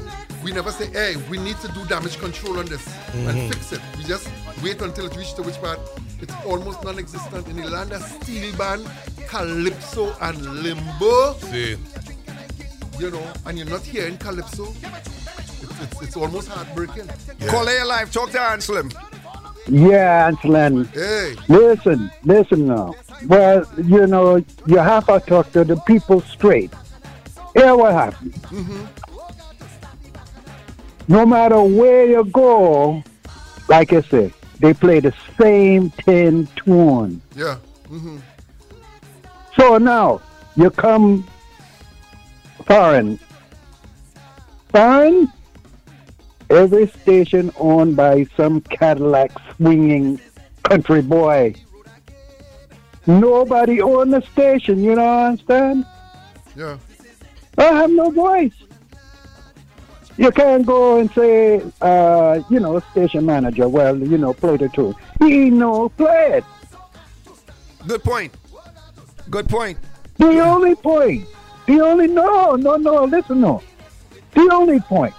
we 0.42 0.52
never 0.52 0.72
say, 0.72 0.86
hey, 0.86 1.16
we 1.28 1.36
need 1.36 1.58
to 1.60 1.68
do 1.72 1.84
damage 1.84 2.18
control 2.18 2.58
on 2.58 2.64
this 2.64 2.82
Mhm. 3.12 3.28
and 3.28 3.52
fix 3.54 3.72
it. 3.72 3.80
We 3.98 4.04
just 4.04 4.26
wait 4.62 4.80
until 4.80 5.04
it 5.04 5.14
reaches 5.14 5.34
to 5.34 5.42
which 5.42 5.56
part 5.60 5.78
it's 6.22 6.32
almost 6.46 6.82
non-existent 6.82 7.46
in 7.48 7.56
the 7.56 7.68
land 7.68 7.92
of 7.92 8.00
steel 8.02 8.56
band, 8.56 8.90
Calypso 9.26 10.16
and 10.22 10.62
Limbo. 10.62 11.36
See. 11.50 11.76
You 12.98 13.10
know, 13.10 13.32
and 13.44 13.58
you're 13.58 13.68
not 13.68 13.82
hearing 13.82 14.16
Calypso. 14.16 14.74
It's, 14.82 15.80
it's, 15.82 16.02
it's 16.02 16.16
almost 16.16 16.48
heartbreaking. 16.48 17.06
Call 17.48 17.68
A 17.68 17.84
Live. 17.84 18.10
Talk 18.10 18.30
to 18.30 18.40
Anselm. 18.40 18.90
Yeah, 19.68 20.28
Anselm. 20.28 20.86
Hey. 20.86 21.36
Listen, 21.48 22.10
listen 22.24 22.66
now. 22.66 22.94
Well, 23.26 23.66
you 23.76 24.06
know, 24.06 24.42
you 24.66 24.78
have 24.78 25.06
to 25.06 25.20
talk 25.20 25.52
to 25.52 25.64
the 25.64 25.76
people 25.80 26.20
straight. 26.22 26.72
Here 27.54 27.76
what 27.76 27.92
happened. 27.92 28.32
Mm-hmm. 28.34 28.84
No 31.08 31.26
matter 31.26 31.60
where 31.62 32.06
you 32.06 32.24
go, 32.24 33.02
like 33.68 33.92
I 33.92 34.00
said, 34.02 34.32
they 34.60 34.74
play 34.74 35.00
the 35.00 35.12
same 35.38 35.90
10 35.90 36.48
tune. 36.56 37.20
Yeah. 37.36 37.56
Mm-hmm. 37.90 38.18
So 39.58 39.78
now, 39.78 40.20
you 40.56 40.70
come 40.70 41.26
foreign. 42.66 43.18
Foreign? 44.70 45.32
Every 46.50 46.86
station 46.88 47.52
owned 47.56 47.96
by 47.96 48.24
some 48.36 48.60
Cadillac 48.62 49.32
swinging 49.56 50.20
country 50.62 51.02
boy. 51.02 51.54
Nobody 53.06 53.80
own 53.80 54.10
the 54.10 54.20
station, 54.32 54.82
you 54.82 54.94
know 54.94 55.04
i 55.04 55.26
understand? 55.28 55.86
Yeah. 56.56 56.78
I 57.56 57.64
have 57.64 57.90
no 57.90 58.10
voice. 58.10 58.52
You 60.16 60.30
can't 60.32 60.66
go 60.66 60.98
and 60.98 61.10
say, 61.12 61.62
uh, 61.80 62.40
you 62.50 62.60
know, 62.60 62.80
station 62.90 63.24
manager, 63.24 63.68
well, 63.68 63.96
you 63.96 64.18
know, 64.18 64.32
play 64.32 64.56
the 64.56 64.68
tune. 64.68 64.94
He 65.20 65.48
no 65.48 65.88
play 65.90 66.38
it. 66.38 66.44
Good 67.86 68.02
point. 68.02 68.34
Good 69.30 69.48
point. 69.48 69.78
The 70.16 70.40
only 70.40 70.74
point. 70.74 71.26
The 71.66 71.80
only 71.80 72.08
no, 72.08 72.56
no, 72.56 72.76
no. 72.76 73.04
Listen, 73.04 73.40
no. 73.40 73.62
The 74.34 74.50
only 74.52 74.80
point. 74.80 75.14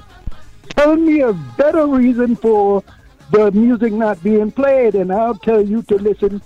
Tell 0.70 0.96
me 0.96 1.22
a 1.22 1.34
better 1.34 1.86
reason 1.88 2.36
for 2.36 2.84
the 3.32 3.52
music 3.52 3.94
not 3.94 4.22
being 4.24 4.52
played, 4.52 4.96
and 4.96 5.12
I'll 5.12 5.36
tell 5.36 5.62
you 5.62 5.82
to 5.84 5.96
listen. 5.96 6.42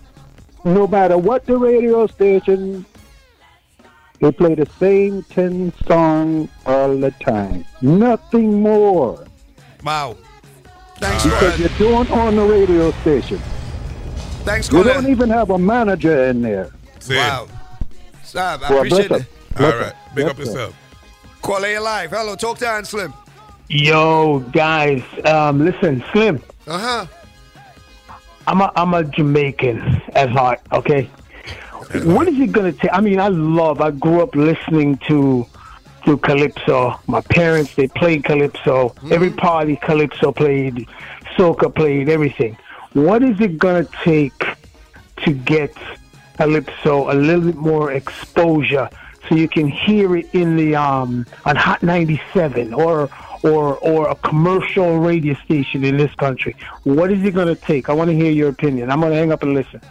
No 0.65 0.87
matter 0.87 1.17
what 1.17 1.45
the 1.45 1.57
radio 1.57 2.07
station, 2.07 2.85
they 4.21 4.31
play 4.31 4.55
the 4.55 4.65
same 4.79 5.23
ten 5.23 5.73
song 5.85 6.47
all 6.65 6.97
the 6.97 7.11
time. 7.11 7.65
Nothing 7.81 8.61
more. 8.61 9.25
Wow. 9.83 10.15
Thanks, 10.97 11.23
Because 11.25 11.59
you 11.59 11.67
don't 11.79 12.09
own 12.11 12.37
the 12.37 12.43
radio 12.45 12.91
station. 13.01 13.39
Thanks, 14.45 14.67
You 14.71 14.83
Colin. 14.83 14.93
don't 15.03 15.11
even 15.11 15.29
have 15.29 15.49
a 15.49 15.57
manager 15.57 16.25
in 16.25 16.41
there. 16.41 16.71
Wow. 17.09 17.47
Sam, 18.23 18.61
I 18.63 18.69
Well, 18.69 18.77
appreciate 18.79 19.09
bless 19.09 19.21
it. 19.21 19.27
All 19.59 19.65
right. 19.69 19.81
up. 19.87 19.95
Big 20.15 20.25
Bless 20.25 20.31
up 20.31 20.39
yourself. 20.39 20.75
Call 21.41 21.65
A 21.65 21.77
Live. 21.79 22.11
Hello, 22.11 22.35
talk 22.37 22.57
to 22.59 22.69
Anselm. 22.69 23.13
Yo, 23.69 24.39
guys, 24.51 25.03
um, 25.25 25.63
listen, 25.65 26.03
Slim. 26.11 26.41
Uh 26.67 26.77
huh. 26.79 27.05
I'm 28.45 28.61
a 28.61 28.71
I'm 28.75 28.93
a 28.93 29.03
Jamaican 29.03 30.01
at 30.13 30.29
heart. 30.29 30.59
Okay. 30.71 31.09
What 32.03 32.27
is 32.27 32.39
it 32.39 32.51
gonna 32.51 32.73
take? 32.73 32.91
I 32.93 32.99
mean, 33.01 33.19
I 33.19 33.29
love. 33.29 33.81
I 33.81 33.91
grew 33.91 34.21
up 34.21 34.35
listening 34.35 34.97
to 35.07 35.45
to 36.05 36.17
calypso. 36.17 36.99
My 37.07 37.21
parents 37.21 37.75
they 37.75 37.87
played 37.87 38.23
calypso. 38.25 38.93
Every 39.11 39.29
party 39.29 39.77
calypso 39.77 40.31
played, 40.31 40.87
soca 41.37 41.73
played, 41.73 42.09
everything. 42.09 42.57
What 42.93 43.23
is 43.23 43.39
it 43.39 43.57
gonna 43.57 43.87
take 44.03 44.45
to 45.23 45.31
get 45.31 45.73
calypso 46.37 47.11
a 47.11 47.15
little 47.15 47.41
bit 47.45 47.55
more 47.55 47.91
exposure 47.93 48.89
so 49.29 49.35
you 49.35 49.47
can 49.47 49.67
hear 49.67 50.17
it 50.17 50.27
in 50.33 50.57
the 50.57 50.75
um 50.75 51.25
on 51.45 51.55
Hot 51.55 51.81
97 51.81 52.73
or 52.73 53.09
or 53.43 53.77
or 53.77 54.09
a 54.09 54.15
commercial 54.15 54.99
radio 54.99 55.33
station 55.45 55.83
in 55.83 55.97
this 55.97 56.13
country. 56.15 56.55
What 56.83 57.11
is 57.11 57.23
it 57.23 57.31
going 57.31 57.53
to 57.53 57.55
take? 57.55 57.89
I 57.89 57.93
want 57.93 58.09
to 58.09 58.15
hear 58.15 58.31
your 58.31 58.49
opinion. 58.49 58.89
I'm 58.89 58.99
going 58.99 59.11
to 59.11 59.17
hang 59.17 59.31
up 59.31 59.43
and 59.43 59.53
listen. 59.53 59.81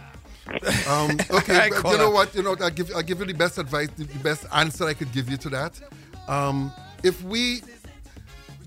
Um, 0.89 1.17
okay, 1.31 1.69
but 1.69 1.91
you 1.91 1.97
know 1.97 2.09
what? 2.09 2.35
You 2.35 2.43
know, 2.43 2.55
I 2.61 2.69
give 2.69 2.91
I 2.95 3.01
give 3.01 3.19
you 3.19 3.25
the 3.25 3.33
best 3.33 3.57
advice, 3.57 3.89
the 3.95 4.03
the 4.03 4.19
best 4.19 4.45
answer 4.53 4.85
I 4.85 4.93
could 4.93 5.11
give 5.11 5.29
you 5.29 5.37
to 5.37 5.49
that. 5.49 5.79
Um, 6.27 6.73
if 7.03 7.21
we 7.23 7.61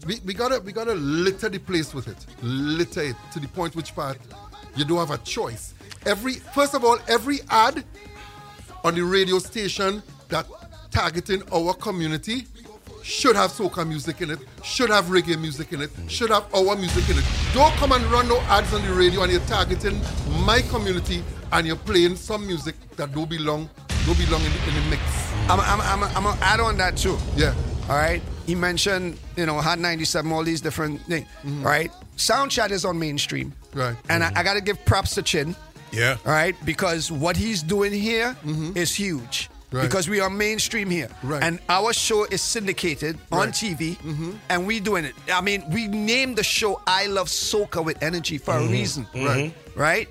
we, 0.06 0.20
we 0.24 0.34
gotta 0.34 0.60
we 0.60 0.72
gotta 0.72 0.94
litter 0.94 1.48
the 1.48 1.58
place 1.58 1.92
with 1.92 2.08
it, 2.08 2.26
litter 2.42 3.02
it 3.02 3.16
to 3.32 3.40
the 3.40 3.48
point 3.48 3.74
which 3.74 3.94
part 3.94 4.18
you 4.76 4.84
don't 4.84 4.98
have 4.98 5.10
a 5.10 5.18
choice. 5.18 5.74
Every 6.06 6.34
first 6.34 6.74
of 6.74 6.84
all, 6.84 6.98
every 7.08 7.40
ad 7.50 7.84
on 8.84 8.94
the 8.94 9.02
radio 9.02 9.38
station 9.38 10.02
that 10.28 10.46
targeting 10.90 11.42
our 11.52 11.74
community 11.74 12.46
should 13.06 13.36
have 13.36 13.52
soca 13.52 13.86
music 13.86 14.20
in 14.20 14.30
it, 14.32 14.40
should 14.64 14.90
have 14.90 15.04
reggae 15.06 15.40
music 15.40 15.72
in 15.72 15.80
it, 15.80 15.90
should 16.08 16.30
have 16.30 16.52
our 16.52 16.74
music 16.74 17.08
in 17.08 17.16
it. 17.16 17.24
Don't 17.54 17.72
come 17.74 17.92
and 17.92 18.04
run 18.06 18.28
no 18.28 18.40
ads 18.48 18.74
on 18.74 18.82
the 18.82 18.92
radio 18.92 19.22
and 19.22 19.30
you're 19.30 19.40
targeting 19.42 20.00
my 20.44 20.60
community 20.62 21.22
and 21.52 21.66
you're 21.68 21.76
playing 21.76 22.16
some 22.16 22.44
music 22.44 22.74
that 22.96 23.12
don't 23.14 23.30
belong 23.30 23.70
don't 24.06 24.18
belong 24.18 24.40
in 24.42 24.52
the, 24.52 24.68
in 24.68 24.74
the 24.74 24.90
mix. 24.90 25.02
I'm, 25.48 25.60
I'm, 25.60 25.80
I'm, 25.80 26.02
I'm 26.16 26.22
gonna 26.24 26.40
add 26.40 26.60
on 26.60 26.76
that 26.78 26.96
too. 26.96 27.16
Yeah. 27.36 27.54
All 27.88 27.96
right. 27.96 28.20
He 28.46 28.54
mentioned, 28.54 29.18
you 29.36 29.46
know, 29.46 29.60
Hot 29.60 29.78
97, 29.78 30.30
all 30.30 30.42
these 30.44 30.60
different 30.60 31.00
things. 31.02 31.26
Right. 31.44 31.90
Sound 32.16 32.50
chat 32.50 32.70
is 32.72 32.84
on 32.84 32.98
mainstream. 32.98 33.52
Mm-hmm. 33.70 33.78
Right. 33.78 33.96
And 34.08 34.24
I, 34.24 34.32
I 34.36 34.42
got 34.42 34.54
to 34.54 34.60
give 34.60 34.84
props 34.84 35.14
to 35.14 35.22
Chin. 35.22 35.54
Yeah. 35.92 36.16
All 36.24 36.32
right. 36.32 36.54
Because 36.64 37.10
what 37.10 37.36
he's 37.36 37.62
doing 37.62 37.92
here 37.92 38.36
is 38.76 38.94
huge. 38.94 39.48
Right. 39.72 39.82
Because 39.82 40.08
we 40.08 40.20
are 40.20 40.30
mainstream 40.30 40.90
here. 40.90 41.08
Right. 41.22 41.42
And 41.42 41.58
our 41.68 41.92
show 41.92 42.24
is 42.24 42.40
syndicated 42.40 43.18
on 43.32 43.46
Right. 43.46 43.48
TV. 43.54 43.96
Mm-hmm. 43.98 44.32
And 44.48 44.66
we 44.66 44.80
doing 44.80 45.04
it. 45.04 45.14
I 45.32 45.40
mean, 45.40 45.64
we 45.70 45.88
named 45.88 46.36
the 46.36 46.44
show 46.44 46.80
I 46.86 47.06
Love 47.06 47.28
Soca 47.28 47.84
with 47.84 48.02
Energy 48.02 48.38
for 48.38 48.54
a 48.54 48.60
mm-hmm. 48.60 48.72
reason. 48.72 49.04
Mm-hmm. 49.06 49.26
Right. 49.26 49.54
Right? 49.74 50.08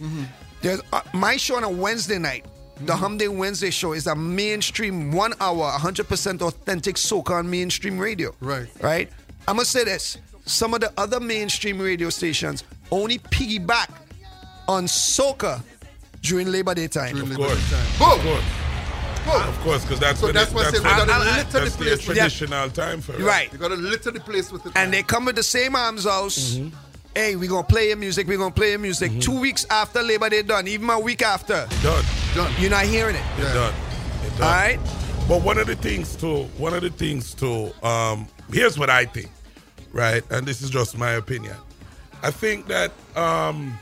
There's 0.61 0.81
uh, 0.91 1.01
my 1.13 1.37
show 1.37 1.55
on 1.55 1.63
a 1.63 1.69
Wednesday 1.69 2.19
night. 2.19 2.45
The 2.81 2.93
Humday 2.93 3.29
Wednesday 3.29 3.69
show 3.69 3.93
is 3.93 4.05
a 4.07 4.15
mainstream 4.15 5.13
one 5.13 5.33
hour, 5.39 5.71
100% 5.71 6.41
authentic 6.41 6.95
soca 6.95 7.31
on 7.31 7.49
mainstream 7.49 7.97
radio. 7.97 8.35
Right. 8.41 8.67
Right? 8.81 9.09
I'm 9.47 9.55
going 9.55 9.63
to 9.63 9.71
say 9.71 9.85
this. 9.85 10.17
Some 10.45 10.73
of 10.73 10.81
the 10.81 10.91
other 10.97 11.19
mainstream 11.21 11.79
radio 11.79 12.09
stations 12.09 12.65
only 12.91 13.19
piggyback 13.19 13.89
on 14.67 14.85
soca 14.85 15.61
during 16.21 16.51
Labor 16.51 16.75
Day 16.75 16.87
time. 16.87 17.15
During 17.15 17.31
Of 17.31 17.37
Labor 17.37 17.47
course. 17.47 17.69
Day 17.69 17.77
time. 17.77 18.17
Of 18.17 18.23
Boom. 18.23 18.64
Course. 19.25 19.47
Of 19.47 19.59
course, 19.61 19.81
because 19.83 19.99
that's 19.99 20.19
So 20.19 20.27
when 20.27 20.35
that's 20.35 20.51
it- 20.51 20.55
why 20.55 20.61
I 20.61 20.63
said 20.65 20.73
we 20.73 20.79
when- 20.85 20.97
gotta 20.97 21.11
I- 21.13 21.15
I- 21.17 21.37
litter 21.37 21.59
the 21.59 21.65
the 21.65 21.71
place 21.77 21.89
with 21.97 22.05
traditional 22.05 22.69
time 22.69 23.01
for 23.01 23.13
it. 23.13 23.19
Right. 23.21 23.51
You 23.51 23.57
gotta 23.59 23.75
litter 23.75 24.11
the 24.11 24.19
place 24.19 24.51
with 24.51 24.65
it. 24.65 24.71
And 24.75 24.93
they 24.93 25.03
come 25.03 25.25
with 25.25 25.35
the 25.35 25.43
same 25.43 25.75
arms 25.75 26.05
house. 26.05 26.57
Hey, 27.15 27.35
we're 27.37 27.49
gonna 27.49 27.63
play 27.63 27.87
your 27.89 27.97
music, 27.97 28.27
we're 28.27 28.37
gonna 28.37 28.51
play 28.51 28.71
your 28.71 28.79
music. 28.79 29.21
Two 29.21 29.39
weeks 29.39 29.65
after 29.69 30.01
Labor 30.03 30.29
Day 30.29 30.41
done, 30.41 30.67
even 30.67 30.89
a 30.89 30.99
week 30.99 31.21
after. 31.21 31.67
Done. 31.81 32.03
Done. 32.35 32.53
You're 32.59 32.69
not 32.71 32.85
hearing 32.85 33.15
it. 33.15 33.23
It's 33.37 33.53
done. 33.53 33.73
It's 34.25 34.37
done. 34.37 34.47
All 34.47 34.53
right? 34.53 34.79
But 35.27 35.41
one 35.41 35.57
of 35.57 35.67
the 35.67 35.75
things 35.77 36.15
too, 36.15 36.43
one 36.57 36.73
of 36.73 36.81
the 36.81 36.89
things 36.89 37.33
too, 37.33 37.71
um, 37.83 38.27
here's 38.51 38.77
what 38.77 38.89
I 38.89 39.05
think, 39.05 39.29
right? 39.93 40.23
And 40.29 40.45
this 40.45 40.61
is 40.61 40.69
just 40.69 40.97
my 40.97 41.11
opinion. 41.11 41.55
I 42.21 42.31
think 42.31 42.67
that 42.67 42.91
um, 43.15 43.79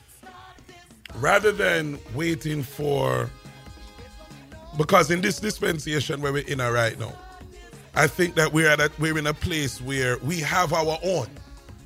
rather 1.15 1.51
than 1.51 1.97
waiting 2.13 2.63
for, 2.63 3.29
because 4.77 5.11
in 5.11 5.21
this 5.21 5.39
dispensation 5.39 6.21
where 6.21 6.33
we're 6.33 6.47
in 6.47 6.59
a 6.59 6.71
right 6.71 6.97
now, 6.99 7.13
I 7.95 8.07
think 8.07 8.35
that 8.35 8.51
we're 8.53 8.67
at 8.69 8.79
a, 8.79 8.91
we're 8.99 9.17
in 9.17 9.27
a 9.27 9.33
place 9.33 9.81
where 9.81 10.17
we 10.19 10.39
have 10.39 10.73
our 10.73 10.97
own 11.03 11.27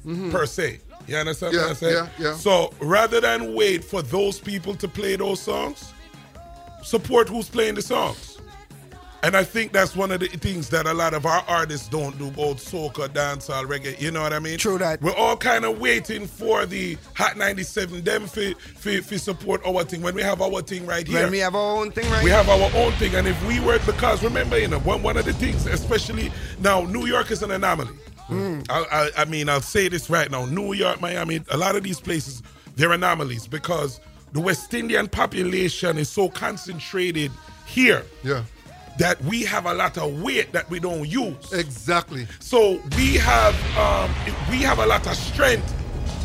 mm-hmm. 0.06 0.32
per 0.32 0.46
se. 0.46 0.80
You 1.08 1.18
understand 1.18 1.54
Yeah, 1.54 1.62
what 1.62 1.70
I'm 1.70 1.76
saying? 1.76 1.94
yeah, 1.96 2.10
yeah. 2.20 2.34
So 2.36 2.74
rather 2.80 3.22
than 3.22 3.54
wait 3.54 3.84
for 3.84 4.02
those 4.02 4.40
people 4.40 4.76
to 4.76 4.88
play 4.88 5.16
those 5.16 5.42
songs, 5.42 5.94
support 6.84 7.30
who's 7.30 7.50
playing 7.50 7.76
the 7.76 7.82
songs. 7.82 8.37
And 9.24 9.36
I 9.36 9.44
think 9.44 9.72
that's 9.72 9.96
one 9.96 10.12
of 10.12 10.20
the 10.20 10.28
things 10.28 10.70
that 10.70 10.86
a 10.86 10.94
lot 10.94 11.14
of 11.14 11.26
our 11.26 11.44
artists 11.48 11.90
don't 11.90 12.18
do, 12.20 12.30
both 12.32 12.58
soca, 12.58 13.10
dancehall, 13.10 13.66
reggae. 13.66 14.00
You 14.00 14.12
know 14.12 14.22
what 14.22 14.32
I 14.32 14.40
mean? 14.40 14.60
True 14.60 14.78
that. 14.78 15.02
We're 15.02 15.16
all 15.16 15.36
kind 15.36 15.66
of 15.66 15.80
waiting 15.80 16.28
for 16.28 16.66
the 16.66 16.98
Hot 17.16 17.36
97 17.36 18.04
them 18.04 18.28
for, 18.28 18.54
for, 18.76 19.02
for 19.02 19.18
support 19.18 19.66
our 19.66 19.84
thing 19.84 20.02
when 20.02 20.14
we 20.14 20.22
have 20.22 20.42
our 20.42 20.62
thing 20.62 20.86
right 20.86 21.08
here. 21.08 21.24
When 21.24 21.32
we 21.32 21.40
have 21.40 21.56
our 21.56 21.78
own 21.78 21.92
thing 21.92 22.06
right 22.12 22.22
here. 22.22 22.26
We 22.26 22.30
have 22.30 22.48
our 22.48 22.70
own 22.76 22.92
thing, 22.94 23.16
and 23.16 23.28
if 23.28 23.48
we 23.48 23.60
were, 23.60 23.80
because 23.86 24.24
remember, 24.24 24.58
you 24.60 24.68
know, 24.68 24.80
one, 24.80 25.02
one 25.02 25.18
of 25.18 25.26
the 25.26 25.34
things, 25.34 25.66
especially 25.66 26.32
now, 26.60 26.82
New 26.82 27.08
York 27.08 27.32
is 27.32 27.42
an 27.42 27.52
anomaly. 27.52 27.94
Hmm. 28.28 28.62
I, 28.70 28.86
I, 29.18 29.22
I 29.22 29.26
mean, 29.26 29.50
I'll 29.50 29.62
say 29.62 29.88
this 29.88 30.10
right 30.10 30.30
now: 30.30 30.46
New 30.46 30.74
York, 30.74 31.02
Miami, 31.02 31.42
a 31.50 31.58
lot 31.58 31.76
of 31.76 31.84
these 31.84 32.00
places, 32.00 32.44
they're 32.76 32.92
anomalies 32.92 33.48
because 33.48 34.00
the 34.34 34.40
West 34.42 34.74
Indian 34.74 35.08
population 35.08 35.98
is 35.98 36.10
so 36.10 36.30
concentrated 36.30 37.32
here. 37.66 38.04
Yeah. 38.24 38.44
That 38.98 39.22
we 39.24 39.44
have 39.44 39.66
a 39.68 39.74
lot 39.74 39.98
of 39.98 40.22
weight 40.22 40.52
that 40.54 40.70
we 40.70 40.80
don't 40.80 41.08
use. 41.08 41.54
Exactly. 41.54 42.28
So 42.40 42.82
we 42.98 43.16
have 43.18 43.54
um, 43.78 44.14
we 44.50 44.58
have 44.58 44.80
a 44.80 44.86
lot 44.86 45.06
of 45.06 45.16
strength 45.16 45.74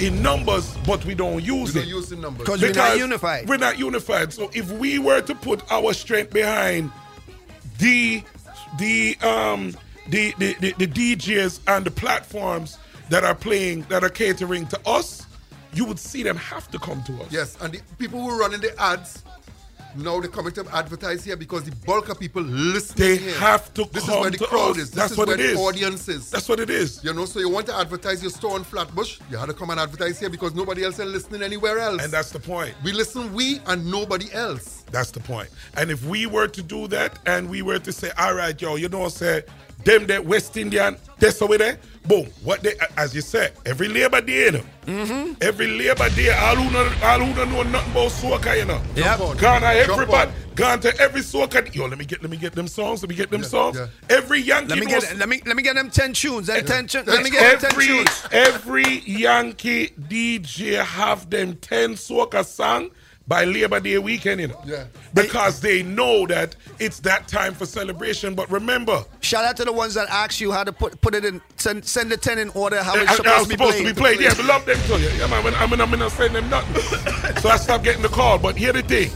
in 0.00 0.22
numbers, 0.22 0.74
but 0.86 1.04
we 1.04 1.14
don't 1.14 1.42
use 1.44 1.74
We 1.74 1.80
it 1.80 1.84
don't 1.84 1.88
use 1.96 2.08
the 2.08 2.16
numbers. 2.16 2.46
'Cause 2.46 2.62
we're 2.62 2.72
not 2.72 2.96
unified. 2.96 3.48
We're 3.48 3.58
not 3.58 3.78
unified. 3.78 4.32
So 4.32 4.50
if 4.54 4.70
we 4.70 4.98
were 4.98 5.20
to 5.20 5.34
put 5.34 5.62
our 5.70 5.92
strength 5.92 6.32
behind 6.32 6.90
the 7.78 8.22
the 8.78 9.16
um 9.22 9.74
the 10.08 10.34
the, 10.38 10.54
the, 10.60 10.72
the 10.78 10.86
DJs 10.86 11.60
and 11.68 11.84
the 11.84 11.90
platforms 11.90 12.78
that 13.10 13.22
are 13.24 13.34
playing 13.34 13.82
that 13.90 14.02
are 14.02 14.08
catering 14.08 14.66
to 14.68 14.80
us, 14.88 15.26
you 15.74 15.84
would 15.84 15.98
see 15.98 16.22
them 16.22 16.36
have 16.36 16.70
to 16.70 16.78
come 16.78 17.02
to 17.04 17.12
us. 17.22 17.30
Yes, 17.30 17.56
and 17.60 17.74
the 17.74 17.80
people 17.98 18.20
who 18.20 18.30
are 18.30 18.38
running 18.38 18.60
the 18.60 18.72
ads 18.80 19.22
now 19.96 20.20
they're 20.20 20.30
coming 20.30 20.52
to 20.52 20.64
advertise 20.74 21.24
here 21.24 21.36
because 21.36 21.64
the 21.64 21.74
bulk 21.86 22.08
of 22.08 22.18
people 22.18 22.42
listening 22.42 23.08
They 23.08 23.16
here. 23.18 23.34
have 23.38 23.72
to 23.74 23.84
This 23.92 24.04
is 24.04 24.10
where 24.10 24.30
the 24.30 24.38
crowd 24.38 24.70
us. 24.72 24.78
is. 24.78 24.90
This 24.90 24.94
That's 24.98 25.12
is 25.12 25.18
what 25.18 25.28
where 25.28 25.36
it 25.40 25.42
the 25.42 25.52
is. 25.52 25.58
audience 25.58 26.08
is. 26.08 26.30
That's 26.30 26.48
what 26.48 26.60
it 26.60 26.70
is. 26.70 27.02
You 27.04 27.12
know, 27.12 27.24
so 27.24 27.40
you 27.40 27.48
want 27.48 27.66
to 27.66 27.74
advertise 27.76 28.22
your 28.22 28.30
store 28.30 28.56
in 28.56 28.64
Flatbush, 28.64 29.20
you 29.30 29.36
had 29.36 29.46
to 29.46 29.54
come 29.54 29.70
and 29.70 29.80
advertise 29.80 30.18
here 30.20 30.30
because 30.30 30.54
nobody 30.54 30.84
else 30.84 30.98
is 30.98 31.06
listening 31.10 31.42
anywhere 31.42 31.78
else. 31.78 32.02
And 32.02 32.12
that's 32.12 32.30
the 32.30 32.40
point. 32.40 32.74
we 32.84 32.92
listen 32.92 33.32
we 33.34 33.60
and 33.66 33.90
nobody 33.90 34.32
else. 34.32 34.84
That's 34.90 35.10
the 35.10 35.20
point. 35.20 35.48
And 35.76 35.90
if 35.90 36.04
we 36.04 36.26
were 36.26 36.48
to 36.48 36.62
do 36.62 36.86
that 36.88 37.18
and 37.26 37.48
we 37.48 37.62
were 37.62 37.78
to 37.78 37.92
say, 37.92 38.10
all 38.18 38.34
right, 38.34 38.60
yo, 38.60 38.76
you 38.76 38.88
know, 38.88 39.00
what 39.00 39.06
i 39.14 39.16
say, 39.16 39.42
them 39.84 40.06
that 40.06 40.24
West 40.24 40.56
Indian, 40.56 40.96
that's 41.18 41.40
over 41.42 41.58
there, 41.58 41.78
boom. 42.06 42.26
What 42.42 42.62
they, 42.62 42.74
as 42.96 43.14
you 43.14 43.20
said, 43.20 43.52
every 43.66 43.88
Labor 43.88 44.20
Day, 44.20 44.46
you 44.46 44.52
know, 44.52 44.64
Mm-hmm. 44.86 45.34
every 45.40 45.68
Labor 45.68 46.08
Day, 46.10 46.32
all 46.32 46.56
who, 46.56 46.70
know, 46.72 46.92
all 47.04 47.20
who 47.20 47.32
don't 47.34 47.52
know 47.52 47.62
nothing 47.62 47.92
about 47.92 48.10
soca, 48.10 48.58
you 48.58 48.64
know. 48.64 48.82
Yep. 48.96 49.20
on. 49.20 49.36
Gone 49.36 49.60
to 49.60 49.66
everybody, 49.68 50.30
on. 50.30 50.54
gone 50.56 50.80
to 50.80 50.96
every 51.00 51.20
soca. 51.20 51.72
Yo, 51.72 51.86
let 51.86 51.98
me 51.98 52.04
get, 52.04 52.20
let 52.20 52.30
me 52.30 52.36
get 52.36 52.52
them 52.52 52.66
songs. 52.66 53.02
Let 53.02 53.08
me 53.10 53.14
get 53.14 53.30
them 53.30 53.42
Yeah, 53.42 53.46
songs. 53.48 53.76
yeah. 53.78 53.86
Every 54.10 54.40
Yankee 54.40 54.70
Let 54.70 54.78
me 54.80 54.92
must- 54.92 55.08
get 55.08 55.18
let 55.18 55.28
me 55.28 55.40
let 55.46 55.56
me 55.56 55.62
get 55.62 55.76
them 55.76 55.88
ten 55.90 56.12
tunes. 56.12 56.48
Them 56.48 56.64
ten 56.64 56.86
tunes. 56.88 57.06
Let 57.06 57.22
me 57.22 57.30
get 57.30 57.60
them 57.60 57.70
ten 57.70 57.70
every 57.72 57.86
tunes. 57.86 58.26
every 58.32 58.98
Yankee 59.06 59.88
DJ 59.90 60.82
have 60.84 61.30
them 61.30 61.54
ten 61.56 61.92
soca 61.94 62.44
song 62.44 62.90
by 63.28 63.44
Labor 63.44 63.80
Day 63.80 63.98
weekend, 63.98 64.40
you 64.40 64.48
know. 64.48 64.60
Yeah. 64.66 64.84
Because 65.14 65.60
they 65.60 65.82
know 65.82 66.26
that 66.26 66.56
it's 66.78 67.00
that 67.00 67.28
time 67.28 67.54
for 67.54 67.66
celebration. 67.66 68.34
But 68.34 68.50
remember, 68.50 69.04
Shout 69.20 69.44
out 69.44 69.56
to 69.58 69.64
the 69.64 69.72
ones 69.72 69.94
that 69.94 70.08
asked 70.10 70.40
you 70.40 70.52
how 70.52 70.64
to 70.64 70.72
put 70.72 71.00
put 71.00 71.14
it 71.14 71.24
in, 71.24 71.40
send, 71.56 71.84
send 71.84 72.10
the 72.10 72.16
10 72.16 72.38
in 72.38 72.48
order, 72.50 72.82
how 72.82 72.94
I- 72.94 73.02
it's 73.02 73.12
I- 73.12 73.14
supposed, 73.16 73.28
I 73.34 73.38
was 73.38 73.48
to, 73.48 73.48
be 73.48 73.54
supposed 73.54 73.76
played. 73.76 73.86
to 73.88 73.94
be 73.94 74.00
played. 74.00 74.20
Yeah, 74.20 74.34
we 74.36 74.42
love 74.44 74.64
them 74.66 74.78
too. 74.86 75.00
Yeah, 75.00 75.14
yeah 75.18 75.26
man. 75.28 75.44
When, 75.44 75.54
I 75.54 75.66
mean, 75.66 75.80
I'm 75.80 75.90
not 75.98 76.10
sending 76.12 76.34
them 76.42 76.50
nothing. 76.50 77.36
so 77.40 77.48
I 77.48 77.56
stopped 77.56 77.84
getting 77.84 78.02
the 78.02 78.08
call. 78.08 78.38
But 78.38 78.56
here 78.56 78.72
the 78.72 78.82
thing, 78.82 79.10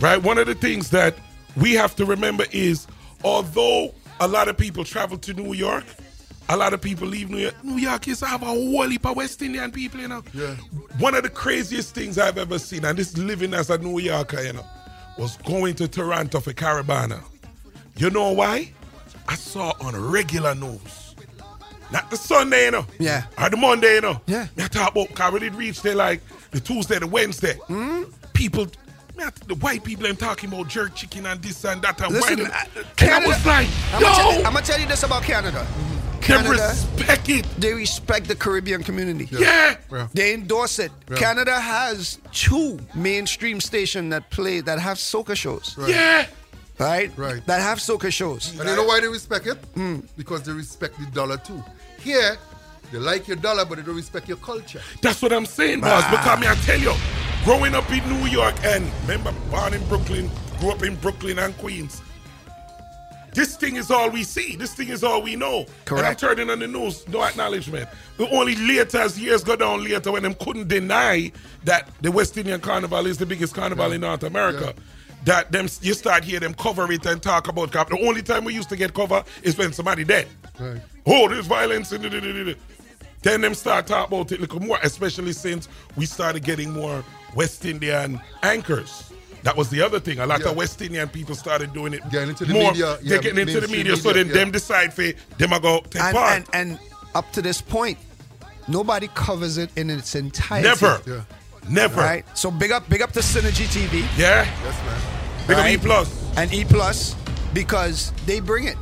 right? 0.00 0.22
One 0.22 0.38
of 0.38 0.46
the 0.46 0.54
things 0.54 0.90
that 0.90 1.16
we 1.56 1.72
have 1.74 1.96
to 1.96 2.04
remember 2.04 2.44
is, 2.52 2.86
although 3.24 3.94
a 4.20 4.28
lot 4.28 4.48
of 4.48 4.56
people 4.56 4.84
travel 4.84 5.18
to 5.18 5.34
New 5.34 5.52
York, 5.54 5.84
a 6.50 6.56
lot 6.56 6.74
of 6.74 6.80
people 6.80 7.06
leave 7.06 7.30
New 7.30 7.38
York. 7.38 7.54
New 7.62 7.76
York 7.78 8.08
is 8.08 8.20
have 8.20 8.42
a 8.42 8.46
whole 8.46 8.88
heap 8.88 9.06
of 9.06 9.16
West 9.16 9.40
Indian 9.40 9.70
people, 9.70 10.00
you 10.00 10.08
know. 10.08 10.22
Yeah. 10.34 10.54
One 10.98 11.14
of 11.14 11.22
the 11.22 11.30
craziest 11.30 11.94
things 11.94 12.18
I've 12.18 12.38
ever 12.38 12.58
seen, 12.58 12.84
and 12.84 12.98
this 12.98 13.16
living 13.16 13.54
as 13.54 13.70
a 13.70 13.78
New 13.78 14.00
Yorker, 14.00 14.42
you 14.42 14.52
know, 14.54 14.66
was 15.16 15.36
going 15.38 15.74
to 15.76 15.86
Toronto 15.86 16.40
for 16.40 16.52
Caribana. 16.52 17.22
You 17.96 18.10
know 18.10 18.32
why? 18.32 18.72
I 19.28 19.36
saw 19.36 19.72
on 19.80 19.94
regular 20.10 20.54
news. 20.56 21.14
Not 21.92 22.10
the 22.10 22.16
Sunday, 22.16 22.64
you 22.66 22.70
know. 22.72 22.86
Yeah. 22.98 23.24
Or 23.38 23.48
the 23.48 23.56
Monday, 23.56 23.94
you 23.96 24.00
know. 24.00 24.20
Yeah. 24.26 24.48
Me 24.56 24.64
I 24.64 24.68
talk 24.68 24.90
about, 24.92 25.14
cause 25.14 25.32
when 25.32 25.42
it 25.44 25.52
reached 25.54 25.82
there 25.84 25.94
like 25.94 26.20
the 26.50 26.58
Tuesday, 26.60 26.98
the 26.98 27.06
Wednesday. 27.06 27.54
Hmm? 27.68 28.04
People, 28.32 28.66
I- 29.20 29.30
the 29.46 29.54
white 29.56 29.84
people, 29.84 30.06
I'm 30.06 30.16
talking 30.16 30.52
about 30.52 30.66
jerk 30.68 30.94
chicken 30.96 31.26
and 31.26 31.40
this 31.42 31.64
and 31.64 31.80
that. 31.82 32.00
And 32.00 32.12
Listen, 32.12 32.40
why 32.40 32.44
uh, 32.44 32.82
they- 32.98 33.06
and 33.06 33.24
I 33.24 33.26
was 33.28 33.46
like, 33.46 33.68
I'm 33.92 34.02
gonna, 34.02 34.14
tell, 34.16 34.46
I'm 34.46 34.52
gonna 34.54 34.62
tell 34.66 34.80
you 34.80 34.86
this 34.86 35.02
about 35.04 35.22
Canada. 35.22 35.64
They 36.26 36.48
respect 36.48 37.28
it. 37.28 37.44
They 37.58 37.72
respect 37.72 38.28
the 38.28 38.34
Caribbean 38.36 38.82
community. 38.82 39.28
Yeah. 39.30 39.76
Yeah. 39.90 40.08
They 40.12 40.34
endorse 40.34 40.78
it. 40.78 40.92
Yeah. 41.10 41.16
Canada 41.16 41.58
has 41.60 42.18
two 42.32 42.78
mainstream 42.94 43.60
stations 43.60 44.10
that 44.10 44.30
play 44.30 44.60
that 44.60 44.78
have 44.78 44.98
soca 44.98 45.36
shows. 45.36 45.74
Right. 45.76 45.90
Yeah. 45.90 46.26
Right? 46.78 47.12
Right. 47.16 47.44
That 47.46 47.60
have 47.60 47.78
soca 47.78 48.10
shows. 48.10 48.58
And 48.58 48.68
you 48.68 48.76
know 48.76 48.84
why 48.84 49.00
they 49.00 49.08
respect 49.08 49.46
it? 49.46 49.58
Hmm. 49.74 50.00
Because 50.16 50.42
they 50.42 50.52
respect 50.52 50.98
the 50.98 51.06
dollar 51.06 51.36
too. 51.36 51.62
Here, 51.98 52.38
they 52.90 52.98
like 52.98 53.28
your 53.28 53.36
dollar, 53.36 53.64
but 53.64 53.76
they 53.76 53.84
don't 53.84 53.96
respect 53.96 54.28
your 54.28 54.38
culture. 54.38 54.80
That's 55.02 55.20
what 55.20 55.32
I'm 55.32 55.46
saying, 55.46 55.80
boss. 55.82 56.02
Ah. 56.06 56.10
Because 56.10 56.40
me, 56.40 56.46
I 56.48 56.54
tell 56.64 56.80
you, 56.80 56.94
growing 57.44 57.74
up 57.74 57.90
in 57.92 58.02
New 58.08 58.26
York 58.28 58.54
and 58.64 58.90
remember, 59.02 59.32
born 59.50 59.74
in 59.74 59.86
Brooklyn, 59.88 60.30
grew 60.58 60.70
up 60.70 60.82
in 60.82 60.96
Brooklyn 60.96 61.38
and 61.38 61.56
Queens. 61.58 62.02
This 63.32 63.56
thing 63.56 63.76
is 63.76 63.90
all 63.90 64.10
we 64.10 64.24
see. 64.24 64.56
This 64.56 64.74
thing 64.74 64.88
is 64.88 65.04
all 65.04 65.22
we 65.22 65.36
know. 65.36 65.66
Correct. 65.84 65.98
And 65.98 66.06
I'm 66.06 66.16
turning 66.16 66.50
on 66.50 66.58
the 66.58 66.66
news, 66.66 67.06
no 67.08 67.22
acknowledgement. 67.22 67.88
The 68.16 68.28
only 68.30 68.56
later, 68.56 68.98
as 68.98 69.18
years 69.18 69.44
go 69.44 69.56
down 69.56 69.84
later, 69.84 70.12
when 70.12 70.22
them 70.22 70.34
couldn't 70.34 70.68
deny 70.68 71.32
that 71.64 71.88
the 72.00 72.10
West 72.10 72.36
Indian 72.36 72.60
Carnival 72.60 73.06
is 73.06 73.18
the 73.18 73.26
biggest 73.26 73.54
carnival 73.54 73.92
in 73.92 74.00
North 74.00 74.24
America, 74.24 74.74
that 75.24 75.52
them 75.52 75.68
you 75.82 75.94
start 75.94 76.24
hear 76.24 76.40
them 76.40 76.54
cover 76.54 76.90
it 76.90 77.04
and 77.06 77.22
talk 77.22 77.46
about 77.48 77.72
cap. 77.72 77.88
The 77.88 78.06
only 78.06 78.22
time 78.22 78.44
we 78.44 78.54
used 78.54 78.70
to 78.70 78.76
get 78.76 78.94
cover 78.94 79.22
is 79.42 79.56
when 79.56 79.72
somebody 79.72 80.02
dead. 80.02 80.26
Right. 80.58 80.80
Oh, 81.06 81.28
there's 81.28 81.46
violence. 81.46 81.90
Then 81.90 83.42
them 83.42 83.52
start 83.54 83.86
talk 83.86 84.08
about 84.08 84.32
it 84.32 84.38
a 84.38 84.40
little 84.40 84.60
more, 84.60 84.78
especially 84.82 85.34
since 85.34 85.68
we 85.94 86.06
started 86.06 86.42
getting 86.42 86.72
more 86.72 87.04
West 87.34 87.66
Indian 87.66 88.18
anchors. 88.42 89.09
That 89.42 89.56
was 89.56 89.68
the 89.70 89.80
other 89.82 90.00
thing. 90.00 90.18
A 90.18 90.26
lot 90.26 90.40
Yeah. 90.40 90.48
of 90.50 90.56
West 90.56 90.80
Indian 90.82 91.08
people 91.08 91.34
started 91.34 91.72
doing 91.72 91.94
it 91.94 92.02
Getting 92.10 92.30
into 92.30 92.44
the 92.44 92.52
more. 92.52 92.70
media, 92.72 92.98
They're 93.02 93.16
yeah, 93.16 93.22
getting 93.22 93.38
into 93.38 93.54
the 93.54 93.68
mainstream 93.68 93.78
media, 93.78 93.96
so 93.96 94.12
then 94.12 94.26
yeah. 94.28 94.32
them 94.34 94.50
decide 94.50 94.92
for 94.92 95.04
them 95.38 95.52
I 95.52 95.58
go 95.58 95.80
take 95.90 96.02
And, 96.02 96.14
part. 96.16 96.32
and 96.36 96.46
and 96.52 96.78
up 97.14 97.32
to 97.32 97.42
this 97.42 97.60
point, 97.60 97.98
nobody 98.68 99.08
covers 99.14 99.58
it 99.58 99.70
in 99.76 99.90
its 99.90 100.14
entirety. 100.14 100.68
Never. 100.68 101.00
Yeah. 101.06 101.20
Never. 101.68 102.00
Right? 102.00 102.24
So 102.38 102.50
big 102.50 102.70
up 102.72 102.88
big 102.88 103.02
up 103.02 103.12
to 103.12 103.20
Synergy 103.20 103.66
TV. 103.66 104.00
Yeah. 104.16 104.44
Yes, 104.64 104.76
man. 104.84 105.00
Big 105.48 105.56
up 105.58 105.66
E 105.66 105.76
plus. 105.78 106.08
and 106.36 106.52
E 106.52 106.64
Plus 106.64 107.16
because 107.54 108.12
they 108.26 108.40
bring 108.40 108.64
it. 108.64 108.76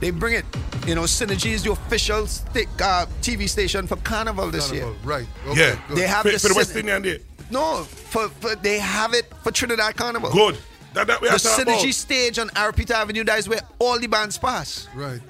They 0.00 0.10
bring 0.10 0.34
it. 0.34 0.44
You 0.86 0.94
know, 0.94 1.02
Synergy 1.02 1.52
is 1.52 1.62
the 1.64 1.72
official 1.72 2.26
sti- 2.26 2.66
uh, 2.80 3.06
TV 3.22 3.48
station 3.48 3.86
for 3.86 3.96
Carnival 3.96 4.50
this 4.50 4.66
Carnival, 4.68 4.90
year. 4.90 4.98
Right. 5.04 5.26
Okay, 5.48 5.60
Yeah. 5.88 5.94
They 5.94 6.06
have 6.06 6.22
For, 6.22 6.32
the 6.32 6.38
for 6.38 6.48
the 6.48 6.54
West 6.54 6.76
Indian 6.76 7.02
Day. 7.02 7.20
No, 7.50 7.84
for, 7.84 8.28
for 8.28 8.54
they 8.56 8.78
have 8.78 9.14
it 9.14 9.32
for 9.42 9.50
Trinidad 9.52 9.96
Carnival. 9.96 10.32
Good. 10.32 10.58
That, 10.94 11.06
that 11.08 11.20
we 11.20 11.28
The 11.28 11.34
Synergy 11.34 11.82
about. 11.84 11.94
stage 11.94 12.38
on 12.38 12.48
Ariapita 12.50 12.92
Avenue, 12.92 13.24
that 13.24 13.38
is 13.38 13.48
where 13.48 13.60
all 13.78 13.98
the 13.98 14.06
bands 14.06 14.38
pass. 14.38 14.88
Right. 14.94 15.20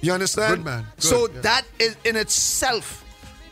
You 0.00 0.12
understand? 0.12 0.56
Good, 0.56 0.64
man. 0.64 0.86
Good, 0.96 1.02
so 1.04 1.28
yeah. 1.32 1.40
that 1.42 1.62
is 1.78 1.96
in 2.04 2.16
itself, 2.16 3.04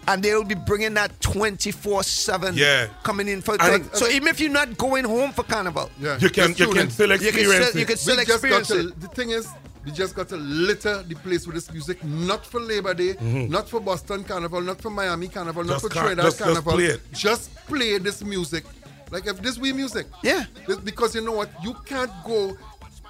and 0.09 0.23
they 0.23 0.35
will 0.35 0.45
be 0.45 0.57
bringing 0.57 0.95
that 0.95 1.19
24 1.21 2.03
7 2.03 2.55
Yeah. 2.57 2.89
coming 3.05 3.29
in 3.29 3.41
for 3.41 3.57
And- 3.61 3.89
So 3.95 4.09
even 4.09 4.29
if 4.29 4.41
you're 4.41 4.51
not 4.51 4.77
going 4.77 5.05
home 5.05 5.33
for 5.33 5.45
Carnival, 5.45 5.89
Yeah. 6.01 6.19
You 6.21 6.29
can 6.31 6.51
you 6.57 6.67
can 6.69 6.79
in. 6.79 6.91
still 6.91 7.11
you 7.13 7.19
can 7.19 7.27
experience 7.29 7.67
still, 7.69 7.81
you 7.81 7.87
can 7.87 7.97
still 7.97 8.17
we 8.17 8.25
just 8.25 8.29
got 8.29 8.35
experience 8.35 8.69
to, 8.69 8.89
it. 8.89 9.01
the 9.01 9.09
thing 9.09 9.31
is, 9.31 9.47
we 9.85 9.91
just 9.91 10.15
got 10.15 10.29
to 10.29 10.37
litter 10.37 11.03
the 11.03 11.15
place 11.17 11.47
with 11.47 11.55
this 11.57 11.71
music, 11.73 12.03
not 12.05 12.47
for 12.47 12.61
Labor 12.61 12.95
Day, 12.95 13.15
not 13.49 13.69
for 13.69 13.81
Boston 13.81 14.23
Carnival, 14.25 14.61
not 14.61 14.81
for 14.81 14.91
Miami 14.91 15.29
Carnival, 15.29 15.65
not 15.65 15.79
Mm-hmm. 15.79 15.89
For 15.89 15.93
Trinidad 15.95 16.25
just- 16.25 16.39
just 16.39 16.45
Carnival. 16.49 16.73
play 16.75 16.85
it. 16.87 17.01
Just 17.13 17.55
play 17.67 17.99
this 17.99 18.23
music. 18.23 18.65
Like 19.11 19.27
if 19.27 19.43
this 19.43 19.59
we 19.59 19.73
music. 19.73 20.07
Yeah. 20.23 20.45
This- 20.67 20.79
because 20.79 21.15
you 21.15 21.21
know 21.23 21.33
what? 21.33 21.51
You 21.63 21.75
can't 21.85 22.13
go 22.25 22.57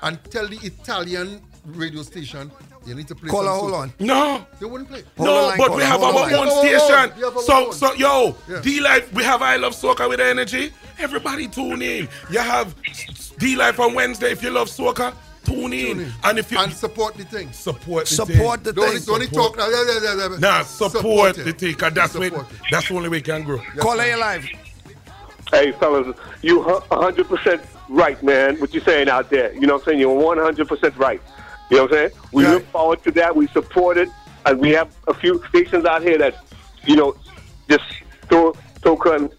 and 0.03 0.19
tell 0.31 0.49
the 0.49 0.57
Italian 0.62 1.40
radio 1.66 2.03
station 2.03 2.51
you 2.85 2.97
need 2.97 3.07
to 3.07 3.15
play 3.15 3.28
Caller, 3.31 3.51
hold 3.51 3.74
on. 3.74 3.93
No. 4.01 4.44
They 4.59 4.66
wouldn't 4.66 4.90
play. 4.90 5.05
Hold 5.16 5.28
no, 5.28 5.47
line, 5.47 5.59
but 5.59 5.66
caller, 5.69 5.77
we 5.78 5.82
have 5.85 6.03
our 6.03 6.12
line. 6.12 6.35
own 6.35 6.47
We 6.65 6.70
have 6.73 6.81
our 6.82 6.89
station. 6.89 6.94
own. 7.12 7.16
We 7.16 7.23
have 7.23 7.36
our 7.36 7.43
So, 7.44 7.66
own. 7.69 7.73
so 7.73 7.94
yo, 7.94 8.36
Yeah. 8.49 8.61
D 8.61 8.81
Life, 8.81 9.12
we 9.12 9.23
have 9.23 9.40
I 9.43 9.55
Love 9.55 9.74
Soca 9.74 10.09
with 10.09 10.19
Energy. 10.20 10.73
Everybody 10.99 11.47
tune 11.47 11.81
in. 11.82 12.09
You 12.31 12.40
have 12.40 12.74
D 13.39 13.55
Life 13.55 13.78
on 13.78 13.94
Wednesday. 13.94 14.32
If 14.32 14.43
you 14.43 14.51
love 14.51 14.69
soca, 14.69 15.15
tune 15.44 15.73
in. 15.73 15.86
Tune 15.97 16.01
in. 16.01 16.12
And 16.24 16.39
if 16.39 16.51
you 16.52 16.59
And 16.59 16.73
support 16.73 17.14
the 17.16 17.24
thing. 17.24 17.52
support 17.52 18.06
the 18.06 18.14
Support 18.14 18.64
the 18.64 18.73
Don't, 18.73 18.90
thing. 18.93 19.02
don't 19.05 19.23
Support. 19.23 19.56
talk. 19.56 19.70
Yeah. 19.70 20.36
Nah, 20.39 20.62
support, 20.62 21.39
it. 21.39 21.44
the 21.44 21.52
thing, 21.52 21.74
'cause 21.74 21.93
that's 21.93 22.14
when, 22.14 22.31
Support 22.31 22.51
it. 22.52 22.59
that's 22.70 22.89
the 22.89 22.94
only 22.94 23.09
way 23.09 23.19
we 23.19 23.23
can 23.23 23.43
grow. 23.44 23.59
Caller, 23.78 24.06
you 24.06 24.16
live. 24.19 24.47
Hey, 25.51 25.73
fellas, 25.73 26.16
you 26.40 26.62
hu- 26.62 26.81
100% 26.90 27.60
right, 27.90 28.23
man, 28.23 28.56
what 28.59 28.73
you're 28.73 28.82
saying 28.85 29.09
out 29.09 29.28
there. 29.31 29.52
You 29.55 29.66
know 29.66 29.74
what 29.74 29.82
I'm 29.82 29.86
saying? 29.86 29.98
You're 30.01 30.14
100% 30.16 30.97
right. 30.97 31.20
You 31.70 31.77
know 31.77 31.82
what 31.85 31.93
I'm 31.93 31.98
saying? 31.98 32.10
We 32.32 32.44
Right. 32.44 32.52
look 32.55 32.70
forward 32.73 33.02
to 33.05 33.10
that. 33.12 33.36
We 33.36 33.47
support 33.48 33.98
it. 33.98 34.09
And 34.47 34.59
we 34.60 34.70
have 34.70 34.89
a 35.09 35.14
few 35.14 35.43
stations 35.51 35.85
out 35.85 36.02
here 36.02 36.19
that, 36.19 36.35
you 36.86 36.97
know, 36.97 37.14
just 37.70 37.85
throw, 38.28 38.55
throw 38.82 38.97
and, 39.12 39.31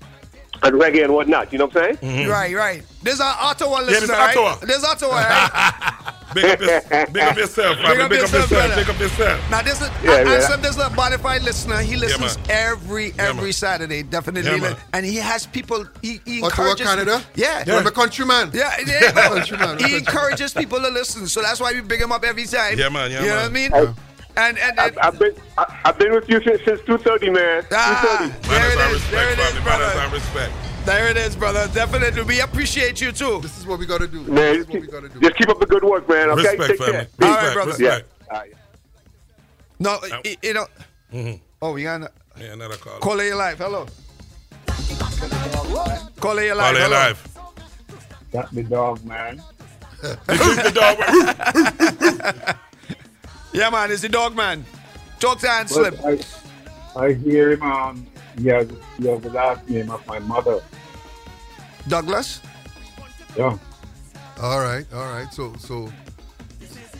and 0.63 0.75
reggae 0.75 1.03
and 1.03 1.13
whatnot. 1.13 1.51
You 1.51 1.59
know 1.59 1.65
what 1.65 1.77
I'm 1.77 1.97
saying? 1.97 2.29
Right, 2.29 2.55
right. 2.55 2.83
There's 3.01 3.19
an 3.19 3.33
Ottawa 3.39 3.79
Mm-hmm. 3.79 3.87
there's 3.87 4.01
listener, 4.01 4.15
right? 4.17 4.57
There's 4.61 4.83
Ottawa, 4.83 5.15
right? 5.15 5.93
Big 6.33 6.45
up, 6.45 6.61
your, 6.61 6.81
big 7.11 7.23
up 7.23 7.37
yourself, 7.37 7.77
Big 7.77 7.85
up 7.85 8.09
Big 8.09 8.19
up 8.23 8.31
yourself, 8.31 8.49
yourself. 8.49 8.75
Big 8.75 8.89
up 8.89 8.99
yourself. 8.99 9.51
now, 9.51 9.61
this 9.61 9.79
is 9.79 9.89
Yeah, 10.03 10.17
and 10.17 10.29
yeah. 10.29 10.39
some 10.39 10.61
this 10.63 10.71
is 10.71 10.81
a 10.81 10.89
bonafide 10.89 11.43
listener. 11.43 11.77
He 11.81 11.95
listens 11.95 12.37
man. 12.37 12.47
every 12.49 13.13
every 13.19 13.43
man. 13.43 13.53
Saturday, 13.53 14.01
definitely, 14.01 14.59
Yeah, 14.59 14.75
and 14.93 15.05
he 15.05 15.17
has 15.17 15.45
people. 15.45 15.85
He, 16.01 16.21
he 16.25 16.41
Ottawa, 16.41 16.73
Canada? 16.73 17.21
Yeah, 17.35 17.63
I'm 17.67 17.85
a 17.85 17.91
countryman. 17.91 18.49
Yeah, 18.51 18.73
yeah. 18.87 19.11
Countryman, 19.11 19.77
he 19.77 19.97
encourages 19.97 20.53
people 20.53 20.79
to 20.79 20.89
listen, 20.89 21.27
so 21.27 21.41
that's 21.43 21.59
why 21.59 21.71
we 21.71 21.81
bring 21.81 22.01
him 22.01 22.11
up 22.11 22.23
every 22.23 22.45
time. 22.45 22.79
Yeah, 22.79 22.89
man, 22.89 23.11
yeah, 23.11 23.21
you 23.21 23.27
know 23.27 23.35
what 23.35 23.45
I 23.45 23.49
mean? 23.49 23.71
Yeah. 23.71 23.93
And 24.35 24.57
and, 24.57 24.79
I, 24.79 24.87
and 24.87 24.99
I've 24.99 25.19
been 25.19 25.35
I, 25.57 25.79
I've 25.85 25.97
been 25.99 26.11
with 26.11 26.27
you 26.29 26.41
since, 26.43 26.61
since 26.65 26.81
2:30, 26.81 27.33
man. 27.33 27.63
ah, 27.71 28.31
2:30. 28.41 28.41
there 28.41 28.77
Manners 28.77 29.05
it 29.05 29.11
there 29.11 29.29
it 29.31 29.39
is, 29.39 29.45
family. 29.45 29.65
Manners 29.69 29.93
brother. 29.93 30.15
respect. 30.15 30.53
There 30.85 31.07
it 31.09 31.17
is, 31.17 31.35
brother. 31.35 31.67
Definitely, 31.73 32.23
we 32.23 32.41
appreciate 32.41 32.99
you 32.99 33.11
too. 33.11 33.39
This 33.41 33.57
is 33.57 33.65
what 33.65 33.79
we 33.79 33.85
got 33.85 34.01
to 34.01 34.07
do. 34.07 34.21
Man, 34.23 34.35
This 34.35 34.57
is 34.57 34.65
just 34.65 34.69
what 34.73 34.81
we 34.81 34.87
got 34.87 35.01
to 35.03 35.09
do. 35.09 35.19
just 35.21 35.35
keep 35.37 35.49
up 35.49 35.59
the 35.59 35.65
good 35.65 35.83
work, 35.83 36.09
man. 36.09 36.29
Okay, 36.31 36.41
Respect, 36.57 36.69
take 36.69 36.77
family. 36.79 36.91
care. 36.93 37.01
Respect, 37.01 37.23
All 37.23 37.35
right, 37.35 37.53
brother. 37.53 37.71
respect. 37.71 38.11
All 38.31 38.37
right. 38.39 38.53
No, 39.79 39.99
y- 40.25 40.37
you 40.41 40.53
know. 40.53 40.67
Mhm. 41.13 41.39
Oh, 41.61 41.71
we 41.73 41.83
got 41.83 42.11
Yeah, 42.37 42.53
another 42.53 42.75
call. 42.77 42.99
caller 42.99 43.23
your 43.23 43.35
life. 43.37 43.57
Hello. 43.59 43.85
Caller 46.19 46.43
your 46.43 46.55
Call 46.55 46.63
life. 46.73 46.75
it 46.75 46.81
Hello. 46.81 46.89
live. 46.89 47.27
That's 48.31 48.51
the 48.57 48.63
dog, 48.63 49.03
man. 49.05 49.41
This 50.01 50.41
is 50.41 50.57
the 50.57 50.71
dog. 50.71 52.55
Yeah, 53.53 53.69
man, 53.69 53.91
it's 53.91 54.01
the 54.01 54.09
dog 54.09 54.35
man. 54.35 54.65
Talk 55.19 55.39
to 55.39 55.49
Anselm. 55.49 55.95
I, 56.03 56.19
I 56.95 57.13
hear 57.13 57.51
him. 57.51 57.61
Um, 57.61 58.07
he 58.37 58.47
has, 58.47 58.67
he 58.97 59.07
has 59.07 59.21
the 59.21 59.29
last 59.29 59.69
name 59.69 59.91
of 59.91 60.05
my 60.07 60.19
mother. 60.19 60.59
Douglas. 61.87 62.41
Yeah. 63.37 63.57
All 64.41 64.59
right, 64.59 64.85
all 64.93 65.05
right. 65.11 65.31
So, 65.31 65.53
so, 65.59 65.91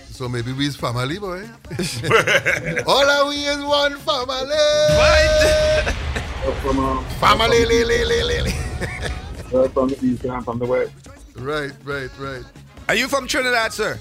so 0.09 0.29
maybe 0.29 0.53
we's 0.53 0.75
family, 0.75 1.17
boy. 1.17 1.41
All 2.87 3.09
of 3.09 3.27
we 3.29 3.37
is 3.45 3.63
one 3.63 3.97
family. 3.97 4.45
We're 6.45 6.53
from, 6.61 6.79
um, 6.79 7.05
Family, 7.15 7.65
li, 7.65 7.83
li, 7.83 8.05
li, 8.05 8.23
li, 8.23 8.41
li. 8.41 8.51
from 9.69 9.89
the 9.89 9.97
east 10.03 10.23
and 10.25 10.45
from 10.45 10.59
the 10.59 10.65
west. 10.65 10.91
Right, 11.35 11.71
right, 11.83 12.09
right. 12.19 12.43
Are 12.87 12.95
you 12.95 13.07
from 13.07 13.27
Trinidad, 13.27 13.73
sir? 13.73 13.99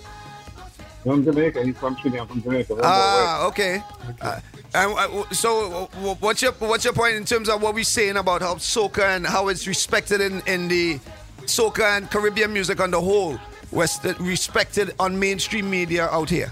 I'm 1.04 1.24
Jamaica. 1.24 1.64
He's 1.64 1.76
from 1.76 1.96
Trinidad. 1.96 2.22
I'm 2.22 2.28
from 2.28 2.42
Jamaica. 2.42 2.76
Ah, 2.82 3.46
okay. 3.46 3.82
Uh, 4.20 4.40
And 4.74 4.92
uh, 4.96 5.28
so, 5.32 5.88
uh, 5.92 6.14
what's 6.20 6.40
your 6.40 6.52
what's 6.52 6.84
your 6.84 6.94
point 6.94 7.16
in 7.16 7.24
terms 7.24 7.48
of 7.48 7.60
what 7.60 7.74
we're 7.74 7.84
saying 7.84 8.16
about 8.16 8.40
how 8.40 8.54
soca 8.54 9.04
and 9.16 9.26
how 9.26 9.48
it's 9.48 9.66
respected 9.66 10.20
in, 10.20 10.40
in 10.46 10.68
the 10.68 10.98
soca 11.44 11.98
and 11.98 12.10
Caribbean 12.10 12.52
music 12.52 12.80
on 12.80 12.90
the 12.90 13.00
whole, 13.00 13.38
was 13.70 14.00
respected 14.18 14.94
on 14.98 15.18
mainstream 15.18 15.68
media 15.68 16.06
out 16.08 16.30
here? 16.30 16.50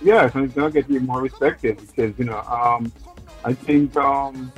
Yeah, 0.00 0.30
so 0.30 0.44
it's 0.44 0.54
gonna 0.54 0.70
get 0.70 0.88
you 0.88 1.00
more 1.00 1.20
respected 1.20 1.76
because 1.78 2.18
you 2.18 2.24
know, 2.24 2.40
um, 2.40 2.90
I 3.44 3.52
think 3.52 3.94
um, 3.96 4.50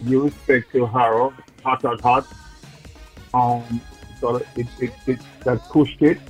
you 0.00 0.22
respect 0.24 0.70
to 0.72 0.86
Arrow, 0.86 1.32
hot, 1.64 1.82
hot, 1.82 2.00
hot. 2.00 2.26
Um, 3.34 3.80
so 4.20 4.36
it, 4.54 4.68
it, 4.78 4.92
it 5.08 5.18
that 5.44 5.58
pushed 5.70 6.02
it, 6.02 6.20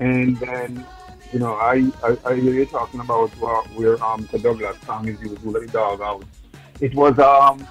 and 0.00 0.36
then 0.38 0.84
you 1.32 1.38
know, 1.38 1.54
I 1.54 1.90
I, 2.02 2.16
I 2.24 2.34
hear 2.34 2.54
you 2.54 2.66
talking 2.66 2.98
about 3.00 3.30
uh, 3.40 3.62
where 3.76 4.02
um 4.04 4.26
the 4.32 4.38
Douglas 4.38 4.76
song 4.84 5.06
is 5.06 5.20
used, 5.20 5.38
"Who 5.42 5.52
Let 5.52 5.62
the 5.66 5.72
Dog 5.72 6.00
Out." 6.00 6.24
It 6.80 6.92
was 6.94 7.16
um 7.20 7.66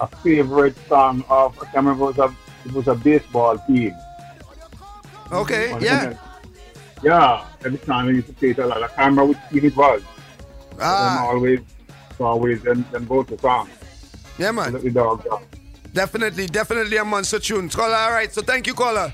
a 0.00 0.06
favorite 0.06 0.76
song 0.88 1.22
of 1.28 1.58
I 1.58 1.64
can't 1.66 1.76
remember 1.86 2.04
it 2.10 2.16
was 2.16 2.18
a 2.18 2.34
it 2.68 2.72
was 2.72 2.88
a 2.88 2.94
baseball 2.94 3.58
team. 3.66 3.92
Okay, 5.32 5.72
And 5.72 5.82
yeah. 5.82 6.00
then- 6.04 6.18
yeah, 7.02 7.44
every 7.64 7.78
time 7.78 8.08
I 8.08 8.12
used 8.12 8.26
to 8.28 8.32
play 8.32 8.50
it 8.50 8.58
a 8.58 8.66
lot. 8.66 8.82
I 8.82 8.86
can't 8.88 8.98
remember 9.10 9.24
which 9.26 9.38
team 9.50 9.64
it 9.66 9.76
was. 9.76 10.02
Ah. 10.80 11.18
Them 11.18 11.28
always, 11.28 11.60
always, 12.18 12.62
them, 12.62 12.86
them 12.90 13.04
go 13.06 13.22
to 13.22 13.38
song. 13.38 13.68
Yeah, 14.38 14.50
man. 14.52 14.72
Let 14.72 14.82
the 14.82 14.90
dog 14.90 15.26
out. 15.30 15.42
Definitely, 15.92 16.46
definitely 16.46 16.96
a 16.96 17.04
monster 17.04 17.38
tune. 17.38 17.68
Caller, 17.68 17.94
all 17.94 18.12
right. 18.12 18.32
So 18.32 18.40
thank 18.40 18.66
you, 18.66 18.72
caller. 18.74 19.12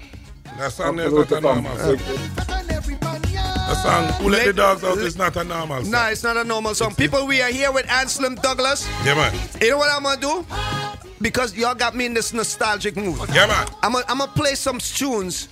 That 0.58 0.72
song 0.72 0.98
is 0.98 1.12
not 1.12 1.32
a 1.32 1.40
normal 1.40 1.76
song. 1.76 1.96
That 1.96 3.80
song, 3.82 4.22
Who 4.22 4.28
Let 4.30 4.46
the 4.46 4.52
Dogs 4.52 4.84
Out 4.84 4.98
is 4.98 5.16
not 5.16 5.36
a 5.36 5.44
normal 5.44 5.82
song. 5.82 5.90
Nah, 5.90 6.08
it's 6.08 6.22
not 6.22 6.36
a 6.36 6.44
normal 6.44 6.74
song. 6.74 6.94
People, 6.94 7.26
we 7.26 7.40
are 7.40 7.50
here 7.50 7.72
with 7.72 7.90
Anselm 7.90 8.34
Douglas. 8.36 8.86
Yeah, 9.04 9.14
man. 9.14 9.34
You 9.60 9.70
know 9.70 9.78
what 9.78 9.90
I'm 9.90 10.02
gonna 10.02 10.20
do? 10.20 10.46
Because 11.20 11.56
y'all 11.56 11.74
got 11.74 11.94
me 11.94 12.06
in 12.06 12.14
this 12.14 12.32
nostalgic 12.32 12.96
mood. 12.96 13.18
Yeah, 13.32 13.46
man. 13.46 13.66
I'm 13.82 13.96
I'm 13.96 14.18
gonna 14.18 14.26
play 14.32 14.54
some 14.54 14.78
tunes. 14.78 15.48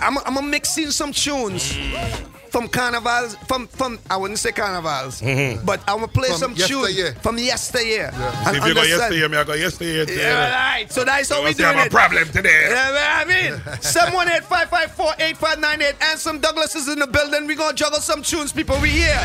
I'm 0.00 0.18
I'm 0.18 0.34
gonna 0.34 0.42
mix 0.46 0.76
in 0.78 0.92
some 0.92 1.12
tunes 1.12 1.72
mm. 1.72 2.33
From 2.54 2.68
carnivals. 2.68 3.34
From 3.48 3.66
from 3.66 3.98
I 4.08 4.16
wouldn't 4.16 4.38
say 4.38 4.52
carnivals, 4.52 5.20
Mhm. 5.20 5.66
but 5.66 5.80
I'm 5.88 5.96
gonna 5.96 6.06
play 6.06 6.28
From 6.28 6.38
some 6.38 6.54
yesteryear. 6.54 7.10
tunes 7.10 7.22
from 7.24 7.36
yesteryear. 7.38 8.12
See, 8.12 8.18
And 8.46 8.56
if 8.56 8.64
you 8.64 8.74
go 8.74 8.80
understand- 8.82 9.12
yesterday, 9.14 9.28
me 9.28 9.36
I 9.38 9.42
go 9.44 9.54
yesterday. 9.54 10.06
today. 10.06 10.22
Yeah, 10.22 10.54
right. 10.70 10.92
So 10.92 11.02
that's 11.04 11.28
how 11.30 11.42
we 11.42 11.48
I 11.48 11.52
say 11.52 11.58
doing 11.58 11.70
I'm 11.70 11.78
a 11.78 11.84
it. 11.86 11.90
problem 11.90 12.28
today. 12.30 12.68
Yeah, 12.70 12.92
man, 12.92 13.20
I 13.20 13.24
mean, 13.24 13.60
718-554-8598. 13.80 15.96
Anselm 16.12 16.38
Douglas 16.38 16.76
is 16.76 16.86
in 16.86 17.00
the 17.00 17.08
building. 17.08 17.48
We 17.48 17.56
gonna 17.56 17.74
juggle 17.74 18.00
some 18.00 18.22
tunes, 18.22 18.52
people. 18.52 18.78
We 18.78 18.90
here. 18.90 19.20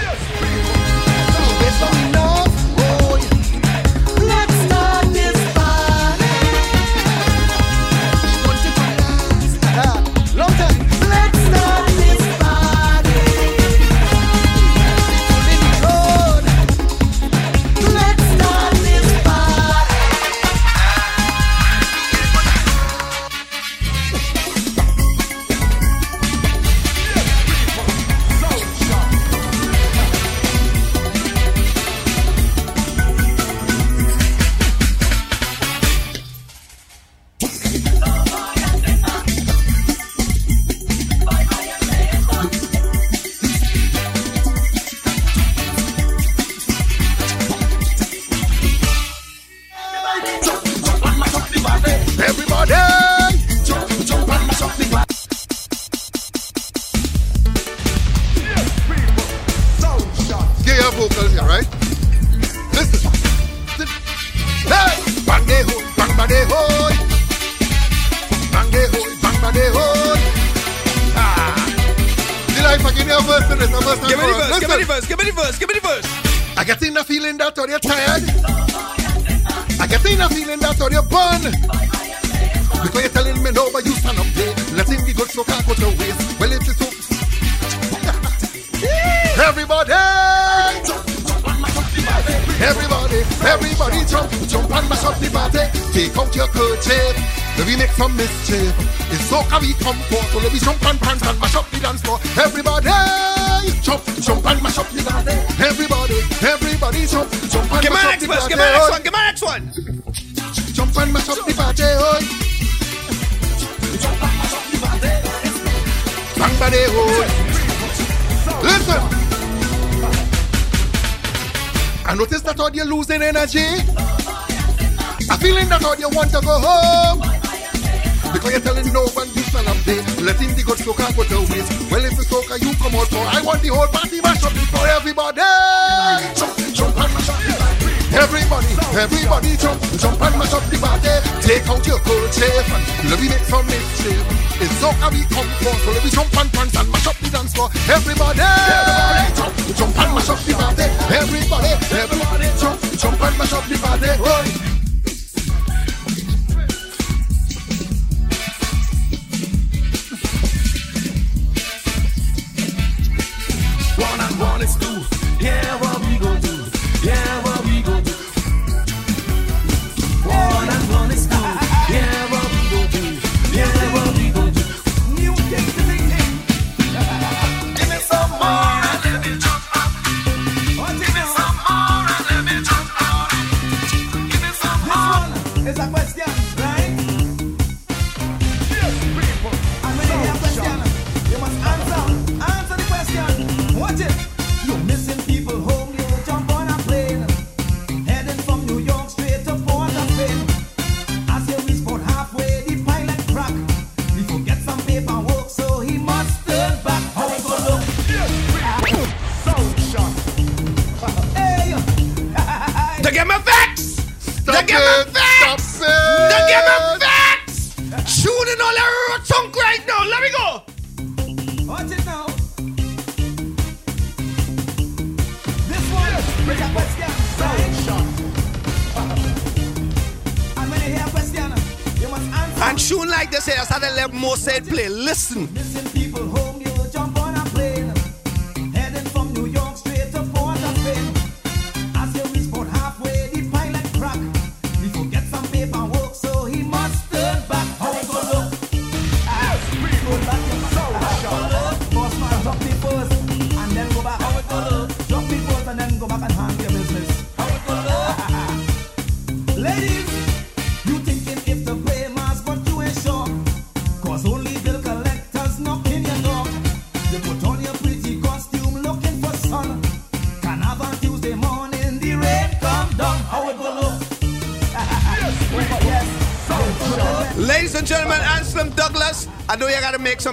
Let's 1.61 2.09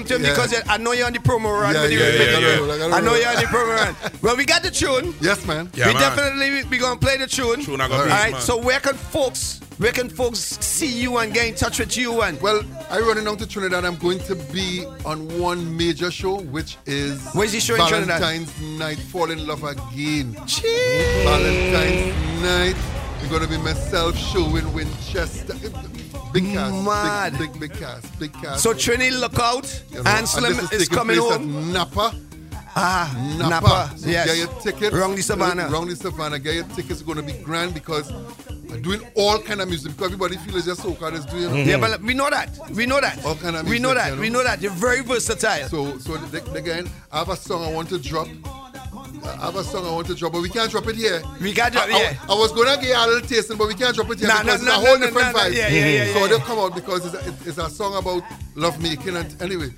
gotta 0.09 0.19
make 0.21 0.37
Yeah. 0.37 0.47
because 0.47 0.63
I 0.69 0.77
know 0.79 0.93
you're 0.93 1.07
on 1.07 1.13
the 1.13 1.19
promo 1.19 1.61
run. 1.61 1.75
Yeah, 1.75 1.83
with 1.83 1.91
the- 1.91 1.97
yeah, 1.97 2.03
yeah, 2.07 2.11
the- 2.11 2.77
yeah, 2.77 2.87
yeah. 2.89 2.95
I 2.97 3.01
know 3.01 3.15
you're 3.15 3.29
on 3.29 3.37
the 3.37 3.43
promo 3.43 3.77
run. 3.77 3.97
Well, 4.23 4.37
we 4.37 4.45
got 4.45 4.63
the 4.63 4.71
tune. 4.71 5.15
Yes, 5.21 5.45
man. 5.47 5.71
Yeah, 5.75 5.89
we 5.89 5.93
man. 5.95 6.03
definitely 6.03 6.65
we 6.65 6.79
gonna 6.79 6.99
play 6.99 7.17
the 7.17 7.27
tune. 7.27 7.63
Tune 7.63 7.81
I 7.81 7.85
All 7.85 7.91
got 7.91 8.05
beat, 8.05 8.11
right. 8.11 8.33
man. 8.33 8.41
So 8.41 8.57
where 8.57 8.81
can 8.81 8.95
folks, 8.95 9.61
where 9.79 9.93
can 9.93 10.09
folks 10.09 10.39
see 10.41 10.87
you 10.89 11.19
and 11.19 11.33
get 11.35 11.47
in 11.47 11.55
touch 11.55 11.79
with 11.79 11.97
you 11.97 12.23
and? 12.23 12.41
Well, 12.41 12.63
I 12.91 12.99
running 13.01 13.25
down 13.25 13.37
to 13.39 13.47
Trinidad. 13.47 13.85
I'm 13.85 13.97
going 13.97 14.19
to 14.21 14.35
be 14.35 14.85
on 15.05 15.29
one 15.39 15.77
major 15.77 16.11
show, 16.11 16.41
which 16.41 16.77
is 16.87 17.21
Where's 17.35 17.53
the 17.53 17.61
show 17.61 17.75
in 17.75 17.87
Trinidad? 17.87 18.21
Valentine's 18.21 18.61
Night, 18.79 18.99
Fall 18.99 19.31
in 19.31 19.47
Love 19.47 19.63
Again. 19.65 20.33
Valentine's 21.25 22.43
Night. 22.43 22.77
We're 23.23 23.31
gonna 23.31 23.49
be 23.49 23.59
myself 23.59 24.17
showing 24.17 24.73
Winchester. 24.73 25.55
Big 26.33 26.45
cast, 26.53 26.85
Mad. 26.85 27.39
big, 27.39 27.53
big, 27.53 27.61
big 27.71 27.73
cast, 27.81 28.19
big 28.19 28.33
cast. 28.35 28.63
So 28.63 28.75
Trini, 28.75 29.11
look 29.19 29.39
out. 29.39 29.65
You 29.97 30.03
know, 30.03 30.11
Anselm 30.11 30.45
and 30.45 30.57
this 30.69 30.83
is, 30.83 30.89
coming 30.89 31.17
home. 31.19 31.73
Napa. 31.73 32.15
Ah, 32.79 33.35
Napa. 33.39 33.49
Napa. 33.49 33.99
So 33.99 34.11
Yes. 34.11 34.27
Get 34.27 34.37
your 34.37 34.61
tickets. 34.61 34.91
The 34.95 35.23
Savannah. 35.23 35.69
The 35.71 35.97
Savannah. 35.97 36.39
Get 36.39 36.55
your 36.55 36.65
tickets. 36.65 37.01
It's 37.01 37.03
going 37.03 37.17
to 37.17 37.23
be 37.23 37.33
grand 37.43 37.73
because 37.73 38.11
I'm 38.11 38.83
doing 38.83 39.01
all 39.15 39.39
kind 39.39 39.63
of 39.63 39.69
music 39.69 39.93
because 39.93 40.13
everybody 40.13 40.37
feels 40.37 40.67
just 40.67 40.83
soca 40.83 41.11
is 41.15 41.25
doing. 41.25 41.49
Mm-hmm. 41.49 41.71
Yeah, 41.71 41.79
but 41.79 42.03
we 42.03 42.13
know 42.13 42.29
that. 42.29 42.51
We 42.73 42.85
know 42.85 43.01
that. 43.01 43.25
All 43.25 43.37
kind 43.37 43.57
of 43.57 43.65
music. 43.65 43.71
we 43.71 43.79
know 43.79 43.95
that. 43.95 44.15
you 44.15 44.21
We 44.21 44.29
know 44.29 44.43
that. 44.43 44.61
You're 44.61 44.73
very 44.73 45.01
versatile. 45.01 45.69
So, 45.69 45.97
so 45.97 46.15
again, 46.55 46.91
I 47.11 47.19
have 47.21 47.31
a 47.31 47.37
song 47.37 47.65
I 47.65 47.73
want 47.73 47.89
to 47.89 47.99
drop. 47.99 48.29
I 49.27 49.47
have 49.47 49.57
a 49.57 49.65
song 49.65 49.87
I 49.87 49.93
want 49.93 50.07
to 50.09 50.15
drop, 50.15 50.33
but 50.33 50.43
we 50.43 50.49
can't 50.49 50.71
drop 50.71 50.87
it 50.87 50.97
here. 50.97 51.23
We 51.41 51.53
can't 51.53 51.73
drop 51.73 51.89
it 51.89 51.95
here. 51.95 52.19
I, 52.29 52.35
was 52.35 52.53
gonna 52.53 52.81
get 52.81 52.97
a 52.97 53.07
little 53.07 53.29
tasting, 53.29 53.57
but 53.57 53.67
we 53.67 53.75
can't 53.75 53.95
drop 53.95 54.11
it 54.11 54.21
here 54.21 54.29
Nah, 54.29 54.43
because 54.43 54.63
nah, 54.63 54.77
it's 54.77 54.83
a 54.83 54.87
whole 54.87 54.99
nah, 54.99 55.07
different 55.07 55.33
nah, 55.35 55.43
nah. 55.43 55.49
vibe. 55.49 55.55
Yeah, 55.55 55.69
yeah, 55.69 55.87
yeah, 55.87 56.13
so 56.13 56.21
yeah. 56.21 56.27
they'll 56.29 56.39
come 56.41 56.59
out 56.59 56.75
because 56.75 57.07
it's 57.07 57.15
a, 57.15 57.49
it's 57.49 57.59
a 57.59 57.69
song 57.69 57.97
about 57.97 58.23
love 58.55 58.81
making 58.81 59.17
and 59.17 59.43
anyway, 59.43 59.71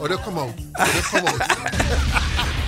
or 0.00 0.08
they'll 0.08 0.18
come 0.18 0.38
out. 0.38 0.54
They'll 0.56 1.02
come 1.02 1.26
out. 1.26 2.50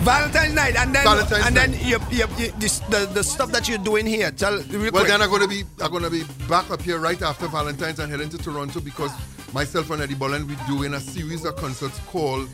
Valentine's 0.00 0.54
night, 0.54 0.76
and 0.76 0.94
then 0.94 1.04
Valentine's 1.04 1.46
and 1.46 1.54
then 1.54 1.72
you, 1.74 1.98
you, 2.10 2.24
you, 2.38 2.50
this, 2.58 2.78
the 2.88 3.04
the 3.12 3.22
stuff 3.22 3.52
that 3.52 3.68
you're 3.68 3.76
doing 3.78 4.06
here. 4.06 4.30
Tell 4.30 4.56
real 4.62 4.80
Well, 4.80 4.90
quick. 4.92 5.08
then 5.08 5.20
I'm 5.20 5.30
gonna 5.30 5.46
be 5.46 5.64
I'm 5.82 5.92
gonna 5.92 6.08
be 6.08 6.22
back 6.48 6.70
up 6.70 6.80
here 6.80 6.98
right 6.98 7.20
after 7.20 7.46
Valentine's 7.48 7.98
and 7.98 8.10
heading 8.10 8.30
to 8.30 8.38
Toronto 8.38 8.80
because 8.80 9.12
myself 9.52 9.90
and 9.90 10.00
Eddie 10.00 10.14
Bolland 10.14 10.48
we're 10.48 10.66
doing 10.66 10.94
a 10.94 11.00
series 11.00 11.44
of 11.44 11.56
concerts 11.56 11.98
called 12.06 12.48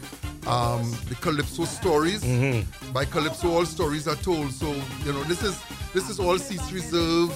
um, 0.48 0.90
the 1.08 1.14
Calypso 1.20 1.66
Stories. 1.66 2.24
Mm-hmm. 2.24 2.92
By 2.92 3.04
Calypso, 3.04 3.48
all 3.52 3.64
stories 3.64 4.08
are 4.08 4.16
told. 4.16 4.50
So 4.52 4.66
you 5.04 5.12
know 5.12 5.22
this 5.24 5.44
is 5.44 5.56
this 5.94 6.10
is 6.10 6.18
all 6.18 6.38
seats 6.38 6.72
reserved 6.72 7.32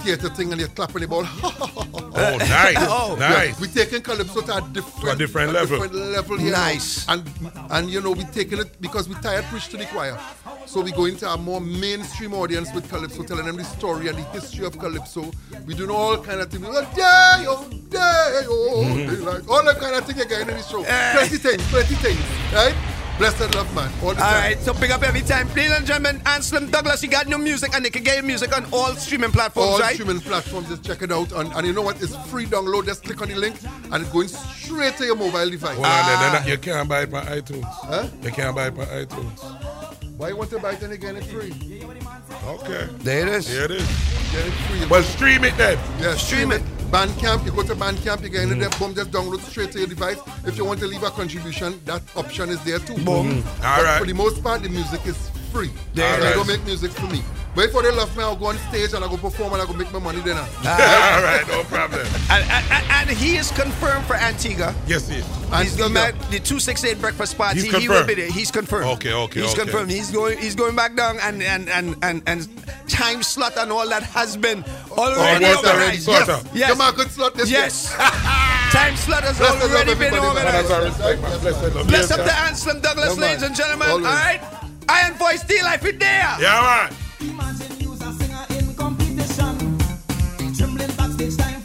theater 0.00 0.28
thing, 0.28 0.50
and 0.50 0.60
you're 0.60 0.70
clapping 0.70 1.02
the 2.16 2.22
ball. 2.22 2.34
Oh, 2.36 3.14
nice. 3.16 3.20
Yeah, 3.20 3.28
Nice. 3.28 3.60
we're 3.60 3.66
taking 3.68 4.02
Calypso 4.02 4.40
to 4.42 4.56
a 4.56 4.60
different, 4.72 5.00
To 5.06 5.10
a 5.12 5.16
different 5.16 5.52
level. 5.52 5.78
different 5.78 5.94
level 6.12 6.38
here 6.38 6.52
now. 6.52 6.64
Nice. 6.66 7.06
And 7.08 7.22
and 7.70 7.90
you 7.90 8.00
know 8.00 8.12
we're 8.12 8.26
taking 8.32 8.58
it 8.58 8.80
because 8.80 9.08
we 9.08 9.14
tired 9.16 9.44
preach 9.46 9.68
to 9.68 9.76
the 9.76 9.86
choir. 9.86 10.18
So 10.66 10.80
we 10.80 10.90
go 10.92 11.04
into 11.04 11.28
a 11.30 11.36
more 11.36 11.60
mainstream 11.60 12.34
audience 12.34 12.72
with 12.74 12.88
Calypso, 12.90 13.22
telling 13.22 13.46
them 13.46 13.56
the 13.56 13.64
story 13.64 14.08
and 14.08 14.18
the 14.18 14.22
history 14.34 14.66
of 14.66 14.76
Calypso. 14.78 15.30
We 15.66 15.74
do 15.74 15.90
all 15.92 16.18
kind 16.18 16.40
of 16.40 16.50
things. 16.50 16.64
We're 16.64 16.72
like, 16.72 16.92
day, 16.94 17.44
oh, 17.46 17.68
day, 17.88 18.42
oh, 18.48 18.82
Mhm. 18.84 19.06
daylight. 19.08 19.42
all 19.48 19.64
that 19.64 19.78
kind 19.78 19.94
of 19.94 20.04
thing 20.06 20.20
again 20.20 20.48
in 20.50 20.56
the 20.56 20.62
show. 20.62 20.82
Plenty 20.82 21.36
things, 21.38 21.62
plenty 21.70 21.94
things, 21.96 22.20
right? 22.52 22.74
Blessed 23.18 23.54
love, 23.54 23.74
man. 23.74 23.90
All 24.02 24.12
the 24.12 24.22
All 24.22 24.30
time. 24.30 24.42
right, 24.42 24.58
so 24.60 24.74
pick 24.74 24.90
up 24.90 25.02
every 25.02 25.22
time. 25.22 25.48
Ladies 25.54 25.72
and 25.72 25.86
gentlemen, 25.86 26.20
Anselm 26.26 26.70
Douglas, 26.70 27.02
you 27.02 27.08
got 27.08 27.26
new 27.26 27.38
music, 27.38 27.74
and 27.74 27.82
they 27.82 27.88
can 27.88 28.02
get 28.02 28.16
your 28.16 28.24
music 28.24 28.54
on 28.54 28.66
all 28.74 28.94
streaming 28.94 29.32
platforms, 29.32 29.70
all 29.70 29.78
right? 29.78 29.94
streaming 29.94 30.20
platforms. 30.20 30.68
Just 30.68 30.84
check 30.84 31.00
it 31.00 31.10
out, 31.10 31.32
and, 31.32 31.50
and 31.54 31.66
you 31.66 31.72
know 31.72 31.80
what? 31.80 32.00
It's 32.02 32.14
free 32.28 32.44
download. 32.44 32.84
Just 32.84 33.04
click 33.04 33.22
on 33.22 33.28
the 33.28 33.36
link, 33.36 33.56
and 33.90 34.02
it's 34.02 34.12
going 34.12 34.28
straight 34.28 34.98
to 34.98 35.06
your 35.06 35.16
mobile 35.16 35.48
device. 35.48 35.76
Hold 35.76 35.86
on, 35.86 36.06
then, 36.06 36.16
ah. 36.18 36.40
then 36.40 36.48
you 36.48 36.58
can't 36.58 36.88
buy 36.88 37.02
it 37.02 37.14
on 37.14 37.24
iTunes. 37.24 37.64
Huh? 37.64 38.06
You 38.22 38.30
can't 38.32 38.54
buy 38.54 38.66
it 38.66 38.78
on 38.78 38.86
iTunes. 38.86 39.75
Why 40.16 40.28
you 40.30 40.36
want 40.36 40.48
to 40.50 40.58
buy 40.58 40.72
it 40.72 40.82
again 40.82 41.16
it's 41.16 41.26
free? 41.26 41.52
Okay. 42.46 42.88
There 43.00 43.26
it 43.26 43.34
is. 43.34 43.48
There 43.48 43.64
it 43.66 43.70
is. 43.72 43.86
Get 44.32 44.46
it 44.46 44.50
free. 44.50 44.86
Well, 44.86 45.02
stream 45.02 45.44
it 45.44 45.54
then. 45.58 45.78
Yeah, 46.00 46.14
stream 46.14 46.52
it. 46.52 46.62
Bandcamp, 46.90 47.44
you 47.44 47.50
go 47.52 47.62
to 47.62 47.74
Bandcamp, 47.74 48.22
you 48.22 48.30
get 48.30 48.44
in 48.44 48.58
there, 48.58 48.70
mm. 48.70 48.78
boom, 48.78 48.94
just 48.94 49.10
download 49.10 49.40
straight 49.40 49.72
to 49.72 49.78
your 49.78 49.88
device. 49.88 50.18
If 50.46 50.56
you 50.56 50.64
want 50.64 50.80
to 50.80 50.86
leave 50.86 51.02
a 51.02 51.10
contribution, 51.10 51.80
that 51.84 52.00
option 52.16 52.48
is 52.48 52.62
there 52.64 52.78
too. 52.78 52.94
Boom. 53.04 53.42
But 53.42 53.64
All 53.66 53.82
right. 53.84 53.98
For 53.98 54.06
the 54.06 54.14
most 54.14 54.42
part, 54.42 54.62
the 54.62 54.70
music 54.70 55.04
is 55.04 55.28
free. 55.52 55.70
There 55.94 56.18
it 56.18 56.24
I 56.24 56.32
don't 56.32 56.46
make 56.46 56.64
music 56.64 56.92
for 56.92 57.06
me. 57.08 57.22
But 57.56 57.64
if 57.64 57.72
they 57.72 57.90
love 57.90 58.14
me, 58.16 58.22
I'll 58.22 58.36
go 58.36 58.46
on 58.46 58.58
stage 58.68 58.92
and 58.92 59.02
I'll 59.02 59.08
go 59.08 59.16
perform 59.16 59.54
and 59.54 59.62
I'll 59.62 59.66
go 59.66 59.72
make 59.72 59.90
my 59.90 59.98
money 59.98 60.20
then. 60.20 60.36
All 60.36 60.44
right, 60.66 61.42
no 61.48 61.64
problem. 61.64 62.06
And, 62.30 62.44
and, 62.50 62.84
and 63.08 63.10
he 63.10 63.36
is 63.38 63.50
confirmed 63.50 64.04
for 64.04 64.14
Antigua. 64.14 64.74
Yes, 64.86 65.08
he 65.08 65.16
is. 65.16 65.26
He's 65.62 65.74
going 65.76 65.94
back 65.94 66.14
the 66.30 66.38
two 66.38 66.60
six 66.60 66.84
eight 66.84 67.00
breakfast 67.00 67.38
party. 67.38 67.60
He's 67.62 67.70
he 67.74 67.88
will 67.88 67.96
confirmed. 68.02 68.06
be 68.08 68.14
there. 68.14 68.30
He's 68.30 68.50
confirmed. 68.50 68.86
Okay, 68.96 69.12
okay, 69.14 69.40
He's 69.40 69.52
okay. 69.54 69.62
confirmed. 69.62 69.90
He's 69.90 70.10
going. 70.10 70.36
He's 70.38 70.54
going 70.54 70.76
back 70.76 70.96
down, 70.96 71.18
and 71.22 71.42
and 71.42 71.68
and 71.70 71.96
and, 72.02 72.22
and 72.26 72.48
time 72.88 73.22
slot 73.22 73.56
and 73.56 73.72
all 73.72 73.88
that 73.88 74.02
has 74.02 74.36
been 74.36 74.62
already 74.90 75.46
Oh, 75.46 75.56
organized. 75.56 76.02
sorted 76.02 76.28
Yes, 76.28 76.28
out. 76.28 76.54
yes. 76.54 76.70
Come 76.70 76.80
on, 76.82 76.94
good 76.94 77.10
slot 77.10 77.34
this 77.36 77.48
Yes. 77.50 77.90
time 77.96 78.96
slot 78.96 79.22
has 79.22 79.38
Bless 79.38 79.62
already 79.62 79.94
been 79.94 80.12
everybody, 80.14 80.26
organized. 80.26 80.68
Bless 80.68 80.68
the 80.68 80.84
respect, 81.06 81.22
man. 81.22 81.40
Bless 81.40 81.60
the 81.60 81.70
love. 81.70 81.86
Bless 81.88 82.10
up 82.10 82.18
sir. 82.20 82.26
to 82.26 82.34
Anselm 82.40 82.80
Douglas, 82.80 83.16
ladies 83.16 83.42
and 83.44 83.54
gentlemen. 83.56 83.88
Always. 83.88 84.06
All 84.06 84.12
right. 84.12 84.40
Iron 84.88 85.14
Voice 85.14 85.42
D 85.44 85.62
Life 85.62 85.84
is 85.86 85.98
there. 85.98 86.36
Yeah, 86.40 86.88
man. 86.90 86.96
Imagine 87.20 87.80
you's 87.80 88.02
a 88.02 88.12
singer 88.12 88.44
in 88.50 88.74
competition. 88.74 89.78
Trembling 90.56 90.92
backstage, 90.96 91.36
time 91.36 91.55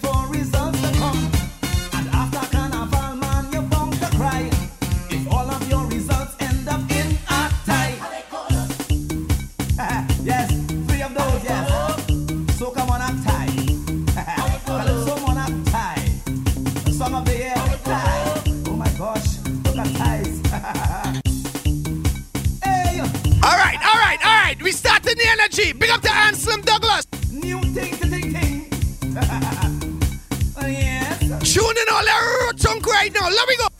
now. 33.14 33.30
Let 33.30 33.71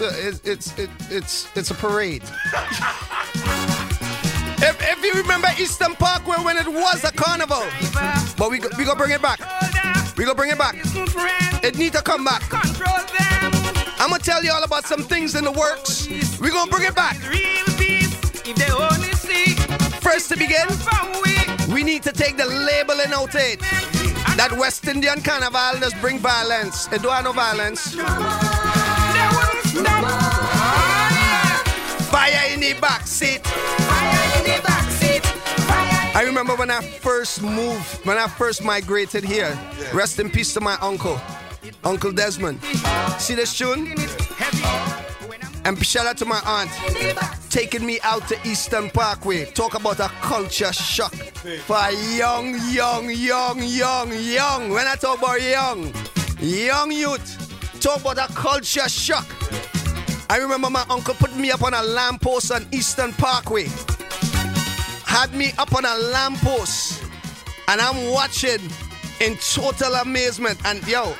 it's 0.00 0.14
a, 0.14 0.28
it, 0.28 0.40
it's 0.44 0.78
it, 0.78 0.90
it's 1.10 1.56
it's 1.56 1.70
a 1.70 1.74
parade. 1.74 2.22
if, 4.58 4.76
if 4.80 5.02
you 5.02 5.14
remember 5.14 5.48
Eastern 5.58 5.94
Parkway 5.94 6.36
when 6.44 6.58
it 6.58 6.68
was 6.68 7.02
a 7.04 7.12
carnival, 7.12 7.64
but 8.36 8.50
we 8.50 8.58
go, 8.58 8.68
we 8.76 8.84
gonna 8.84 8.98
bring 8.98 9.12
it 9.12 9.22
back. 9.22 9.40
We 10.18 10.24
gonna 10.24 10.34
bring 10.34 10.50
it 10.50 10.58
back. 10.58 10.76
It 11.64 11.78
need 11.78 11.94
to 11.94 12.02
come 12.02 12.24
back. 12.24 12.42
I'm 13.98 14.10
gonna 14.10 14.22
tell 14.22 14.44
you 14.44 14.52
all 14.52 14.64
about 14.64 14.84
some 14.84 15.02
things 15.02 15.34
in 15.34 15.44
the 15.44 15.52
works. 15.52 16.08
We 16.40 16.50
gonna 16.50 16.70
bring 16.70 16.86
it 16.86 16.94
back. 16.94 17.16
First 20.02 20.28
to 20.28 20.36
begin, 20.36 20.68
we 21.72 21.82
need 21.82 22.02
to 22.02 22.12
take 22.12 22.36
the 22.36 22.44
labeling 22.44 23.14
out 23.14 23.34
it. 23.34 23.60
That 24.36 24.52
West 24.58 24.86
Indian 24.86 25.22
carnival 25.22 25.80
does 25.80 25.94
bring 25.94 26.18
violence. 26.18 26.86
It 26.92 27.00
do 27.00 27.08
have 27.08 27.24
no 27.24 27.32
violence. 27.32 27.96
Fire 32.10 32.52
in 32.52 32.60
the 32.60 32.74
back 32.80 33.06
seat. 33.06 33.40
I 36.14 36.22
remember 36.24 36.54
when 36.56 36.70
I 36.70 36.80
first 36.80 37.42
moved, 37.42 38.06
when 38.06 38.16
I 38.16 38.26
first 38.26 38.64
migrated 38.64 39.22
here. 39.24 39.58
Rest 39.92 40.18
in 40.18 40.30
peace 40.30 40.54
to 40.54 40.60
my 40.60 40.76
uncle, 40.80 41.20
Uncle 41.84 42.10
Desmond. 42.12 42.62
See 43.18 43.34
this 43.34 43.56
tune? 43.56 43.94
And 45.66 45.84
shout 45.84 46.06
out 46.06 46.16
to 46.18 46.24
my 46.24 46.40
aunt, 46.46 46.70
taking 47.50 47.84
me 47.84 47.98
out 48.02 48.26
to 48.28 48.38
Eastern 48.48 48.88
Parkway. 48.88 49.46
Talk 49.46 49.74
about 49.74 49.98
a 50.00 50.08
culture 50.22 50.72
shock 50.72 51.12
for 51.12 51.76
a 51.76 51.92
young, 52.16 52.54
young, 52.70 53.10
young, 53.10 53.62
young, 53.62 54.12
young. 54.12 54.70
When 54.70 54.86
I 54.86 54.94
talk 54.94 55.18
about 55.18 55.42
young, 55.42 55.92
young 56.38 56.92
youth, 56.92 57.80
talk 57.80 58.00
about 58.00 58.30
a 58.30 58.32
culture 58.32 58.88
shock. 58.88 59.26
I 60.28 60.38
remember 60.38 60.68
my 60.70 60.84
uncle 60.90 61.14
put 61.14 61.34
me 61.36 61.50
up 61.52 61.62
on 61.62 61.72
a 61.74 61.82
lamppost 61.82 62.50
on 62.50 62.66
Eastern 62.72 63.12
Parkway. 63.12 63.68
Had 65.04 65.32
me 65.34 65.52
up 65.58 65.74
on 65.74 65.84
a 65.84 65.96
lamppost. 65.96 67.04
And 67.68 67.80
I'm 67.80 68.10
watching 68.10 68.60
in 69.20 69.36
total 69.36 69.94
amazement. 69.94 70.58
And 70.64 70.86
yo, 70.86 71.14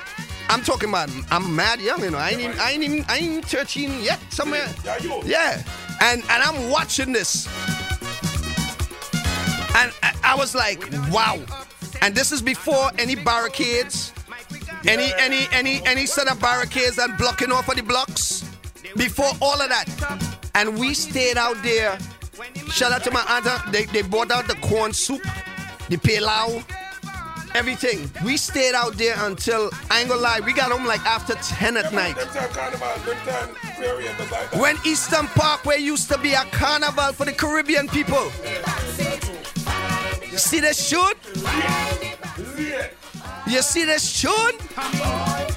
I'm 0.48 0.62
talking 0.62 0.88
about 0.88 1.10
I'm 1.30 1.54
mad 1.54 1.80
young, 1.80 2.02
you 2.02 2.10
know. 2.10 2.18
I 2.18 2.30
ain't 2.30 2.40
even, 2.40 2.58
I 2.58 2.70
ain't 2.70 2.82
even, 2.82 3.04
I 3.08 3.16
ain't 3.18 3.44
13 3.44 4.02
yet. 4.02 4.20
Somewhere. 4.32 4.68
Yeah. 5.24 5.62
And 6.00 6.22
and 6.22 6.42
I'm 6.42 6.70
watching 6.70 7.12
this. 7.12 7.46
And 9.76 9.92
I, 10.02 10.14
I 10.24 10.34
was 10.36 10.54
like, 10.54 10.84
wow. 11.10 11.38
And 12.02 12.14
this 12.14 12.32
is 12.32 12.42
before 12.42 12.90
any 12.98 13.14
barricades, 13.14 14.12
any 14.86 15.12
any 15.18 15.46
any 15.52 15.80
any 15.86 16.06
set 16.06 16.28
of 16.30 16.40
barricades 16.40 16.98
and 16.98 17.16
blocking 17.16 17.52
off 17.52 17.68
of 17.68 17.76
the 17.76 17.82
blocks. 17.82 18.45
Before 18.96 19.30
all 19.40 19.60
of 19.60 19.68
that. 19.68 19.86
And 20.54 20.78
we 20.78 20.94
stayed 20.94 21.36
out 21.36 21.62
there. 21.62 21.98
Shout 22.70 22.92
out 22.92 23.04
to 23.04 23.10
my 23.10 23.24
aunt. 23.28 23.72
They, 23.72 23.84
they 23.86 24.02
brought 24.02 24.30
out 24.30 24.48
the 24.48 24.54
corn 24.56 24.92
soup, 24.92 25.22
the 25.88 25.98
pilau, 25.98 26.62
everything. 27.54 28.10
We 28.24 28.36
stayed 28.36 28.74
out 28.74 28.94
there 28.94 29.14
until, 29.18 29.70
I 29.90 30.00
ain't 30.00 30.08
gonna 30.08 30.20
lie, 30.20 30.40
we 30.40 30.52
got 30.52 30.70
home 30.70 30.86
like 30.86 31.04
after 31.06 31.34
10 31.34 31.76
at 31.76 31.92
night. 31.92 32.16
When 34.58 34.76
Eastern 34.84 35.26
Parkway 35.28 35.78
used 35.78 36.10
to 36.10 36.18
be 36.18 36.34
a 36.34 36.44
carnival 36.52 37.12
for 37.12 37.24
the 37.24 37.32
Caribbean 37.32 37.88
people. 37.88 38.30
You 40.30 40.38
see 40.38 40.60
the 40.60 40.74
shoot? 40.74 41.16
You 43.48 43.62
see 43.62 43.84
this 43.84 44.20
tune? 44.20 44.58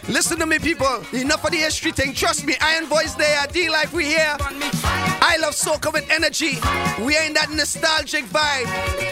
Listen 0.07 0.37
to 0.39 0.45
me, 0.45 0.59
people. 0.59 1.03
Enough 1.11 1.43
of 1.43 1.51
the 1.51 1.57
history 1.57 1.91
thing. 1.91 2.13
Trust 2.13 2.45
me, 2.45 2.55
Iron 2.61 2.85
Voice 2.85 3.15
there. 3.15 3.45
D 3.47 3.69
Life, 3.69 3.93
we 3.93 4.05
here. 4.05 4.35
I 4.39 5.37
love 5.41 5.53
soca 5.53 5.91
with 5.91 6.09
energy. 6.09 6.59
We 7.03 7.17
are 7.17 7.23
in 7.23 7.33
that 7.33 7.49
nostalgic 7.51 8.25
vibe. 8.25 8.67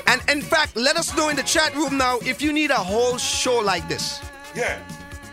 And 0.07 0.21
in 0.29 0.41
fact, 0.41 0.75
let 0.75 0.95
us 0.95 1.15
know 1.17 1.29
in 1.29 1.35
the 1.35 1.43
chat 1.43 1.75
room 1.75 1.97
now 1.97 2.19
if 2.19 2.41
you 2.41 2.53
need 2.53 2.69
a 2.69 2.75
whole 2.75 3.17
show 3.17 3.57
like 3.59 3.87
this. 3.87 4.21
Yeah. 4.55 4.79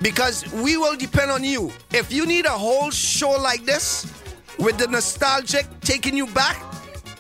Because 0.01 0.51
we 0.53 0.77
will 0.77 0.97
depend 0.97 1.31
on 1.31 1.45
you. 1.45 1.71
If 1.93 2.13
you 2.13 2.27
need 2.27 2.47
a 2.47 2.51
whole 2.51 2.91
show 2.91 3.31
like 3.31 3.65
this, 3.65 4.07
with 4.59 4.79
the 4.79 4.87
nostalgic 4.87 5.67
taking 5.81 6.17
you 6.17 6.27
back, 6.29 6.57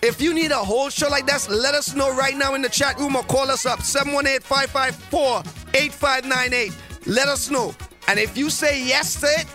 if 0.04 0.20
you 0.20 0.34
need 0.34 0.50
a 0.50 0.56
whole 0.56 0.90
show 0.90 1.08
like 1.08 1.26
this, 1.26 1.48
let 1.48 1.74
us 1.74 1.94
know 1.94 2.14
right 2.14 2.36
now 2.36 2.54
in 2.54 2.62
the 2.62 2.68
chat 2.68 2.98
room 2.98 3.16
or 3.16 3.22
call 3.22 3.50
us 3.50 3.64
up 3.64 3.82
718 3.82 4.40
554 4.40 5.42
8598. 5.74 6.72
Let 7.06 7.28
us 7.28 7.50
know. 7.50 7.74
And 8.08 8.18
if 8.18 8.36
you 8.36 8.50
say 8.50 8.84
yes 8.84 9.20
to 9.20 9.26
it, 9.26 9.46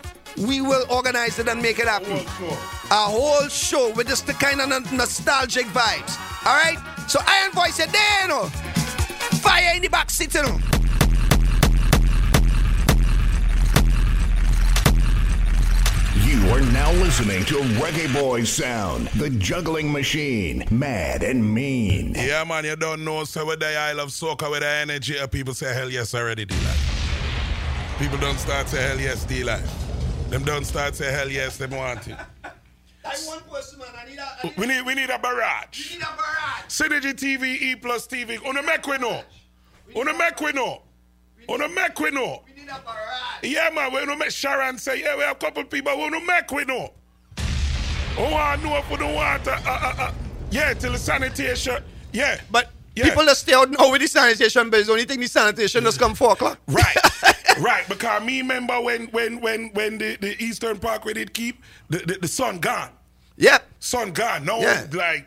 we 0.48 0.62
will 0.62 0.86
organize 0.90 1.40
it 1.40 1.48
and 1.48 1.62
make 1.62 1.80
it 1.80 1.88
happen. 1.88 2.26
A 2.92 3.06
whole 3.06 3.48
show 3.50 3.92
with 3.94 4.08
just 4.08 4.28
the 4.28 4.34
kind 4.34 4.62
of 4.62 4.70
nostalgic 4.92 5.66
vibes. 5.68 6.18
All 6.46 6.56
right? 6.56 6.78
So 7.08 7.20
Iron 7.26 7.52
Voice, 7.52 7.78
there, 7.78 8.28
know. 8.28 8.46
Fire 9.42 9.76
in 9.76 9.82
the 9.82 9.90
back 9.90 10.10
seat, 10.10 10.34
you 10.34 10.44
know. 10.44 10.60
You 16.30 16.48
are 16.52 16.62
now 16.62 16.92
listening 16.92 17.44
to 17.46 17.56
Reggae 17.82 18.14
Boy 18.14 18.44
Sound, 18.44 19.08
the 19.16 19.32
juggling 19.32 19.92
machine, 19.92 20.64
mad 20.70 21.24
and 21.24 21.56
mean. 21.56 22.14
Yeah, 22.16 22.44
man, 22.44 22.66
you 22.66 22.76
don't 22.76 23.04
know. 23.04 23.24
So 23.24 23.48
with 23.48 23.62
the 23.62 23.76
I 23.76 23.94
love 23.94 24.10
soca 24.10 24.52
with 24.52 24.60
the 24.60 24.68
energy, 24.68 25.18
uh, 25.18 25.26
people 25.26 25.56
say 25.56 25.74
hell 25.74 25.90
yes 25.90 26.14
already, 26.14 26.46
D 26.46 26.54
life. 26.54 27.96
People 27.98 28.20
don't 28.20 28.38
start 28.38 28.70
say 28.70 28.80
hell 28.80 29.00
yes, 29.00 29.26
D 29.26 29.44
life. 29.44 29.68
Them 30.30 30.44
don't 30.44 30.66
start 30.66 30.94
say 30.94 31.12
hell 31.12 31.32
yes, 31.32 31.58
them 31.58 31.72
want 31.72 32.08
it. 32.08 32.18
We 34.56 34.68
need 34.68 34.86
we 34.86 34.94
need 34.94 35.10
a 35.10 35.18
barrage. 35.18 35.94
We 35.94 35.98
need 35.98 36.04
a 36.04 36.16
barrage. 36.16 36.68
Synergy 36.68 37.14
TV, 37.16 37.60
E 37.60 37.76
plus 37.76 38.06
TV. 38.06 38.40
Una 38.48 38.62
make 38.62 38.86
we 38.86 39.00
know. 39.00 39.24
Una 39.98 40.14
make 40.16 40.40
we 40.40 40.52
know. 40.52 40.84
Una 41.50 41.68
make 41.70 42.00
we 42.00 42.12
know. 42.12 42.44
Yeah, 43.42 43.70
man, 43.70 43.94
we 43.94 44.06
don't 44.06 44.20
make 44.20 44.32
Sharon 44.32 44.78
say, 44.78 45.02
yeah, 45.02 45.16
we 45.16 45.22
have 45.24 45.38
a 45.38 45.40
couple 45.40 45.64
people 45.64 45.96
we 45.98 46.10
don't 46.10 46.26
make 46.26 46.52
we 46.52 46.66
know. 46.66 46.94
We 48.18 48.24
want 48.24 48.62
to 48.62 48.68
know 48.68 48.78
if 48.78 48.90
we 48.90 48.98
don't 48.98 49.14
want 49.14 49.44
to, 49.46 49.54
uh, 49.54 49.60
uh, 49.66 49.94
uh, 49.98 50.14
yeah, 50.52 50.74
till 50.74 50.92
the 50.92 50.98
sanitation, 50.98 51.78
yeah. 52.12 52.42
But 52.52 52.72
yeah. 52.96 53.06
people 53.06 53.26
that 53.26 53.38
stay 53.38 53.54
out 53.54 53.70
now 53.70 53.92
with 53.92 54.02
the 54.02 54.08
sanitation, 54.08 54.70
but 54.70 54.82
it's 54.82 54.90
only 54.90 55.06
thing 55.06 55.20
the 55.20 55.28
sanitation 55.28 55.84
just 55.84 56.00
come 56.00 56.16
4 56.16 56.34
o'clock. 56.34 56.60
Right. 56.68 56.98
right, 57.60 57.88
because 57.88 58.24
me 58.24 58.42
remember 58.42 58.82
when 58.82 59.08
when 59.08 59.40
when 59.42 59.70
when 59.74 59.98
the, 59.98 60.18
the 60.18 60.44
Eastern 60.44 60.80
Parkway 60.80 61.14
did 61.14 61.34
keep 61.34 61.64
the, 61.90 62.00
the, 62.00 62.18
the 62.22 62.28
sun 62.28 62.60
gone. 62.60 62.90
Yep. 63.38 63.64
Sun 63.80 64.12
gone. 64.12 64.44
No, 64.44 64.60
Yeah. 64.60 64.86
like 64.92 65.26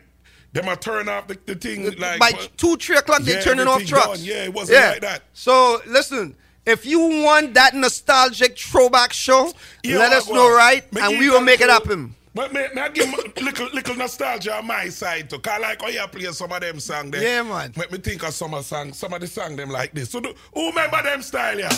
them 0.51 0.67
a 0.67 0.75
turn 0.75 1.09
off 1.09 1.27
the, 1.27 1.37
the 1.47 1.55
thing 1.55 1.91
like 1.97 2.19
By 2.19 2.31
two, 2.57 2.77
three 2.77 2.95
o'clock, 2.95 3.23
they 3.23 3.41
turning 3.41 3.67
off 3.67 3.83
trucks. 3.85 4.19
done. 4.19 4.19
Yeah, 4.19 4.43
it 4.43 4.53
wasn't 4.53 4.79
like 4.85 5.01
that. 5.01 5.23
So 5.33 5.81
listen, 5.87 6.35
if 6.65 6.85
you 6.85 6.99
want 7.23 7.53
that 7.55 7.73
nostalgic 7.75 8.57
throwback 8.57 9.13
show, 9.13 9.51
Yeah, 9.83 9.97
let 9.97 10.09
well, 10.09 10.17
us 10.19 10.27
know, 10.27 10.33
well, 10.33 10.55
right? 10.57 10.93
me 10.93 11.01
And 11.01 11.19
we 11.19 11.29
will 11.29 11.41
make 11.41 11.61
it 11.61 11.69
happen. 11.69 12.15
But 12.35 12.51
me, 12.51 12.61
me 12.73 12.81
I 12.81 12.89
give 12.89 13.09
my 13.09 13.17
little 13.41 13.69
little 13.73 13.95
nostalgia 13.95 14.55
on 14.55 14.65
my 14.65 14.89
side 14.89 15.29
too. 15.29 15.39
Cause 15.39 15.61
like 15.61 15.81
how 15.81 15.87
you 15.89 16.07
play 16.07 16.31
some 16.31 16.51
of 16.51 16.61
them 16.61 16.79
songs 16.79 17.11
there. 17.11 17.21
Yeah, 17.21 17.43
man. 17.43 17.73
Make 17.77 17.91
me 17.91 17.99
think 17.99 18.23
of 18.23 18.33
some 18.33 18.53
of 18.55 18.65
song, 18.65 18.91
some 18.93 19.13
of 19.13 19.21
the 19.21 19.27
song 19.27 19.55
them 19.55 19.69
like 19.69 19.91
this. 19.93 20.09
So 20.09 20.19
do, 20.19 20.33
who 20.53 20.69
remember 20.69 21.03
them 21.03 21.21
style 21.21 21.59
yeah? 21.59 21.69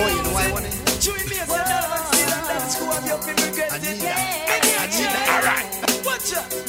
Oh, 0.00 0.08
you 0.08 0.22
know 0.22 0.36
I 0.36 0.50
want 0.52 0.64
to. 0.64 0.78
All 5.30 5.42
right. 5.42 6.04
Watch 6.04 6.34
out. 6.34 6.67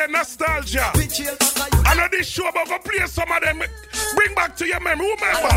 Said 0.00 0.12
nostalgia. 0.12 0.90
I 1.84 1.94
know 1.94 2.08
this 2.10 2.26
show 2.26 2.50
but 2.54 2.66
go 2.68 2.78
play 2.78 3.06
some 3.06 3.30
of 3.30 3.42
them. 3.42 3.62
Bring 4.14 4.34
back 4.34 4.56
to 4.56 4.66
your 4.66 4.80
memory. 4.80 5.14
Remember? 5.20 5.50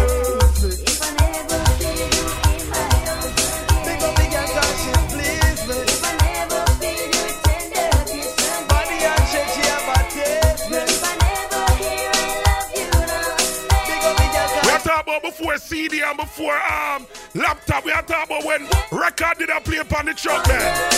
Before 15.21 15.57
CD 15.57 16.01
and 16.01 16.17
before 16.17 16.55
um 16.55 17.07
laptop. 17.33 17.85
We 17.85 17.91
are 17.91 18.01
talking 18.01 18.35
about 18.35 18.45
when 18.45 18.67
record 18.91 19.37
did 19.39 19.49
I 19.49 19.59
play 19.61 19.77
upon 19.77 20.05
the 20.05 20.13
truck 20.13 20.43
there. 20.45 20.93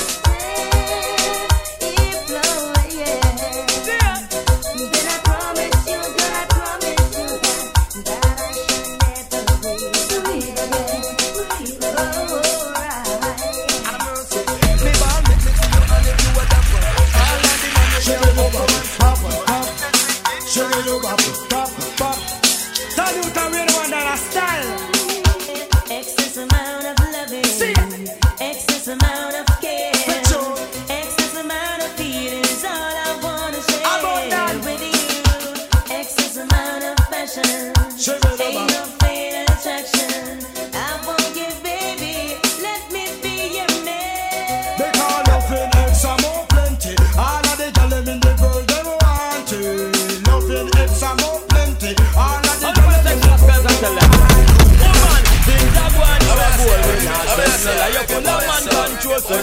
Salute 2.95 3.25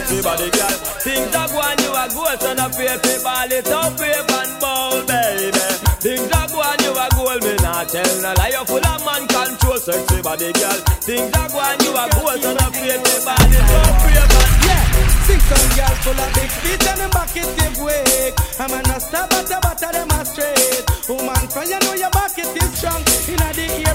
control, 0.02 0.22
sexy 0.22 0.22
body 0.22 0.50
girl. 0.50 0.76
Things 1.02 1.34
are 1.34 1.48
going 1.48 1.78
you 1.78 1.92
are 1.92 2.08
goal, 2.08 2.36
son 2.38 2.60
of 2.60 2.72
paper 2.76 3.22
ball 3.22 3.52
it 3.52 3.68
up, 3.68 3.96
paper 3.98 4.42
and 4.42 4.60
ball, 4.60 5.06
baby. 5.06 5.58
Things 6.02 6.30
are 6.32 6.48
going 6.48 6.80
you 6.82 6.92
are 6.92 7.12
goal, 7.14 7.38
me 7.40 7.54
not 7.62 7.88
tell 7.88 8.12
no 8.22 8.32
lie. 8.34 8.50
You're 8.50 8.66
full 8.66 8.86
of 8.86 9.00
man 9.04 9.26
control, 9.28 9.78
sexy 9.78 10.22
body 10.22 10.52
girl. 10.52 10.78
Things 11.06 11.34
are 11.34 11.48
going 11.48 11.80
you 11.82 11.92
are 11.94 12.10
goal, 12.10 12.36
son 12.38 12.58
of 12.58 12.72
paper 12.72 13.22
ball 13.26 13.52
it 13.52 13.70
up, 13.70 13.94
paper 14.02 14.42
and 14.42 14.62
Yeah, 14.66 14.84
six 15.26 15.40
some 15.44 15.68
girls 15.76 15.98
full 16.02 16.18
of 16.18 16.30
big 16.34 16.50
feet 16.50 16.82
and 16.88 16.98
them 17.00 17.10
bucket 17.10 17.50
give 17.58 17.78
wake. 17.82 18.34
I'm 18.58 18.72
a 18.72 19.00
stop 19.00 19.32
at 19.32 19.46
the 19.46 19.58
butter 19.62 19.92
them 19.92 20.10
a 20.10 20.24
straight. 20.24 20.84
Woman, 21.08 21.44
from 21.50 21.66
you 21.66 21.78
know 21.80 21.94
your 21.94 22.10
bucket 22.10 22.46
is 22.46 22.70
strong. 22.78 23.11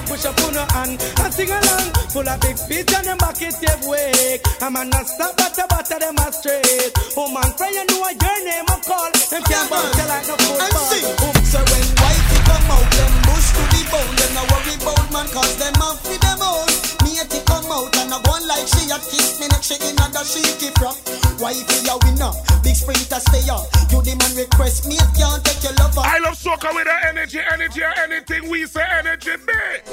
Inna 0.08 0.16
the 0.16 0.16
ear, 0.16 0.16
push 0.16 0.24
up 0.24 0.40
on 0.46 0.54
your 0.54 0.68
hand 0.72 0.96
and 1.20 1.34
sing 1.34 1.50
along. 1.50 1.92
Full 2.08 2.28
of 2.28 2.40
big 2.40 2.58
feet 2.58 2.94
and 2.94 3.06
them 3.06 3.18
bucket 3.18 3.54
give 3.60 3.84
wake. 3.84 4.42
I'm 4.60 4.76
a 4.76 5.04
stop 5.04 5.40
at 5.40 5.54
the 5.54 5.64
butter 5.68 5.98
them 5.98 6.16
a 6.16 6.32
straight. 6.32 6.92
Oh, 7.16 7.28
Woman, 7.28 7.50
from 7.56 7.72
you 7.72 7.84
know 7.84 8.08
your 8.08 8.38
name 8.44 8.68
a 8.68 8.76
call. 8.80 9.10
Them 9.28 9.42
can't 9.44 9.68
bounce 9.68 9.98
like 10.08 10.26
no 10.28 10.36
football. 10.40 10.88
Oh, 11.20 11.32
so 11.44 11.60
when 11.60 11.86
wifey 12.00 12.38
come 12.48 12.70
out, 12.72 12.88
them 12.88 13.14
bush 13.28 13.48
to 13.52 13.62
the 13.68 13.82
bone. 13.92 14.14
Them 14.16 14.30
no 14.32 14.42
worry 14.48 14.74
about 14.80 15.06
man, 15.12 15.28
cause 15.28 15.56
them 15.60 15.82
off 15.82 16.00
with 16.08 16.20
them 16.20 16.40
own. 16.40 16.68
Matey 17.04 17.40
come 17.44 17.68
out 17.68 17.92
and 17.98 18.14
I 18.14 18.18
go 18.22 18.32
on 18.32 18.46
like 18.48 18.66
she 18.68 18.88
a 18.88 18.98
kiss 18.98 19.40
me 19.40 19.48
next 19.48 19.68
she 19.68 19.76
in 19.76 19.96
the 19.96 20.22
shaky 20.24 20.72
from. 20.78 20.96
Wifey 21.36 21.84
a 21.88 21.94
winner, 22.06 22.32
big 22.64 22.76
sprinter 22.76 23.20
stay 23.20 23.44
up. 23.50 23.68
You 23.92 24.00
the 24.00 24.16
man 24.16 24.32
request 24.36 24.88
me, 24.88 24.96
can't 25.16 25.44
take 25.44 25.62
your. 25.64 25.77
I 26.08 26.18
love 26.20 26.40
soca 26.40 26.74
with 26.74 26.86
her 26.86 27.00
energy, 27.06 27.38
energy, 27.52 27.82
or 27.82 27.92
anything 28.00 28.48
we 28.48 28.64
say 28.64 28.82
energy 28.98 29.36
big. 29.44 29.84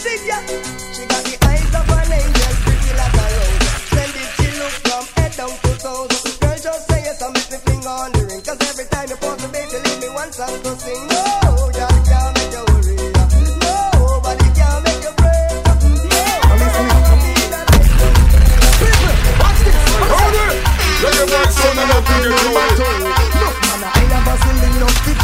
See 0.00 0.26
ya. 0.26 0.40
She 0.96 1.04
got 1.04 1.20
the 1.20 1.36
eyes 1.44 1.68
of 1.68 1.84
an 1.84 2.12
angel, 2.16 2.52
pretty 2.64 2.92
like 2.96 3.12
a 3.12 3.26
rose. 3.28 3.68
Splendid 3.84 4.28
she 4.40 4.48
look 4.56 4.74
from 4.88 5.04
head 5.20 5.36
down 5.36 5.52
to 5.52 5.72
toes. 5.84 6.38
Girl, 6.40 6.56
just 6.56 6.88
say 6.88 7.00
yes, 7.04 7.20
I 7.20 7.28
make 7.28 7.50
me 7.52 7.58
finger 7.60 7.92
on 7.92 8.12
the 8.12 8.24
ring. 8.24 8.40
Cause 8.40 8.56
every 8.56 8.86
time 8.88 9.08
you 9.12 9.16
pause 9.20 9.36
the 9.44 9.48
baby, 9.52 9.76
leave 9.84 10.00
me 10.00 10.08
one 10.16 10.32
song 10.32 10.56
to 10.64 10.72
sing. 10.80 11.06
No, 11.12 11.22
girl, 11.76 11.92
can't 12.08 12.32
make 12.40 12.52
you 12.56 12.64
worry. 12.64 12.96
Nobody 13.12 14.48
can 14.56 14.82
make 14.82 15.04
you 15.04 15.14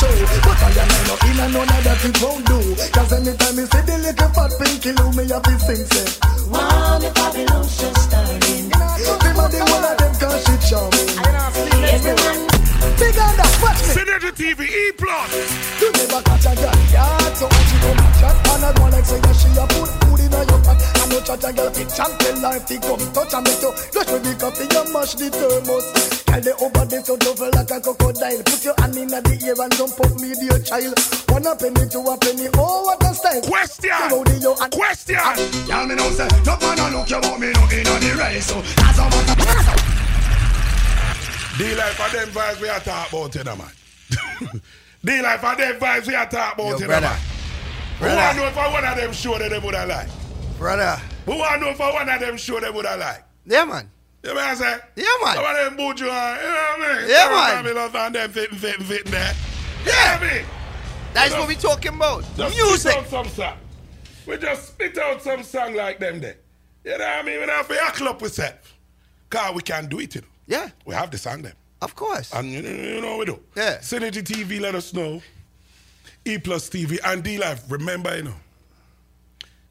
break. 0.00 0.30
Cause 2.92 3.12
anytime 3.12 3.56
you 3.56 3.66
see 3.66 3.82
the 3.84 3.96
little 4.00 4.28
fat 4.32 4.52
pinky 4.58 4.92
loo, 4.92 5.12
me 5.12 5.28
have 5.28 5.42
to 5.42 5.54
sing 5.60 5.84
say 5.84 6.06
Wow, 6.48 6.98
the 6.98 7.10
Babylon 7.12 7.64
show 7.68 7.92
starting. 8.00 8.68
The 8.70 9.30
body 9.36 9.60
one 9.60 9.84
of 9.84 9.96
them 10.00 10.12
cause 10.16 10.40
she 10.44 10.54
charming 10.68 11.10
Everyone 11.92 12.40
Big 12.96 13.16
on 13.20 13.34
that, 13.36 13.54
watch 13.60 13.80
me 13.84 13.92
Synergy 13.94 14.30
TV 14.32 14.60
E 14.68 14.92
plus. 14.96 15.30
You 15.80 15.88
never 15.92 16.22
catch 16.24 16.46
a 16.48 16.52
girl 16.56 16.80
yard 16.88 17.32
So 17.36 17.46
when 17.48 17.64
she 17.68 17.76
come 17.84 18.00
and 18.00 18.14
chat 18.20 18.36
And 18.40 18.64
I 18.64 18.70
go 18.72 18.84
like 18.88 19.04
say 19.04 19.20
yeah, 19.20 19.34
she 19.36 19.48
a 19.54 19.64
put 19.68 19.90
food 20.00 20.20
in 20.20 20.32
your 20.32 20.60
pot 20.64 20.78
I 20.80 21.04
know 21.08 21.20
chat 21.20 21.44
a 21.44 21.50
girl 21.52 21.70
fit 21.70 21.88
champion 21.92 22.36
life 22.42 22.64
They 22.66 22.78
come 22.78 23.04
touch 23.12 23.34
and 23.34 23.44
make 23.44 23.60
you 23.60 23.70
Rush 23.70 24.10
with 24.10 24.24
the 24.24 24.32
coffee 24.40 24.66
You 24.68 24.84
mash 24.92 25.14
the 25.14 25.28
thermos 25.30 26.19
Girl 26.31 26.41
they 26.41 26.52
over 26.65 26.84
there 26.86 27.05
so 27.05 27.17
double 27.17 27.50
like 27.55 27.70
a 27.70 27.81
crocodile 27.81 28.42
Put 28.47 28.65
your 28.65 28.75
hand 28.78 28.97
in 28.97 29.09
the 29.09 29.18
ear 29.42 29.59
and 29.59 29.73
jump 29.75 29.99
up 29.99 30.15
me 30.23 30.31
dear 30.39 30.59
child 30.62 30.94
One 31.34 31.47
a 31.47 31.57
penny 31.59 31.89
to 31.91 31.99
a 32.07 32.15
penny 32.18 32.47
Oh 32.55 32.84
what 32.86 33.02
a 33.02 33.10
style 33.15 33.42
Question 33.42 33.91
Question 34.70 35.17
ah. 35.18 35.34
Y'all 35.67 35.86
me 35.86 35.94
know 35.97 36.10
say, 36.10 36.28
no 36.47 36.55
man 36.62 36.78
a 36.78 36.86
look 36.94 37.10
you 37.10 37.18
want 37.18 37.41
me 37.41 37.50
no 37.50 37.62
in 37.75 37.86
on 37.91 38.00
the 38.00 38.15
race. 38.18 38.47
So 38.47 38.59
as 38.62 38.99
a 38.99 39.05
matter 39.10 40.00
D 41.59 41.75
life 41.75 42.00
of 42.00 42.12
them 42.12 42.28
vibes 42.31 42.60
we 42.60 42.68
are 42.70 42.81
talking 42.81 43.18
about, 43.18 43.34
you 43.34 43.44
know, 43.44 43.57
man. 43.57 44.62
D 45.05 45.20
life 45.20 45.44
of 45.44 45.59
them 45.59 45.78
vibes 45.78 46.07
we 46.07 46.15
are 46.15 46.26
talking 46.28 46.55
about, 46.55 46.70
Yo, 46.70 46.75
you 46.76 46.81
know, 46.81 46.86
brother. 46.86 47.07
man. 47.07 47.18
Who 47.99 48.05
Brother. 48.07 48.17
want 48.17 48.36
to 48.36 48.41
know 48.42 48.49
if 48.49 48.57
I 48.57 48.73
one 48.73 48.84
of 48.86 48.97
them 48.97 49.12
show 49.12 49.36
that 49.39 49.50
they 49.50 49.59
would 49.59 49.75
have 49.75 49.89
liked? 49.89 50.10
Brother. 50.57 51.02
Who 51.26 51.36
want 51.36 51.55
to 51.55 51.60
know 51.60 51.68
if 51.73 51.81
I 51.81 51.92
one 51.92 52.09
of 52.09 52.20
them 52.20 52.36
show 52.39 52.60
they 52.60 52.70
would 52.70 52.86
have 52.86 52.99
liked? 52.99 53.25
Yeah, 53.44 53.65
man. 53.67 53.91
You 54.23 54.28
know 54.31 54.34
what 54.34 54.44
I'm 54.44 54.57
saying? 54.57 54.81
Yeah, 54.97 55.05
man. 55.24 55.34
Some 55.36 55.44
of 55.47 55.57
them 55.57 55.76
boot 55.76 56.00
you 56.00 56.10
on, 56.10 56.36
you 56.36 56.42
know 56.42 56.74
what 56.78 56.90
I 56.90 56.99
mean? 57.00 57.08
Yeah, 57.10 57.24
Some 57.24 57.65
man. 57.74 57.84
of 57.86 57.92
them 57.92 58.12
them 58.12 58.31
fitting, 58.31 58.58
fitting, 58.58 58.84
fitting 58.84 59.12
there. 59.12 59.34
Yeah. 59.86 59.86
You 59.86 59.92
know 59.92 60.26
what 60.26 60.32
I 60.32 60.34
mean? 60.36 60.47
That's 61.15 61.34
what 61.34 61.49
we 61.49 61.55
talking 61.55 61.94
about. 61.94 62.24
Just 62.36 62.57
Music. 62.57 62.92
spit 62.92 62.97
out 63.05 63.08
Some 63.08 63.28
stuff. 63.28 63.57
We 64.26 64.36
just 64.36 64.68
spit 64.68 64.99
out 64.99 65.23
some 65.23 65.42
song 65.42 65.74
like 65.74 65.99
them 65.99 66.20
there. 66.20 66.36
You 66.84 66.92
know 66.92 66.99
what 66.99 67.08
I 67.08 67.23
mean? 67.23 67.40
We 67.40 67.47
don't 67.47 67.57
have 67.57 67.68
to 67.68 67.82
act 67.82 68.00
up 68.02 68.20
with 68.23 68.34
self. 68.34 68.76
Cause 69.31 69.55
we 69.55 69.62
can 69.62 69.86
do 69.89 70.00
it, 70.00 70.15
you 70.15 70.20
know. 70.20 70.26
Yeah. 70.47 70.68
We 70.84 70.94
have 70.94 71.10
the 71.10 71.18
song 71.18 71.42
them. 71.42 71.52
Of 71.81 71.94
course. 71.97 72.32
And 72.34 72.50
you 72.52 72.60
know, 72.62 72.68
you 72.70 73.00
know 73.00 73.16
we 73.16 73.24
do. 73.24 73.40
Yeah. 73.57 73.78
Synergy 73.78 74.23
TV, 74.23 74.60
let 74.60 74.74
us 74.74 74.92
know. 74.92 75.23
E 76.26 76.36
Plus 76.39 76.68
TV 76.68 76.99
and 77.05 77.23
D 77.23 77.39
Life. 77.39 77.62
Remember, 77.70 78.15
you 78.15 78.24
know, 78.24 78.34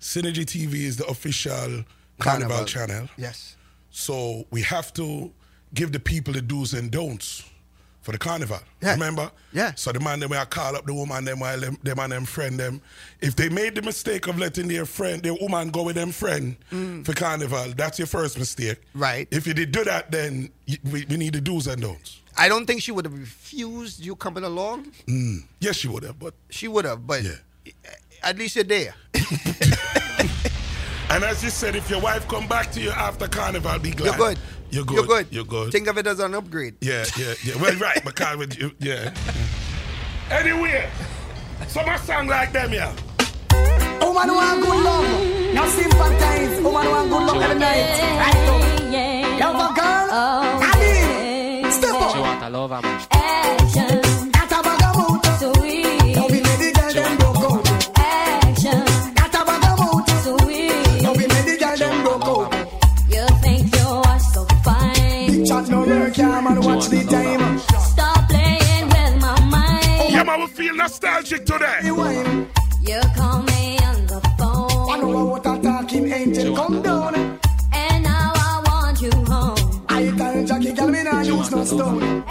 Synergy 0.01 0.43
TV 0.45 0.73
is 0.85 0.97
the 0.97 1.05
official 1.05 1.83
Carnival, 2.19 2.49
Carnival. 2.57 2.65
channel. 2.65 3.09
Yes. 3.17 3.55
So 3.91 4.45
we 4.51 4.61
have 4.63 4.93
to 4.93 5.31
give 5.73 5.91
the 5.91 5.99
people 5.99 6.33
the 6.33 6.41
do's 6.41 6.73
and 6.73 6.89
don'ts 6.91 7.43
for 8.01 8.11
the 8.13 8.17
carnival. 8.17 8.59
Remember? 8.81 9.29
Yeah. 9.53 9.73
So 9.75 9.91
the 9.91 9.99
man 9.99 10.19
them 10.19 10.31
I 10.33 10.45
call 10.45 10.75
up 10.75 10.85
the 10.85 10.93
woman 10.93 11.25
them 11.25 11.41
while 11.41 11.59
them, 11.59 11.77
them 11.83 11.99
and 11.99 12.11
them 12.11 12.25
friend 12.25 12.59
them. 12.59 12.81
If 13.21 13.35
they 13.35 13.49
made 13.49 13.75
the 13.75 13.81
mistake 13.81 14.27
of 14.27 14.39
letting 14.39 14.67
their 14.67 14.85
friend, 14.85 15.21
their 15.21 15.33
woman 15.35 15.69
go 15.69 15.83
with 15.83 15.95
them 15.95 16.11
friend 16.11 16.55
for 17.05 17.13
carnival, 17.13 17.73
that's 17.75 17.99
your 17.99 18.07
first 18.07 18.37
mistake. 18.39 18.79
Mm. 18.95 19.01
Right. 19.01 19.27
If 19.31 19.45
you 19.45 19.53
did 19.53 19.71
do 19.71 19.83
that, 19.83 20.11
then 20.11 20.49
we, 20.91 21.05
we 21.05 21.17
need 21.17 21.33
the 21.33 21.41
do's 21.41 21.67
and 21.67 21.81
don'ts. 21.81 22.21
I 22.37 22.47
don't 22.47 22.65
think 22.65 22.81
she 22.81 22.91
would 22.91 23.05
have 23.05 23.17
refused 23.17 23.99
you 23.99 24.15
coming 24.15 24.45
along. 24.45 24.91
Mm. 25.07 25.43
Yes, 25.59 25.75
she 25.75 25.89
would 25.89 26.03
have, 26.03 26.17
but 26.17 26.33
She 26.49 26.67
would 26.67 26.85
have, 26.85 27.05
but 27.05 27.21
at 28.23 28.37
least 28.37 28.55
you're 28.55 28.63
there. 28.63 28.95
and 31.09 31.23
as 31.23 31.43
you 31.43 31.49
said, 31.49 31.75
if 31.75 31.89
your 31.89 32.01
wife 32.01 32.27
come 32.27 32.47
back 32.47 32.71
to 32.73 32.81
you 32.81 32.91
after 32.91 33.27
carnival, 33.27 33.79
be 33.79 33.91
glad. 33.91 34.05
You're 34.05 34.17
good. 34.17 34.37
You're 34.71 34.85
good. 34.85 34.95
You're 34.95 35.05
good. 35.05 35.27
You're 35.31 35.45
good. 35.45 35.71
Think 35.71 35.87
of 35.87 35.97
it 35.97 36.07
as 36.07 36.19
an 36.19 36.35
upgrade. 36.35 36.75
Yeah, 36.81 37.05
yeah, 37.17 37.33
yeah. 37.43 37.55
Well, 37.61 37.75
right, 37.77 38.03
because 38.05 38.37
with 38.37 38.57
you, 38.57 38.71
yeah. 38.79 39.13
Anyway, 40.29 40.89
so 41.67 41.83
my 41.83 41.97
song 41.97 42.27
like 42.27 42.51
them, 42.53 42.71
yeah. 42.73 42.95
Oh, 44.01 44.13
Woman 44.13 44.35
want 44.35 44.61
good 44.61 44.83
love, 44.83 45.53
now 45.53 45.67
sympathize. 45.67 46.61
Woman 46.61 46.85
oh, 46.85 46.91
want 46.91 47.09
good 47.09 47.23
love 47.23 47.41
every 47.41 47.59
night. 47.59 48.01
Right 48.19 48.35
up. 48.47 48.59
Love 49.39 49.71
a 49.71 49.75
girl, 49.75 50.59
Nadine, 50.59 51.71
step 51.71 51.93
up. 51.95 52.13
She 52.13 52.19
want 52.19 52.43
a 52.43 52.49
lover, 52.49 52.81
man. 52.81 54.08
Feel 70.59 70.75
nostalgic 70.75 71.45
today. 71.45 71.79
You 71.83 71.95
call 73.15 73.41
me 73.43 73.77
on 73.89 74.05
the 74.07 74.19
phone. 74.37 74.91
I 74.91 74.99
know 74.99 75.25
what 75.31 75.45
a 75.45 75.57
talking 75.61 76.11
angel 76.11 76.53
come 76.53 76.81
down. 76.81 77.15
And 77.15 78.03
now 78.03 78.33
I 78.35 78.61
want 78.65 79.01
you 79.01 79.11
home. 79.31 79.85
I 79.87 80.11
tell 80.17 80.45
Jackie, 80.45 80.73
girl, 80.73 80.89
me 80.89 81.03
nah 81.03 81.21
use 81.21 81.51
no 81.51 81.63
stone. 81.63 82.25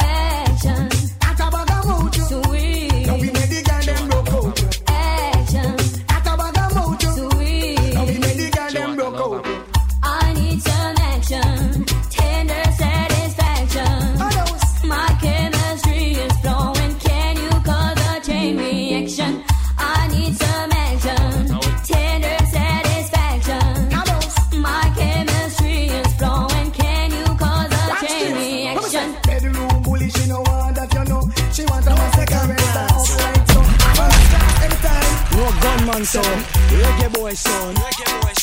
Gunman 35.98 36.06
son, 36.06 36.22
reggae 36.70 37.08
boy 37.08 37.36
son. 37.36 37.74
Reggae 37.74 38.20
boy 38.22 38.37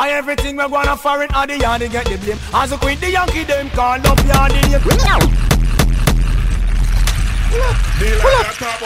Watch 0.00 0.08
this. 0.08 0.10
Why 0.10 0.10
everything 0.10 0.56
we 0.56 0.68
gonna 0.68 0.96
foreign 0.96 1.34
or 1.34 1.46
the 1.46 1.58
yard 1.58 1.82
get 1.90 2.06
the 2.06 2.16
blame? 2.18 2.38
As 2.52 2.72
a 2.72 2.78
queen, 2.78 2.98
the 3.00 3.10
Yankee 3.10 3.44
them 3.44 3.70
call 3.70 4.06
up 4.06 4.26
yard 4.26 4.52
in 4.52 4.70
your 4.70 4.80
Pull 4.80 4.92
up. 4.92 5.20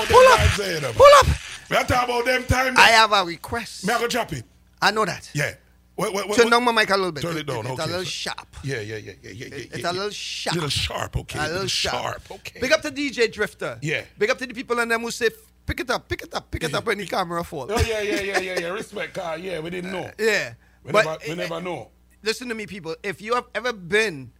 Pull 0.09 0.26
up. 0.26 0.59
Eh, 0.60 0.93
Pull 0.93 1.07
up. 1.18 1.26
We 1.70 1.76
are 1.76 1.84
talking 1.84 2.10
about 2.10 2.25
them 2.25 2.44
time. 2.44 2.76
Eh. 2.76 2.81
I 2.81 2.89
have 2.91 3.12
a 3.12 3.25
request. 3.25 3.86
May 3.86 3.93
I 3.94 4.01
go 4.01 4.09
drop 4.09 4.33
it? 4.33 4.44
I 4.81 4.91
know 4.91 5.05
that. 5.05 5.31
Yeah. 5.34 5.55
Wait, 5.97 6.12
wait, 6.12 6.28
wait, 6.28 6.36
Turn 6.36 6.51
down 6.51 6.65
my 6.65 6.73
mic 6.73 6.91
a 6.91 6.97
little 6.97 7.12
bit. 7.12 7.23
Turn 7.23 7.36
it 7.36 7.47
down. 7.47 7.60
It's 7.60 7.70
okay. 7.70 7.83
a 7.83 7.86
little 7.86 8.01
so- 8.01 8.05
sharp. 8.05 8.57
Yeah, 8.65 8.81
yeah, 8.81 8.97
yeah, 8.97 9.12
yeah, 9.23 9.31
yeah, 9.31 9.47
yeah. 9.47 9.57
It's 9.57 9.78
yeah, 9.78 9.91
a 9.91 9.93
little 9.93 10.10
sharp. 10.10 10.55
Little 10.57 10.70
sharp, 10.70 11.17
okay. 11.18 11.39
A 11.39 11.49
little 11.49 11.67
sharp. 11.68 12.23
Okay. 12.31 12.60
Big 12.60 12.73
up 12.73 12.83
to 12.83 12.91
DJ 12.91 13.33
Drifter. 13.33 13.78
Yeah. 13.81 14.02
Big 14.18 14.31
up 14.31 14.39
to 14.39 14.47
the 14.47 14.55
people 14.55 14.81
and 14.81 14.91
them 14.91 15.02
who 15.02 15.12
say, 15.12 15.31
pick 15.67 15.81
it 15.81 15.91
up, 15.91 16.09
pick 16.09 16.23
it 16.23 16.34
up, 16.34 16.51
pick 16.51 16.65
it 16.65 16.75
up 16.75 16.84
when 16.84 16.99
the 16.99 17.07
camera 17.07 17.44
falls. 17.44 17.70
Oh 17.73 17.81
yeah, 17.81 18.01
yeah, 18.01 18.20
yeah, 18.20 18.39
yeah, 18.41 18.59
yeah. 18.60 18.68
Respect, 18.68 19.15
car. 19.15 19.39
Yeah, 19.39 19.60
we 19.60 19.70
didn't 19.70 19.93
know. 19.93 20.10
Yeah. 20.18 20.55
We 20.85 20.93
But 20.93 21.05
never, 21.05 21.19
we 21.27 21.33
it- 21.33 21.37
never 21.37 21.61
know. 21.61 21.91
Listen 22.23 22.49
to 22.49 22.55
me, 22.55 22.67
people. 22.67 22.97
If 23.03 23.21
you 23.21 23.35
have 23.35 23.45
ever 23.55 23.73
been, 23.73 24.31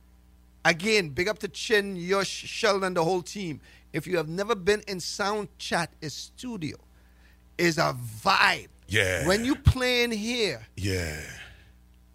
again, 0.65 1.11
big 1.11 1.29
up 1.29 1.39
to 1.41 1.49
Chin, 1.49 1.97
Yosh, 1.97 2.29
Sheldon, 2.29 2.95
the 2.95 3.05
whole 3.05 3.23
team. 3.23 3.61
If 3.93 4.07
you 4.07 4.17
have 4.17 4.29
never 4.29 4.55
been 4.55 4.83
in 4.89 5.01
Sound 5.01 5.49
Chat, 5.59 5.91
a 6.03 6.09
studio, 6.11 6.77
is 7.59 7.79
a 7.79 7.97
vibe. 8.23 8.69
Yeah. 8.89 9.27
When 9.27 9.45
you 9.45 9.55
playing 9.57 10.11
here, 10.13 10.67
Yeah. 10.77 11.21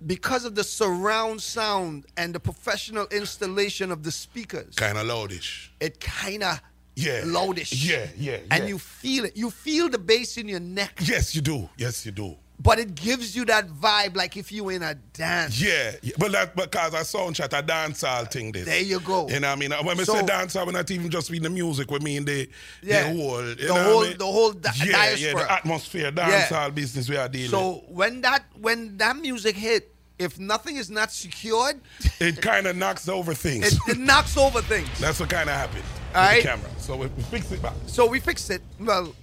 because 0.06 0.44
of 0.46 0.56
the 0.56 0.64
surround 0.64 1.42
sound 1.42 2.06
and 2.18 2.34
the 2.36 2.40
professional 2.40 3.06
installation 3.12 3.92
of 3.92 4.04
the 4.04 4.12
speakers, 4.12 4.76
Kind 4.76 4.98
of 4.98 5.06
loudish. 5.08 5.70
it 5.80 6.00
kind 6.00 6.44
of 6.44 6.60
Yeah. 6.96 7.22
loudish. 7.22 7.70
Yeah, 7.74 8.08
yeah, 8.18 8.40
And 8.52 8.68
you 8.68 8.78
feel 8.80 9.26
it. 9.26 9.38
You 9.38 9.50
feel 9.52 9.88
the 9.90 9.98
bass 10.00 10.38
in 10.38 10.48
your 10.50 10.60
neck. 10.60 11.00
Yes, 11.04 11.34
you 11.36 11.42
do. 11.42 11.70
Yes, 11.78 12.06
you 12.06 12.12
do. 12.12 12.36
But 12.62 12.78
it 12.78 12.94
gives 12.94 13.36
you 13.38 13.46
that 13.46 13.70
vibe 13.70 14.18
like 14.18 14.36
if 14.36 14.52
you 14.52 14.68
in 14.68 14.84
a 14.84 14.94
dance. 15.14 15.62
Yeah, 15.62 15.92
yeah. 16.02 16.12
but 16.18 16.34
that 16.34 16.56
because 16.58 16.94
I 16.94 17.04
sound 17.04 17.36
chat 17.38 17.54
a 17.54 17.64
dancehall 17.64 18.30
thing. 18.30 18.52
This. 18.52 18.66
There 18.66 18.82
you 18.82 19.00
go. 19.00 19.30
You 19.30 19.40
know 19.40 19.48
what 19.48 19.58
I 19.58 19.60
mean? 19.60 19.72
When 19.86 19.98
we 19.98 20.04
So- 20.04 20.16
say 20.16 20.24
dancehall, 20.24 20.66
we're 20.66 20.74
not 20.74 20.92
even 20.92 21.10
just 21.10 21.32
mean 21.32 21.44
the 21.44 21.50
music. 21.50 21.90
We 21.90 22.00
mean 22.00 22.26
the 22.26 22.50
Yeah. 22.84 23.04
the 23.14 23.18
whole 23.18 23.48
you 23.48 23.56
The 23.56 23.64
know 23.68 23.74
what 23.74 23.80
I 23.80 23.84
whole- 23.86 24.02
mean? 24.04 24.18
the 24.18 24.26
whole 24.26 24.52
di- 24.52 24.72
yeah, 24.78 24.92
diaspora. 24.92 25.20
Yeah, 25.20 25.34
the 25.46 25.52
atmosphere, 25.54 26.12
Yeah. 26.16 26.48
dancehall 26.50 26.76
business 26.76 27.08
we 27.08 27.16
are 27.16 27.30
dealing. 27.30 27.50
So 27.50 27.84
when 27.88 28.22
that 28.22 28.44
when 28.60 28.98
that 28.98 29.16
music 29.16 29.56
hit, 29.56 29.96
if 30.18 30.38
nothing 30.38 30.76
is 30.76 30.90
not 30.90 31.14
secured, 31.14 31.80
it 32.20 32.42
kind 32.42 32.68
of 32.68 32.76
knocks 32.76 33.08
over 33.08 33.34
things. 33.34 33.68
it, 33.72 33.80
it 33.88 33.98
knocks 33.98 34.36
over 34.36 34.62
things. 34.62 34.90
That's 35.00 35.18
what 35.22 35.30
kind 35.30 35.50
of 35.50 35.56
happened. 35.56 35.84
All 36.14 36.22
right. 36.24 36.44
camera. 36.44 36.70
So 36.80 36.98
we, 36.98 37.08
we 37.08 37.24
fix 37.24 37.50
it 37.54 37.62
back. 37.62 37.74
So 37.88 38.06
we 38.06 38.20
fixed 38.20 38.50
it. 38.50 38.62
Well, 38.82 39.16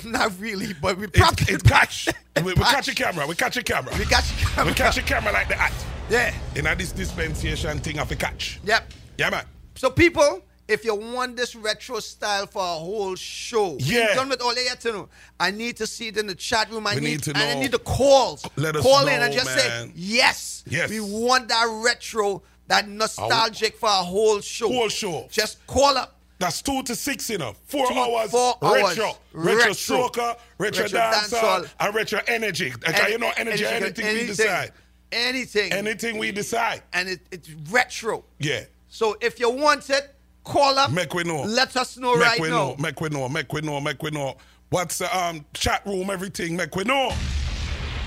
not 0.04 0.38
really, 0.40 0.72
but 0.80 0.96
we 0.98 1.04
It's, 1.06 1.18
propped 1.18 1.42
it's 1.42 1.50
it. 1.50 1.64
catch. 1.64 2.08
we, 2.36 2.54
we 2.54 2.54
catch 2.54 2.88
a 2.88 2.94
camera. 2.94 3.26
We 3.26 3.34
catch 3.34 3.56
a 3.56 3.62
camera. 3.62 3.92
We 3.98 4.04
catch 4.04 4.30
a 4.30 4.34
camera. 4.46 4.66
We 4.66 4.74
catch 4.74 4.98
a 4.98 5.02
camera 5.02 5.32
like 5.32 5.48
that. 5.48 5.72
Yeah. 6.10 6.34
In 6.56 6.66
a 6.66 6.74
this 6.74 6.92
dispensation 6.92 7.78
thing 7.80 7.98
of 7.98 8.10
a 8.10 8.16
catch. 8.16 8.60
Yep. 8.64 8.92
Yeah, 9.18 9.30
man. 9.30 9.44
So 9.74 9.90
people, 9.90 10.42
if 10.66 10.84
you 10.84 10.94
want 10.94 11.36
this 11.36 11.54
retro 11.54 12.00
style 12.00 12.46
for 12.46 12.62
a 12.62 12.78
whole 12.78 13.14
show, 13.14 13.76
Yeah. 13.78 14.10
you 14.10 14.14
done 14.14 14.28
with 14.28 14.40
all 14.40 14.54
have 14.54 14.78
to 14.80 14.92
know. 14.92 15.08
I 15.38 15.50
need 15.50 15.76
to 15.78 15.86
see 15.86 16.08
it 16.08 16.16
in 16.16 16.26
the 16.26 16.34
chat 16.34 16.70
room. 16.70 16.86
I 16.86 16.94
We 16.94 17.00
need, 17.00 17.06
need 17.10 17.22
to 17.24 17.30
and 17.30 17.38
I 17.38 17.54
need 17.60 17.72
the 17.72 17.78
calls. 17.78 18.44
Let 18.56 18.76
us 18.76 18.82
Call 18.82 19.06
in 19.08 19.20
and 19.20 19.32
just 19.32 19.52
say 19.54 19.90
yes. 19.94 20.64
Yes. 20.66 20.90
We 20.90 21.00
want 21.00 21.48
that 21.48 21.66
retro, 21.84 22.42
that 22.68 22.88
nostalgic 22.88 23.76
for 23.76 23.88
a 23.88 24.02
whole 24.04 24.40
show. 24.40 24.68
Whole 24.68 24.88
show. 24.88 25.26
Just 25.30 25.66
call 25.66 25.96
up. 25.96 26.17
That's 26.38 26.62
two 26.62 26.82
to 26.84 26.94
six, 26.94 27.28
you 27.30 27.38
know. 27.38 27.54
Four 27.66 27.88
Two- 27.88 27.98
hours. 27.98 28.30
four 28.30 28.54
hours. 28.62 28.96
retro. 28.96 29.12
Retro, 29.32 29.56
Retro. 29.56 29.72
stroker, 29.72 30.38
retro, 30.58 30.82
Retro 30.84 30.98
dancehall, 31.00 31.40
dancehall. 31.64 31.68
and 31.80 31.94
retro 31.94 32.20
energy. 32.28 32.72
Like, 32.86 33.02
Any- 33.02 33.12
you 33.12 33.18
know, 33.18 33.32
energy, 33.36 33.66
anything, 33.66 34.06
we 34.14 34.26
decide. 34.26 34.72
Anything. 35.10 35.72
Anything 35.72 36.18
we 36.18 36.30
decide. 36.30 36.82
And 36.92 37.08
it, 37.08 37.20
it's 37.32 37.48
retro. 37.70 38.24
Yeah. 38.38 38.64
So 38.88 39.16
if 39.20 39.40
you 39.40 39.50
want 39.50 39.90
it, 39.90 40.14
call 40.44 40.78
up. 40.78 40.92
Make 40.92 41.12
we 41.14 41.24
know. 41.24 41.42
Let 41.42 41.76
us 41.76 41.96
know 41.96 42.14
make 42.16 42.24
right 42.26 42.40
we 42.40 42.48
now. 42.50 42.56
know. 42.56 42.76
Make 42.78 43.00
we 43.00 43.08
know. 43.08 43.28
Make 43.28 43.52
we 43.52 43.60
know. 43.62 43.80
Make 43.80 44.02
we 44.02 44.10
know. 44.10 44.36
What's 44.70 44.98
the 44.98 45.18
um 45.18 45.44
chat 45.54 45.84
room? 45.86 46.08
Everything. 46.10 46.54
Make 46.56 46.76
we 46.76 46.84
know. 46.84 47.10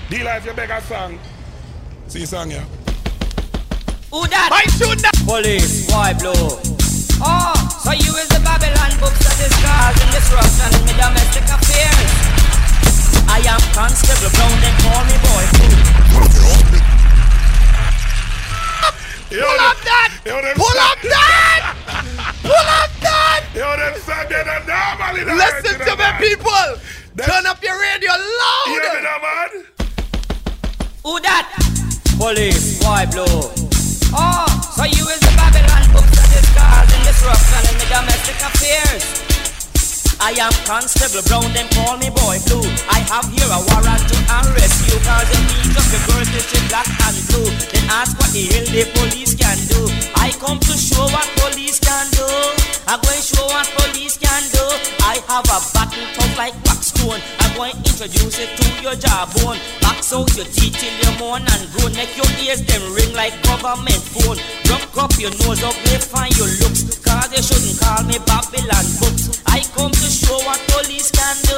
D 0.08 0.22
life 0.22 0.46
you 0.46 0.52
beg 0.54 0.70
a 0.70 0.80
song. 0.82 1.18
See 2.08 2.20
you 2.20 2.26
song 2.26 2.50
yeah. 2.50 2.64
Who 4.10 4.26
that? 4.28 4.48
My 4.50 4.62
tune 4.78 4.98
that. 5.02 5.12
Police, 5.26 5.90
why 5.90 6.12
blow? 6.14 6.58
Oh, 7.24 7.54
so 7.82 7.92
you 7.92 8.12
is 8.18 8.28
the 8.28 8.42
Babylon 8.42 8.92
books 8.98 9.22
that 9.22 9.38
is 9.38 9.54
causing 9.62 10.10
disruption 10.10 10.74
in 10.74 10.90
the 10.90 10.96
domestic 10.98 11.46
affairs. 11.46 12.10
I 13.30 13.38
am 13.46 13.62
Constable 13.72 14.30
Brown, 14.34 14.58
they 14.58 14.74
call 14.82 15.02
me 15.06 15.16
boy 15.22 15.44
fool. 15.54 15.92
Pull 19.32 19.60
up 19.64 19.78
that! 19.86 20.10
Pull 20.24 20.78
up 20.82 21.00
that! 21.00 21.62
Pull 22.42 22.68
up 22.68 22.92
that! 23.00 23.40
Yo, 23.54 23.64
them 23.80 23.96
song 24.02 24.26
they 24.28 24.44
don't 24.44 24.66
normally 24.68 25.24
don't 25.24 25.38
Listen 25.38 25.80
to 25.80 25.96
me, 25.96 26.08
people. 26.20 26.76
Turn 27.16 27.46
up 27.46 27.62
your 27.62 27.78
radio 27.80 28.10
loud. 28.10 28.66
You 28.66 28.80
hear 28.80 28.92
me 28.92 29.02
man? 29.02 29.64
Who 31.04 31.20
that? 31.20 31.48
Police, 32.18 32.82
why 32.82 33.06
blow? 33.06 33.24
Oh, 34.14 34.46
so 34.76 34.84
you 34.84 35.08
is 35.08 35.20
the 35.20 35.32
Babylon 35.32 35.40
books 35.40 35.40
that 35.42 35.64
is 35.64 35.71
disruption 37.22 37.72
in 37.72 37.78
the 37.78 37.86
domestic 37.86 38.34
affairs. 38.42 39.31
I 40.22 40.38
am 40.38 40.54
Constable 40.62 41.18
Brown, 41.26 41.50
them 41.50 41.66
call 41.74 41.98
me 41.98 42.06
Boy 42.06 42.38
Blue. 42.46 42.62
I 42.86 43.02
have 43.10 43.26
here 43.34 43.50
a 43.50 43.58
warrant 43.58 44.06
to 44.06 44.16
arrest 44.30 44.86
you 44.86 44.94
Cause 45.02 45.26
you 45.34 45.42
meet 45.50 45.74
up 45.74 45.82
your 45.90 46.02
girl 46.06 46.22
till 46.22 46.46
she 46.46 46.62
black 46.70 46.86
and 46.86 47.18
blue. 47.26 47.50
Then 47.74 47.90
ask 47.90 48.14
what 48.14 48.30
the 48.30 48.46
hell 48.54 48.70
the 48.70 48.86
police 48.94 49.34
can 49.34 49.58
do. 49.66 49.82
I 50.14 50.30
come 50.38 50.62
to 50.62 50.74
show 50.78 51.02
what 51.10 51.26
police 51.42 51.82
can 51.82 52.06
do. 52.14 52.22
I'm 52.86 53.02
going 53.02 53.18
to 53.18 53.26
show 53.34 53.42
what 53.50 53.66
police 53.74 54.14
can 54.14 54.42
do. 54.54 54.62
I 55.02 55.18
have 55.26 55.42
a 55.50 55.58
battle 55.74 56.06
tough 56.14 56.38
like 56.38 56.54
wax 56.70 56.94
stone 56.94 57.18
I'm 57.42 57.50
going 57.58 57.74
to 57.74 57.90
introduce 57.90 58.38
it 58.38 58.54
to 58.62 58.66
your 58.78 58.94
jawbone. 58.94 59.58
Box 59.82 60.14
out 60.14 60.30
your 60.38 60.46
teeth 60.46 60.78
till 60.78 60.94
you 61.02 61.18
moan 61.18 61.42
and 61.42 61.62
groan 61.74 61.98
Make 61.98 62.14
your 62.14 62.30
ears 62.46 62.62
them 62.62 62.82
ring 62.94 63.10
like 63.18 63.34
government 63.42 63.98
phone. 64.14 64.38
Drop 64.70 64.86
up 65.02 65.18
your 65.18 65.34
nose 65.42 65.66
up, 65.66 65.74
they 65.82 65.98
find 65.98 66.30
your 66.38 66.46
looks. 66.62 67.02
Cause 67.02 67.28
they 67.34 67.42
shouldn't 67.42 67.74
call 67.82 68.06
me 68.06 68.22
Babylon 68.22 68.86
books. 69.02 69.42
I 69.46 69.60
come 69.74 69.90
to 69.90 70.08
show 70.12 70.36
what 70.44 70.60
police 70.68 71.10
can 71.10 71.36
do. 71.48 71.56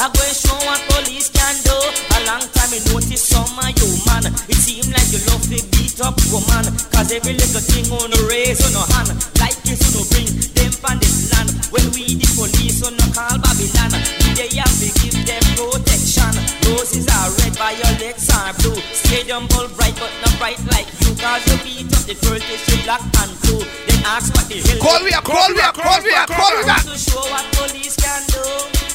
I 0.00 0.08
go 0.08 0.20
and 0.24 0.36
show 0.36 0.56
what 0.64 0.80
police 0.88 1.28
can 1.28 1.54
do. 1.60 1.76
A 2.16 2.18
long 2.24 2.44
time 2.56 2.72
I 2.72 2.80
notice 2.88 3.20
some 3.20 3.52
of 3.60 3.70
you 3.76 3.88
man. 4.08 4.32
It 4.48 4.56
seem 4.56 4.88
like 4.90 5.12
you 5.12 5.20
love 5.28 5.44
to 5.52 5.60
beat 5.76 6.00
up 6.00 6.16
woman. 6.32 6.72
Cause 6.90 7.12
every 7.12 7.36
little 7.36 7.60
thing 7.60 7.86
on 7.92 8.10
the 8.10 8.20
raise 8.28 8.64
on 8.64 8.72
no 8.72 8.82
hand. 8.96 9.12
Like 9.38 9.61
this 9.72 9.96
on 9.96 10.04
bring 10.12 10.28
them 10.52 10.72
from 10.72 10.96
this 11.00 11.32
land. 11.32 11.48
When 11.72 11.84
we 11.96 12.20
the 12.20 12.28
police 12.36 12.84
on 12.84 12.92
no 13.00 13.06
call 13.16 13.40
Babylon. 13.40 13.92
We 14.20 14.28
they 14.36 14.52
have 14.60 14.68
to 14.68 14.88
give 15.00 15.16
them 15.24 15.44
protection. 15.56 16.32
Roses 16.68 17.08
are 17.08 17.32
red, 17.40 17.56
violets 17.56 18.28
are 18.36 18.52
blue. 18.60 18.76
Stadium 18.92 19.48
ball 19.48 19.68
bright 19.72 19.96
but 19.96 20.12
not 20.20 20.34
bright 20.36 20.60
like 20.68 20.88
you. 21.00 21.16
Cause 21.16 21.40
you 21.48 21.56
beat 21.64 21.88
up 21.88 22.04
the 22.04 22.14
girl 22.20 22.36
till 22.36 22.60
she 22.60 22.76
black 22.84 23.00
and 23.00 23.32
blue. 23.40 23.64
Then 23.88 24.00
ask 24.04 24.28
what 24.36 24.44
the 24.52 24.60
hell. 24.60 24.80
Call 24.84 25.00
me 25.00 25.12
up, 25.16 25.24
call 25.24 25.48
me 25.48 25.60
up, 25.64 25.72
call 25.72 26.00
me 26.04 26.12
up, 26.12 26.28
call 26.28 26.52
me 26.52 26.68
up. 26.68 26.82
To 26.84 26.96
show 26.98 27.24
what 27.32 27.46
police 27.56 27.96
can 27.96 28.22
do. 28.28 28.44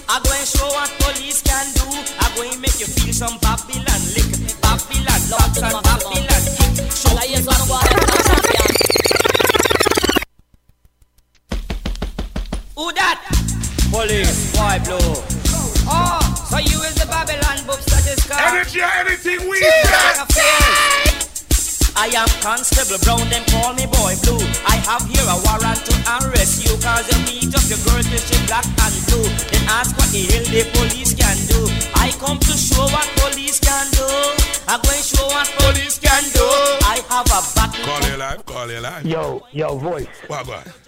I 0.08 0.22
go 0.22 0.30
and 0.30 0.46
show 0.48 0.70
what 0.78 0.94
police 1.02 1.42
can 1.42 1.66
do. 1.74 1.90
I 2.22 2.30
go 2.38 2.46
and 2.46 2.62
make 2.62 2.78
you 2.78 2.86
feel 2.86 3.14
some 3.14 3.38
Babylon 3.42 4.02
lick. 4.14 4.30
Babylon 4.62 5.22
locks 5.34 5.58
and 5.58 5.74
Babylon 5.82 6.44
kick. 6.54 6.86
Show 6.94 7.18
you 7.26 7.42
some 7.42 7.66
Who 12.78 12.94
that? 12.94 13.26
Police, 13.90 14.54
why 14.54 14.78
blow? 14.86 15.02
Oh, 15.90 16.22
so 16.46 16.62
you 16.62 16.78
is 16.86 16.94
the 16.94 17.10
Babylon 17.10 17.66
books 17.66 17.90
that 17.90 18.06
is 18.06 18.22
called 18.22 18.38
Energy 18.38 18.86
or 18.86 18.94
anything 19.02 19.50
we 19.50 19.58
I 21.98 22.14
am 22.14 22.30
Constable 22.46 23.02
Brown, 23.02 23.26
them 23.34 23.42
call 23.50 23.74
me 23.74 23.90
Boy 23.90 24.14
Blue. 24.22 24.38
I 24.70 24.78
have 24.86 25.02
here 25.10 25.26
a 25.26 25.42
warrant 25.42 25.82
to 25.90 25.94
arrest 26.22 26.70
you, 26.70 26.78
cause 26.78 27.02
you 27.10 27.18
beat 27.26 27.50
up 27.50 27.66
your 27.66 27.82
girl 27.82 27.98
till 28.06 28.22
she 28.22 28.38
black 28.46 28.70
and 28.70 28.96
blue. 29.10 29.26
Then 29.50 29.66
ask 29.74 29.98
what 29.98 30.14
the 30.14 30.30
hell 30.30 30.46
the 30.46 30.62
police 30.78 31.18
can 31.18 31.34
do. 31.50 31.58
I 31.98 32.14
come 32.22 32.38
to 32.38 32.54
show 32.54 32.86
what 32.94 33.10
police 33.26 33.58
can 33.58 33.90
do. 33.98 34.06
I 34.70 34.78
go 34.78 34.94
and 34.94 35.02
show 35.02 35.26
what 35.26 35.50
police 35.66 35.98
can 35.98 36.22
do. 36.30 36.46
I 36.86 37.02
have 37.10 37.26
a 37.26 37.42
battle. 37.58 37.82
Call 37.90 38.06
your 38.06 38.22
life, 38.22 38.46
call 38.46 38.70
your 38.70 38.86
life. 38.86 39.02
Yo, 39.02 39.42
yo, 39.50 39.82
voice. 39.82 40.06
What, 40.30 40.46
what? 40.46 40.87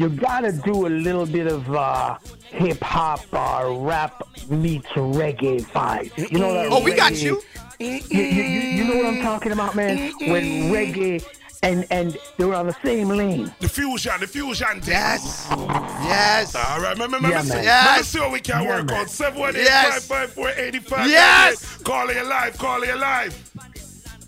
You 0.00 0.08
gotta 0.08 0.50
do 0.50 0.86
a 0.86 0.88
little 1.06 1.26
bit 1.26 1.46
of 1.46 1.70
uh, 1.74 2.16
hip 2.48 2.80
hop 2.82 3.20
or 3.34 3.78
rap 3.86 4.22
meets 4.48 4.86
reggae 4.88 5.60
vibes. 5.66 6.30
You 6.32 6.38
know 6.38 6.54
that? 6.54 6.68
Oh, 6.72 6.82
we 6.82 6.94
got 6.94 7.20
you. 7.20 7.42
You, 7.78 8.00
you, 8.08 8.22
you, 8.22 8.42
you 8.42 8.84
know 8.84 8.96
what 8.96 9.06
I'm 9.14 9.22
talking 9.22 9.52
about, 9.52 9.74
man? 9.74 10.12
When 10.20 10.70
reggae 10.72 11.22
and 11.62 11.86
and 11.90 12.16
they 12.38 12.46
were 12.46 12.54
on 12.54 12.66
the 12.66 12.76
same 12.82 13.08
lane. 13.08 13.52
The 13.60 13.68
fusion, 13.68 14.12
the 14.20 14.26
fusion. 14.26 14.80
Yes. 14.86 15.46
Yes. 15.50 16.54
All 16.54 16.80
right, 16.80 16.92
remember, 16.94 17.16
remember, 17.18 17.28
Yeah, 17.36 17.42
see, 17.42 17.48
man. 17.50 17.56
let 17.58 17.62
me 17.62 17.96
Yes. 17.98 18.08
see 18.08 18.20
what 18.20 18.32
we 18.32 18.40
can 18.40 18.62
Yeah, 18.62 18.68
work 18.78 18.86
man. 18.86 19.00
on. 19.00 19.08
718 19.08 19.64
Yes. 19.64 20.06
554 20.06 20.64
85 20.64 21.10
Yes. 21.10 21.76
Calling 21.82 22.16
you 22.16 22.24
live, 22.26 22.56
calling 22.56 22.88
you 22.88 22.96
live. 22.96 23.50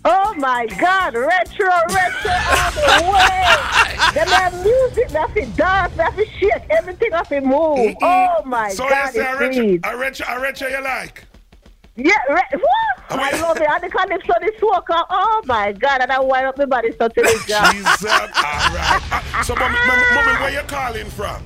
Oh 0.05 0.33
my 0.35 0.65
God, 0.79 1.13
retro, 1.15 1.69
retro 1.89 2.31
all 2.31 2.71
the 2.71 3.11
way. 3.13 4.13
Them 4.13 4.27
have 4.27 4.53
music, 4.63 5.09
that 5.09 5.31
fit 5.33 5.55
dance, 5.55 5.93
that 5.95 6.13
fit 6.15 6.27
shake, 6.39 6.63
everything 6.69 7.09
that 7.11 7.27
fit 7.27 7.43
move. 7.43 7.95
Oh 8.01 8.41
my 8.45 8.69
so 8.69 8.87
God, 8.89 9.07
you 9.15 9.21
say, 9.21 9.25
I 9.25 9.31
it's 9.31 9.39
read 9.39 9.53
sweet. 9.53 9.85
I 9.85 9.93
read 9.93 10.21
I 10.21 10.35
you 10.69 10.83
like. 10.83 11.25
Yeah, 11.95 12.13
re- 12.29 12.41
what? 12.53 13.19
I 13.21 13.39
love 13.41 13.57
it. 13.57 13.67
And 13.69 13.83
the 13.83 13.89
calypso, 13.89 14.33
the 14.41 14.51
soca. 14.59 15.05
Oh 15.09 15.41
my 15.45 15.71
God, 15.73 16.01
and 16.01 16.11
I 16.11 16.19
wind 16.19 16.47
up 16.47 16.57
my 16.57 16.65
body 16.65 16.91
so 16.99 17.07
it's 17.15 17.45
gone. 17.47 17.71
Jesus. 17.73 18.03
All 18.03 18.27
right. 18.73 19.01
Uh, 19.11 19.43
so, 19.43 19.55
mommy, 19.55 19.77
mommy, 19.85 20.39
where 20.41 20.51
you 20.51 20.61
calling 20.67 21.05
from? 21.05 21.43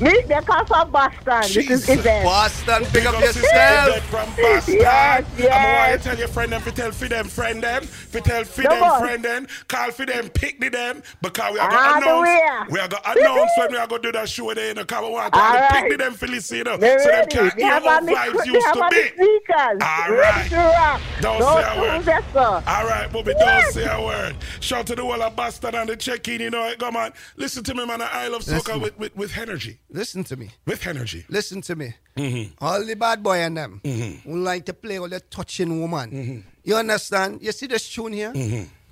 Me, 0.00 0.12
they 0.28 0.40
come 0.46 0.66
from 0.66 0.90
Boston. 0.92 1.54
This 1.54 1.70
is 1.70 1.82
event. 1.88 2.22
Boston, 2.22 2.86
pick 2.92 3.06
up 3.06 3.18
Sister 3.26 3.40
yourself. 3.40 4.00
From 4.04 4.34
Boston. 4.40 4.80
Yes, 4.80 5.24
I'm 5.50 5.72
going 5.72 5.90
to 5.92 5.98
tell 5.98 6.18
your 6.18 6.28
friend 6.28 6.52
them, 6.52 6.62
to 6.64 6.72
tell 6.72 6.92
for 6.92 7.08
them, 7.08 7.28
friend 7.28 7.62
them, 7.62 7.88
for 7.88 8.20
tell 8.20 8.44
for 8.44 8.66
them, 8.66 8.88
more. 8.88 8.90
friend 8.90 9.24
them, 9.24 9.46
call 9.68 9.92
for 9.92 10.06
them, 10.06 10.30
pick 10.30 10.60
the 10.60 10.70
them, 10.70 11.02
because 11.22 11.52
we 11.54 11.60
are 11.60 11.68
Ah, 11.68 11.68
going 11.68 11.84
to 12.00 12.04
announce, 12.06 12.40
we 12.68 12.80
are 12.80 12.88
going 12.88 13.02
to 13.02 13.10
announce 13.12 13.56
when 13.56 13.72
we 13.72 13.78
are 13.78 13.86
going 13.88 14.02
to 14.02 14.08
do 14.08 14.18
that 14.18 14.28
show 14.28 14.54
there, 14.54 14.68
you 14.68 14.74
know, 14.74 14.82
because 14.82 15.04
we 15.04 15.10
want 15.12 15.34
to 15.34 15.40
All 15.40 15.52
pick 15.68 15.88
the 15.88 15.96
them 15.98 16.14
for 16.14 16.28
listen, 16.28 16.58
you 16.58 16.64
know, 16.64 16.78
They're 16.78 16.98
so 16.98 17.10
them 17.12 17.26
ready. 17.26 17.30
can 17.30 17.52
They 17.56 17.64
hear 17.64 17.70
have 17.70 17.84
how 17.84 18.00
the, 18.00 18.12
vibes 18.12 18.44
used 18.44 18.72
to 18.74 18.84
be. 18.84 18.96
the 18.96 19.12
speakers. 19.14 19.82
All 19.82 20.12
Ready 20.16 20.42
right. 20.42 20.50
to 20.50 20.56
rock. 20.56 21.02
Don't 21.20 21.38
No 21.38 21.46
say 21.46 21.62
a 21.62 21.76
word. 21.76 22.02
fools. 22.32 22.64
All 22.66 22.86
right, 22.86 23.10
Bobby, 23.12 23.34
don't 23.34 23.64
say 23.64 23.86
a 23.86 24.00
word. 24.02 24.36
Shout 24.60 24.86
to 24.88 24.96
the 24.96 25.02
whole 25.02 25.22
of 25.22 25.36
Boston 25.36 25.74
and 25.76 25.88
the 25.90 25.96
check-in, 25.96 26.40
you 26.40 26.50
know, 26.50 26.66
it. 26.68 26.78
come 26.78 26.96
on. 26.96 27.12
Listen 27.36 27.64
to 27.64 27.74
me, 27.74 27.86
man, 27.86 28.02
I 28.02 28.28
love 28.28 28.42
soca 28.42 28.80
with, 28.80 28.98
with, 28.98 29.16
with 29.16 29.36
energy. 29.38 29.80
Listen 29.92 30.22
to 30.24 30.36
me. 30.36 30.50
With 30.66 30.86
energy. 30.86 31.24
Listen 31.28 31.60
to 31.62 31.74
me. 31.74 31.94
Mm-hmm. 32.16 32.64
All 32.64 32.84
the 32.84 32.94
bad 32.94 33.22
boy 33.22 33.38
and 33.38 33.56
them 33.56 33.80
who 34.24 34.38
like 34.38 34.66
to 34.66 34.72
play 34.72 34.98
all 34.98 35.08
the 35.08 35.20
touching 35.20 35.80
woman. 35.80 36.10
Mm-hmm. 36.10 36.40
You 36.64 36.76
understand? 36.76 37.42
You 37.42 37.52
see 37.52 37.66
this 37.66 37.88
tune 37.88 38.12
here? 38.12 38.32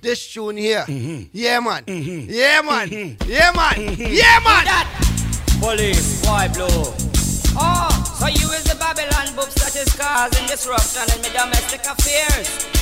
This 0.01 0.33
tune 0.33 0.57
here. 0.57 0.85
Yeah, 0.89 1.61
man. 1.61 1.85
Yeah, 1.87 2.63
man. 2.63 2.89
Mm-hmm. 2.89 3.31
Yeah, 3.31 3.53
man. 3.55 3.97
Yeah, 3.99 4.41
man. 4.45 4.87
Police, 5.61 6.25
why 6.25 6.49
blow? 6.49 6.95
Oh, 7.61 8.17
so 8.19 8.27
you 8.27 8.51
is 8.53 8.65
the 8.65 8.77
Babylon 8.79 9.35
books 9.35 9.55
that 9.55 9.75
is 9.75 9.93
causing 9.95 10.47
disruption 10.47 11.03
in 11.15 11.23
my 11.23 11.29
domestic 11.31 11.81
affairs. 11.81 12.78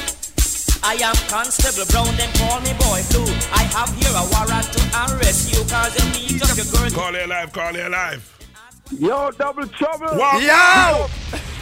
I 0.83 0.95
am 1.03 1.17
Constable 1.29 1.87
Brown, 1.91 2.17
then 2.17 2.33
call 2.35 2.61
me 2.61 2.73
Boy 2.79 3.03
Blue. 3.11 3.27
I 3.53 3.65
have 3.75 3.91
here 3.97 4.13
a 4.13 4.25
warrant 4.33 4.69
to 4.73 4.81
arrest 5.07 5.53
you 5.53 5.65
cause 5.65 5.95
you 5.97 6.05
meet 6.13 6.43
up 6.43 6.57
your 6.57 6.67
girl. 6.67 6.91
Call 6.91 7.13
you 7.13 7.27
live, 7.27 7.53
call 7.53 7.73
you 7.73 7.89
live. 7.89 8.36
Yo, 8.93 9.31
double 9.33 9.67
trouble. 9.67 10.07
Wow. 10.17 10.39
Yo! 10.39 11.07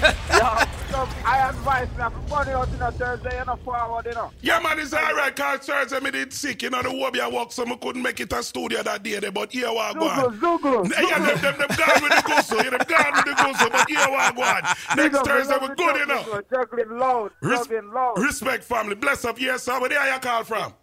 Yo, 0.90 1.08
I 1.24 1.48
advise 1.48 1.88
me, 1.96 2.02
I'm 2.02 2.12
funny 2.28 2.52
out 2.52 2.68
in 2.68 2.80
a 2.82 2.92
Thursday, 2.92 3.38
you 3.38 3.44
know, 3.46 3.56
forward, 3.64 4.04
you 4.06 4.12
know. 4.12 4.30
Yeah, 4.42 4.60
man, 4.60 4.78
it's 4.78 4.92
all 4.92 5.00
right. 5.14 5.34
Cause 5.34 5.60
Thursday 5.60 5.98
me 6.00 6.10
did 6.10 6.32
sick. 6.32 6.62
You 6.62 6.70
know, 6.70 6.82
the 6.82 6.90
Wobia 6.90 7.32
walk, 7.32 7.50
so 7.52 7.64
I 7.66 7.74
couldn't 7.76 8.02
make 8.02 8.20
it 8.20 8.32
a 8.32 8.42
studio 8.42 8.82
that 8.82 9.02
day. 9.02 9.18
there, 9.18 9.32
But 9.32 9.52
here 9.52 9.70
we 9.70 9.74
go 9.74 9.80
on. 10.08 10.38
Zugu, 10.38 10.90
Yeah, 10.90 11.18
them, 11.18 11.40
them, 11.40 11.58
them 11.58 11.76
gone 11.76 12.02
with 12.02 12.12
the 12.12 12.22
gusso. 12.28 12.62
Yeah, 12.62 12.70
them 12.70 12.80
gone 12.86 13.12
with 13.16 13.24
the 13.24 13.42
gusso. 13.42 13.72
But 13.72 13.88
here 13.88 14.06
we 14.06 14.34
go 14.36 14.42
on. 14.42 14.62
Next 14.96 15.26
Thursday, 15.26 15.56
we're 15.60 15.74
good, 15.74 15.96
you 15.96 16.06
know. 16.06 16.42
Juggling 16.52 16.98
loud, 16.98 17.30
Res- 17.40 17.60
juggling 17.60 17.92
loud. 17.92 18.18
respect, 18.18 18.62
family. 18.64 18.94
Bless 18.94 19.24
up. 19.24 19.40
Yes, 19.40 19.62
sir. 19.64 19.80
Where 19.80 19.88
there 19.88 20.12
you 20.12 20.20
call 20.20 20.44
from? 20.44 20.74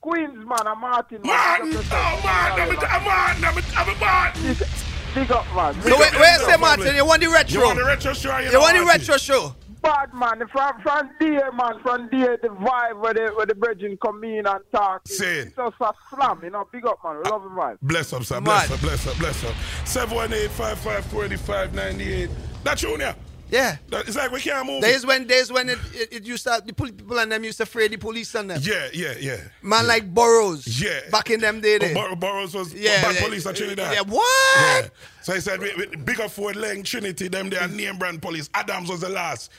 Queens, 0.00 0.34
man, 0.44 0.66
I'm 0.66 0.80
Martin. 0.80 1.22
Man, 1.22 1.60
oh, 1.62 2.20
man. 2.24 2.52
I'm 2.60 2.70
a, 2.70 2.74
a, 2.74 2.86
I'm 2.86 3.56
a, 3.56 3.62
I'm 3.76 3.96
a 3.96 4.00
man. 4.00 4.56
Big 5.14 5.30
up, 5.30 5.44
man. 5.54 5.74
So 5.82 5.98
where, 5.98 6.10
where's 6.12 6.46
the 6.46 6.56
Martin? 6.58 6.96
You 6.96 7.04
want 7.04 7.20
the 7.22 7.28
retro? 7.28 7.60
You 7.60 7.66
want 7.66 7.78
the 7.78 7.84
retro 7.84 8.14
show? 8.14 8.38
You 8.38 8.58
want 8.60 8.78
the 8.78 8.84
retro 8.84 9.16
show? 9.18 9.54
Bad 9.82 10.14
man, 10.14 10.42
from 10.52 10.80
from 10.80 11.10
there, 11.18 11.50
man, 11.52 11.80
from 11.82 12.08
there, 12.12 12.36
the 12.40 12.46
vibe 12.48 13.00
where 13.00 13.12
the 13.14 13.32
where 13.34 13.46
the 13.46 13.54
brethren 13.54 13.98
come 14.00 14.22
in 14.22 14.46
and 14.46 14.60
talk. 14.70 15.02
It's, 15.04 15.18
Say 15.18 15.38
it. 15.38 15.48
it's 15.48 15.56
just 15.56 15.74
a 15.80 15.92
slam, 16.08 16.38
you 16.44 16.50
know. 16.50 16.68
Big 16.70 16.86
up, 16.86 17.00
man. 17.02 17.16
We 17.16 17.22
love 17.28 17.42
the 17.42 17.48
vibe. 17.48 17.78
Bless 17.82 18.12
up, 18.12 18.22
sir. 18.22 18.40
Bless 18.40 18.70
up, 18.70 18.80
bless 18.80 19.04
up, 19.08 19.18
bless 19.18 19.42
up. 19.44 19.54
718-554-8598. 19.84 22.30
That 22.62 22.78
Junior. 22.78 23.06
Yeah. 23.06 23.14
That, 23.52 24.08
it's 24.08 24.16
like 24.16 24.32
we 24.32 24.40
can't 24.40 24.66
move. 24.66 24.82
Days 24.82 25.04
when 25.04 25.26
days 25.26 25.52
when 25.52 25.68
it, 25.68 25.78
it, 25.92 26.12
it 26.12 26.24
used 26.24 26.44
to 26.44 26.62
the 26.64 26.72
people 26.72 27.18
and 27.18 27.30
them 27.30 27.44
used 27.44 27.58
to 27.58 27.64
afraid 27.64 27.90
the 27.92 27.98
police 27.98 28.34
and 28.34 28.50
them. 28.50 28.60
Yeah, 28.62 28.88
yeah, 28.94 29.14
yeah. 29.20 29.36
Man 29.62 29.86
like 29.86 30.12
Burroughs. 30.12 30.80
Yeah. 30.82 31.00
Back 31.10 31.30
in 31.30 31.40
them 31.40 31.60
day 31.60 31.78
there. 31.78 31.92
Oh, 31.96 32.08
Bor- 32.08 32.16
Burroughs 32.16 32.54
was 32.54 32.72
Yeah, 32.74 33.02
bad 33.02 33.14
yeah. 33.16 33.24
police 33.24 33.46
at 33.46 33.56
Trinidad. 33.56 33.94
Yeah, 33.94 34.02
what? 34.02 34.56
Yeah. 34.84 34.88
So 35.22 35.34
he 35.34 35.40
said, 35.40 35.60
bigger 36.04 36.28
Ford 36.28 36.56
Lane, 36.56 36.82
Trinity, 36.82 37.28
them 37.28 37.50
they 37.50 37.58
are 37.58 37.68
name 37.68 37.98
brand 37.98 38.22
police. 38.22 38.48
Adams 38.54 38.88
was 38.88 39.00
the 39.02 39.08
last 39.10 39.50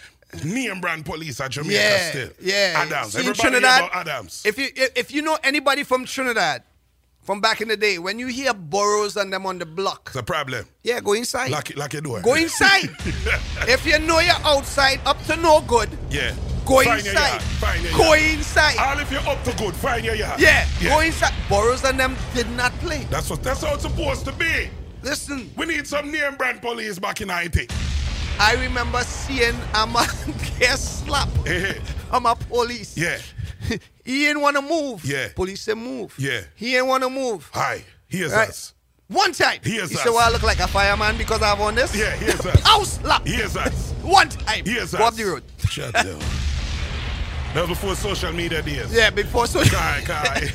name 0.44 0.82
brand 0.82 1.06
police 1.06 1.40
at 1.40 1.52
Jamaica 1.52 1.74
yeah, 1.74 2.10
still. 2.10 2.30
yeah. 2.42 2.74
Adams. 2.78 3.14
See, 3.14 3.20
Everybody 3.20 3.42
Trinidad, 3.42 3.80
about 3.86 3.96
Adams. 3.96 4.44
If 4.46 4.58
you 4.58 4.70
if 4.76 5.14
you 5.14 5.22
know 5.22 5.38
anybody 5.44 5.84
from 5.84 6.06
Trinidad, 6.06 6.64
from 7.24 7.40
back 7.42 7.62
in 7.62 7.68
the 7.70 7.78
day, 7.78 8.00
when 8.00 8.20
you 8.20 8.28
hear 8.28 8.54
Burroughs 8.54 9.16
and 9.18 9.32
them 9.32 9.46
on 9.46 9.58
the 9.60 9.66
block, 9.66 10.08
It's 10.08 10.16
a 10.18 10.24
problem. 10.24 10.66
yeah, 10.84 11.00
go 11.00 11.14
inside. 11.14 11.52
Lock, 11.52 11.70
it- 11.70 11.78
lock 11.78 11.94
your 11.94 12.02
door. 12.02 12.22
Go 12.22 12.36
inside. 12.36 12.90
if 13.68 13.86
you 13.86 13.98
know 14.00 14.20
you're 14.20 14.34
outside, 14.44 15.00
up 15.06 15.22
to 15.26 15.36
no 15.38 15.62
good, 15.62 15.90
Yeah. 16.10 16.34
go 16.66 16.84
Find 16.84 17.00
inside. 17.06 17.42
Find 17.42 17.84
Go 17.96 18.14
yard. 18.14 18.20
inside. 18.38 18.78
All 18.78 19.00
if 19.00 19.12
you're 19.12 19.28
up 19.28 19.44
to 19.46 19.56
good, 19.56 19.74
find 19.76 20.04
your 20.06 20.16
yard. 20.16 20.40
Yeah, 20.40 20.68
yeah. 20.82 20.90
go 20.90 21.00
inside. 21.00 21.34
Burroughs 21.50 21.84
and 21.86 22.00
them 22.00 22.16
did 22.34 22.50
not 22.52 22.72
play. 22.80 23.06
That's 23.10 23.30
what 23.30 23.42
that's 23.44 23.62
how 23.64 23.74
it's 23.74 23.84
supposed 23.84 24.26
to 24.26 24.32
be. 24.34 24.70
Listen, 25.02 25.52
We 25.58 25.66
need 25.66 25.86
some 25.88 26.12
name 26.12 26.36
brand 26.36 26.62
police 26.62 26.98
back 27.00 27.20
in 27.22 27.28
90. 27.28 27.68
I 28.40 28.56
remember 28.56 29.02
seeing 29.04 29.54
a 29.76 29.86
man 29.86 30.08
get 30.60 30.80
slapped 30.80 31.38
from 32.10 32.26
a 32.26 32.36
police. 32.36 32.98
Yeah. 32.98 33.18
he 34.06 34.28
ain't 34.28 34.40
want 34.42 34.56
to 34.56 34.62
move. 34.62 35.04
Yeah. 35.06 35.30
Police 35.36 35.62
said 35.62 35.78
move. 35.78 36.14
Yeah. 36.18 36.42
He 36.56 36.76
ain't 36.76 36.88
want 36.88 37.04
to 37.04 37.10
move. 37.10 37.50
Hi. 37.54 37.84
Here's 38.08 38.32
Right. 38.32 38.50
us. 38.50 38.74
One 39.08 39.32
time. 39.34 39.60
Here's 39.64 39.76
he 39.76 39.82
us. 39.82 39.90
He 39.92 39.96
said, 39.98 40.10
well, 40.10 40.28
I 40.28 40.32
look 40.32 40.44
like 40.44 40.60
a 40.60 40.68
fireman 40.68 41.18
because 41.18 41.42
I 41.42 41.48
have 41.50 41.62
on 41.62 41.76
this. 41.76 41.96
Yeah, 41.96 42.16
here's 42.16 42.40
us. 42.46 42.60
House 42.62 42.94
slap. 43.00 43.26
Here's 43.28 43.56
us. 43.58 43.92
One 44.02 44.30
time. 44.30 44.64
Here's 44.66 44.94
Go 44.94 45.04
us. 45.06 45.12
up 45.12 45.16
the 45.16 45.24
road. 45.26 45.44
Shut 45.70 45.94
down. 45.94 46.20
That 47.54 47.62
was 47.62 47.70
before 47.70 47.96
social 47.96 48.32
media 48.34 48.64
days. 48.64 48.92
Yeah, 48.92 49.12
before 49.12 49.46
social 49.46 49.78
Kai, 49.78 50.02
Kai. 50.06 50.50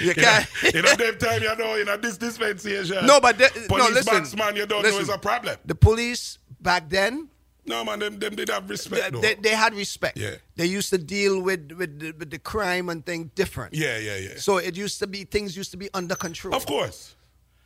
You 0.00 0.14
can't. 0.14 0.46
You 0.72 0.82
know, 0.82 0.94
them 0.94 1.18
time, 1.18 1.42
you 1.42 1.56
know, 1.56 1.74
you 1.74 1.84
know, 1.84 1.96
this 1.96 2.16
dispensation. 2.16 3.04
No, 3.06 3.20
but 3.20 3.38
the- 3.38 3.50
no, 3.62 3.66
Police 3.66 4.06
listen. 4.06 4.14
boxman, 4.38 4.56
you 4.56 4.66
don't 4.66 4.82
know 4.82 4.88
Listen. 4.88 5.02
is 5.02 5.08
a 5.08 5.18
problem. 5.18 5.56
The 5.64 5.74
police 5.74 6.38
back 6.60 6.88
then, 6.88 7.28
No, 7.70 7.84
man, 7.84 8.00
them, 8.00 8.18
them 8.18 8.34
did 8.34 8.48
have 8.50 8.68
respect, 8.68 9.12
though. 9.12 9.20
they, 9.20 9.34
they 9.34 9.54
had 9.54 9.72
respect. 9.74 10.16
Yeah. 10.18 10.34
They 10.56 10.66
used 10.66 10.90
to 10.90 10.98
deal 10.98 11.40
with, 11.40 11.70
with, 11.72 12.00
the, 12.00 12.10
with 12.18 12.30
the 12.30 12.38
crime 12.38 12.88
and 12.88 13.06
things 13.06 13.30
different. 13.34 13.74
Yeah, 13.74 13.96
yeah, 13.98 14.16
yeah. 14.16 14.34
So 14.38 14.58
it 14.58 14.76
used 14.76 14.98
to 14.98 15.06
be, 15.06 15.24
things 15.24 15.56
used 15.56 15.70
to 15.70 15.76
be 15.76 15.88
under 15.94 16.16
control. 16.16 16.54
Of 16.54 16.66
course. 16.66 17.14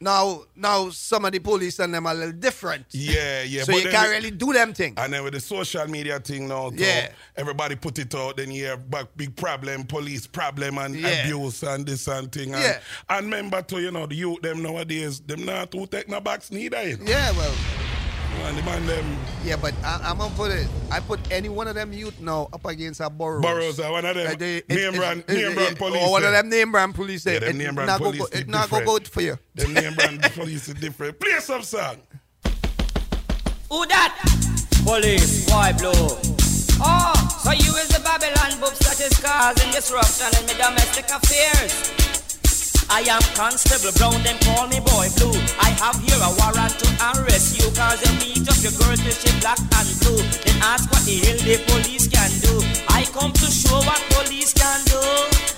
Now, 0.01 0.43
now 0.55 0.91
some 0.91 1.25
of 1.25 1.33
the 1.33 1.39
police 1.39 1.79
and 1.79 1.95
them 1.95 2.07
are 2.07 2.13
a 2.13 2.17
little 2.17 2.33
different. 2.33 2.85
Yeah, 2.91 3.43
yeah. 3.45 3.63
So 3.63 3.73
you 3.77 3.89
can't 3.89 4.11
really 4.11 4.33
do 4.33 4.53
them 4.53 4.75
things. 4.75 4.95
And 4.99 5.13
then 5.13 5.25
with 5.25 5.33
the 5.33 5.41
social 5.41 5.87
media 5.87 6.19
thing 6.21 6.49
now, 6.49 6.69
too, 6.69 6.77
Yeah. 6.85 7.09
everybody 7.37 7.77
put 7.77 7.99
it 7.99 8.15
out, 8.15 8.37
then 8.37 8.51
you 8.51 8.67
have 8.67 8.91
back 8.91 9.07
big 9.17 9.35
problem, 9.35 9.85
police 9.85 10.27
problem 10.27 10.77
and 10.79 10.95
Yeah. 10.97 11.09
abuse 11.25 11.63
and 11.63 11.87
this 11.87 12.07
and 12.09 12.31
thing. 12.31 12.53
And, 12.55 12.63
Yeah. 12.63 12.81
and 13.09 13.25
remember 13.27 13.63
too, 13.63 13.81
you 13.81 13.91
know, 13.93 14.05
the 14.07 14.17
youth 14.17 14.43
them 14.43 14.63
nowadays, 14.63 15.21
them 15.21 15.47
not 15.47 15.71
to 15.73 15.87
take 15.87 16.09
no 16.09 16.21
backs 16.21 16.51
neither. 16.51 16.83
you 16.87 16.97
know. 16.99 17.05
Yeah, 17.07 17.31
well, 17.33 17.55
And 18.43 18.59
the 18.59 18.63
man 18.63 18.87
them 18.87 19.17
yeah, 19.45 19.57
but 19.57 19.75
I, 19.85 20.01
I'm 20.05 20.19
gonna 20.19 20.35
put 20.35 20.51
it. 20.51 20.67
I 20.91 21.01
put 21.01 21.21
any 21.31 21.49
one 21.51 21.69
of 21.69 21.75
them 21.75 21.93
youth 21.93 22.19
now 22.21 22.49
up 22.53 22.65
against 22.67 23.01
a 23.01 23.11
Burroughs. 23.11 23.43
Burroughs 23.43 23.81
are 23.81 23.93
one 23.93 24.05
of 24.07 24.15
them 24.17 24.27
Uh, 24.33 24.35
they- 24.37 24.57
it- 24.59 24.69
name 24.69 24.95
it- 24.95 24.97
brand, 24.97 25.25
it- 25.29 25.33
name 25.35 25.47
it- 25.53 25.55
brand 25.55 25.73
it- 25.73 25.79
police. 25.79 26.03
Or 26.03 26.11
one 26.11 26.25
of 26.25 26.33
them. 26.33 26.49
them 26.51 26.59
name 26.59 26.73
brand 26.73 26.95
police. 26.95 27.25
Yeah, 27.27 27.33
there. 27.33 27.41
them 27.41 27.61
It 27.61 27.65
name 27.65 27.75
brand 27.75 27.89
not 27.89 27.99
police 28.01 28.21
go- 28.21 28.27
is 28.27 28.41
It 28.41 28.49
not 28.49 28.71
go 28.71 28.79
different. 28.81 28.87
good 28.87 29.09
for 29.09 29.21
you. 29.23 29.39
Them 29.55 29.75
name 29.75 29.95
brand 29.99 30.23
police 30.35 30.69
is 30.69 30.75
different. 30.75 31.21
Play 31.21 31.41
some 31.41 31.63
song. 31.63 31.97
Who 33.71 33.87
that? 33.87 34.19
Police, 34.85 35.47
why 35.49 35.73
blow? 35.73 35.93
Oh, 36.81 37.41
so 37.43 37.51
you 37.53 37.75
is 37.77 37.89
the 37.89 38.01
Babylon 38.05 38.61
books 38.61 38.79
that 38.81 39.01
is 39.01 39.19
causing 39.21 39.71
disruption 39.73 40.27
in 40.41 40.47
my 40.47 40.55
domestic 40.69 41.07
affairs. 41.11 41.91
I 42.91 43.01
am 43.09 43.23
Constable 43.35 43.93
Brown, 43.97 44.23
them 44.23 44.39
call 44.45 44.69
me 44.69 44.81
Boy 44.81 45.09
Blue. 45.17 45.35
I 45.59 45.71
have 45.83 45.99
here 46.05 46.21
a 46.21 46.31
warrant 46.41 46.79
to 46.79 46.89
arrest 47.13 47.59
you 47.59 47.71
cause 47.73 48.01
you 48.05 48.13
meet 48.21 48.47
up 48.49 48.59
your 48.63 48.73
girl 48.79 48.97
till 48.97 49.17
she 49.17 49.31
black 49.41 49.59
and 49.59 49.91
blue. 50.01 50.21
Then 50.45 50.57
ask 50.63 50.91
what 50.91 51.03
the 51.05 51.17
hell 51.25 51.41
the 51.43 51.57
police 51.69 52.07
can 52.09 52.31
do. 52.41 52.61
I 52.89 53.05
come 53.13 53.33
to 53.33 53.47
show 53.51 53.79
what 53.85 54.01
police 54.15 54.53
can 54.53 54.81
do. 54.87 55.01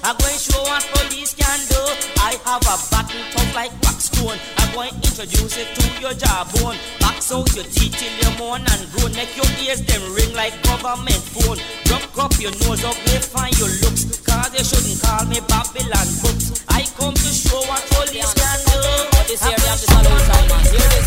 I'm 0.03 0.17
going 0.19 0.35
to 0.35 0.41
show 0.41 0.63
what 0.63 0.83
police 0.95 1.35
can 1.35 1.61
do. 1.69 1.83
I 2.23 2.39
have 2.47 2.63
a 2.63 2.77
button 2.91 3.23
tough 3.33 3.55
like 3.55 3.73
wax 3.83 4.06
I'm 4.25 4.73
going 4.73 4.91
to 4.91 4.97
introduce 4.97 5.57
it 5.59 5.69
to 5.77 6.01
your 6.01 6.15
jawbone. 6.15 6.77
Box 7.01 7.33
out 7.33 7.55
your 7.55 7.65
teeth 7.65 7.97
till 7.97 8.13
you 8.17 8.39
moan 8.39 8.61
and 8.61 8.91
groan. 8.93 9.13
Make 9.13 9.37
your 9.37 9.47
ears 9.61 9.83
them 9.83 10.03
ring 10.15 10.33
like 10.35 10.55
government 10.63 11.21
phone. 11.37 11.59
Rub 11.91 12.03
up 12.25 12.33
your 12.41 12.53
nose 12.65 12.85
up, 12.85 12.97
they 13.05 13.19
find 13.21 13.57
your 13.59 13.69
looks. 13.69 14.21
Cause 14.21 14.51
they 14.53 14.65
shouldn't 14.65 15.03
call 15.03 15.27
me 15.27 15.41
Babylon 15.49 16.09
books. 16.23 16.65
I 16.69 16.85
come 16.97 17.15
to 17.15 17.31
show 17.33 17.61
what 17.69 17.85
police 17.91 18.33
can 18.33 18.59
do. 18.65 19.16
This 19.27 19.43
area 19.43 19.73
of 19.75 19.81
the 19.81 19.87
salon 19.91 20.21
side, 20.23 20.49
man. 20.49 20.63
Hear 20.71 20.89
this. 20.95 21.07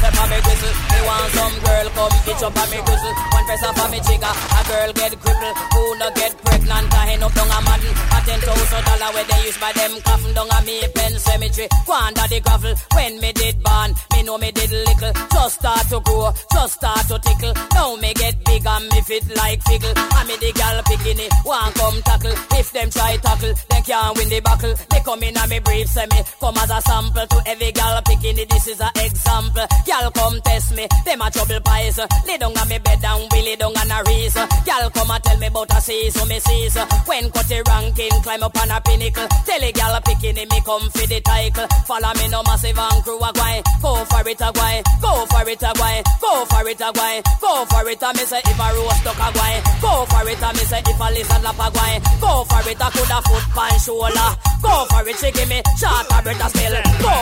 Step 0.00 0.16
on 0.16 0.28
me 0.28 0.38
whistle. 0.44 0.74
Me 0.92 0.98
want 1.08 1.32
some 1.32 1.56
girl 1.60 1.86
come 1.96 2.16
itch 2.28 2.42
up 2.44 2.56
on 2.56 2.68
me 2.68 2.78
whistle. 2.84 3.14
One 3.32 3.44
press 3.44 3.64
off 3.64 3.80
on 3.80 3.90
me 3.90 4.00
trigger, 4.00 4.32
a 4.32 4.60
girl 4.68 4.90
get 4.92 5.12
crippled. 5.20 5.56
Who 5.72 5.82
no 6.00 6.08
get 6.16 6.32
pregnant? 6.44 6.92
I 6.92 7.12
end 7.12 7.22
up 7.24 7.32
down 7.32 7.48
a 7.52 7.58
madden. 7.64 7.92
A 7.96 8.18
ten 8.24 8.40
thousand 8.40 8.82
dollar 8.84 9.10
where 9.12 9.24
they 9.24 9.40
use 9.44 9.58
by 9.60 9.72
them 9.72 9.92
coffin 10.04 10.32
down 10.32 10.48
a 10.52 10.58
me 10.64 10.84
pen 10.94 11.12
cemetery. 11.16 11.68
Go 11.86 11.92
under 11.96 12.26
the 12.28 12.40
gravel. 12.40 12.74
When 12.96 13.20
me 13.20 13.32
did 13.32 13.56
born, 13.62 13.90
me 14.12 14.22
know 14.22 14.38
me 14.38 14.50
did 14.52 14.72
little. 14.72 15.12
Just 15.32 15.54
start 15.60 15.84
to 15.88 16.00
grow, 16.00 16.32
just 16.52 16.74
start 16.76 17.04
to 17.08 17.16
tickle. 17.20 17.54
Now 17.72 17.96
me 17.96 18.12
get 18.14 18.36
big 18.44 18.64
and 18.64 18.84
me 18.88 19.00
fit 19.00 19.24
like 19.36 19.60
figgle. 19.64 19.92
I 19.96 20.24
me 20.24 20.36
the 20.40 20.52
gal 20.52 20.80
picking 20.88 21.20
it, 21.24 21.32
one 21.44 21.72
come 21.72 22.00
tackle. 22.08 22.36
If 22.56 22.72
them 22.72 22.88
try 22.88 23.16
tackle, 23.16 23.52
they 23.68 23.80
can't 23.80 24.16
win 24.16 24.28
the 24.28 24.40
battle. 24.40 24.74
They 24.88 25.00
come 25.00 25.22
in 25.24 25.36
and 25.36 25.50
me 25.50 25.58
brief 25.60 25.88
me 25.96 26.20
come 26.40 26.56
as 26.56 26.70
a 26.70 26.80
sample 26.80 27.26
to 27.30 27.38
every 27.46 27.72
gal 27.72 28.02
picking 28.02 28.38
it. 28.38 28.48
This 28.48 28.66
is 28.68 28.80
a 28.80 28.90
example. 28.96 29.66
Gal 29.86 30.10
come 30.10 30.40
test 30.42 30.76
me, 30.76 30.86
them 31.04 31.22
a 31.22 31.30
trouble 31.30 31.60
pies. 31.60 31.98
Lay 32.26 32.38
down 32.38 32.56
on 32.56 32.68
me 32.68 32.78
bed 32.78 33.04
and 33.04 33.28
willy 33.32 33.56
down 33.56 33.76
on 33.76 33.90
a 33.90 34.02
race. 34.04 34.38
Gal 34.64 34.90
come 34.90 35.10
and 35.10 35.22
tell 35.24 35.38
me 35.38 35.46
about 35.46 35.72
a 35.76 35.80
seas, 35.80 36.14
so 36.14 36.24
me 36.26 36.38
sees. 36.40 36.76
When 37.06 37.30
cut 37.30 37.46
the 37.48 37.62
ranking, 37.66 38.22
climb 38.22 38.42
up 38.42 38.56
on 38.60 38.70
a 38.70 38.80
pinnacle. 38.80 39.28
Tell 39.46 39.62
a 39.62 39.72
gal 39.72 40.00
picking 40.02 40.36
it, 40.36 40.50
me 40.50 40.60
come 40.64 40.90
for 40.90 41.06
the 41.06 41.20
title. 41.20 41.66
Follow 41.86 42.12
me 42.18 42.28
no 42.28 42.42
massive 42.42 42.78
and 42.78 43.02
crew 43.04 43.18
a 43.18 43.32
guy. 43.32 43.62
Go 43.82 44.04
for 44.04 44.28
it 44.28 44.40
a 44.40 44.50
guy, 44.52 44.82
go 45.00 45.26
for 45.26 45.48
it 45.48 45.62
a 45.62 45.72
guy, 45.74 46.02
go 46.20 46.44
for 46.46 46.68
it 46.68 46.80
a 46.80 46.90
guy, 46.92 47.22
go 47.40 47.64
for 47.66 47.88
it 47.88 48.02
a 48.02 48.08
me 48.14 48.24
say 48.26 48.42
if 48.44 48.60
a 48.60 48.68
roast 48.74 49.04
duck 49.04 49.20
a 49.20 49.28
guy. 49.32 49.54
Go 49.80 50.04
for 50.06 50.28
it 50.28 50.42
a 50.42 50.48
me 50.52 50.64
say 50.66 50.82
if 50.84 51.00
a 51.00 51.08
lizard 51.14 51.42
lap 51.42 51.60
a 51.60 51.68
guy. 51.70 51.94
Go 52.20 52.44
for 52.44 52.68
it 52.68 52.80
a 52.80 52.88
coulda 52.90 53.18
foot 53.22 53.46
pan 53.54 53.78
shoulder. 53.78 54.30
Go 54.62 54.84
for 54.90 55.08
it, 55.08 55.16
she 55.16 55.30
give 55.32 55.48
me 55.48 55.62
short 55.78 56.06
a 56.10 56.22
breath 56.22 56.44
a 56.44 56.48
still. 56.50 56.76
Go 57.00 57.19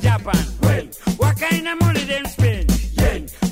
Japan. 0.00 0.44
When? 0.60 0.86
What 1.16 1.38
kind 1.38 1.68
of 1.68 1.80
money 1.80 2.04
them 2.04 2.26
spend? 2.26 2.70
Yen. 2.92 3.47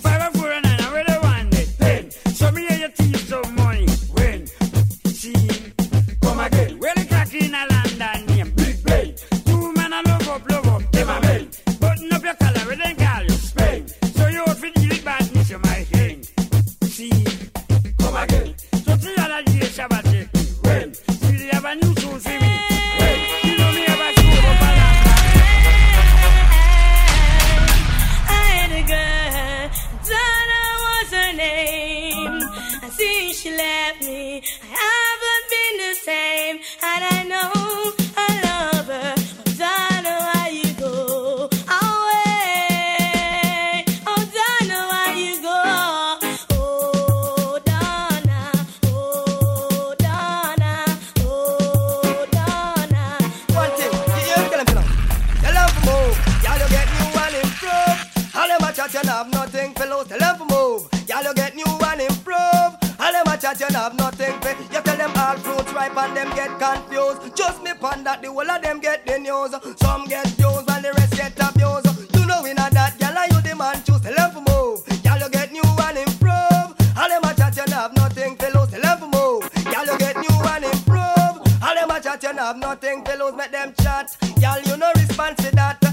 Get 61.37 61.55
new 61.55 61.65
and 61.69 62.01
improve. 62.01 62.71
All 62.99 63.13
them 63.13 63.29
a 63.29 63.37
chat, 63.37 63.61
you 63.61 63.67
have 63.71 63.95
nothing 63.95 64.35
for. 64.41 64.51
You 64.73 64.81
tell 64.83 64.97
them 64.97 65.13
all 65.17 65.37
fruits 65.37 65.73
ripe 65.73 65.97
and 65.97 66.17
them 66.17 66.31
get 66.35 66.59
confused. 66.59 67.37
Just 67.37 67.63
me 67.63 67.73
pon 67.79 68.03
that 68.05 68.23
the 68.23 68.33
whole 68.33 68.51
of 68.51 68.63
them 68.63 68.81
get 68.81 69.07
the 69.07 69.19
news. 69.19 69.53
Some 69.79 70.07
get 70.07 70.27
used 70.39 70.67
while 70.67 70.83
the 70.83 70.93
rest 70.97 71.15
get 71.15 71.39
abused. 71.39 71.87
You 72.17 72.27
know 72.27 72.43
we 72.43 72.55
not 72.55 72.73
that, 72.73 72.99
y'all 73.01 73.17
are 73.17 73.29
you 73.29 73.41
the 73.43 73.55
man 73.55 73.77
choose. 73.85 74.01
Tell 74.01 74.17
them 74.17 74.31
to 74.33 74.41
move, 74.51 74.81
y'all 75.05 75.21
you 75.21 75.31
get 75.31 75.53
new 75.53 75.63
and 75.63 75.99
improve. 75.99 76.67
All 76.97 77.09
them 77.09 77.25
a 77.29 77.35
chat, 77.37 77.57
you 77.57 77.73
have 77.73 77.95
nothing 77.95 78.35
for 78.37 78.51
lose. 78.51 78.71
Tell 78.73 78.81
them 78.81 78.99
to 78.99 79.07
move, 79.13 79.43
y'all 79.71 79.87
you 79.87 79.99
get 79.99 80.17
new 80.17 80.37
and 80.51 80.65
improve. 80.65 81.37
All 81.63 81.75
them 81.77 81.91
a 81.91 82.01
chat, 82.01 82.23
you 82.23 82.33
have 82.33 82.57
nothing 82.57 83.05
to 83.05 83.17
lose. 83.17 83.35
Make 83.37 83.53
them 83.53 83.75
chat, 83.83 84.17
y'all 84.41 84.61
you 84.63 84.77
no 84.77 84.91
response 84.97 85.37
to 85.45 85.51
that. 85.57 85.86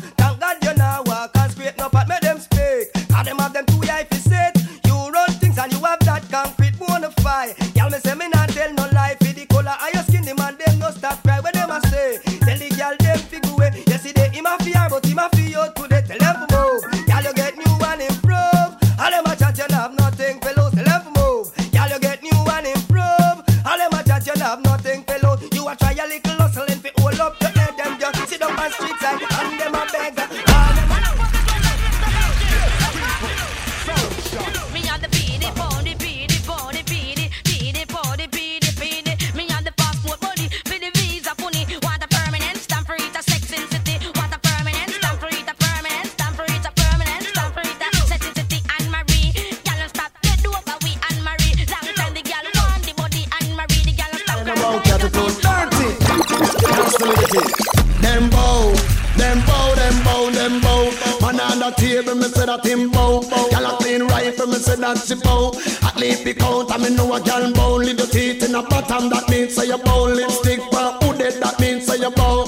Bottom, 68.93 69.09
that 69.09 69.30
means 69.30 69.55
say 69.55 69.67
you 69.67 69.77
bow. 69.77 70.05
Lipstick 70.05 70.59
for 70.72 70.91
who 71.01 71.13
that 71.17 71.59
means 71.59 71.85
say 71.85 71.97
you 71.97 72.11
bow. 72.11 72.45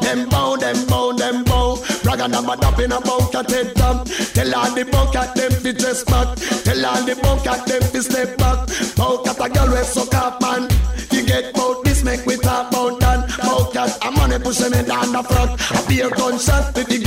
Them 0.00 0.28
bow, 0.28 0.56
them 0.56 0.86
bow, 0.86 1.12
them 1.12 1.44
bow. 1.44 1.82
Brag 2.02 2.20
and 2.20 2.34
I'm 2.34 2.48
a 2.48 2.56
dap 2.56 2.78
in 2.78 2.92
a 2.92 3.00
bunker 3.00 3.44
head 3.48 3.74
top. 3.76 4.06
Tell 4.34 4.54
all 4.54 4.70
the 4.74 4.84
bunker 4.84 5.26
them 5.34 5.52
fi 5.52 5.72
dress 5.72 6.04
back. 6.04 6.36
Tell 6.64 6.86
all 6.86 7.02
the 7.04 7.14
bunker 7.22 7.56
them 7.66 7.82
fi 7.82 8.00
step 8.00 8.36
back. 8.38 8.68
Bunker 8.96 9.34
a 9.42 9.48
girl 9.48 9.68
we 9.70 9.82
suck 9.84 10.14
up 10.14 10.40
man. 10.40 10.68
You 11.10 11.24
get 11.26 11.54
bout 11.54 11.84
this 11.84 12.02
make 12.02 12.24
we 12.26 12.36
talk 12.36 12.70
about 12.70 13.00
that. 13.00 13.28
Bout 13.38 13.72
cat 13.72 13.98
a 14.02 14.10
money 14.10 14.38
push 14.38 14.58
them 14.58 14.74
in 14.74 14.86
down 14.86 15.12
the 15.12 15.22
front. 15.22 15.60
A 15.70 15.88
beer 15.88 16.10
gunshot 16.10 16.74
fi 16.74 16.84
fi 16.84 16.98
give 16.98 17.01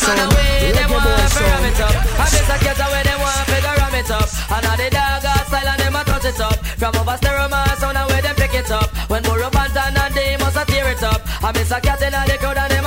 gunman 0.00 0.30
sound? 0.30 0.32
Reggae 0.76 0.98
boy 1.04 1.26
sound. 1.34 1.64
I 2.18 2.26
guess 2.30 2.50
I 2.50 2.56
get 2.62 2.78
away, 2.78 3.02
they 3.04 3.16
want 3.18 3.42
figure 3.50 3.76
ram 3.78 3.94
it 3.94 4.10
up. 4.10 4.28
And 4.52 4.62
now 4.64 4.76
the 4.76 4.88
dog 4.90 5.22
got 5.22 5.46
style 5.46 5.68
and 5.68 5.80
them 5.80 5.96
a 5.96 6.02
touch 6.04 6.24
it 6.24 6.40
up. 6.40 6.56
From 6.78 6.94
over 6.96 7.16
stereo 7.16 7.48
man 7.48 7.76
sound 7.78 7.96
and 7.98 8.08
where 8.10 8.22
them 8.22 8.36
pick 8.36 8.54
it 8.54 8.70
up. 8.70 8.88
When 9.10 9.22
more 9.24 9.42
up 9.42 9.56
and 9.56 9.76
and 9.76 10.14
they 10.14 10.36
must 10.36 10.56
a 10.56 10.64
tear 10.64 10.88
it 10.90 11.02
up. 11.02 11.20
I 11.42 11.52
miss 11.52 11.70
a 11.70 11.80
cat 11.80 12.02
in 12.02 12.12
the 12.12 12.36
crowd 12.38 12.56
and 12.56 12.78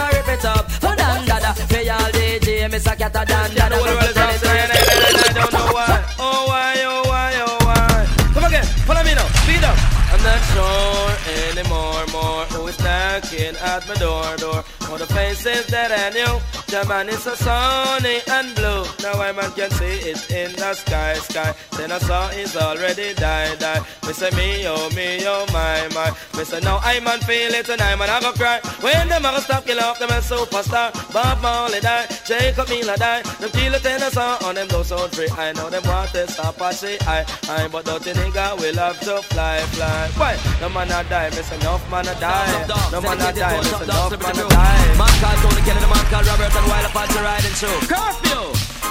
hear 2.62 2.70
me 2.70 2.78
say 2.78 2.96
cat 2.96 3.16
a 3.16 3.26
dan 3.26 3.50
dan. 3.56 3.70
know 3.72 3.80
what 3.82 3.90
the 3.90 3.96
world 3.96 4.10
is 4.12 4.18
outside, 4.18 4.60
and 4.62 4.72
I- 4.72 4.78
and 5.10 5.18
I 5.26 5.34
don't 5.34 5.54
know 5.54 5.68
why. 5.74 6.06
Oh 6.20 6.46
why, 6.50 6.76
oh 6.86 7.02
why, 7.10 7.34
oh 7.42 7.58
why. 7.66 8.08
Come 8.34 8.44
again, 8.46 8.66
follow 8.86 9.04
me 9.04 9.14
now, 9.16 9.28
speed 9.42 9.64
up. 9.64 9.78
I'm 10.14 10.22
not 10.30 10.42
sure 10.54 11.12
anymore, 11.50 12.06
more 12.14 12.46
who 12.54 12.68
is 12.68 12.78
knocking 12.80 13.56
at 13.58 13.88
my 13.88 13.96
door, 13.96 14.38
door. 14.38 14.64
All 14.92 14.98
the 14.98 15.06
faces 15.08 15.66
that 15.68 15.90
I 15.90 16.10
knew, 16.12 16.36
the 16.68 16.86
man 16.86 17.08
is 17.08 17.24
so 17.24 17.34
sunny 17.34 18.20
and 18.28 18.54
blue. 18.56 18.84
Now 19.00 19.22
I 19.24 19.32
man 19.32 19.50
can 19.54 19.72
see 19.72 20.12
it 20.12 20.20
in 20.30 20.52
the 20.52 20.74
sky, 20.74 21.14
sky. 21.14 21.56
Then 21.78 21.94
I 21.94 21.98
saw 22.00 22.28
is 22.30 22.58
already 22.58 23.14
died, 23.14 23.60
died. 23.60 23.84
Me 24.06 24.12
say 24.12 24.30
me, 24.32 24.68
oh 24.68 24.90
me, 24.92 25.24
oh 25.24 25.46
my, 25.54 25.88
my. 25.96 26.12
Me 26.38 26.44
say 26.44 26.60
now 26.60 26.80
I 26.84 27.00
man 27.00 27.20
feel 27.22 27.54
it 27.54 27.70
and 27.70 27.82
I 27.82 27.96
man 27.96 28.10
I 28.10 28.20
go 28.20 28.34
cry. 28.34 28.60
When 28.82 29.08
them 29.08 29.24
a 29.24 29.32
go 29.32 29.40
stop 29.40 29.66
kill 29.66 29.80
off 29.80 29.98
them 29.98 30.10
a 30.10 30.20
superstar. 30.20 30.92
Bob 31.14 31.42
Marley 31.42 31.80
die, 31.80 32.08
Jacob 32.26 32.68
Miller 32.68 32.98
die. 32.98 33.22
Them 33.40 33.50
kill 33.52 33.74
it 33.74 33.86
in 33.86 34.00
the 34.02 34.10
sun 34.10 34.44
on 34.44 34.56
them 34.56 34.68
go 34.68 34.84
so 34.84 35.08
free. 35.08 35.30
I 35.38 35.54
know 35.54 35.70
them 35.70 35.84
want 35.88 36.12
to 36.12 36.28
stop 36.28 36.60
and 36.60 36.76
say 36.76 36.98
I, 37.08 37.24
I, 37.48 37.70
but 37.70 37.86
dirty 37.86 38.12
nigga 38.12 38.60
will 38.60 38.76
have 38.76 39.00
to 39.08 39.22
fly, 39.32 39.60
fly. 39.72 40.10
Why? 40.20 40.36
No 40.60 40.68
man 40.68 40.92
a 40.92 41.08
die, 41.08 41.30
miss 41.30 41.50
enough 41.54 41.90
man 41.90 42.08
a 42.10 42.14
die. 42.20 42.68
No 42.92 43.00
man 43.00 43.22
a 43.22 43.32
die, 43.32 43.58
miss 43.58 43.82
enough 43.82 44.12
man 44.20 44.40
a 44.40 44.50
die. 44.50 44.81
Man 44.98 45.14
called 45.22 45.40
Tony 45.44 45.62
Kelly, 45.66 45.80
the 45.82 45.88
man 45.88 46.06
called 46.12 46.28
Robert 46.28 46.56
and 46.56 46.68
Wild 46.68 46.86
Apache 46.90 47.20
riding 47.22 47.56
show. 47.58 47.76
Curfew! 47.90 48.82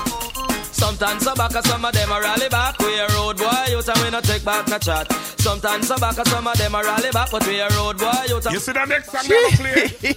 Sometimes 0.80 1.22
so 1.24 1.34
back, 1.34 1.52
some 1.52 1.84
of 1.84 1.92
them 1.92 2.10
a 2.10 2.20
rally 2.20 2.48
back. 2.48 2.78
We 2.78 2.98
a 2.98 3.06
road 3.08 3.36
boy, 3.36 3.64
you 3.68 3.78
and 3.78 4.00
we 4.02 4.10
no 4.10 4.20
take 4.22 4.42
back 4.42 4.66
no 4.66 4.78
chat. 4.78 5.12
Sometimes 5.38 5.88
so 5.88 5.98
back, 5.98 6.14
some 6.26 6.46
of 6.46 6.56
them 6.56 6.74
a 6.74 6.82
rally 6.82 7.10
back, 7.10 7.30
but 7.30 7.46
we 7.46 7.60
a 7.60 7.68
road 7.70 7.98
boy, 7.98 8.10
you 8.28 8.40
You 8.50 8.58
see 8.58 8.72
the 8.72 8.84
next 8.86 9.12
song 9.12 9.22
that 9.28 9.50
I 9.52 9.56
play? 9.56 10.14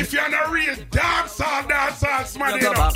if 0.00 0.12
you're 0.12 0.28
not 0.30 0.50
real 0.50 0.74
dance 0.90 1.38
hall, 1.38 1.68
dance 1.68 2.02
hall, 2.02 2.40
man, 2.40 2.54
you 2.56 2.72
know, 2.72 2.90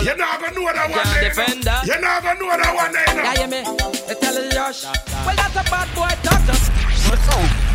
you're 0.00 0.16
not 0.16 0.40
gonna 0.40 0.54
know 0.54 0.72
that 0.72 0.90
one 0.90 1.04
Can't 1.04 1.20
defend 1.20 1.48
you 1.48 1.54
know. 1.56 1.62
that. 1.62 1.86
You're 1.86 2.00
not 2.00 2.22
gonna 2.22 2.40
know 2.40 2.56
that 2.56 2.74
one 2.74 2.92
day, 2.92 3.04
you 3.06 3.14
know. 3.14 3.22
Yeah, 3.22 3.36
hear 3.36 3.48
me? 3.48 4.06
They 4.08 4.14
tell 4.14 4.42
you, 4.42 4.50
Josh. 4.50 4.84
Well, 4.84 5.36
that's 5.36 5.56
a 5.56 5.70
bad 5.70 5.88
boy 5.94 6.08
talk. 6.24 6.40
Just 6.46 7.67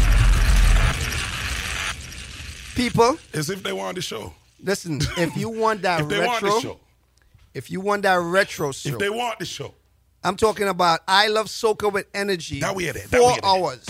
People, 2.76 3.18
as 3.34 3.50
if 3.50 3.64
they 3.64 3.72
want 3.74 3.96
the 3.96 4.02
show. 4.02 4.34
Listen, 4.64 5.00
if 5.18 5.36
you 5.38 5.50
want 5.50 5.82
that 5.84 6.02
If 6.02 6.08
they 6.10 6.20
want 6.26 6.42
retro, 6.42 6.56
the 6.56 6.62
show. 6.62 6.80
if 7.54 7.70
you 7.72 7.82
want 7.82 8.02
that 8.04 8.16
retro 8.20 8.72
show, 8.72 8.90
If 8.94 9.00
they 9.00 9.10
want 9.10 9.40
the 9.40 9.46
show. 9.46 9.74
I'm 10.24 10.36
talking 10.38 10.68
about 10.70 11.02
I 11.08 11.28
Love 11.28 11.48
Soca 11.48 11.92
with 11.92 12.08
Energy. 12.14 12.60
That 12.62 12.74
we 12.76 12.86
had 12.86 12.96
it, 12.96 13.10
that 13.12 13.18
Four 13.20 13.28
we 13.28 13.34
had 13.34 13.40
it. 13.40 13.46
hours. 13.46 13.86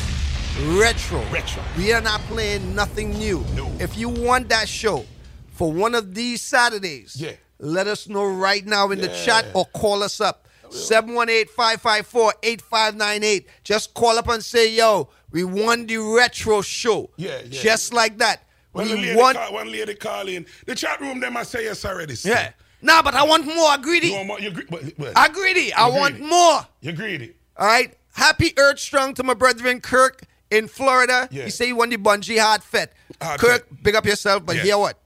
Retro. 0.80 1.24
Retro. 1.32 1.64
We 1.78 1.94
are 1.94 2.02
not 2.02 2.20
playing 2.22 2.74
nothing 2.76 3.12
new. 3.12 3.46
No. 3.56 3.72
If 3.80 3.96
you 3.98 4.10
want 4.10 4.50
that 4.50 4.68
show 4.68 5.06
for 5.54 5.72
one 5.72 5.94
of 5.96 6.14
these 6.16 6.42
Saturdays, 6.42 7.16
Yeah. 7.16 7.34
let 7.60 7.86
us 7.88 8.10
know 8.10 8.26
right 8.26 8.66
now 8.66 8.90
in 8.92 9.00
the 9.00 9.08
chat 9.24 9.46
or 9.54 9.66
call 9.66 10.02
us 10.04 10.20
up. 10.20 10.48
718-554-8598. 10.70 13.46
Just 13.64 13.94
call 13.94 14.18
up 14.18 14.28
and 14.28 14.44
say, 14.44 14.72
yo, 14.74 15.08
we 15.32 15.44
won 15.44 15.86
the 15.86 15.98
retro 15.98 16.62
show. 16.62 17.12
Yeah, 17.18 17.42
yeah. 17.48 17.62
Just 17.62 17.94
like 17.94 18.18
that. 18.18 18.42
When 18.74 18.88
we 18.90 18.96
lady 18.96 19.16
want 19.16 19.38
call, 19.38 19.54
one 19.54 19.72
lady 19.72 19.96
call 19.96 20.28
in, 20.28 20.46
the 20.66 20.76
chat 20.76 21.00
room, 21.00 21.20
them 21.20 21.38
I 21.38 21.44
say 21.44 21.64
yes 21.66 21.86
already. 21.86 22.16
still. 22.16 22.34
Yeah. 22.36 22.52
Nah, 22.82 23.02
but 23.02 23.14
I 23.14 23.24
want 23.24 23.46
more. 23.46 23.70
I 23.70 23.78
greedy. 23.78 24.08
You 24.08 24.16
want 24.16 24.28
more? 24.28 24.40
You 24.40 24.52
gre- 24.52 24.62
but- 24.70 24.98
but- 24.98 25.18
I 25.18 25.30
greedy. 25.30 25.72
I 25.74 25.88
You 25.88 25.94
want 25.96 26.20
more. 26.20 26.68
You're 26.82 26.94
greedy. 26.94 27.34
All 27.56 27.66
right. 27.68 27.94
Happy 28.14 28.54
Earth 28.58 28.80
Strong 28.80 29.14
to 29.16 29.24
my 29.24 29.34
brethren 29.34 29.80
Kirk 29.80 30.24
in 30.52 30.68
Florida. 30.68 31.28
Yeah. 31.32 31.46
He 31.46 31.50
say 31.50 31.68
he 31.68 31.74
won 31.74 31.90
the 31.90 31.98
Bunji 31.98 32.40
hard 32.40 32.62
fete. 32.64 32.90
Hard 33.22 33.40
Kirk, 33.40 33.68
big 33.82 33.96
up 33.96 34.06
yourself, 34.06 34.46
but 34.46 34.56
Yeah. 34.58 34.64
hear 34.64 34.78
what? 34.78 35.00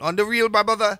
On 0.00 0.14
the 0.16 0.24
real, 0.24 0.48
my 0.48 0.62
brother. 0.62 0.98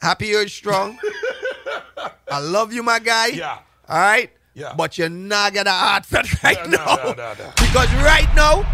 Happy 0.00 0.34
Earth 0.34 0.50
Strong. 0.50 0.98
I 2.30 2.38
love 2.38 2.72
you, 2.72 2.82
my 2.82 2.98
guy. 2.98 3.26
Yeah. 3.28 3.58
All 3.88 3.98
right. 3.98 4.30
Yeah. 4.54 4.72
But 4.76 4.96
you're 4.98 5.08
not 5.08 5.52
gonna 5.54 5.70
hard 5.70 6.06
fete 6.06 6.42
right 6.42 6.56
No, 6.68 6.76
no, 6.78 6.84
now. 6.86 6.96
no, 6.96 7.12
no, 7.12 7.34
no. 7.38 7.52
Because 7.56 7.92
right 7.96 8.28
now 8.34 8.64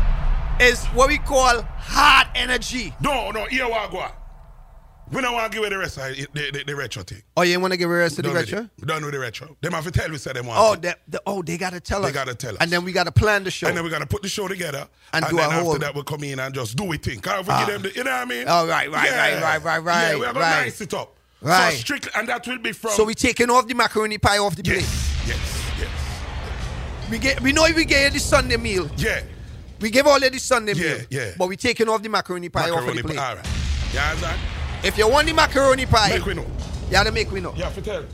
is 0.60 0.85
what 0.86 1.09
we 1.09 1.18
call 1.18 1.62
hard 1.62 2.28
energy. 2.35 2.94
No, 3.01 3.31
no, 3.31 3.44
here 3.47 3.68
what 3.68 3.91
go. 3.91 4.07
We 5.12 5.23
don't 5.23 5.35
want 5.35 5.52
to 5.52 5.57
give 5.57 5.60
away 5.62 5.68
the 5.70 5.78
rest 5.78 5.99
of 5.99 6.17
the, 6.17 6.26
the, 6.33 6.51
the, 6.51 6.65
the 6.65 6.75
retro 6.75 7.05
thing. 7.05 7.23
Oh, 7.36 7.43
you 7.43 7.60
want 7.60 7.73
to 7.73 7.76
give 7.76 7.89
a 7.89 7.93
rest 7.94 8.18
of 8.18 8.25
the 8.25 8.31
retro? 8.33 8.68
it. 8.76 8.86
Done 8.86 9.05
with 9.05 9.15
the 9.15 9.20
retro. 9.20 9.57
Them 9.60 9.73
have 9.73 9.85
to 9.85 9.93
tell 9.93 10.10
we 10.10 10.18
say 10.18 10.33
them 10.33 10.47
want 10.47 10.59
Oh, 10.60 10.75
they, 10.75 10.94
they- 11.07 11.18
oh, 11.26 11.43
they 11.43 11.57
gotta 11.57 11.78
tell 11.78 12.01
They 12.01 12.09
us. 12.09 12.12
They 12.12 12.15
gotta 12.18 12.35
tell 12.35 12.55
us. 12.55 12.57
And 12.60 12.73
then 12.73 12.83
we 12.83 12.91
gotta 12.91 13.12
plan 13.12 13.44
the 13.44 13.52
show. 13.52 13.68
And 13.68 13.76
then 13.76 13.85
we're 13.85 13.91
gonna 13.91 14.07
put 14.07 14.23
the 14.23 14.28
show 14.28 14.49
together. 14.49 14.89
And 15.12 15.25
do 15.26 15.36
then 15.36 15.49
a 15.49 15.52
whole- 15.55 15.68
after 15.75 15.78
that 15.85 15.94
we'll 15.94 16.02
come 16.02 16.25
in 16.25 16.41
and 16.41 16.52
just 16.52 16.76
do 16.76 16.91
it 16.93 17.05
thing. 17.05 17.20
Can't 17.20 17.49
Ah. 17.49 17.60
forget 17.60 17.73
them 17.75 17.83
the, 17.83 17.97
you 17.97 18.02
know 18.02 18.10
what 18.10 18.20
I 18.23 18.25
mean? 18.25 18.44
Oh, 18.49 18.67
right, 18.67 18.91
right, 18.91 19.10
right, 19.12 19.41
right, 19.43 19.62
right, 19.62 19.78
right, 19.78 20.09
Yeah, 20.10 20.17
we're 20.18 20.25
gonna 20.26 20.41
right. 20.41 20.65
nice 20.65 20.81
it 20.81 20.93
up. 20.93 21.17
Right. 21.41 21.73
So 21.75 21.78
strictly 21.78 22.10
and 22.17 22.28
that 22.28 22.44
will 22.44 22.59
be 22.59 22.73
from 22.73 22.91
So 22.91 23.05
we 23.05 23.15
taking 23.15 23.49
off 23.49 23.68
the 23.68 23.75
macaroni 23.75 24.18
pie 24.18 24.39
off 24.39 24.57
the 24.57 24.65
plate. 24.65 24.81
Yes, 24.81 25.17
yes. 25.28 25.70
yes. 25.78 25.91
We 27.12 27.18
get 27.20 27.41
we 27.43 27.52
know 27.52 27.67
if 27.67 27.76
we 27.76 27.85
get 27.85 28.12
the 28.12 28.18
Sunday 28.18 28.57
meal. 28.57 28.91
Yeah. 28.97 29.20
We 29.80 29.90
give 29.90 30.06
all 30.06 30.18
you 30.18 30.30
the 30.30 30.38
Sunday 30.38 30.72
Yeah, 30.74 30.94
meal. 30.94 31.05
yeah. 31.10 31.30
But 31.38 31.48
we 31.48 31.56
taking 31.56 31.88
off 31.88 32.02
the 32.02 32.08
macaroni 32.08 32.48
pie 32.48 32.70
off 32.70 32.88
of 32.88 32.94
the 32.96 33.02
plate. 33.02 33.16
pie. 33.16 33.28
All 33.30 33.36
right. 33.36 33.46
You 33.92 33.98
understand? 34.00 34.40
If 34.82 34.96
you 34.98 35.08
want 35.08 35.26
the 35.26 35.32
macaroni 35.32 35.86
pie, 35.86 36.10
Make 36.10 36.24
we 36.26 36.34
know. 36.34 36.42
you 36.42 36.90
gotta 36.92 37.12
make 37.12 37.30
we 37.30 37.40
know. 37.40 37.52
Yeah, 37.56 37.68
for 37.70 37.80
tell. 37.80 38.05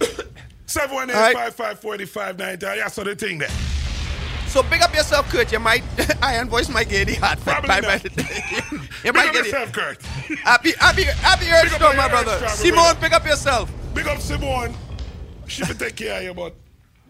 Seven 0.66 0.94
one 0.94 1.10
eight 1.10 1.32
five 1.34 1.54
five 1.54 1.80
forty 1.80 2.04
five 2.06 2.38
ninety. 2.38 2.64
Yeah, 2.66 2.88
so 2.88 3.02
the 3.04 3.14
thing 3.16 3.38
there. 3.38 3.48
So 4.46 4.62
big 4.64 4.82
up 4.82 4.94
yourself, 4.94 5.28
Kurt. 5.28 5.50
You 5.52 5.58
might 5.60 5.82
iron 6.22 6.48
voice 6.48 6.68
might 6.68 6.88
get 6.88 7.06
the 7.08 7.14
hard 7.14 7.38
Probably 7.40 7.68
not. 7.68 7.82
bye. 7.82 8.00
you 8.72 8.80
Big 9.04 9.14
might 9.14 9.28
up 9.28 9.32
get 9.32 9.46
it. 9.46 9.52
yourself, 9.52 9.72
Kurt. 9.72 10.02
Happy, 10.02 10.72
happy, 10.78 11.02
happy 11.04 11.46
Earth 11.50 11.62
Big 11.64 11.72
up 11.72 11.76
Strong, 11.76 11.90
on 11.92 11.96
my 11.96 12.08
brother. 12.08 12.48
Simone, 12.48 12.94
big 12.94 13.00
pick 13.00 13.12
up 13.12 13.26
yourself. 13.26 13.70
Big 13.94 14.06
up 14.08 14.18
Simone. 14.20 14.74
She 15.46 15.62
will 15.64 15.74
take 15.74 15.96
care 15.96 16.18
of 16.18 16.22
you, 16.24 16.34
but 16.34 16.54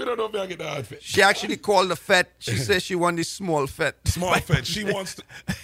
we 0.01 0.07
don't 0.07 0.17
know 0.19 0.27
if 0.27 0.35
I 0.35 0.47
get 0.47 0.59
the 0.59 0.69
outfit. 0.69 1.03
She 1.03 1.23
actually 1.23 1.59
called 1.59 1.91
the 1.91 1.97
fat. 1.97 2.31
She 2.39 2.57
says 2.57 2.83
she 2.83 2.95
won 2.95 3.17
the 3.17 3.23
small 3.23 3.67
fat. 3.67 3.97
Small 4.07 4.35
fed. 4.37 4.67
She 4.67 4.85
wants 4.85 5.17
to. 5.17 5.23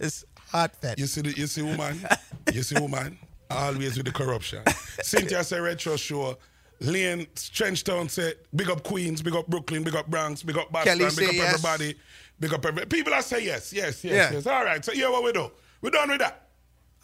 It's 0.00 0.24
hot 0.48 0.76
fat. 0.76 0.98
You 0.98 1.06
see, 1.06 1.22
the, 1.22 1.30
you 1.32 1.46
see, 1.46 1.62
woman. 1.62 1.98
You 2.52 2.62
see, 2.62 2.78
woman. 2.78 3.18
Always 3.50 3.96
with 3.96 4.04
the 4.04 4.12
corruption. 4.12 4.62
Cynthia 5.02 5.42
say 5.44 5.58
retro 5.60 5.96
show. 5.96 6.36
Lane 6.80 7.26
Trenchtown 7.36 8.10
said, 8.10 8.34
big 8.54 8.68
up 8.68 8.82
Queens, 8.82 9.22
big 9.22 9.34
up 9.34 9.46
Brooklyn, 9.46 9.82
big 9.84 9.94
up 9.94 10.08
Bronx, 10.08 10.42
big 10.42 10.58
up 10.58 10.70
Boston, 10.72 10.98
big 10.98 11.06
up 11.06 11.34
yes. 11.34 11.54
everybody, 11.54 11.94
big 12.40 12.52
up 12.52 12.66
every 12.66 12.86
people 12.86 13.12
that 13.12 13.24
say 13.24 13.44
yes, 13.44 13.72
yes, 13.72 14.02
yes, 14.02 14.12
Yeah. 14.12 14.32
yes. 14.32 14.46
All 14.46 14.64
right, 14.64 14.84
so 14.84 14.92
here 14.92 15.10
what 15.10 15.22
we 15.22 15.32
do. 15.32 15.50
We're 15.80 15.90
done 15.90 16.10
with 16.10 16.18
that. 16.18 16.48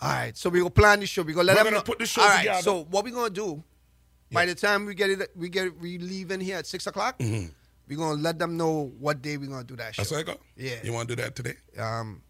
All 0.00 0.10
right, 0.10 0.36
so 0.36 0.50
we 0.50 0.58
gonna 0.58 0.70
plan 0.70 1.00
the 1.00 1.06
show. 1.06 1.22
We 1.22 1.32
gonna 1.32 1.44
let 1.46 1.56
We're 1.56 1.64
them 1.64 1.72
gonna 1.72 1.76
know. 1.76 1.82
put 1.84 1.98
the 2.00 2.06
show 2.06 2.22
All 2.22 2.28
right, 2.28 2.38
together. 2.40 2.62
so 2.62 2.84
what 2.90 3.04
we 3.04 3.12
gonna 3.12 3.30
do? 3.30 3.62
By 4.30 4.46
the 4.46 4.54
time 4.54 4.84
we 4.84 4.94
get 4.94 5.10
it, 5.10 5.30
we 5.36 5.48
get 5.48 5.78
we 5.80 5.98
leave 5.98 6.30
in 6.30 6.40
here 6.40 6.58
at 6.58 6.66
six 6.66 6.86
o'clock. 6.86 7.18
Mhm. 7.18 7.50
We 7.88 7.96
gonna 7.96 8.20
let 8.20 8.38
them 8.38 8.56
know 8.56 8.92
what 8.98 9.22
day 9.22 9.36
we're 9.38 9.48
gonna 9.48 9.64
do 9.64 9.76
that 9.76 9.94
show. 9.94 10.02
That's 10.02 10.22
go. 10.24 10.36
Yeah. 10.56 10.74
You 10.84 10.92
want 10.92 11.08
to 11.08 11.16
do 11.16 11.22
that 11.22 11.34
today? 11.34 11.54
Um. 11.78 12.22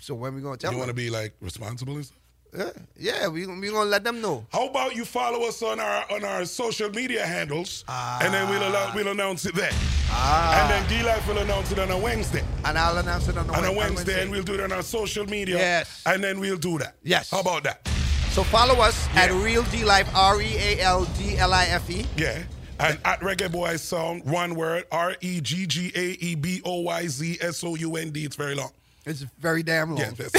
So 0.00 0.14
when 0.14 0.34
we 0.34 0.42
gonna 0.42 0.56
tell 0.56 0.72
you 0.72 0.78
them? 0.78 0.88
to 0.88 0.94
be 0.94 1.10
like 1.10 1.34
responsible 1.40 1.94
and 1.96 2.04
stuff? 2.04 2.16
Yeah, 2.52 2.70
yeah. 2.96 3.28
We 3.28 3.46
we 3.46 3.68
gonna 3.70 3.88
let 3.88 4.02
them 4.04 4.20
know. 4.20 4.44
How 4.52 4.66
about 4.68 4.96
you 4.96 5.04
follow 5.04 5.46
us 5.46 5.62
on 5.62 5.78
our 5.78 6.04
on 6.12 6.24
our 6.24 6.44
social 6.44 6.90
media 6.90 7.24
handles, 7.24 7.84
and 7.88 8.34
then 8.34 8.50
we'll 8.50 8.68
allow, 8.68 8.92
we'll 8.94 9.08
announce 9.08 9.46
it 9.46 9.54
there. 9.54 9.70
Ah. 10.10 10.60
And 10.60 10.70
then 10.70 10.88
D 10.88 11.06
Life 11.06 11.26
will 11.28 11.38
announce 11.38 11.70
it 11.70 11.78
on 11.78 11.90
a 11.92 11.96
Wednesday. 11.98 12.44
And 12.64 12.76
I'll 12.76 12.98
announce 12.98 13.28
it 13.28 13.38
on 13.38 13.48
a, 13.48 13.52
on 13.52 13.64
a 13.64 13.68
Wed- 13.72 13.76
Wednesday, 13.94 14.20
and 14.22 14.30
we'll 14.32 14.42
do 14.42 14.54
it 14.54 14.60
on 14.60 14.72
our 14.72 14.82
social 14.82 15.24
media. 15.26 15.56
Yes. 15.58 16.02
And 16.04 16.22
then 16.24 16.40
we'll 16.40 16.56
do 16.58 16.76
that. 16.78 16.96
Yes. 17.04 17.30
How 17.30 17.40
about 17.40 17.62
that? 17.64 17.88
So 18.30 18.44
follow 18.44 18.74
us 18.80 19.08
at 19.14 19.30
Real 19.32 19.64
D 19.64 19.84
Life 19.84 20.08
R 20.14 20.40
E 20.40 20.54
A 20.56 20.80
L 20.80 21.04
D 21.18 21.36
L 21.36 21.52
I 21.52 21.64
F 21.66 21.90
E. 21.90 22.06
Yeah. 22.16 22.42
And 22.78 22.98
at 23.04 23.20
Reggae 23.20 23.50
Boy 23.52 23.76
Sound, 23.76 24.24
one 24.24 24.54
word, 24.54 24.84
R 24.92 25.14
E 25.20 25.40
G 25.40 25.66
G 25.66 25.92
A 25.94 26.10
E 26.24 26.34
B 26.36 26.62
O 26.64 26.80
Y 26.82 27.06
Z 27.08 27.38
S 27.40 27.62
O 27.64 27.74
U 27.74 27.96
N 27.96 28.10
D. 28.10 28.24
It's 28.24 28.36
very 28.36 28.54
long. 28.54 28.70
It's 29.04 29.20
very 29.38 29.62
damn 29.62 29.90
long. 29.90 29.98
Yeah, 29.98 30.10
that's 30.16 30.32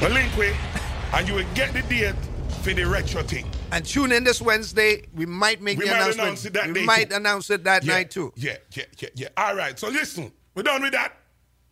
But 0.00 0.12
link 0.12 0.36
with, 0.36 0.56
and 1.14 1.26
you 1.26 1.34
will 1.34 1.46
get 1.54 1.72
the 1.72 1.82
date 1.82 2.14
for 2.62 2.72
the 2.74 2.84
retro 2.84 3.22
thing. 3.22 3.50
And 3.72 3.84
tune 3.84 4.12
in 4.12 4.22
this 4.22 4.40
Wednesday. 4.42 5.06
We 5.14 5.24
might 5.26 5.60
make 5.62 5.78
We 5.78 5.86
the 5.86 5.90
might 5.92 5.96
announcement. 6.02 6.20
announce 6.28 6.44
it 6.44 6.52
that 6.52 6.72
we 6.72 6.84
might 6.84 7.10
too. 7.10 7.16
announce 7.16 7.50
it 7.50 7.64
that 7.64 7.84
yeah, 7.84 7.92
night 7.94 8.10
too. 8.10 8.32
Yeah, 8.36 8.56
yeah, 8.74 8.84
yeah, 8.98 9.08
yeah. 9.14 9.28
All 9.36 9.56
right. 9.56 9.76
So 9.78 9.88
listen, 9.88 10.30
we're 10.54 10.62
done 10.64 10.82
with 10.82 10.92
that. 10.92 11.14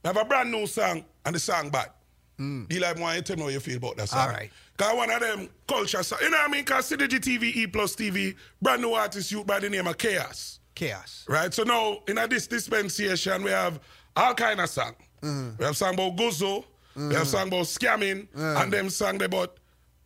We 0.02 0.08
have 0.08 0.16
a 0.16 0.25
brand 0.25 0.50
new 0.50 0.66
song, 0.66 1.05
and 1.25 1.34
the 1.34 1.39
song 1.39 1.68
bad. 1.70 1.91
Mm. 2.40 2.70
You 2.73 2.81
like 2.81 2.98
want 2.98 3.16
you 3.16 3.23
tell 3.23 3.36
me 3.36 3.42
how 3.44 3.48
you 3.48 3.60
feel 3.60 3.78
about 3.78 3.97
that 3.97 4.08
song. 4.08 4.20
All 4.20 4.28
right. 4.28 4.50
Cause 4.76 4.94
one 4.94 5.10
of 5.10 5.20
them 5.20 5.48
culture 5.66 6.02
song. 6.02 6.18
You 6.20 6.31
know 6.31 6.36
what 6.39 6.48
I 6.48 6.52
mean? 6.52 6.65
Cause 6.65 6.90
Synergy 6.90 7.18
TV, 7.18 7.44
E 7.56 7.66
Plus 7.66 7.97
TV, 7.97 8.34
brand 8.60 8.82
new 8.82 8.92
artist 8.92 9.32
youth 9.32 9.47
by 9.47 9.58
the 9.58 9.70
name 9.70 9.86
of 9.86 9.97
Chaos. 9.97 10.60
Chaos. 10.74 11.24
Right? 11.28 11.52
So 11.55 11.62
now 11.62 11.98
in 12.08 12.18
a 12.18 12.28
this 12.28 12.47
dispensation 12.47 13.42
we 13.42 13.50
have 13.50 13.81
all 14.15 14.34
kind 14.34 14.60
of 14.60 14.68
song. 14.68 14.94
Mm. 15.23 15.58
We 15.58 15.65
have 15.65 15.76
song 15.76 15.94
about 15.94 16.16
Gozo, 16.16 16.65
we 16.94 17.15
have 17.15 17.23
Mhm. 17.23 17.26
song 17.26 17.48
about 17.48 17.65
scamming, 17.66 18.28
Mm. 18.36 18.62
and 18.62 18.73
them 18.73 18.90
song 18.90 19.23
about 19.23 19.56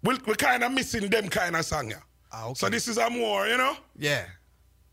we 0.04 0.14
we 0.26 0.34
kind 0.36 0.62
of 0.62 0.70
missing 0.72 1.10
them 1.10 1.28
kind 1.28 1.56
of 1.56 1.64
song. 1.64 1.90
Yeah. 1.90 1.96
Ah, 2.32 2.52
So 2.52 2.68
this 2.68 2.86
is 2.86 2.96
a 2.96 3.10
more, 3.10 3.48
you 3.48 3.56
know? 3.56 3.76
Yeah. 3.98 4.24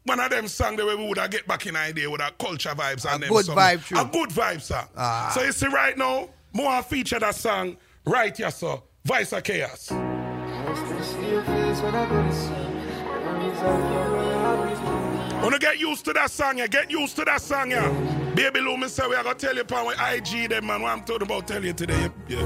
One 0.06 0.19
of 0.19 0.32
them 0.32 0.48
song 0.48 0.75
the 0.75 0.85
way 0.85 0.95
we 0.95 1.06
would 1.07 1.17
have 1.19 1.30
get 1.30 1.45
back 1.48 1.67
in 1.67 1.75
idea 1.75 2.09
with 2.09 2.22
our 2.22 2.32
culture 2.32 2.69
vibes 2.72 3.06
and 3.11 3.22
them 3.22 3.30
good 3.30 3.45
song. 3.45 3.56
vibe 3.57 3.85
too. 3.85 3.95
A 3.98 4.06
good 4.06 4.30
vibe 4.30 4.61
song. 4.61 4.88
Ah. 4.98 5.32
So 5.35 5.43
you 5.43 5.51
see 5.51 5.67
right 5.67 5.95
now, 5.98 6.30
more 6.58 6.82
feature 6.82 7.19
that 7.19 7.36
song 7.36 7.77
right 8.03 8.36
here, 8.36 8.50
so 8.50 8.84
Vice 9.06 9.32
of 9.32 9.44
Chaos. 9.44 9.92
Wanna 15.44 15.60
get 15.60 15.80
used 15.80 16.03
to 16.06 16.14
that 16.14 16.32
song, 16.32 16.58
yeah. 16.58 16.66
Get 16.66 16.90
used 16.90 17.16
to 17.18 17.26
that 17.26 17.42
song, 17.42 17.69
yeah. 17.69 17.88
Baby 18.34 18.61
Lou, 18.61 18.76
me 18.76 18.88
say 18.88 19.08
we 19.08 19.16
are 19.16 19.24
gonna 19.24 19.36
tell 19.36 19.56
you 19.56 19.64
what 19.64 19.98
IG 20.00 20.50
them 20.50 20.66
man. 20.66 20.82
What 20.82 20.92
I'm 20.92 21.03
talking 21.03 21.27
about 21.27 21.48
tell 21.48 21.64
you 21.64 21.74
today. 21.74 22.10
Yeah, 22.27 22.40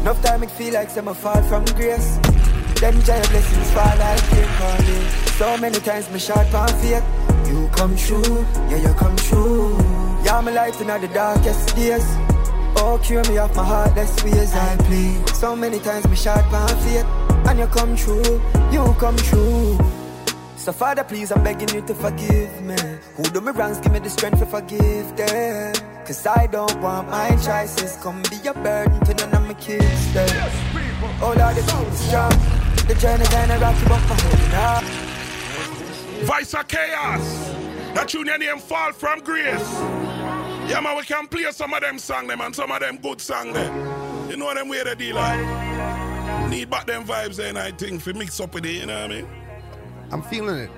Enough 0.00 0.22
time 0.24 0.42
it 0.42 0.50
feel 0.52 0.72
like 0.72 0.96
I'm 0.96 1.08
a 1.08 1.14
fall 1.14 1.42
from 1.42 1.66
grace. 1.66 2.39
Then 2.80 3.02
giant 3.02 3.28
blessings 3.28 3.70
fall 3.72 3.96
like 3.98 4.20
for 4.56 4.82
me. 4.84 4.98
So 5.36 5.56
many 5.58 5.78
times 5.80 6.10
me 6.10 6.18
short 6.18 6.54
on 6.54 6.68
faith. 6.80 7.04
You 7.46 7.68
come 7.74 7.94
true, 7.94 8.46
yeah 8.70 8.76
you 8.76 8.94
come 8.94 9.16
true. 9.16 9.76
Yeah 10.24 10.40
my 10.40 10.50
life 10.50 10.80
in 10.80 10.86
the 10.86 11.10
darkest 11.12 11.76
days. 11.76 12.06
Oh 12.76 12.98
cure 13.04 13.22
me 13.28 13.36
off 13.36 13.54
my 13.54 13.64
heartless 13.64 14.24
ways 14.24 14.54
I 14.54 14.76
plead. 14.78 15.28
So 15.36 15.54
many 15.54 15.78
times 15.80 16.08
me 16.08 16.16
short 16.16 16.44
on 16.52 16.68
faith, 16.84 17.04
and 17.48 17.58
you 17.58 17.66
come 17.66 17.94
true, 17.96 18.40
you 18.72 18.96
come 18.98 19.16
true. 19.16 19.78
So 20.56 20.72
Father, 20.72 21.04
please, 21.04 21.32
I'm 21.32 21.44
begging 21.44 21.68
you 21.74 21.82
to 21.82 21.94
forgive 21.94 22.62
me. 22.62 22.76
Who 23.16 23.24
do 23.24 23.42
me 23.42 23.52
wrongs, 23.52 23.78
give 23.80 23.92
me 23.92 23.98
the 23.98 24.08
strength 24.08 24.38
to 24.38 24.46
forgive 24.46 25.16
them. 25.16 25.74
Cause 26.06 26.26
I 26.26 26.46
don't 26.46 26.80
want 26.80 27.10
my 27.10 27.30
choices 27.36 27.96
come 28.02 28.22
be 28.30 28.48
a 28.48 28.54
burden 28.54 29.00
to 29.04 29.14
none 29.14 29.34
of 29.34 29.46
my 29.46 29.54
kids. 29.54 30.14
Them. 30.14 30.28
Oh 31.20 31.34
Lord, 31.36 31.56
the 31.56 31.62
keep 31.62 31.88
me 31.88 31.96
strong. 31.96 32.69
The 32.90 32.96
journey 32.96 33.24
kinda 33.26 33.56
rocky, 33.60 33.84
but 33.86 34.00
my 34.08 34.16
holding 34.20 34.54
on. 34.56 34.84
Vice 36.26 36.54
of 36.54 36.66
Chaos. 36.66 37.22
That 37.94 38.08
tune 38.08 38.26
your 38.26 38.36
name 38.36 38.58
fall 38.58 38.90
from 38.92 39.20
grace. 39.20 39.60
Yeah, 40.68 40.80
man, 40.82 40.96
we 40.96 41.04
can 41.04 41.28
play 41.28 41.48
some 41.52 41.72
of 41.72 41.82
them 41.82 42.00
song 42.00 42.26
them 42.26 42.40
and 42.40 42.52
some 42.52 42.72
of 42.72 42.80
them 42.80 42.96
good 42.96 43.20
song 43.20 43.52
them. 43.52 44.28
You 44.28 44.36
know 44.36 44.52
them 44.52 44.68
way 44.68 44.82
the 44.82 44.96
deal 44.96 45.14
like. 45.14 46.50
Need 46.50 46.68
back 46.68 46.86
them 46.88 47.04
vibes 47.04 47.36
then 47.36 47.56
I 47.56 47.70
think 47.70 48.02
for 48.02 48.12
mix 48.12 48.40
up 48.40 48.54
with 48.54 48.66
it, 48.66 48.80
you 48.80 48.86
know 48.86 49.02
what 49.02 49.12
I 49.12 49.14
mean? 49.14 49.28
I'm 50.10 50.22
feeling 50.22 50.56
it. 50.56 50.70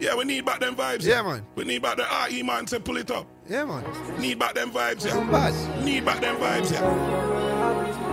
Yeah, 0.00 0.16
we 0.16 0.24
need 0.24 0.44
back 0.44 0.60
them 0.60 0.76
vibes. 0.76 1.06
Yeah, 1.06 1.22
man. 1.22 1.46
We 1.54 1.64
need 1.64 1.80
back 1.80 1.96
the 1.96 2.04
RE 2.28 2.42
man 2.42 2.66
to 2.66 2.78
pull 2.78 2.98
it 2.98 3.10
up. 3.10 3.26
Yeah, 3.48 3.64
man. 3.64 3.84
Need 4.20 4.38
back 4.38 4.52
them 4.52 4.70
vibes, 4.70 5.06
yeah. 5.06 5.30
Bad. 5.30 5.82
Need 5.82 6.04
back 6.04 6.20
them 6.20 6.36
vibes, 6.36 6.72
yeah. 6.72 8.07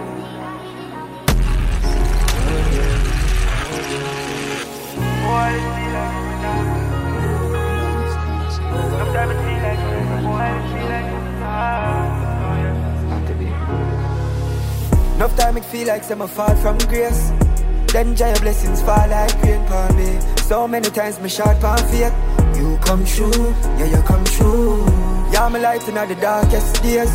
Enough 15.15 15.37
time 15.37 15.57
it 15.57 15.65
feel 15.65 15.87
like 15.87 16.03
some 16.03 16.27
fall 16.27 16.55
from 16.57 16.77
grace. 16.89 17.31
Then 17.93 18.15
giant 18.15 18.41
blessings 18.41 18.81
fall 18.81 19.07
like 19.09 19.41
rain 19.41 19.61
upon 19.63 19.95
me. 19.95 20.19
So 20.43 20.67
many 20.67 20.89
times 20.89 21.19
me 21.19 21.29
short 21.29 21.63
on 21.63 21.77
faith. 21.89 22.13
You 22.57 22.77
come 22.83 23.05
true, 23.05 23.31
yeah 23.79 23.85
you 23.85 24.01
come 24.03 24.23
true. 24.25 24.85
Yeah 25.31 25.49
my 25.49 25.59
life 25.59 25.87
in 25.87 25.95
the 25.95 26.17
darkest 26.21 26.83
days. 26.83 27.09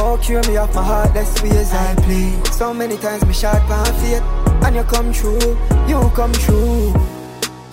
Oh 0.00 0.18
cure 0.22 0.42
me 0.48 0.56
off 0.56 0.74
my 0.74 0.82
heartless 0.82 1.42
ways 1.42 1.72
I 1.72 1.94
plead. 1.96 2.46
So 2.54 2.72
many 2.74 2.96
times 2.96 3.24
me 3.26 3.34
short 3.34 3.62
on 3.70 3.86
faith, 4.00 4.22
and 4.64 4.74
you 4.74 4.82
come 4.84 5.12
true, 5.12 5.56
you 5.86 6.10
come 6.14 6.32
true. 6.32 7.17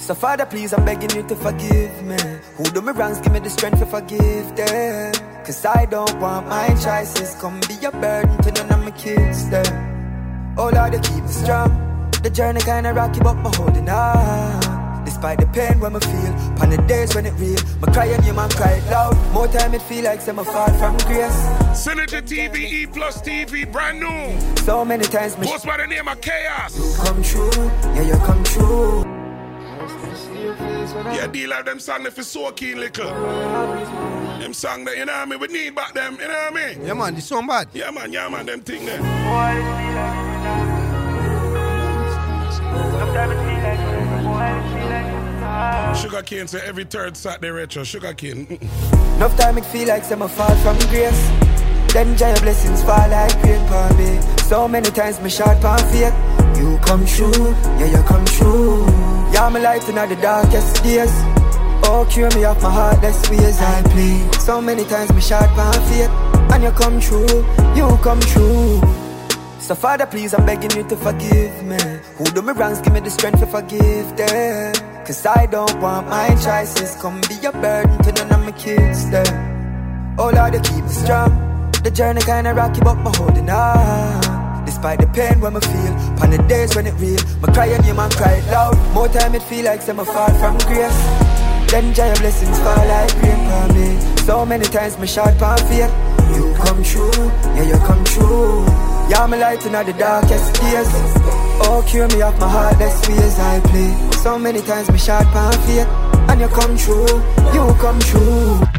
So 0.05 0.13
Father, 0.13 0.45
please, 0.45 0.71
I'm 0.71 0.85
begging 0.85 1.09
you 1.15 1.27
to 1.27 1.35
forgive 1.35 2.03
me. 2.03 2.15
Who 2.57 2.63
do 2.65 2.81
me 2.81 2.91
wrongs, 2.91 3.19
give 3.21 3.33
me 3.33 3.39
the 3.39 3.49
strength 3.49 3.79
to 3.79 3.87
forgive 3.87 4.55
them. 4.55 5.13
Cause 5.43 5.65
I 5.65 5.87
don't 5.87 6.19
want 6.19 6.47
my 6.47 6.67
choices 6.75 7.33
come 7.41 7.59
be 7.61 7.83
a 7.83 7.89
burden 7.89 8.37
to 8.43 8.51
none 8.51 8.71
of 8.71 8.83
my 8.85 8.91
kids 8.91 9.49
them. 9.49 10.53
Oh 10.59 10.69
Lord, 10.69 10.93
you 10.93 10.99
keep 10.99 11.23
me 11.23 11.31
strong. 11.31 12.11
The 12.21 12.29
journey 12.29 12.61
kinda 12.61 12.93
rocky, 12.93 13.19
but 13.19 13.33
my 13.33 13.49
holding 13.55 13.89
on. 13.89 15.05
Despite 15.05 15.39
the 15.39 15.47
pain 15.47 15.79
when 15.79 15.95
I 15.95 15.99
feel, 15.99 16.33
on 16.61 16.69
the 16.69 16.77
days 16.87 17.15
when 17.15 17.25
it 17.25 17.33
real, 17.39 17.59
my 17.81 17.91
cry 17.91 18.05
and 18.05 18.23
you 18.23 18.33
man 18.33 18.51
cry 18.51 18.73
it 18.73 18.85
loud. 18.91 19.17
More 19.33 19.47
time 19.47 19.73
it 19.73 19.81
feel 19.81 20.03
like 20.03 20.21
some 20.21 20.37
fall 20.45 20.69
from 20.73 20.97
grace. 21.09 21.41
TV, 22.29 22.55
E 22.57 22.85
plus 22.85 23.23
TV, 23.23 23.71
brand 23.71 23.99
new. 23.99 24.39
So 24.57 24.85
many 24.85 25.05
times 25.05 25.35
me 25.39 25.47
Goes 25.47 25.65
by 25.65 25.77
the 25.77 25.87
name 25.87 26.07
of 26.07 26.21
Chaos. 26.21 26.77
You 26.77 27.03
come 27.03 27.23
true, 27.23 27.65
yeah 27.95 28.01
you 28.01 28.17
come 28.23 28.43
true. 28.43 29.14
Yeah, 30.93 31.27
deal 31.27 31.49
like 31.49 31.65
them 31.65 31.79
song 31.79 32.05
if 32.05 32.17
it's 32.19 32.27
so 32.27 32.51
keen 32.51 32.79
little. 32.79 33.09
Them 34.39 34.53
song 34.53 34.85
that, 34.85 34.97
you 34.97 35.05
know 35.05 35.13
what 35.13 35.21
I 35.21 35.25
mean? 35.25 35.39
We 35.39 35.47
need 35.47 35.75
back 35.75 35.93
them, 35.93 36.13
you 36.19 36.27
know 36.27 36.33
what 36.33 36.61
I 36.61 36.73
mean? 36.73 36.85
Yeah, 36.85 36.93
man, 36.93 37.15
this 37.15 37.25
song 37.25 37.47
bad. 37.47 37.67
Yeah, 37.73 37.91
man, 37.91 38.13
yeah, 38.13 38.29
man, 38.29 38.45
them 38.45 38.61
thing 38.61 38.85
there. 38.85 39.01
Sugar 45.95 46.21
cane 46.21 46.47
say 46.47 46.61
every 46.65 46.83
third 46.83 47.17
Saturday 47.17 47.49
retro. 47.49 47.83
Sugar 47.83 48.13
cane. 48.13 48.59
Enough 49.15 49.37
time 49.37 49.57
it 49.57 49.65
feel 49.65 49.87
like 49.87 50.03
some 50.03 50.27
fall 50.27 50.55
from 50.57 50.77
grace. 50.89 51.29
Then 51.93 52.15
giant 52.17 52.41
blessings 52.41 52.83
fall 52.83 53.09
like 53.09 53.41
rain 53.43 53.65
upon 53.65 53.97
me. 53.97 54.19
So 54.43 54.67
many 54.67 54.89
times 54.91 55.19
me 55.21 55.29
short 55.29 55.63
on 55.63 55.79
faith. 55.79 56.13
You 56.57 56.77
come 56.85 57.05
true, 57.05 57.31
yeah 57.79 57.85
you 57.85 58.03
come 58.03 58.25
true. 58.25 59.04
Yeah 59.35 59.49
my 59.49 59.59
life 59.59 59.89
in 59.89 59.95
the 59.95 60.17
darkest 60.21 60.81
days. 60.81 61.11
Oh 61.83 62.07
cure 62.09 62.33
me 62.35 62.45
off 62.45 62.63
my 62.63 62.71
heartless 62.71 63.29
ways 63.29 63.59
I 63.59 63.83
plead. 63.83 64.33
So 64.35 64.61
many 64.61 64.85
times 64.85 65.11
me 65.11 65.19
short 65.19 65.49
on 65.59 65.73
faith, 65.89 66.09
and 66.53 66.63
you 66.63 66.71
come 66.71 67.01
true, 67.01 67.43
you 67.75 67.85
come 68.01 68.21
true. 68.21 68.79
So 69.59 69.75
Father, 69.75 70.05
please, 70.05 70.33
I'm 70.33 70.45
begging 70.45 70.71
you 70.71 70.87
to 70.87 70.95
forgive 70.95 71.63
me. 71.63 71.77
Who 72.17 72.23
do 72.31 72.41
me 72.43 72.53
wrongs, 72.53 72.79
give 72.79 72.93
me 72.93 73.01
the 73.01 73.09
strength 73.09 73.41
to 73.41 73.47
forgive 73.47 74.15
them. 74.15 74.73
Cause 75.05 75.25
I 75.25 75.47
don't 75.47 75.81
want 75.81 76.07
my 76.07 76.29
choices 76.45 76.95
come 77.01 77.19
be 77.27 77.35
a 77.45 77.51
burden 77.51 77.97
to 78.03 78.11
none 78.13 78.31
of 78.31 78.39
my 78.45 78.53
kids 78.53 79.09
them. 79.09 80.15
Oh 80.17 80.29
Lord, 80.33 80.53
you 80.53 80.61
keep 80.61 80.81
me 80.85 80.93
strong. 81.03 81.71
The 81.83 81.91
journey 81.91 82.21
kinda 82.21 82.53
rocky, 82.53 82.79
but 82.79 82.95
my 82.95 83.11
holding 83.17 83.49
on. 83.49 84.34
Despite 84.65 84.99
the 84.99 85.07
pain 85.07 85.39
when 85.39 85.55
I 85.55 85.59
feel, 85.59 85.93
on 86.23 86.29
the 86.31 86.43
days 86.49 86.75
when 86.75 86.87
it 86.87 86.95
real, 86.99 87.21
my 87.41 87.53
cry 87.53 87.67
and 87.67 87.85
you 87.85 87.93
man 87.93 88.09
cry 88.11 88.33
it 88.33 88.45
loud. 88.51 88.75
More 88.93 89.07
time 89.07 89.35
it 89.35 89.43
feel 89.43 89.65
like 89.65 89.81
some 89.81 89.97
fall 89.97 90.31
from 90.41 90.57
grace. 90.67 91.01
Then 91.71 91.93
giant 91.93 92.19
blessings 92.19 92.57
fall 92.59 92.85
like 92.87 93.13
rain 93.21 93.41
for 93.49 93.73
me. 93.73 93.87
So 94.25 94.45
many 94.45 94.65
times 94.65 94.97
me 94.99 95.07
short 95.07 95.41
on 95.41 95.57
faith. 95.69 95.93
You 96.35 96.53
come 96.57 96.83
true, 96.83 97.25
yeah 97.55 97.63
you 97.63 97.77
come 97.85 98.03
true. 98.05 98.65
Yeah 99.09 99.27
my 99.27 99.37
light 99.37 99.65
in 99.65 99.71
the 99.73 99.93
darkest 99.97 100.53
days. 100.61 100.89
Oh 101.67 101.85
cure 101.87 102.07
me 102.09 102.21
off 102.21 102.39
my 102.39 102.49
heartless 102.49 103.07
ways 103.07 103.39
I 103.39 103.59
play. 103.61 103.91
So 104.23 104.39
many 104.39 104.61
times 104.61 104.91
me 104.91 104.97
short 104.97 105.25
on 105.27 105.53
faith, 105.65 105.87
and 106.29 106.41
you 106.41 106.47
come 106.47 106.75
true, 106.77 107.21
you 107.53 107.73
come 107.79 107.99
true. 107.99 108.74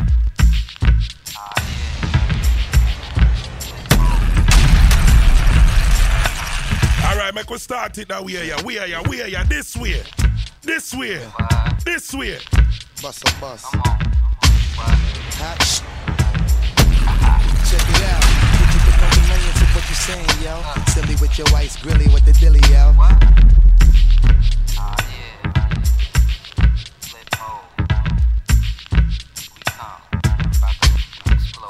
Make 7.36 7.50
we 7.50 7.58
start 7.58 7.98
it 7.98 8.08
that 8.08 8.24
way, 8.24 8.48
yeah, 8.48 8.62
way, 8.62 8.88
yeah, 8.88 9.06
way, 9.06 9.30
yeah, 9.30 9.44
this 9.44 9.76
way, 9.76 10.02
this 10.62 10.94
way, 10.94 11.20
this 11.84 12.14
way. 12.14 12.38
Bust 13.02 13.28
a 13.28 13.32
bus. 13.38 13.62
Hot 15.36 15.60
Check 17.68 17.84
it 17.92 18.02
out. 18.08 18.24
Get 18.56 18.72
you 18.72 18.80
with 18.86 18.96
no 19.02 19.08
millions 19.28 19.60
of 19.60 19.68
what 19.74 19.84
you 19.84 19.96
saying, 19.96 20.32
yo. 20.40 20.56
Silly 20.94 21.16
with 21.20 21.36
your 21.36 21.48
ice, 21.54 21.76
grilly 21.76 22.08
with 22.08 22.24
the 22.24 22.32
dilly, 22.40 22.60
yo. 22.72 22.94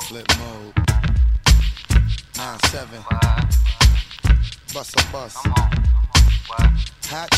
Flip 0.06 0.28
mode. 0.38 0.74
Nine 2.36 2.60
seven. 2.70 3.45
Bust 4.76 5.00
a 5.00 5.02
bus. 5.10 5.32
Hot 7.08 7.32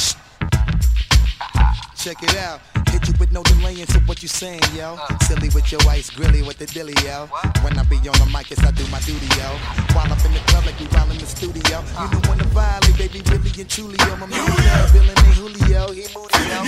Check 1.95 2.19
it 2.25 2.35
out. 2.37 2.61
Hit 2.91 3.07
you 3.07 3.15
with 3.21 3.31
no 3.31 3.45
delay 3.45 3.81
into 3.81 4.01
what 4.07 4.23
you 4.23 4.29
saying, 4.29 4.61
yo. 4.75 4.99
Silly 5.23 5.49
with 5.55 5.71
your 5.71 5.81
ice, 5.83 6.11
grilly 6.11 6.43
with 6.43 6.59
the 6.59 6.67
dilly, 6.67 6.95
yo. 7.05 7.29
When 7.63 7.79
I 7.79 7.85
be 7.85 7.95
on 8.11 8.19
the 8.19 8.27
mic, 8.35 8.51
yes, 8.51 8.59
I 8.65 8.73
do 8.73 8.85
my 8.91 8.99
duty, 9.07 9.29
yo. 9.39 9.55
While 9.95 10.11
up 10.11 10.19
in 10.27 10.33
the 10.35 10.41
club, 10.51 10.67
like 10.67 10.81
we 10.81 10.87
while 10.87 11.09
in 11.13 11.19
the 11.19 11.27
studio. 11.27 11.85
You 12.03 12.11
know 12.11 12.21
when 12.27 12.39
to 12.39 12.45
violate, 12.51 12.99
baby, 12.99 13.23
really 13.31 13.53
and 13.55 13.71
truly, 13.71 13.95
yo. 14.03 14.17
My 14.17 14.27
man, 14.27 14.45
yeah. 14.59 14.91
Bill 14.91 15.07
and 15.07 15.19
Julio, 15.39 15.95
he 15.95 16.11
moody, 16.11 16.43
yo. 16.43 16.59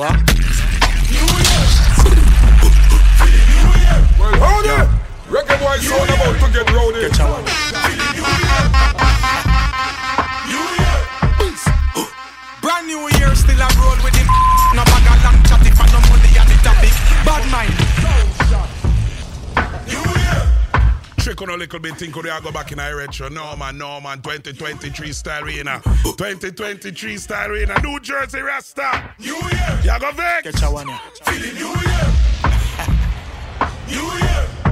What? 0.00 0.16
Well, 4.16 4.32
hold 4.40 4.64
it! 4.64 4.88
Reggae 5.28 5.60
boy 5.60 5.76
sound 5.76 6.08
about 6.08 6.40
to 6.40 6.48
get 6.56 6.64
rowdy. 6.72 7.04
Get 7.04 7.20
Brand 12.62 12.86
new 12.86 13.00
year, 13.18 13.34
still 13.34 13.60
a 13.60 13.68
roll 13.78 13.98
with 14.04 14.14
him. 14.14 14.26
No 14.74 14.84
bag 14.84 15.06
a 15.06 15.14
long 15.24 15.42
chat 15.44 15.66
if 15.66 15.80
I 15.80 15.86
no 15.90 15.98
money 16.06 16.38
on 16.38 16.46
the 16.46 16.54
topic. 16.62 16.94
Bad 17.26 17.44
mind. 17.50 17.74
New 19.88 20.06
Year. 20.22 20.42
Trick 21.18 21.42
on 21.42 21.50
a 21.50 21.56
little 21.56 21.80
bit, 21.80 21.96
think 21.96 22.16
I 22.16 22.40
go 22.40 22.52
back 22.52 22.70
in 22.70 22.78
a 22.78 22.94
retro. 22.94 23.28
No 23.28 23.56
man, 23.56 23.78
no 23.78 24.00
man. 24.00 24.22
2023 24.22 25.12
style 25.12 25.44
we 25.44 25.56
arena. 25.56 25.80
2023 26.04 27.16
style 27.16 27.50
we 27.50 27.58
arena. 27.58 27.80
New 27.82 27.98
Jersey 28.00 28.40
Rasta. 28.40 29.14
New 29.18 29.34
Year. 29.34 29.80
Ya 29.84 29.98
go 29.98 30.12
back. 30.12 30.44
Get 30.44 30.60
your 30.60 30.72
one. 30.72 30.86
Feeling 31.24 31.54
New 31.54 31.74
Year. 31.82 32.08
new 33.88 34.06
Year. 34.18 34.62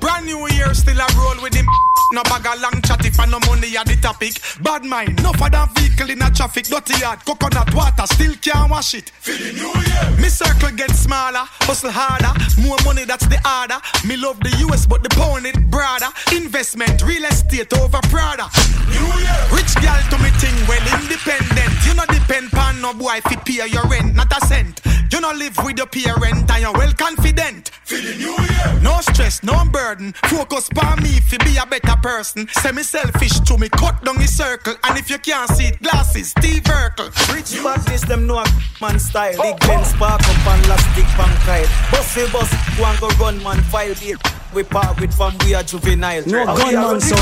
Brand 0.00 0.26
new 0.26 0.48
year, 0.50 0.74
still 0.74 0.98
a 0.98 1.06
roll 1.16 1.42
with 1.42 1.54
him. 1.54 1.66
No 2.10 2.22
bag 2.22 2.46
a 2.46 2.58
long 2.60 2.80
chat 2.82 3.04
if 3.04 3.20
I 3.20 3.26
no 3.26 3.38
money 3.46 3.76
at 3.76 3.86
the 3.86 3.96
topic. 3.96 4.40
Bad 4.62 4.84
mind, 4.84 5.22
no 5.22 5.32
for 5.32 5.50
that 5.50 5.68
vehicle 5.76 6.08
in 6.08 6.22
a 6.22 6.30
traffic. 6.30 6.64
Dirty 6.64 6.98
yard, 7.00 7.20
coconut 7.24 7.74
water, 7.74 8.06
still 8.06 8.34
can't 8.40 8.70
wash 8.70 8.94
it. 8.94 9.10
Feeling 9.20 9.56
New 9.56 9.68
Year. 9.68 10.16
Me 10.16 10.28
circle 10.28 10.72
get 10.72 10.90
smaller, 10.96 11.44
hustle 11.68 11.92
harder. 11.92 12.32
More 12.64 12.80
money, 12.84 13.04
that's 13.04 13.26
the 13.28 13.36
order. 13.44 13.76
Me 14.08 14.16
love 14.16 14.40
the 14.40 14.48
US, 14.68 14.86
but 14.86 15.02
the 15.02 15.10
pound 15.10 15.44
it 15.44 15.60
broader. 15.70 16.08
Investment, 16.32 17.02
real 17.02 17.24
estate 17.26 17.72
over 17.76 18.00
Prada. 18.08 18.48
New 18.88 19.12
Year. 19.20 19.40
Rich 19.52 19.76
girl 19.84 20.00
to 20.08 20.16
me 20.24 20.32
thing, 20.40 20.56
well 20.64 20.84
independent. 20.96 21.76
You 21.84 21.92
no 21.92 22.08
depend 22.08 22.50
pan 22.52 22.80
no 22.80 22.94
boy 22.94 23.20
fi 23.28 23.36
pay 23.36 23.68
your 23.68 23.84
rent, 23.84 24.14
not 24.14 24.32
a 24.32 24.40
cent. 24.46 24.80
You 25.12 25.20
no 25.20 25.32
live 25.32 25.56
with 25.64 25.76
your 25.76 25.86
parent 25.86 26.50
and 26.50 26.62
you're 26.62 26.72
well 26.72 26.92
confident. 26.92 27.68
Feeling 27.84 28.18
New 28.18 28.32
Year. 28.32 28.80
No 28.82 29.00
stress, 29.00 29.42
no 29.42 29.64
burden. 29.64 30.14
Focus 30.24 30.68
on 30.80 31.02
me 31.02 31.20
fi 31.20 31.36
be 31.44 31.56
a 31.56 31.66
better 31.66 31.96
person. 32.02 32.48
Semi 32.52 32.82
selfish 32.82 33.40
to 33.40 33.58
me, 33.58 33.68
cut 33.68 34.02
down 34.04 34.16
the 34.16 34.26
circle. 34.26 34.74
And 34.84 34.98
if 34.98 35.10
you 35.10 35.18
can't 35.18 35.50
see 35.50 35.66
it, 35.66 35.82
glasses, 35.82 36.30
Steve 36.30 36.62
Urkel. 36.64 37.08
Rich 37.34 37.62
badness, 37.62 38.02
them 38.02 38.26
know 38.26 38.38
a 38.38 38.46
man 38.80 38.98
style. 38.98 39.32
Big 39.32 39.40
oh, 39.40 39.58
oh. 39.62 39.66
Ben 39.66 39.84
spark 39.84 40.20
up 40.20 40.46
and 40.46 40.64
elastic 40.66 41.04
pan 41.16 41.34
kite. 41.46 41.68
Bus 41.90 42.14
fi 42.14 42.30
bus, 42.32 42.50
go 42.76 42.84
and 42.84 43.00
go 43.00 43.08
run 43.22 43.42
man 43.42 43.62
file 43.64 43.94
beer. 44.00 44.16
We 44.54 44.62
part 44.64 44.98
with 45.00 45.14
from 45.14 45.36
we 45.44 45.54
are 45.54 45.62
juvenile. 45.62 46.22
No 46.26 46.40
And 46.40 46.56
we 46.58 46.72
gunman 46.72 47.00
son, 47.00 47.18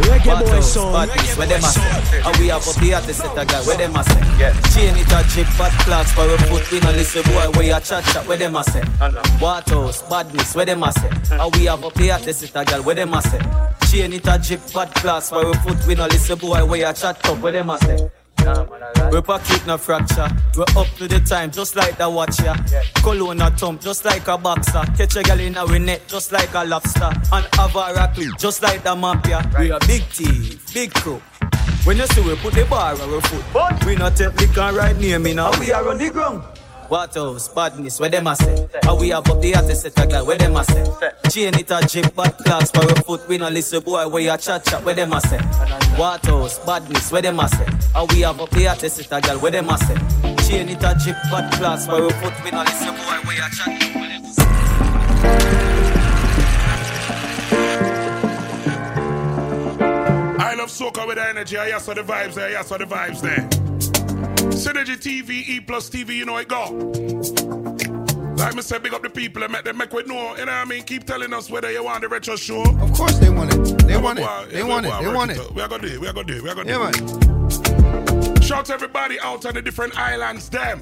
reggae 0.00 0.24
boy 0.40 0.56
What 0.56 0.62
son. 0.64 0.94
else? 0.94 1.08
Badness, 1.08 1.36
where 1.36 1.46
them 1.46 1.60
a 1.60 1.68
say? 1.68 2.22
And 2.24 2.36
we 2.38 2.48
have 2.48 2.66
up 2.68 2.74
the 2.76 2.94
artist 2.94 3.20
set 3.20 3.36
a 3.38 3.44
guy, 3.44 3.60
where 3.62 3.76
them 3.76 3.96
a 3.96 4.02
say? 4.04 4.20
Chain 4.72 4.96
it 4.96 5.12
a 5.12 5.20
chip, 5.28 5.46
bad 5.58 5.72
clocks 5.84 6.12
for 6.12 6.24
a 6.24 6.38
foot. 6.48 6.70
We 6.72 6.80
no 6.80 6.90
listen 6.92 7.22
boy, 7.24 7.50
where 7.58 7.66
you 7.66 7.80
chat 7.84 8.04
chat, 8.04 8.26
where 8.26 8.38
them 8.38 8.56
a 8.56 8.64
say? 8.64 8.82
What? 9.38 9.66
Badness, 10.08 10.54
where 10.54 10.64
them 10.66 10.82
a 10.82 10.92
say? 10.92 11.10
And 11.36 11.54
we 11.56 11.66
have 11.66 11.84
up 11.84 11.94
the 11.94 12.10
artist 12.12 12.40
set 12.40 12.56
a 12.56 12.64
girl, 12.64 12.82
where 12.82 12.94
them 12.94 13.12
a 13.14 13.22
say? 13.22 13.40
Chain 13.90 14.12
it 14.14 14.26
a 14.26 14.38
chip, 14.42 14.60
bad 14.72 14.94
clocks 14.94 15.28
for 15.28 15.46
a 15.50 15.54
foot. 15.58 15.86
We 15.86 15.94
no 15.94 16.06
listen 16.06 16.38
boy, 16.38 16.64
where 16.64 16.80
you 16.88 16.92
chat 16.94 17.24
up, 17.28 17.38
where 17.40 17.52
them 17.52 17.70
a 17.70 17.78
say? 17.78 18.10
We 19.12 19.20
pocket 19.20 19.66
no 19.66 19.76
fracture. 19.76 20.28
We 20.56 20.62
up 20.76 20.86
to 20.98 21.08
the 21.08 21.20
time, 21.20 21.50
just 21.50 21.76
like 21.76 21.98
the 21.98 22.08
watcher. 22.08 22.54
Cologne 23.02 23.40
a 23.40 23.50
thump, 23.50 23.80
just 23.80 24.04
like 24.04 24.26
a 24.28 24.38
boxer. 24.38 24.84
Catch 24.96 25.16
a 25.16 25.22
girl 25.22 25.40
in 25.40 25.56
a 25.56 25.78
net, 25.78 26.06
just 26.06 26.32
like 26.32 26.54
a 26.54 26.64
lobster. 26.64 27.10
And 27.32 27.46
have 27.54 27.76
a 27.76 28.36
just 28.38 28.62
like 28.62 28.82
the 28.82 28.94
mafia. 28.94 29.48
We 29.58 29.70
a 29.70 29.78
big 29.80 30.02
thief, 30.04 30.72
big 30.72 30.94
crew. 30.94 31.20
When 31.84 31.96
you 31.96 32.06
see 32.06 32.20
we 32.20 32.36
put 32.36 32.54
the 32.54 32.64
bar 32.66 32.94
on 32.94 33.00
our 33.00 33.20
foot, 33.22 33.44
but 33.52 33.84
we 33.84 33.96
not 33.96 34.16
take 34.16 34.38
liquor 34.40 34.60
and 34.60 34.76
ride 34.76 35.00
near 35.00 35.18
me 35.18 35.34
now. 35.34 35.58
We 35.58 35.72
are 35.72 35.88
on 35.88 35.98
the 35.98 36.10
ground. 36.10 36.59
What 36.90 37.16
else? 37.16 37.48
Badness, 37.48 38.00
where 38.00 38.10
them 38.10 38.26
a 38.26 38.34
say? 38.34 38.68
And 38.82 39.00
we 39.00 39.10
have 39.10 39.30
up 39.30 39.40
the 39.40 39.54
artist 39.54 39.82
set 39.82 39.96
a 39.96 40.06
girl, 40.08 40.26
where 40.26 40.36
them 40.36 40.56
a 40.56 40.64
say? 40.64 40.84
Chain 41.30 41.54
it 41.54 41.70
a 41.70 41.86
jip, 41.86 42.12
bad 42.16 42.36
clocks 42.38 42.72
for 42.72 42.82
a 42.82 42.94
foot. 43.04 43.28
We 43.28 43.38
no 43.38 43.48
listen 43.48 43.80
boy, 43.80 44.08
where 44.08 44.20
you 44.20 44.36
chat 44.36 44.64
chat, 44.64 44.84
where 44.84 44.96
them 44.96 45.12
a 45.12 45.20
say? 45.20 45.38
What 45.96 46.26
else? 46.26 46.58
Badness, 46.66 47.12
where 47.12 47.22
them 47.22 47.38
a 47.38 47.48
say? 47.48 47.68
And 47.94 48.10
we 48.10 48.22
have 48.22 48.40
up 48.40 48.50
the 48.50 48.66
artist 48.66 48.96
set 48.96 49.12
a 49.12 49.20
girl, 49.24 49.38
where 49.38 49.52
them 49.52 49.68
a 49.68 49.78
say? 49.78 49.94
Chain 50.48 50.68
it 50.68 50.82
a 50.82 50.96
jip, 51.04 51.14
bad 51.30 51.52
clocks 51.52 51.86
for 51.86 52.04
a 52.04 52.10
foot. 52.10 52.34
We 52.42 52.50
no 52.50 52.64
listen 52.64 52.88
boy, 52.88 53.20
where 53.22 53.36
you 53.36 53.42
chat 53.42 53.80
chat? 53.80 54.00
I 60.40 60.54
love 60.54 60.70
soca 60.70 61.06
with 61.06 61.18
the 61.18 61.28
energy. 61.28 61.56
I 61.56 61.78
saw 61.78 61.94
the 61.94 62.02
vibes 62.02 62.34
there. 62.34 62.58
I 62.58 62.62
saw 62.62 62.78
the 62.78 62.84
vibes 62.84 63.20
there. 63.20 63.48
Synergy 64.60 64.96
TV, 64.96 65.48
E 65.48 65.60
plus 65.60 65.88
TV, 65.88 66.16
you 66.16 66.26
know 66.26 66.36
it 66.36 66.48
go. 66.48 66.68
Like 68.36 68.54
me 68.54 68.60
say, 68.60 68.78
big 68.78 68.92
up 68.92 69.02
the 69.02 69.08
people 69.08 69.42
and 69.42 69.50
make 69.50 69.64
them 69.64 69.78
make 69.78 69.90
we 69.92 70.02
know. 70.02 70.36
You 70.36 70.44
know 70.44 70.44
what 70.44 70.48
I 70.48 70.64
mean? 70.66 70.82
Keep 70.82 71.04
telling 71.04 71.32
us 71.32 71.48
whether 71.50 71.70
you 71.72 71.82
want 71.82 72.02
the 72.02 72.08
retro 72.08 72.36
show. 72.36 72.62
Of 72.62 72.92
course 72.92 73.18
they 73.18 73.30
want 73.30 73.54
it. 73.54 73.78
They 73.86 73.96
want 73.96 74.18
it. 74.18 74.50
They 74.50 74.62
want 74.62 74.84
it. 74.86 74.92
They 75.00 75.12
want 75.12 75.30
it. 75.30 75.54
We 75.54 75.62
are 75.62 75.68
gonna 75.68 75.88
do 75.88 75.94
it. 75.94 76.00
We 76.00 76.08
are 76.08 76.12
gonna 76.12 76.26
do 76.26 76.36
it. 76.36 76.42
We 76.42 76.50
are 76.50 76.54
gonna 76.54 76.70
Yeah, 76.70 76.90
do 76.92 77.04
it. 77.04 78.22
Man. 78.22 78.42
Shout 78.42 78.68
everybody 78.70 79.18
out 79.20 79.46
on 79.46 79.54
the 79.54 79.62
different 79.62 79.98
islands, 79.98 80.50
them. 80.50 80.80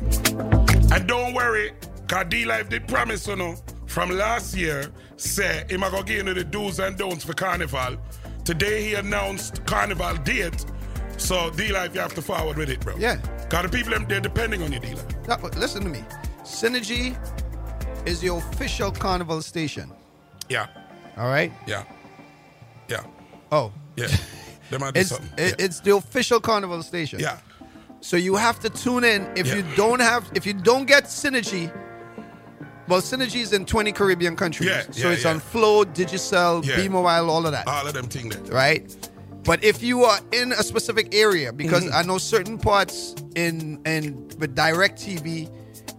And 0.93 1.07
don't 1.07 1.35
worry, 1.35 1.73
cause 2.09 2.27
D 2.29 2.45
Life 2.45 2.69
did 2.69 2.89
promise, 2.89 3.29
you 3.29 3.37
know, 3.37 3.55
from 3.87 4.11
last 4.11 4.57
year, 4.57 4.91
say 5.17 5.65
him 5.69 5.85
a 5.85 5.91
go 5.91 6.03
give 6.03 6.27
you 6.27 6.35
the 6.35 6.43
do's 6.45 6.81
and 6.81 6.97
don'ts 6.97 7.25
for 7.25 7.33
Carnival. 7.33 7.97
Today 8.45 8.83
he 8.83 8.95
announced 8.95 9.65
Carnival 9.67 10.17
date. 10.17 10.65
So 11.17 11.51
D 11.51 11.73
Life, 11.73 11.95
you 11.95 12.01
have 12.01 12.15
to 12.15 12.23
forward 12.23 12.57
with 12.57 12.71
it, 12.71 12.81
bro. 12.81 12.97
Yeah. 12.97 13.21
Cause 13.49 13.63
the 13.63 13.69
people 13.71 13.93
them 13.93 14.07
they're 14.09 14.21
depending 14.21 14.63
on 14.63 14.73
you, 14.73 14.79
D 14.79 14.95
Life. 14.95 15.27
No, 15.27 15.37
listen 15.59 15.83
to 15.85 15.89
me. 15.89 16.05
Synergy 16.43 17.17
is 18.07 18.21
the 18.21 18.33
official 18.35 18.91
carnival 18.91 19.41
station. 19.43 19.91
Yeah. 20.49 20.67
All 21.17 21.29
right. 21.29 21.53
Yeah. 21.67 21.85
Yeah. 22.89 23.05
Oh. 23.53 23.73
Yeah. 23.97 24.09
They 24.71 24.77
might 24.77 24.93
do 24.93 25.01
It's 25.01 25.09
something. 25.09 25.31
it- 25.39 25.59
it's 25.59 25.81
the 25.81 25.97
official 25.97 26.41
carnival 26.41 26.83
station. 26.83 27.21
Yeah. 27.21 27.39
So 28.03 28.19
you 28.19 28.37
have 28.37 28.61
to 28.61 28.69
tune 28.69 29.03
in. 29.03 29.27
If 29.35 29.47
Yeah. 29.47 29.55
you 29.57 29.63
don't 29.77 30.01
have, 30.01 30.31
if 30.35 30.45
you 30.45 30.53
don't 30.53 30.85
get 30.85 31.05
synergy, 31.05 31.73
well, 32.87 33.01
synergy 33.01 33.41
is 33.41 33.55
in 33.55 33.65
20 33.65 33.93
Caribbean 33.93 34.37
countries. 34.37 34.69
Yeah, 34.69 34.83
so 34.91 35.09
yeah, 35.09 35.15
it's 35.15 35.25
yeah. 35.25 35.31
on 35.31 35.41
Flow, 35.41 35.85
Digicel, 35.87 36.65
Yeah. 36.67 36.77
B-Mobile, 36.77 37.31
all 37.31 37.47
of 37.47 37.53
that. 37.53 37.67
All 37.67 37.87
of 37.87 37.95
them 37.95 38.09
things 38.09 38.37
right? 38.51 38.85
But 39.49 39.65
if 39.65 39.83
you 39.83 40.05
are 40.05 40.21
in 40.31 40.53
a 40.53 40.63
specific 40.63 41.15
area, 41.15 41.55
because 41.55 41.85
Mhm. 41.85 41.95
I 41.95 42.03
know 42.03 42.19
certain 42.19 42.59
parts 42.59 43.15
in 43.35 43.81
in 43.87 44.29
with 44.39 44.55
DirecTV, 44.55 45.49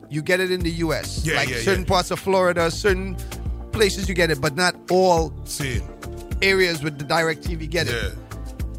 you 0.10 0.22
get 0.22 0.40
it 0.40 0.52
in 0.52 0.60
the 0.62 0.70
U.S. 0.86 1.22
Yeah, 1.24 1.38
like 1.38 1.50
yeah, 1.50 1.58
certain 1.68 1.82
yeah. 1.86 1.96
parts 1.96 2.12
of 2.12 2.20
Florida, 2.20 2.70
certain 2.70 3.18
places 3.72 4.08
you 4.08 4.14
get 4.14 4.30
it, 4.30 4.40
but 4.40 4.56
not 4.56 4.76
all 4.92 5.34
See. 5.46 5.82
areas 6.44 6.84
with 6.84 7.00
the 7.00 7.06
DirecTV 7.06 7.66
get 7.68 7.88
Yeah. 7.88 7.94
it. 7.94 8.14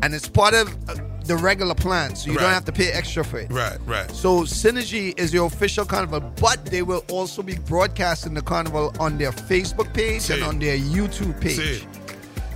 And 0.02 0.14
it's 0.14 0.28
part 0.28 0.54
of 0.54 0.68
uh, 0.88 0.94
the 1.26 1.36
regular 1.36 1.74
plan, 1.74 2.14
so 2.16 2.30
you 2.30 2.38
don't 2.38 2.54
have 2.58 2.64
to 2.64 2.72
pay 2.72 2.90
extra 2.92 3.24
for 3.24 3.38
it. 3.40 3.50
Right, 3.52 3.78
right. 3.86 4.08
So 4.14 4.42
Synergy 4.44 5.18
is 5.18 5.32
your 5.34 5.46
official 5.46 5.84
carnival, 5.84 6.20
but 6.40 6.64
they 6.66 6.82
will 6.82 7.04
also 7.10 7.42
be 7.42 7.56
broadcasting 7.68 8.34
the 8.34 8.42
carnival 8.42 8.94
on 9.00 9.18
their 9.18 9.32
Facebook 9.32 9.92
page 9.94 10.30
and 10.30 10.42
on 10.44 10.58
their 10.60 10.78
YouTube 10.78 11.38
page. 11.40 11.56
See. 11.56 11.86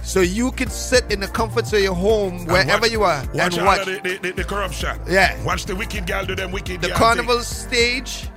So 0.05 0.21
you 0.21 0.53
can 0.53 0.69
sit 0.69 1.11
in 1.11 1.21
the 1.21 1.27
comforts 1.29 1.73
of 1.73 1.81
your 1.81 1.95
home, 1.95 2.45
wherever 2.47 2.83
watch- 2.83 2.91
you 2.93 3.03
are, 3.03 3.25
Watch 3.35 3.57
and 3.57 3.67
watch 3.67 3.85
the, 3.87 4.19
the, 4.23 4.33
the, 4.33 4.45
corruption. 4.45 4.99
Yeah. 5.09 5.43
Watch 5.45 5.65
the 5.65 5.75
wicked 5.75 6.07
gal 6.07 6.25
do 6.27 6.35
them 6.35 6.53
wicked 6.53 6.83
the 6.83 6.91
carnival 6.91 7.41
stage. 7.41 8.29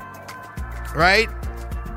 Right, 0.95 1.27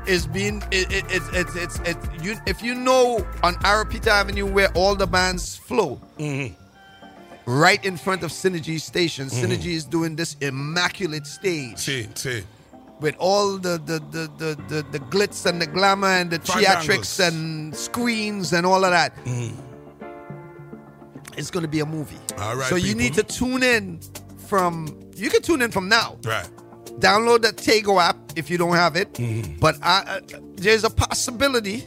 is 0.05 0.27
being 0.27 0.61
it, 0.71 0.91
it, 0.91 1.05
it, 1.09 1.21
it, 1.33 1.47
it's 1.55 1.79
it, 1.79 1.97
you 2.21 2.35
if 2.45 2.61
you 2.61 2.75
know 2.75 3.25
on 3.41 3.55
Ariapita 3.55 4.07
Avenue 4.07 4.45
where 4.45 4.69
all 4.73 4.95
the 4.95 5.07
bands 5.07 5.55
flow, 5.55 5.99
Mm-hmm. 6.19 6.53
right 7.51 7.83
in 7.83 7.97
front 7.97 8.21
of 8.23 8.29
Synergy 8.31 8.79
Station. 8.79 9.27
Mhm. 9.27 9.41
Synergy 9.43 9.73
is 9.73 9.85
doing 9.85 10.15
this 10.15 10.35
immaculate 10.41 11.25
stage. 11.25 11.77
See, 11.79 12.07
see. 12.13 12.43
With 13.01 13.15
all 13.17 13.57
the 13.57 13.77
the, 13.83 13.99
the, 14.11 14.29
the, 14.37 14.55
the 14.69 14.83
the 14.91 14.99
glitz 15.09 15.45
and 15.45 15.59
the 15.61 15.65
glamour 15.65 16.07
and 16.07 16.29
the 16.31 16.39
theatrics 16.39 17.19
and 17.19 17.75
screens 17.75 18.53
and 18.53 18.65
all 18.65 18.85
of 18.85 18.91
that. 18.91 19.15
Mm. 19.25 19.57
It's 21.37 21.49
going 21.49 21.63
to 21.63 21.69
be 21.69 21.79
a 21.79 21.85
movie. 21.85 22.19
All 22.37 22.55
right, 22.55 22.69
So 22.69 22.75
you 22.75 22.93
need 22.93 23.13
to 23.15 23.23
tune 23.23 23.63
in 23.63 23.99
from. 24.47 24.99
You 25.15 25.29
can 25.29 25.41
tune 25.41 25.61
in 25.61 25.71
from 25.71 25.87
now. 25.89 26.17
Right. 26.23 26.47
Download 26.99 27.41
the 27.41 27.53
Tego 27.53 28.01
app 28.01 28.17
if 28.35 28.49
you 28.49 28.57
don't 28.57 28.75
have 28.75 28.95
it. 28.95 29.13
Mm-hmm. 29.13 29.59
But 29.59 29.77
I, 29.81 30.01
uh, 30.33 30.39
there's 30.55 30.83
a 30.83 30.89
possibility. 30.89 31.85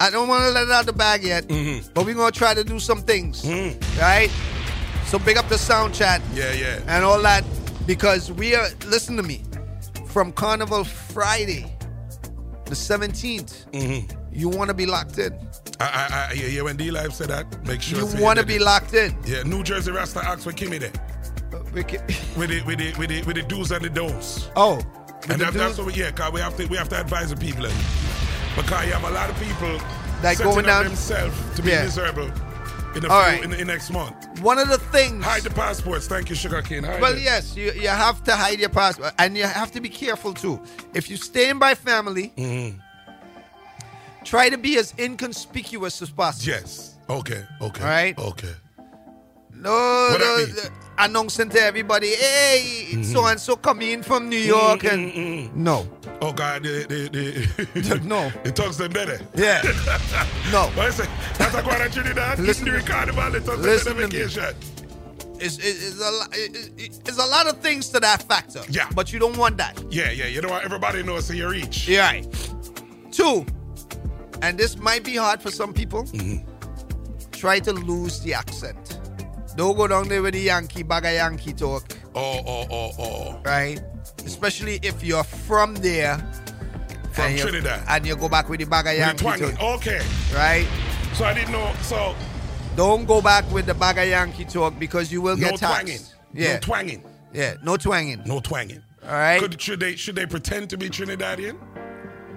I 0.00 0.10
don't 0.10 0.28
want 0.28 0.44
to 0.44 0.50
let 0.50 0.64
it 0.64 0.70
out 0.70 0.86
the 0.86 0.92
bag 0.92 1.22
yet. 1.24 1.48
Mm-hmm. 1.48 1.88
But 1.94 2.04
we're 2.04 2.14
gonna 2.14 2.30
try 2.30 2.52
to 2.54 2.62
do 2.62 2.78
some 2.78 3.00
things. 3.02 3.44
Right. 3.98 4.30
So 5.06 5.18
big 5.18 5.36
up 5.36 5.48
the 5.48 5.58
sound 5.58 5.94
chat 5.94 6.20
Yeah, 6.32 6.52
yeah. 6.52 6.80
and 6.88 7.04
all 7.04 7.20
that 7.22 7.44
because 7.86 8.30
we 8.32 8.54
are. 8.54 8.66
Listen 8.86 9.16
to 9.16 9.22
me. 9.22 9.42
From 10.14 10.30
Carnival 10.30 10.84
Friday, 10.84 11.66
the 12.66 12.76
17th, 12.76 13.66
Mm-hmm. 13.72 14.32
you 14.32 14.48
want 14.48 14.68
to 14.68 14.74
be 14.74 14.86
locked 14.86 15.18
in. 15.18 15.32
I, 15.80 15.84
I, 15.84 16.28
I, 16.30 16.32
yeah, 16.34 16.46
yeah, 16.46 16.62
when 16.62 16.76
D 16.76 16.92
Life 16.92 17.14
said 17.14 17.30
that, 17.30 17.66
make 17.66 17.82
sure 17.82 17.98
You 17.98 18.22
want 18.22 18.38
to 18.38 18.46
be 18.46 18.54
it- 18.54 18.62
locked 18.62 18.94
in. 18.94 19.12
Yeah, 19.26 19.42
New 19.42 19.64
Jersey 19.64 19.90
Rasta 19.90 20.24
asked 20.24 20.44
for 20.44 20.52
Kimmy 20.52 20.78
there. 20.78 20.92
With 21.74 21.88
the 21.88 22.62
with 22.64 22.78
the 22.78 22.94
with 22.96 23.08
the 23.08 23.22
with 23.24 23.34
the 23.34 23.42
do's 23.42 23.72
and 23.72 23.84
the 23.84 23.90
don'ts. 23.90 24.48
Oh. 24.54 24.80
And 25.28 25.40
that, 25.40 25.52
that's 25.52 25.78
what 25.78 25.88
we 25.88 25.94
yeah, 25.94 26.12
cause 26.12 26.32
we 26.32 26.38
have 26.40 26.56
to 26.58 26.66
we 26.66 26.76
have 26.76 26.88
to 26.90 27.00
advise 27.00 27.30
the 27.30 27.36
people. 27.36 27.66
Because 28.54 28.86
you 28.86 28.92
have 28.92 29.02
a 29.02 29.10
lot 29.10 29.28
of 29.30 29.36
people 29.40 29.78
That 30.22 30.38
going 30.38 30.64
down- 30.64 30.84
themselves 30.84 31.36
to 31.56 31.62
be 31.62 31.70
Yeah. 31.70 31.82
miserable 31.82 32.30
in 32.94 33.02
the, 33.02 33.10
All 33.10 33.22
few- 33.24 33.32
right. 33.32 33.44
in, 33.44 33.50
the, 33.50 33.60
in 33.60 33.66
next 33.66 33.90
month. 33.90 34.40
One 34.40 34.58
of 34.58 34.68
the 34.68 34.78
things. 34.78 35.24
Hide 35.24 35.42
the 35.42 35.50
passports. 35.50 36.06
Thank 36.06 36.30
you, 36.30 36.36
Sugar 36.36 36.62
Cane. 36.62 36.84
Hide 36.84 37.00
Well, 37.00 37.14
it. 37.16 37.22
yes, 37.22 37.56
you, 37.56 37.72
you 37.72 37.88
have 37.88 38.22
to 38.24 38.32
hide 38.36 38.58
your 38.60 38.68
passport, 38.68 39.12
and 39.18 39.36
you 39.36 39.44
have 39.44 39.70
to 39.72 39.80
be 39.80 39.88
careful 39.88 40.32
too. 40.34 40.60
If 40.94 41.08
you're 41.08 41.18
staying 41.18 41.58
by 41.58 41.74
family, 41.74 42.32
Mm-hmm. 42.36 42.78
try 44.24 44.48
to 44.48 44.58
be 44.58 44.78
as 44.78 44.94
inconspicuous 44.98 46.00
as 46.02 46.10
possible. 46.10 46.52
Yes. 46.52 46.96
Okay. 47.08 47.44
Okay. 47.60 47.82
All 47.82 47.88
right. 47.88 48.18
Okay. 48.18 48.52
No, 49.52 49.70
What 49.70 50.20
no, 50.20 50.36
that 50.38 50.46
mean? 50.46 50.54
the- 50.56 50.70
announcing 50.98 51.48
to 51.50 51.60
everybody, 51.60 52.14
hey, 52.14 52.86
mm-hmm. 52.90 53.02
so 53.02 53.26
and 53.26 53.40
so 53.40 53.56
coming 53.56 53.90
in 53.90 54.02
from 54.02 54.28
New 54.28 54.38
mm-hmm. 54.38 54.48
York, 54.48 54.84
and 54.84 55.12
mm-hmm. 55.12 55.62
no, 55.62 55.86
Oh 56.24 56.32
God, 56.32 56.62
the 56.62 56.86
the 56.88 57.80
the 57.80 58.00
no, 58.00 58.32
it 58.44 58.56
talks 58.56 58.76
them 58.76 58.92
better. 58.92 59.20
Yeah. 59.34 59.60
no. 60.50 60.68
What 60.74 60.86
I 60.86 60.90
say? 60.90 61.08
That's 61.36 61.54
a 61.54 61.62
quarter 61.62 61.88
Trinidad. 61.90 62.38
Listen 62.38 62.64
to- 62.64 62.80
carnival, 62.80 63.34
it 63.34 63.44
talks 63.44 63.58
listen 63.58 63.98
them 63.98 64.10
vacation. 64.10 64.54
it's, 65.38 65.58
it's, 65.58 66.00
a 66.00 66.10
lot. 66.10 66.28
It, 66.32 66.72
it- 66.78 67.00
it's 67.06 67.18
a 67.18 67.26
lot 67.26 67.46
of 67.46 67.58
things 67.58 67.90
to 67.90 68.00
that 68.00 68.22
factor. 68.22 68.62
Yeah. 68.70 68.88
but 68.94 69.12
you 69.12 69.18
don't 69.18 69.36
want 69.36 69.58
that. 69.58 69.82
Yeah, 69.90 70.10
yeah. 70.12 70.26
You 70.26 70.40
know 70.40 70.48
what? 70.48 70.64
Everybody 70.64 71.02
knows 71.02 71.26
so 71.26 71.34
you 71.34 71.48
reach. 71.48 71.88
Yeah. 71.88 72.06
Right. 72.06 72.50
Two, 73.12 73.44
and 74.40 74.56
this 74.56 74.78
might 74.78 75.04
be 75.04 75.16
hard 75.16 75.42
for 75.42 75.50
some 75.50 75.74
people. 75.74 76.04
Mm-hmm. 76.04 77.30
Try 77.32 77.58
to 77.60 77.72
lose 77.72 78.20
the 78.20 78.32
accent. 78.32 78.98
Don't 79.56 79.76
go 79.76 79.86
down 79.86 80.08
there 80.08 80.20
with 80.22 80.34
the 80.34 80.40
Yankee 80.40 80.82
bag 80.82 81.04
of 81.04 81.12
Yankee 81.12 81.52
talk. 81.52 81.84
Oh, 82.14 82.40
oh, 82.46 82.66
oh, 82.70 82.90
oh. 82.98 83.40
Right. 83.44 83.80
Especially 84.24 84.80
if 84.82 85.02
you're 85.04 85.22
from 85.24 85.74
there. 85.76 86.18
From 87.12 87.26
and 87.26 87.36
you- 87.38 87.42
Trinidad. 87.42 87.84
And 87.88 88.06
you 88.06 88.16
go 88.16 88.28
back 88.28 88.48
with 88.48 88.60
the 88.60 88.66
bag 88.66 88.86
of 88.88 88.96
Yankee 88.96 89.24
talk. 89.24 89.62
Okay. 89.62 90.00
Right. 90.34 90.66
So 91.14 91.24
I 91.24 91.34
didn't 91.34 91.52
know. 91.52 91.72
So 91.82 92.14
Don't 92.74 93.04
go 93.06 93.22
back 93.22 93.48
with 93.52 93.66
the 93.66 93.74
bag 93.74 93.98
of 93.98 94.08
Yankee 94.08 94.44
talk 94.44 94.76
because 94.78 95.12
you 95.12 95.22
will 95.22 95.36
no 95.36 95.50
get 95.50 95.58
taxed. 95.60 95.84
twanging. 95.86 96.00
Yeah. 96.32 96.54
No 96.54 96.58
twanging. 96.60 97.04
Yeah. 97.32 97.54
No 97.62 97.76
twanging. 97.76 98.22
No 98.26 98.40
twanging. 98.40 98.82
All 99.04 99.12
right. 99.12 99.40
Could, 99.40 99.60
should 99.60 99.78
they 99.78 99.94
should 99.94 100.16
they 100.16 100.26
pretend 100.26 100.70
to 100.70 100.76
be 100.76 100.88
Trinidadian? 100.90 101.56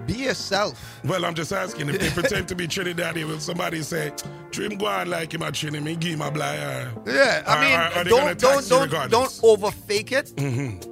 Be 0.08 0.14
yourself. 0.24 1.00
Well, 1.04 1.24
I'm 1.26 1.34
just 1.34 1.52
asking 1.52 1.90
if 1.90 2.00
they 2.00 2.08
pretend 2.10 2.48
to 2.48 2.54
be 2.54 2.66
Trinidadian. 2.66 3.28
Will 3.28 3.38
somebody 3.40 3.82
say, 3.82 4.10
"Trim 4.50 4.78
go 4.78 4.86
on 4.86 5.10
like 5.10 5.34
him 5.34 5.42
a 5.42 5.52
Trini, 5.52 5.82
me 5.82 5.96
give 5.96 6.14
him 6.14 6.22
a 6.22 6.30
blind? 6.30 6.58
Yeah, 7.06 7.42
I 7.46 7.56
Or- 7.56 7.60
mean, 7.60 7.78
or- 7.78 8.00
or 8.00 8.04
don't 8.04 8.38
don't 8.40 8.68
don't 8.68 8.82
regardless? 8.84 9.38
don't 9.40 9.40
overfake 9.52 10.12
it. 10.12 10.32
Mm-hmm. 10.36 10.90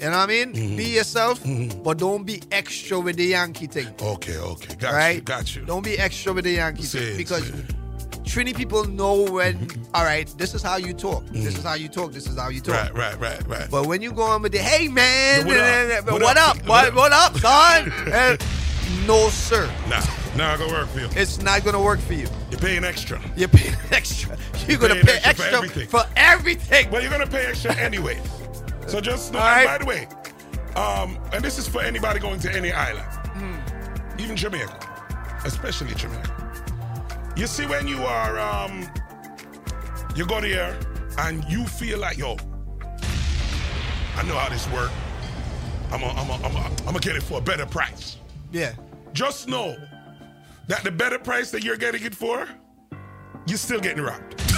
You 0.00 0.10
know 0.10 0.18
what 0.18 0.18
I 0.18 0.26
mean? 0.26 0.52
Be 0.76 0.84
yourself, 0.90 1.40
but 1.82 1.98
don't 1.98 2.24
be 2.24 2.40
extra 2.52 3.00
with 3.00 3.16
the 3.16 3.24
Yankee 3.24 3.66
thing. 3.66 3.88
Okay, 4.00 4.36
okay, 4.36 4.74
got 4.76 4.90
you, 4.92 4.96
right? 4.96 5.24
got 5.24 5.56
you. 5.56 5.62
Don't 5.64 5.82
be 5.82 5.98
extra 5.98 6.32
with 6.34 6.44
the 6.44 6.52
Yankee 6.52 6.84
See, 6.84 6.98
thing 7.00 7.16
because 7.16 7.44
see. 7.46 7.54
Trini 8.28 8.54
people 8.54 8.84
know 8.84 9.22
when. 9.24 9.68
all 9.94 10.04
right, 10.04 10.28
this 10.36 10.54
is 10.54 10.62
how 10.62 10.76
you 10.76 10.92
talk. 10.92 11.24
This 11.28 11.56
is 11.56 11.64
how 11.64 11.74
you 11.74 11.88
talk. 11.88 12.12
This 12.12 12.26
is 12.26 12.38
how 12.38 12.48
you 12.50 12.60
talk. 12.60 12.74
Right, 12.74 12.94
right, 12.94 13.18
right, 13.20 13.48
right. 13.48 13.70
But 13.70 13.86
when 13.86 14.02
you 14.02 14.12
go 14.12 14.22
on 14.22 14.42
with 14.42 14.52
the 14.52 14.58
hey 14.58 14.88
man, 14.88 15.46
what 15.46 15.56
up? 15.58 16.04
what, 16.06 16.22
What 16.22 16.36
up? 16.36 16.56
up? 16.58 16.66
What, 16.66 16.94
what 16.94 17.12
up, 17.12 17.36
son? 17.38 17.92
Eh, 18.12 18.36
no 19.06 19.28
sir, 19.28 19.66
Nah, 19.88 20.00
nah, 20.36 20.56
gonna 20.56 20.72
work 20.72 20.88
for 20.88 21.00
you. 21.00 21.08
it's 21.14 21.40
not 21.42 21.62
gonna 21.64 21.80
work 21.80 22.00
for 22.00 22.14
you. 22.14 22.26
You're 22.50 22.60
paying 22.60 22.84
extra. 22.84 23.20
You're 23.36 23.48
paying 23.48 23.74
extra. 23.90 24.36
You're 24.66 24.78
gonna 24.78 24.94
pay 24.96 25.18
extra 25.24 25.34
for 25.50 25.54
everything. 25.56 25.88
for 25.88 26.04
everything. 26.16 26.90
Well, 26.90 27.02
you're 27.02 27.10
gonna 27.10 27.26
pay 27.26 27.46
extra 27.46 27.74
anyway. 27.76 28.20
So 28.86 29.00
just 29.00 29.32
know. 29.32 29.38
Right. 29.40 29.66
By 29.66 29.78
the 29.78 29.84
way, 29.84 30.06
um, 30.76 31.18
and 31.32 31.42
this 31.44 31.58
is 31.58 31.68
for 31.68 31.82
anybody 31.82 32.18
going 32.20 32.40
to 32.40 32.54
any 32.54 32.72
island, 32.72 33.04
Hmm. 33.34 34.20
even 34.20 34.36
Jamaica, 34.36 34.78
especially 35.44 35.94
Jamaica. 35.94 36.47
You 37.38 37.46
see, 37.46 37.66
when 37.66 37.86
you 37.86 38.02
are, 38.02 38.36
um, 38.38 38.84
you 40.16 40.26
go 40.26 40.40
there 40.40 40.76
and 41.18 41.44
you 41.44 41.64
feel 41.66 42.00
like, 42.00 42.18
yo, 42.18 42.36
I 44.16 44.22
know 44.24 44.34
how 44.34 44.48
this 44.48 44.68
work. 44.72 44.90
I'm 45.92 46.00
gonna, 46.00 46.20
I'm 46.20 46.26
gonna, 46.26 46.44
I'm 46.44 46.52
gonna, 46.52 46.68
I'm 46.80 46.84
gonna 46.86 46.98
get 46.98 47.14
it 47.14 47.22
for 47.22 47.38
a 47.38 47.40
better 47.40 47.64
price. 47.64 48.16
Yeah. 48.50 48.72
Just 49.12 49.46
know 49.48 49.76
that 50.66 50.82
the 50.82 50.90
better 50.90 51.18
price 51.18 51.52
that 51.52 51.62
you're 51.62 51.76
getting 51.76 52.02
it 52.02 52.14
for, 52.14 52.48
you're 53.46 53.56
still 53.58 53.80
getting 53.80 54.02
robbed. 54.02 54.34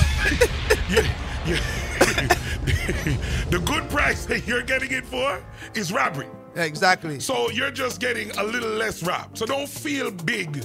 You- 0.90 1.02
you- 1.46 1.56
the 3.50 3.62
good 3.64 3.88
price 3.90 4.26
that 4.26 4.42
you're 4.46 4.62
getting 4.62 4.90
it 4.90 5.04
for 5.06 5.40
is 5.74 5.92
robbery. 5.92 6.26
Exactly. 6.56 7.20
So 7.20 7.48
you're 7.50 7.70
just 7.70 8.00
getting 8.00 8.30
a 8.32 8.42
little 8.42 8.70
less 8.70 9.02
robbed. 9.04 9.38
So 9.38 9.46
don't 9.46 9.68
feel 9.68 10.10
big 10.10 10.64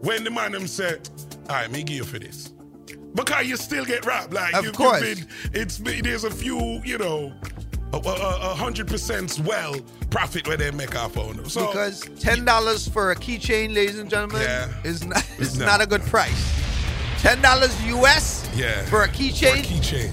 when 0.00 0.22
the 0.24 0.30
man 0.30 0.52
them 0.52 0.66
say, 0.68 0.98
all 1.48 1.56
right, 1.56 1.70
me 1.70 1.82
give 1.82 1.96
you 1.96 2.04
for 2.04 2.18
this. 2.18 2.52
Because 3.14 3.46
you 3.46 3.56
still 3.56 3.84
get 3.84 4.04
robbed. 4.06 4.32
Like 4.32 4.54
Of 4.54 4.64
you've 4.64 4.74
course. 4.76 5.00
been, 5.00 5.26
it's 5.52 5.78
there's 5.78 6.24
a 6.24 6.30
few, 6.30 6.58
you 6.84 6.98
know, 6.98 7.32
a- 7.92 8.54
hundred 8.56 8.88
percent 8.88 9.38
well 9.44 9.76
profit 10.10 10.48
where 10.48 10.56
they 10.56 10.70
make 10.72 10.96
off 10.96 11.16
on 11.16 11.36
them. 11.36 11.48
So 11.48 11.66
because 11.68 12.08
ten 12.18 12.44
dollars 12.44 12.88
for 12.88 13.12
a 13.12 13.16
keychain, 13.16 13.74
ladies 13.74 13.98
and 13.98 14.10
gentlemen, 14.10 14.42
Yeah. 14.42 14.68
is 14.82 15.04
not 15.04 15.24
is 15.38 15.56
not 15.58 15.80
a 15.80 15.86
good 15.86 16.02
price. 16.02 16.52
Ten 17.18 17.40
dollars 17.40 17.72
US 17.84 18.48
yeah, 18.54 18.84
for 18.86 19.02
a 19.04 19.08
keychain, 19.08 19.62
keychain. 19.62 20.12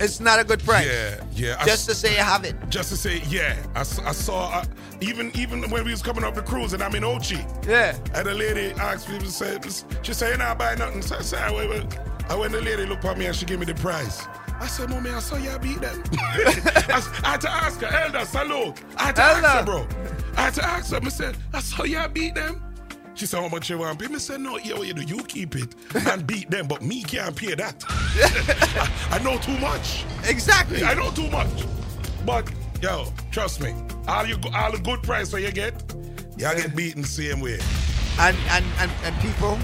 It's 0.00 0.20
not 0.20 0.38
a 0.40 0.44
good 0.44 0.60
price. 0.64 0.86
Yeah, 0.86 1.24
yeah. 1.34 1.56
I 1.60 1.64
Just 1.66 1.88
to 1.88 1.94
say 1.94 2.12
you 2.12 2.22
have 2.22 2.44
it. 2.44 2.54
just 2.68 2.90
to 2.90 2.96
say, 2.96 3.22
yeah, 3.28 3.56
I, 3.74 3.80
I 3.80 4.12
saw 4.12 4.50
uh, 4.60 4.64
even 5.00 5.30
even 5.34 5.68
when 5.70 5.84
we 5.84 5.90
was 5.90 6.02
coming 6.02 6.24
up 6.24 6.34
the 6.34 6.42
cruise 6.42 6.72
and 6.72 6.82
I'm 6.82 6.94
in 6.94 7.02
Ochi. 7.02 7.40
Yeah. 7.66 7.96
And 8.14 8.26
the 8.26 8.34
lady 8.34 8.72
asked 8.80 9.08
me, 9.08 9.18
said, 9.26 9.64
she 10.02 10.12
said, 10.12 10.28
you're 10.30 10.38
not 10.38 10.58
buy 10.58 10.74
nothing." 10.74 11.02
So 11.02 11.16
I 11.16 11.22
said, 11.22 11.52
"Wait, 11.54 11.68
wait." 11.70 11.98
And 12.30 12.38
when 12.40 12.52
the 12.52 12.60
lady 12.60 12.84
looked 12.86 13.04
at 13.04 13.16
me 13.18 13.26
and 13.26 13.34
she 13.34 13.46
gave 13.46 13.58
me 13.58 13.66
the 13.66 13.74
price, 13.74 14.26
I 14.60 14.66
said, 14.66 14.90
"Mommy, 14.90 15.10
I 15.10 15.20
saw 15.20 15.36
y'all 15.36 15.58
beat 15.58 15.80
them." 15.80 16.02
I 16.12 17.00
had 17.24 17.40
to 17.42 17.50
ask 17.50 17.80
her, 17.80 17.86
Elder, 17.86 18.24
salute. 18.24 18.82
I 18.96 19.04
had 19.04 19.16
to 19.16 19.22
ask 19.22 19.42
her, 19.58 19.64
bro. 19.64 19.86
I 20.36 20.40
had 20.42 20.54
to 20.54 20.64
ask 20.64 20.90
her. 20.92 21.00
I 21.02 21.08
said, 21.08 21.36
"I 21.54 21.60
saw 21.60 21.84
y'all 21.84 22.08
beat 22.08 22.34
them." 22.34 22.62
She 23.18 23.26
said, 23.26 23.40
"How 23.42 23.48
much 23.48 23.68
you 23.68 23.78
want?" 23.78 24.00
I 24.00 24.18
said, 24.18 24.40
"No, 24.40 24.58
yeah, 24.58 24.74
what 24.78 24.86
you 24.86 24.94
do? 24.94 25.02
You 25.02 25.24
keep 25.24 25.56
it 25.56 25.74
and 26.06 26.24
beat 26.24 26.48
them, 26.52 26.68
but 26.68 26.82
me 26.82 27.02
can't 27.02 27.34
pay 27.34 27.52
that. 27.56 27.84
I, 29.10 29.16
I 29.18 29.22
know 29.24 29.38
too 29.38 29.58
much. 29.58 30.04
Exactly. 30.24 30.84
I 30.84 30.94
know 30.94 31.10
too 31.10 31.28
much. 31.28 31.48
But 32.24 32.48
yo, 32.80 33.12
trust 33.32 33.60
me, 33.60 33.74
all 34.06 34.24
you 34.24 34.36
all 34.54 34.70
the 34.70 34.78
good 34.78 35.02
price 35.02 35.30
that 35.32 35.40
you 35.40 35.50
get, 35.50 35.74
y'all 36.36 36.54
get 36.54 36.76
beaten 36.76 37.02
the 37.02 37.08
same 37.08 37.40
way. 37.40 37.58
And 38.20 38.36
and 38.50 38.64
and, 38.78 38.90
and 39.02 39.16
people, 39.20 39.58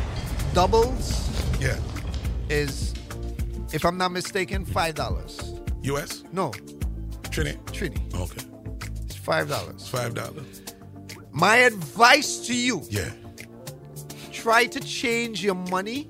doubles 0.52 1.30
Yeah. 1.60 1.78
is, 2.48 2.92
if 3.72 3.84
I'm 3.84 3.96
not 3.96 4.10
mistaken, 4.10 4.64
five 4.64 4.96
dollars. 4.96 5.54
U.S. 5.82 6.24
No, 6.32 6.50
Trini. 7.30 7.56
Trini. 7.66 8.00
Okay. 8.20 8.44
It's 9.04 9.14
five 9.14 9.48
dollars. 9.48 9.86
Five 9.88 10.14
dollars. 10.14 10.62
My 11.30 11.58
advice 11.58 12.38
to 12.48 12.54
you: 12.56 12.82
Yeah. 12.90 13.10
Try 14.44 14.66
to 14.66 14.78
change 14.80 15.42
your 15.42 15.54
money 15.54 16.06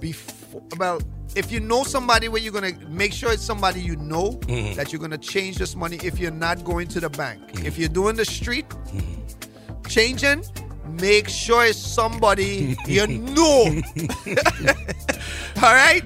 before. 0.00 0.62
Well, 0.78 1.02
if 1.36 1.52
you 1.52 1.60
know 1.60 1.84
somebody 1.84 2.28
where 2.28 2.40
you're 2.40 2.52
gonna 2.52 2.72
make 2.88 3.12
sure 3.12 3.30
it's 3.30 3.44
somebody 3.44 3.80
you 3.82 3.96
know 3.96 4.32
Mhm. 4.48 4.74
that 4.76 4.90
you're 4.90 5.00
gonna 5.02 5.18
change 5.18 5.58
this 5.58 5.76
money 5.76 5.98
if 6.02 6.18
you're 6.18 6.30
not 6.46 6.64
going 6.64 6.88
to 6.88 6.98
the 7.00 7.10
bank. 7.10 7.42
If 7.62 7.76
you're 7.76 7.90
doing 8.00 8.16
the 8.16 8.24
street 8.24 8.64
changing, 9.86 10.44
make 11.00 11.28
sure 11.28 11.66
it's 11.66 11.78
somebody 11.78 12.74
you 12.86 13.06
know. 13.06 13.64
All 15.62 15.74
right? 15.74 16.02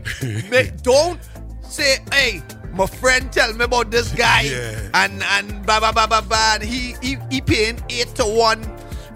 Don't 0.83 1.21
say, 1.63 1.99
hey, 2.13 2.43
my 2.73 2.87
friend 2.87 3.31
tell 3.31 3.53
me 3.55 3.65
about 3.65 3.93
this 3.93 4.11
guy 4.13 4.41
Yeah. 4.51 4.91
and 4.95 5.23
and 5.23 5.65
blah 5.65 5.79
blah 5.79 5.93
blah 5.93 6.09
blah 6.09 6.21
blah. 6.23 6.55
And 6.55 6.63
he, 6.65 6.97
he 7.01 7.17
he 7.31 7.41
paying 7.41 7.79
eight 7.89 8.13
to 8.17 8.25
one 8.27 8.61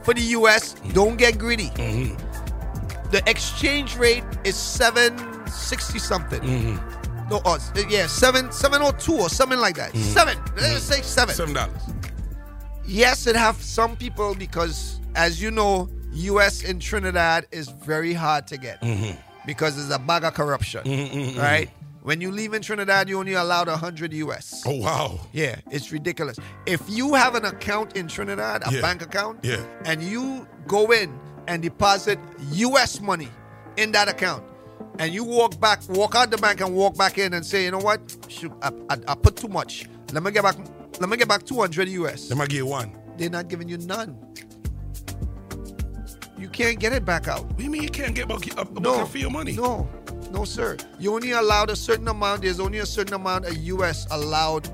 for 0.09 0.15
the 0.15 0.23
US. 0.39 0.73
Mm-hmm. 0.73 0.93
Don't 0.93 1.17
get 1.19 1.37
greedy. 1.37 1.69
Mm-hmm. 1.77 3.11
The 3.11 3.23
exchange 3.29 3.97
rate 3.97 4.25
is 4.43 4.57
seven 4.57 5.13
sixty 5.47 5.99
something. 5.99 6.41
Mm-hmm. 6.41 7.29
No, 7.29 7.43
oh, 7.45 7.59
yeah, 7.91 8.07
seven 8.07 8.51
seven 8.51 8.81
or 8.81 8.93
two 8.93 9.17
or 9.17 9.29
something 9.29 9.59
like 9.59 9.77
that. 9.77 9.95
Seven. 9.95 10.39
Let's 10.57 10.83
say 10.83 11.03
seven. 11.03 11.35
Seven 11.35 11.55
dollars. 11.55 11.83
Yes, 12.87 13.27
it 13.27 13.37
have 13.37 13.57
some 13.57 13.97
people 13.97 14.35
because, 14.35 14.99
as 15.15 15.43
you 15.43 15.51
know, 15.51 15.91
U.S. 16.13 16.63
in 16.63 16.81
Trinidad 16.81 17.47
is 17.53 17.69
very 17.69 18.15
hard 18.15 18.47
to 18.47 18.57
get 18.57 18.83
because 19.45 19.77
there's 19.77 19.91
a 19.91 19.99
bag 19.99 20.25
of 20.25 20.33
corruption, 20.33 20.85
right? 21.37 21.69
When 22.03 22.21
you 22.21 22.31
leave 22.31 22.55
in 22.55 22.63
Trinidad, 22.63 23.09
you 23.09 23.19
only 23.19 23.35
allowed 23.35 23.69
100 23.69 24.13
U.S. 24.15 24.63
Oh 24.67 24.77
wow. 24.77 25.19
Yeah, 25.33 25.57
it's 25.71 25.93
ridiculous. 25.93 26.39
If 26.67 26.81
you 26.89 27.15
have 27.15 27.35
an 27.35 27.45
account 27.45 27.97
in 27.97 28.09
Trinidad, 28.09 28.63
a 28.67 28.73
Yeah. 28.73 28.81
bank 28.81 29.03
account, 29.03 29.41
Yeah. 29.43 29.63
and 29.85 30.03
you 30.03 30.47
go 30.67 30.91
in 30.93 31.19
and 31.49 31.63
deposit 31.63 32.19
U.S. 32.53 33.01
money 33.01 33.29
in 33.77 33.93
that 33.93 34.09
account, 34.09 34.45
and 34.99 35.13
you 35.13 35.25
walk 35.25 35.61
back, 35.61 35.81
walk 35.89 36.15
out 36.15 36.31
the 36.31 36.39
bank 36.39 36.61
and 36.61 36.75
walk 36.75 36.97
back 36.97 37.19
in 37.19 37.35
and 37.35 37.45
say, 37.45 37.65
you 37.65 37.71
know 37.73 37.79
what, 37.79 38.01
Shoot, 38.29 38.53
I, 38.63 38.71
I, 38.91 38.97
I 39.09 39.15
put 39.15 39.37
too 39.37 39.49
much. 39.49 39.87
Let 40.13 40.23
me 40.23 40.31
get 40.31 40.43
back. 40.45 40.57
Let 41.01 41.09
me 41.11 41.17
get 41.17 41.29
back 41.29 41.45
200 41.45 41.89
U.S. 41.89 42.31
Might 42.35 42.49
give 42.49 42.59
you 42.59 42.67
one. 42.67 42.97
They're 43.17 43.29
not 43.31 43.49
giving 43.49 43.69
you 43.69 43.77
none. 43.79 44.17
You 46.39 46.49
can't 46.49 46.79
get 46.79 46.93
it 46.93 47.05
back 47.05 47.27
out. 47.29 47.45
What 47.45 47.57
do 47.59 47.65
you 47.65 47.71
mean 47.71 47.83
you 47.83 47.89
can't 47.89 48.15
get 48.15 48.29
back 48.29 48.57
uh, 48.57 48.65
a, 48.65 48.77
a 48.77 48.81
No. 48.81 49.05
for 49.07 49.19
your 49.19 49.31
money? 49.31 49.53
No, 49.53 49.89
no, 50.31 50.45
sir. 50.45 50.77
You 50.99 51.15
only 51.15 51.33
allowed 51.33 51.71
a 51.71 51.77
certain 51.77 52.09
amount. 52.09 52.43
There's 52.43 52.61
only 52.61 52.79
a 52.79 52.87
certain 52.87 53.15
amount 53.15 53.47
of 53.47 53.57
U.S. 53.57 54.07
allowed 54.11 54.69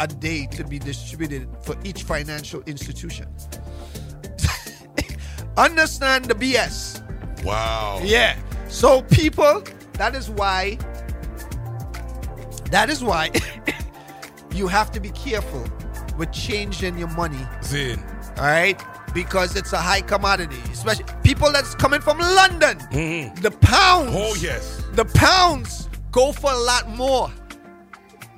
a 0.00 0.06
day 0.06 0.46
to 0.52 0.64
be 0.64 0.78
distributed 0.78 1.48
for 1.62 1.76
each 1.84 2.02
financial 2.02 2.62
institution. 2.62 3.28
Understand 5.56 6.26
the 6.26 6.34
BS. 6.34 7.02
Wow. 7.44 8.00
Yeah. 8.02 8.36
So 8.68 9.02
people, 9.02 9.62
that 9.94 10.14
is 10.14 10.30
why. 10.30 10.78
That 12.70 12.88
is 12.88 13.04
why 13.04 13.30
you 14.54 14.66
have 14.66 14.90
to 14.92 15.00
be 15.00 15.10
careful 15.10 15.64
with 16.16 16.32
changing 16.32 16.98
your 16.98 17.08
money. 17.08 17.46
Zin. 17.62 18.02
All 18.38 18.44
right, 18.44 18.82
because 19.14 19.56
it's 19.56 19.72
a 19.72 19.78
high 19.78 20.00
commodity, 20.00 20.56
especially 20.72 21.04
people 21.22 21.50
that's 21.52 21.74
coming 21.74 22.00
from 22.00 22.18
London. 22.18 22.78
The 23.42 23.50
pounds. 23.60 24.10
Mm-hmm. 24.10 24.16
Oh, 24.16 24.34
yes. 24.40 24.82
The 24.92 25.04
pounds 25.04 25.88
go 26.10 26.32
for 26.32 26.52
a 26.52 26.58
lot 26.58 26.88
more. 26.90 27.30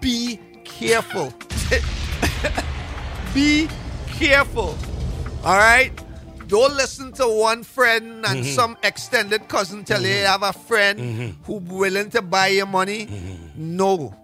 Be 0.01 0.39
careful. 0.65 1.33
be 3.35 3.69
careful. 4.07 4.77
All 5.45 5.57
right. 5.57 5.93
Don't 6.47 6.75
listen 6.77 7.13
to 7.13 7.27
one 7.27 7.65
friend 7.65 8.25
and 8.27 8.45
Mhm. 8.45 8.55
some 8.55 8.77
extended 8.83 9.49
cousin 9.49 9.83
tell 9.83 10.03
you 10.03 10.09
you 10.09 10.25
have 10.27 10.43
a 10.43 10.53
friend 10.53 10.99
Mhm. 11.01 11.35
who 11.45 11.55
willing 11.55 12.11
to 12.11 12.21
buy 12.23 12.49
your 12.49 12.67
money. 12.67 13.09
No. 13.57 14.15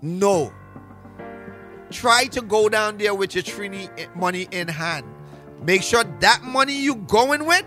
No. 0.00 0.52
Try 1.90 2.26
to 2.26 2.40
go 2.42 2.68
down 2.68 2.96
there 2.98 3.14
with 3.14 3.34
your 3.34 3.42
Trini 3.44 3.88
money 4.16 4.46
in 4.50 4.68
hand. 4.68 5.04
Make 5.64 5.82
sure 5.82 6.04
that 6.20 6.42
money 6.42 6.76
you 6.78 6.96
going 6.96 7.46
with, 7.46 7.64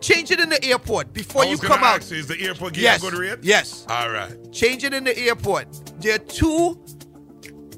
change 0.00 0.30
it 0.30 0.40
in 0.40 0.48
the 0.48 0.62
airport 0.64 1.12
before 1.12 1.44
you 1.44 1.58
come 1.58 1.84
out. 1.84 2.10
you, 2.10 2.16
is 2.16 2.26
the 2.26 2.40
airport 2.40 2.72
getting 2.74 2.84
Yes. 2.84 3.02
a 3.02 3.10
good 3.10 3.18
rate? 3.18 3.38
Yes. 3.42 3.84
All 3.88 4.10
right. 4.10 4.32
Change 4.52 4.84
it 4.84 4.94
in 4.94 5.04
the 5.04 5.16
airport. 5.18 5.66
There 6.00 6.14
are 6.14 6.18
two. 6.18 6.80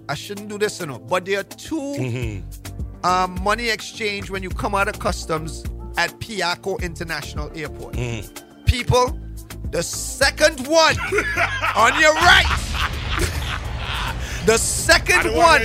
I 0.09 0.15
shouldn't 0.15 0.49
do 0.49 0.59
this, 0.59 0.79
you 0.81 0.87
know, 0.87 1.01
but 1.01 1.25
there 1.25 1.41
are 1.41 1.43
2 1.43 1.75
Mm-hmm. 1.77 3.05
um, 3.07 3.43
money 3.43 3.71
exchange 3.71 4.31
when 4.31 4.41
you 4.45 4.51
come 4.51 4.73
out 4.77 4.87
of 4.87 5.01
customs 5.01 5.65
at 5.99 6.11
Piarco 6.21 6.81
International 6.81 7.51
Airport. 7.57 7.95
Mm. 7.95 8.67
People, 8.67 9.19
the 9.73 9.83
second 9.83 10.65
one 10.69 10.97
on 11.75 12.01
your 12.01 12.15
right. 12.15 12.47
The 14.47 14.59
second 14.59 15.35
one. 15.35 15.61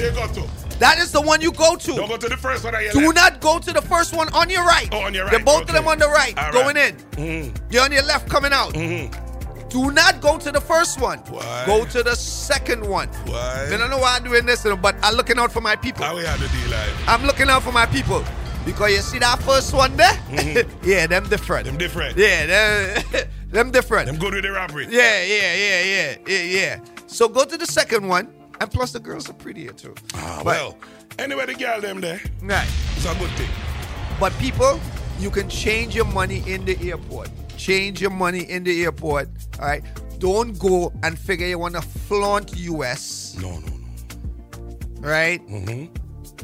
That 0.82 0.96
go 0.96 1.00
to. 1.00 1.04
Is 1.04 1.12
the 1.12 1.22
one 1.22 1.42
you 1.42 1.52
go 1.52 1.76
to. 1.76 1.94
Don't 1.94 2.10
go 2.10 2.18
to 2.18 2.30
the 2.30 2.38
first 2.38 2.64
one. 2.64 2.74
Do 2.74 3.02
left. 3.02 3.16
not 3.16 3.40
go 3.40 3.60
to 3.60 3.74
the 3.74 3.82
first 3.82 4.16
one 4.16 4.32
on 4.34 4.50
your 4.50 4.64
right. 4.66 4.90
Oh, 4.92 5.02
on 5.02 5.14
your 5.14 5.30
They're 5.30 5.40
both 5.40 5.64
okay. 5.64 5.70
of 5.70 5.76
them 5.76 5.88
on 5.88 6.00
the 6.00 6.08
right, 6.08 6.38
All 6.38 6.52
going 6.52 6.76
right. 6.76 6.94
in. 6.94 6.96
Mm-hmm. 7.42 7.66
You're 7.72 7.84
on 7.84 7.92
your 7.92 8.04
left, 8.04 8.30
coming 8.30 8.52
out. 8.52 8.74
Mm-hmm. 8.74 9.70
Do 9.70 9.90
not 9.92 10.20
go 10.20 10.38
to 10.38 10.52
the 10.52 10.60
first 10.60 11.00
one. 11.00 11.20
Why? 11.20 11.64
Go 11.66 11.86
to 11.86 12.04
the 12.04 12.16
second 12.16 12.86
one. 12.86 13.08
Why? 13.26 13.68
I 13.72 13.78
don't 13.78 13.90
know 13.90 14.00
why 14.00 14.18
I'm 14.18 14.24
doing 14.26 14.46
this, 14.46 14.64
but 14.64 14.96
I'm 15.02 15.16
looking 15.16 15.40
out 15.40 15.52
for 15.54 15.62
my 15.62 15.78
people. 15.78 16.04
How 16.04 16.18
we 16.18 16.26
have 16.26 16.40
to 16.40 16.48
deal? 16.50 16.78
I'm 17.08 17.24
looking 17.26 17.50
out 17.50 17.64
for 17.64 17.72
my 17.72 17.86
people. 17.86 18.22
Because 18.66 18.92
you 18.92 18.98
see 18.98 19.20
that 19.20 19.42
first 19.42 19.74
one 19.74 19.96
there? 19.96 20.12
Mm-hmm. 20.30 20.86
yeah, 20.90 21.08
them 21.08 21.28
different. 21.30 21.66
Them 21.66 21.78
different. 21.78 22.18
Yeah, 22.18 22.46
them, 22.46 23.04
them 23.50 23.72
different. 23.72 24.08
Them 24.08 24.18
good 24.18 24.34
with 24.34 24.44
the 24.44 24.52
robbery. 24.52 24.88
Yeah, 24.90 25.24
yeah, 25.24 25.56
yeah, 25.56 25.84
yeah, 25.84 26.16
yeah, 26.28 26.42
yeah. 26.42 26.80
So 27.08 27.28
go 27.28 27.46
to 27.46 27.58
the 27.58 27.66
second 27.66 28.08
one. 28.08 28.28
And 28.62 28.70
plus 28.72 28.92
the 28.92 29.00
girls 29.00 29.28
are 29.28 29.34
prettier 29.34 29.74
too. 29.74 29.96
Ah, 30.14 30.42
But- 30.44 30.46
well, 30.46 30.78
anyway, 31.18 31.48
the 31.48 31.56
girl 31.56 31.82
them 31.82 32.00
there. 32.00 32.22
Right. 32.44 32.68
It's 32.96 33.06
a 33.06 33.16
good 33.16 33.32
thing. 33.32 33.50
But 34.20 34.32
people, 34.38 34.80
you 35.20 35.32
can 35.32 35.50
change 35.50 35.96
your 35.96 36.06
money 36.06 36.44
in 36.46 36.64
the 36.66 36.78
airport. 36.92 37.30
Change 37.58 38.00
your 38.02 38.12
money 38.12 38.44
in 38.50 38.64
the 38.64 38.84
airport. 38.84 39.30
All 39.60 39.66
right. 39.66 39.84
Don't 40.20 40.58
go 40.60 40.94
and 41.02 41.18
figure 41.18 41.48
you 41.48 41.58
want 41.58 41.74
to 41.74 41.82
flaunt 41.82 42.56
US. 42.56 43.36
No, 43.42 43.50
no, 43.50 43.66
no. 43.66 45.10
Right? 45.10 45.42
Mm-hmm. 45.50 45.86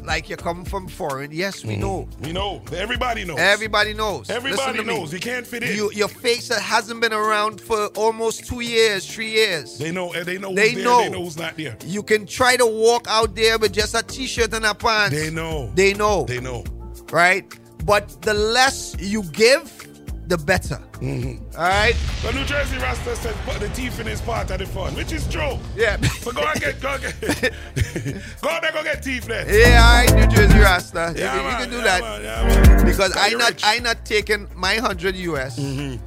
Like 0.04 0.28
you're 0.28 0.38
coming 0.38 0.64
from 0.64 0.88
foreign. 0.88 1.30
Yes, 1.32 1.64
we 1.64 1.76
know. 1.76 2.08
We 2.20 2.32
know. 2.32 2.62
Everybody 2.72 3.24
knows. 3.24 3.38
Everybody 3.38 3.92
knows. 3.94 4.30
Everybody 4.30 4.56
Listen 4.62 4.76
to 4.76 4.84
me. 4.84 4.98
knows. 4.98 5.12
You 5.12 5.20
can't 5.20 5.46
fit 5.46 5.62
in. 5.62 5.76
You, 5.76 5.90
your 5.92 6.08
face 6.08 6.48
that 6.48 6.60
hasn't 6.62 7.00
been 7.00 7.12
around 7.12 7.60
for 7.60 7.86
almost 7.88 8.46
two 8.46 8.60
years, 8.60 9.06
three 9.06 9.30
years. 9.32 9.76
They 9.78 9.90
know. 9.92 10.12
eh, 10.12 10.24
They 10.24 10.38
know. 10.38 10.48
Who's 10.48 10.56
They 10.56 10.74
there, 10.74 10.84
know. 10.84 10.98
They 11.02 11.08
know 11.10 11.22
who's 11.24 11.36
not 11.36 11.56
there. 11.56 11.76
You 11.84 12.02
can 12.02 12.26
try 12.26 12.56
to 12.56 12.66
walk 12.66 13.06
out 13.08 13.34
there 13.34 13.58
with 13.58 13.72
just 13.72 13.94
a 13.94 14.02
t-shirt 14.02 14.54
and 14.54 14.64
a 14.64 14.74
pants. 14.74 15.14
They 15.14 15.30
know. 15.30 15.70
They 15.74 15.92
know. 15.94 16.24
They 16.24 16.40
know. 16.40 16.64
Right? 17.12 17.44
But 17.84 18.22
the 18.22 18.34
less 18.34 18.96
you 18.98 19.22
give, 19.24 19.88
the 20.28 20.38
better. 20.38 20.80
Mm-hmm. 21.00 21.56
All 21.56 21.62
right? 21.68 21.94
The 22.22 22.32
New 22.32 22.44
Jersey 22.44 22.76
Rasta 22.78 23.14
said 23.16 23.34
put 23.46 23.60
the 23.60 23.68
teeth 23.68 24.00
in 24.00 24.06
his 24.06 24.20
part 24.20 24.50
of 24.50 24.58
the 24.58 24.66
fun, 24.66 24.94
which 24.96 25.12
is 25.12 25.26
true. 25.28 25.58
Yeah. 25.76 25.96
So 26.18 26.32
go 26.32 26.42
and 26.42 26.60
get, 26.60 26.80
go 26.80 26.98
get, 26.98 27.20
go 28.42 28.48
and 28.48 28.74
go 28.74 28.82
get 28.82 29.02
teeth 29.02 29.26
then. 29.26 29.46
Yeah, 29.48 29.80
all 29.82 29.94
right, 30.04 30.14
New 30.28 30.36
Jersey 30.36 30.58
Rasta. 30.58 31.12
You 31.16 31.22
Yeah, 31.22 31.30
can- 31.30 31.36
you, 31.38 31.42
man, 31.44 31.60
can 31.60 31.70
do 31.70 31.76
yeah, 31.76 31.82
that. 31.84 32.00
man, 32.02 32.22
yeah, 32.22 32.74
man. 32.76 32.86
Because 32.86 33.16
I 33.16 33.28
not 33.30 33.50
rich. 33.50 33.62
I 33.64 33.78
not 33.78 34.04
taking 34.04 34.48
my 34.56 34.74
hundred 34.76 35.14
US 35.16 35.58
Mm-hmm. 35.58 36.04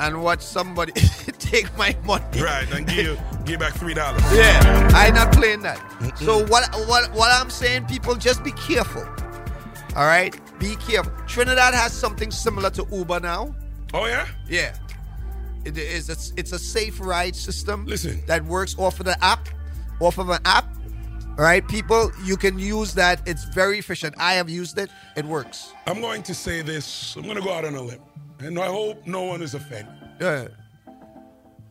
and 0.00 0.22
watch 0.22 0.42
somebody 0.42 0.92
take 1.38 1.74
my 1.78 1.96
money. 2.04 2.24
Right, 2.42 2.70
and 2.72 2.86
give 2.86 2.96
you 3.06 3.18
give 3.44 3.60
back 3.60 3.74
three 3.74 3.94
dollars. 3.94 4.22
Yeah, 4.32 4.90
I 4.94 5.10
not 5.10 5.32
playing 5.32 5.60
that. 5.62 5.78
So 6.16 6.44
what 6.46 6.64
what 6.88 7.12
what 7.12 7.30
I'm 7.32 7.48
saying, 7.50 7.86
people, 7.86 8.14
just 8.16 8.42
be 8.42 8.52
careful. 8.52 9.06
All 9.96 10.04
right, 10.06 10.34
be 10.58 10.74
careful. 10.76 11.12
Trinidad 11.26 11.74
has 11.74 11.92
something 11.92 12.30
similar 12.30 12.70
to 12.70 12.86
Uber 12.92 13.20
now. 13.20 13.54
Oh 13.92 14.06
yeah. 14.06 14.26
Yeah, 14.48 14.74
it 15.64 15.76
is. 15.76 16.08
It's, 16.08 16.32
it's 16.36 16.52
a 16.52 16.58
safe 16.58 17.00
ride 17.00 17.34
system. 17.34 17.86
Listen. 17.86 18.22
that 18.26 18.44
works 18.44 18.76
off 18.78 19.00
of 19.00 19.06
the 19.06 19.22
app, 19.24 19.48
off 20.00 20.18
of 20.18 20.28
an 20.28 20.40
app. 20.44 20.66
All 21.38 21.44
right, 21.44 21.66
people, 21.66 22.10
you 22.24 22.36
can 22.36 22.58
use 22.58 22.92
that. 22.94 23.22
It's 23.26 23.44
very 23.44 23.78
efficient. 23.78 24.14
I 24.18 24.34
have 24.34 24.50
used 24.50 24.78
it. 24.78 24.90
It 25.16 25.24
works. 25.24 25.72
I'm 25.86 26.00
going 26.00 26.22
to 26.24 26.34
say 26.34 26.60
this. 26.60 27.16
I'm 27.16 27.22
going 27.22 27.36
to 27.36 27.42
go 27.42 27.52
out 27.52 27.64
on 27.64 27.74
a 27.74 27.82
limb, 27.82 28.00
and 28.40 28.58
I 28.58 28.66
hope 28.66 29.06
no 29.06 29.22
one 29.22 29.40
is 29.40 29.54
offended. 29.54 29.94
Yeah. 30.20 30.48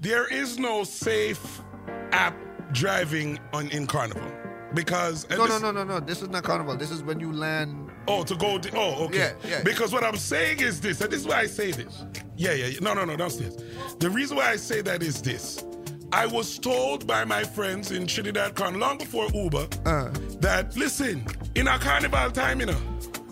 There 0.01 0.27
is 0.33 0.57
no 0.57 0.83
safe 0.83 1.61
app 2.11 2.35
driving 2.71 3.37
on 3.53 3.67
in 3.69 3.85
Carnival 3.85 4.31
because 4.73 5.29
No, 5.29 5.45
no, 5.45 5.59
no, 5.59 5.71
no, 5.71 5.83
no. 5.83 5.99
This 5.99 6.21
is 6.21 6.29
not 6.29 6.43
carnival. 6.43 6.75
This 6.75 6.91
is 6.91 7.03
when 7.03 7.19
you 7.19 7.31
land. 7.31 7.88
Oh, 8.09 8.23
to 8.23 8.35
go. 8.35 8.57
To, 8.57 8.69
oh, 8.75 9.05
okay. 9.05 9.17
Yeah, 9.17 9.33
yeah. 9.49 9.63
Because 9.63 9.93
what 9.93 10.03
I'm 10.03 10.17
saying 10.17 10.59
is 10.61 10.81
this, 10.81 11.01
and 11.01 11.11
this 11.11 11.21
is 11.21 11.27
why 11.27 11.39
I 11.41 11.45
say 11.45 11.71
this. 11.71 12.03
Yeah, 12.35 12.53
yeah. 12.53 12.65
yeah. 12.67 12.79
No, 12.81 12.93
no, 12.93 13.05
no. 13.05 13.15
Downstairs. 13.15 13.57
The 13.99 14.09
reason 14.09 14.37
why 14.37 14.49
I 14.49 14.55
say 14.55 14.81
that 14.81 15.03
is 15.03 15.21
this. 15.21 15.63
I 16.11 16.25
was 16.25 16.57
told 16.57 17.05
by 17.05 17.23
my 17.23 17.43
friends 17.43 17.91
in 17.91 18.07
Trinidad 18.07 18.55
Con 18.55 18.79
long 18.79 18.97
before 18.97 19.27
Uber 19.33 19.67
Uh. 19.85 20.09
that 20.39 20.75
listen, 20.75 21.25
in 21.55 21.67
our 21.67 21.77
carnival 21.77 22.31
time, 22.31 22.59
you 22.59 22.65
know, 22.65 22.81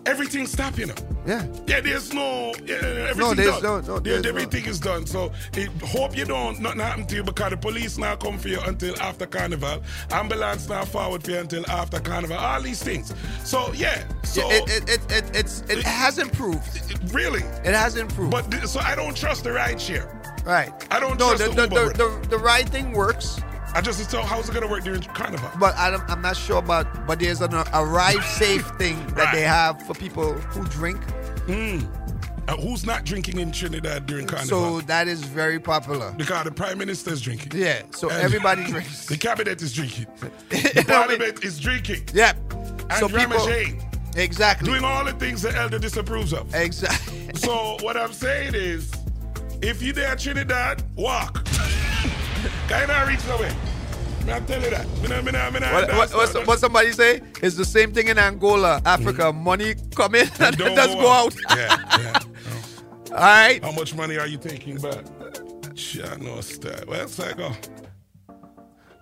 everything 0.06 0.46
stopping 0.46 0.82
you 0.82 0.94
know. 0.94 1.17
Yeah. 1.28 1.46
Yeah, 1.68 1.82
there's 1.82 2.14
no 2.14 2.54
yeah, 2.66 2.76
everything 2.76 3.18
No, 3.20 3.34
there's 3.34 3.62
done. 3.62 3.64
no- 3.64 3.80
no, 3.82 3.96
Yeah, 3.96 4.00
there's 4.02 4.24
no- 4.24 4.30
everything 4.30 4.66
is 4.66 4.80
done. 4.80 5.06
So 5.06 5.32
it, 5.54 5.70
hope 5.84 6.16
you 6.18 6.26
don't 6.26 6.60
nothing 6.62 6.80
happen 6.80 7.06
to 7.08 7.16
you 7.16 7.24
because 7.24 7.50
the 7.52 7.58
police 7.58 7.98
now 7.98 8.16
come 8.16 8.38
for 8.38 8.48
you 8.48 8.60
until 8.62 8.98
after 9.02 9.26
carnival. 9.26 9.84
Ambulance 10.12 10.70
now 10.70 10.86
forward 10.86 11.24
for 11.24 11.32
you 11.32 11.40
until 11.40 11.70
after 11.70 12.00
carnival. 12.00 12.38
All 12.38 12.62
these 12.62 12.82
things. 12.82 13.14
So 13.44 13.72
yeah. 13.74 14.04
So 14.24 14.50
it, 14.50 14.64
it, 14.70 14.90
it, 14.90 15.12
it, 15.12 15.36
it's, 15.36 15.62
it 15.70 15.84
has 15.84 16.18
improved. 16.18 17.14
really, 17.14 17.42
It 17.66 17.74
has 17.74 17.98
improved. 17.98 18.32
but 18.32 18.68
so 18.68 18.80
I 18.80 18.96
don't 18.96 19.16
trust 19.16 19.44
the 19.44 19.52
ride 19.52 19.82
share. 19.82 20.08
right. 20.46 20.72
I 20.92 21.00
don't 21.00 21.20
No, 21.20 21.36
trust 21.36 21.56
the, 21.56 21.62
the, 21.62 21.68
the, 21.68 21.94
the, 21.98 22.20
the, 22.22 22.28
the 22.30 22.38
right 22.38 22.68
thing 22.70 22.94
works, 22.94 23.40
I 23.74 23.82
just 23.82 24.10
so 24.10 24.22
how's 24.22 24.50
it 24.50 24.54
gonna 24.54 24.68
work 24.68 24.84
during 24.84 25.02
carnival? 25.02 25.50
but 25.60 25.76
I 25.76 25.92
don't, 25.92 26.08
I'm 26.10 26.22
not 26.22 26.36
sure 26.38 26.58
about. 26.58 27.06
But 27.06 27.20
there's 27.20 27.42
an 27.42 27.54
arrive 27.74 28.24
safe 28.26 28.66
thing 28.78 29.06
that 29.16 29.34
they 29.34 29.42
have 29.42 29.82
for 29.84 29.94
people 29.94 30.34
who 30.34 30.66
drink. 30.70 31.00
Mm. 31.48 31.88
Uh, 32.48 32.56
who's 32.56 32.86
not 32.86 33.04
drinking 33.04 33.40
in 33.40 33.52
Trinidad 33.52 34.06
during 34.06 34.26
carnival? 34.26 34.80
So 34.80 34.82
that 34.88 35.08
is 35.10 35.22
very 35.24 35.60
popular. 35.60 36.12
because 36.14 36.46
the 36.46 36.52
prime 36.52 36.78
minister 36.78 37.12
is 37.12 37.22
drinking. 37.22 37.52
Yeah. 37.60 37.82
So 37.92 38.10
And 38.10 38.22
everybody 38.22 38.64
drinks. 38.72 39.06
The 39.06 39.18
cabinet 39.18 39.62
is 39.62 39.74
drinking. 39.74 40.08
The 40.50 40.86
parliament 40.88 41.44
is 41.44 41.60
drinking. 41.60 42.04
Yep. 42.14 42.38
And 42.90 42.94
So 42.94 43.10
people- 43.10 43.48
Exactly. 44.16 44.68
doing 44.70 44.84
all 44.84 45.04
the 45.06 45.12
things 45.14 45.42
the 45.44 45.54
elder 45.56 45.78
disapproves 45.78 46.34
of. 46.34 46.54
Exactly. 46.56 47.30
So 47.36 47.78
what 47.82 47.98
I'm 47.98 48.14
saying 48.14 48.56
is, 48.56 48.92
if 49.62 49.82
you're 49.82 49.94
there 49.94 50.16
Trinidad, 50.16 50.84
walk. 50.96 51.46
Reach 53.08 53.28
nowhere. 53.28 53.56
I 54.30 54.40
you 54.40 54.70
that. 54.72 54.86
Me 55.02 55.08
me 55.08 55.32
me 55.32 55.60
What, 55.74 56.14
what, 56.14 56.48
what, 56.48 56.60
somebody 56.60 56.92
say 56.92 57.22
is 57.42 57.56
the 57.56 57.64
same 57.64 57.94
thing 57.94 58.10
in 58.10 58.18
Angola, 58.18 58.82
Africa. 58.86 59.32
Money 59.32 59.76
come 59.96 60.16
in 60.16 60.28
and 60.40 60.58
Don't 60.58 60.72
it 60.74 60.76
does 60.76 60.94
go 60.96 61.10
out. 61.10 61.34
yeah, 61.56 61.78
yeah. 62.00 62.20
All 63.12 63.18
right. 63.18 63.64
How 63.64 63.72
much 63.72 63.96
money 63.96 64.18
are 64.18 64.28
you 64.28 64.38
taking 64.38 64.78
back? 64.78 65.06
Sure, 65.76 66.18
no 66.18 66.42
style. 66.42 66.84
Well, 66.88 67.02
it's 67.04 67.18
like, 67.18 67.40
oh. 67.40 67.56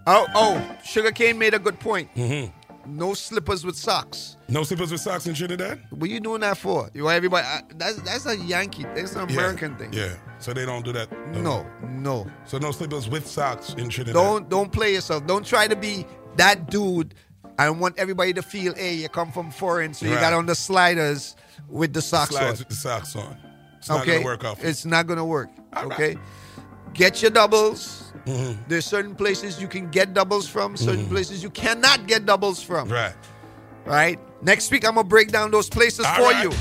Oh, 0.07 0.27
oh, 0.35 0.77
Sugarcane 0.83 1.39
made 1.39 1.55
a 1.55 1.59
good 1.59 1.79
point. 1.79 2.13
Mhm. 2.15 2.51
No 2.85 3.15
slippers 3.15 3.65
with 3.65 3.75
socks. 3.75 4.37
No 4.47 4.61
slippers 4.63 4.91
with 4.91 5.01
socks 5.01 5.25
in 5.25 5.33
Trinidad? 5.33 5.81
What 5.89 6.07
you 6.11 6.19
doing 6.19 6.41
that 6.41 6.59
for? 6.59 6.91
You 6.93 7.05
want 7.05 7.15
everybody? 7.15 7.47
uh, 7.47 7.61
That's 7.75 7.95
that's 8.03 8.27
a 8.27 8.37
Yankee. 8.37 8.83
That's 8.93 9.15
an 9.15 9.27
Yeah, 9.27 9.35
American 9.35 9.75
thing. 9.77 9.91
Yeah. 9.91 10.13
So 10.45 10.53
they 10.53 10.63
don't 10.63 10.85
do 10.85 10.91
that. 10.91 11.11
No, 11.31 11.41
no. 11.41 11.65
no. 11.81 12.27
So 12.45 12.59
no 12.59 12.69
slippers 12.69 13.09
with 13.09 13.25
socks 13.25 13.73
in 13.79 13.89
Trinidad. 13.89 14.13
Don't 14.13 14.47
don't 14.47 14.71
play 14.71 14.93
yourself. 14.93 15.25
Don't 15.25 15.43
try 15.43 15.67
to 15.67 15.75
be 15.75 16.05
that 16.35 16.69
dude 16.69 17.15
I 17.57 17.71
want 17.71 17.97
everybody 17.97 18.31
to 18.33 18.43
feel, 18.43 18.75
hey, 18.75 18.93
you 18.93 19.09
come 19.09 19.31
from 19.31 19.49
foreign, 19.49 19.95
so 19.95 20.05
you 20.05 20.13
got 20.15 20.33
on 20.33 20.45
the 20.45 20.53
sliders 20.53 21.35
with 21.67 21.93
the 21.93 22.01
socks 22.01 22.29
Slides 22.29 22.45
on. 22.45 22.57
with 22.59 22.67
the 22.69 22.75
socks 22.75 23.15
on. 23.15 23.35
It's 23.79 23.89
not 23.89 24.01
okay, 24.01 24.13
gonna 24.17 24.25
work 24.25 24.43
off. 24.43 24.63
It's 24.63 24.85
not 24.85 25.07
gonna 25.07 25.25
work. 25.25 25.49
All 25.73 25.87
right. 25.87 25.93
okay, 25.93 26.17
get 26.93 27.23
your 27.23 27.31
doubles. 27.31 28.11
Mhm. 28.27 28.57
There's 28.67 28.85
certain 28.85 29.15
places 29.15 29.59
you 29.59 29.67
can 29.67 29.89
get 29.89 30.13
doubles 30.13 30.47
from, 30.47 30.77
certain 30.77 31.05
Mhm. 31.07 31.09
places 31.09 31.41
you 31.41 31.49
cannot 31.49 32.05
get 32.05 32.27
doubles 32.27 32.61
from. 32.61 32.87
Right. 32.89 33.15
Right. 33.85 34.19
Next 34.43 34.69
week 34.69 34.85
I'm 34.85 34.93
gonna 34.93 35.07
break 35.07 35.31
down 35.31 35.49
those 35.49 35.69
places 35.69 36.05
All 36.05 36.15
for 36.17 36.21
right. 36.23 36.43
you. 36.43 36.51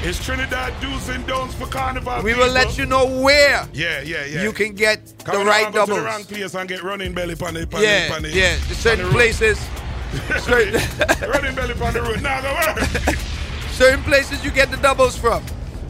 It's 0.00 0.24
Trinidad 0.24 0.72
do's 0.80 1.08
and 1.08 1.26
don'ts 1.26 1.54
for 1.54 1.66
carnival. 1.66 2.22
We 2.22 2.34
will 2.34 2.50
let 2.52 2.78
you 2.78 2.86
know 2.86 3.04
where 3.20 3.66
Yeah, 3.72 4.00
yeah, 4.02 4.24
yeah. 4.24 4.42
you 4.42 4.52
can 4.52 4.74
get 4.74 5.12
Come 5.24 5.40
the 5.40 5.44
right 5.44 5.72
go 5.72 5.84
to 5.84 5.90
the 5.90 5.96
doubles. 5.96 6.06
wrong 6.06 6.24
place 6.24 6.54
and 6.54 6.68
get 6.68 6.82
running 6.84 7.12
belly 7.14 7.34
on 7.44 7.54
the, 7.54 7.62
on 7.74 7.82
Yeah, 7.82 8.08
the, 8.08 8.14
on 8.14 8.22
the, 8.22 8.30
yeah. 8.30 8.56
certain 8.74 9.06
the 9.06 9.10
places. 9.12 9.58
certain, 10.40 10.74
running 11.28 11.54
belly 11.56 11.74
on 11.82 11.92
the 11.94 12.02
road. 12.02 12.22
Now 12.22 12.40
go 12.40 13.12
certain 13.72 14.02
places 14.04 14.44
you 14.44 14.52
get 14.52 14.70
the 14.70 14.76
doubles 14.78 15.16
from, 15.18 15.42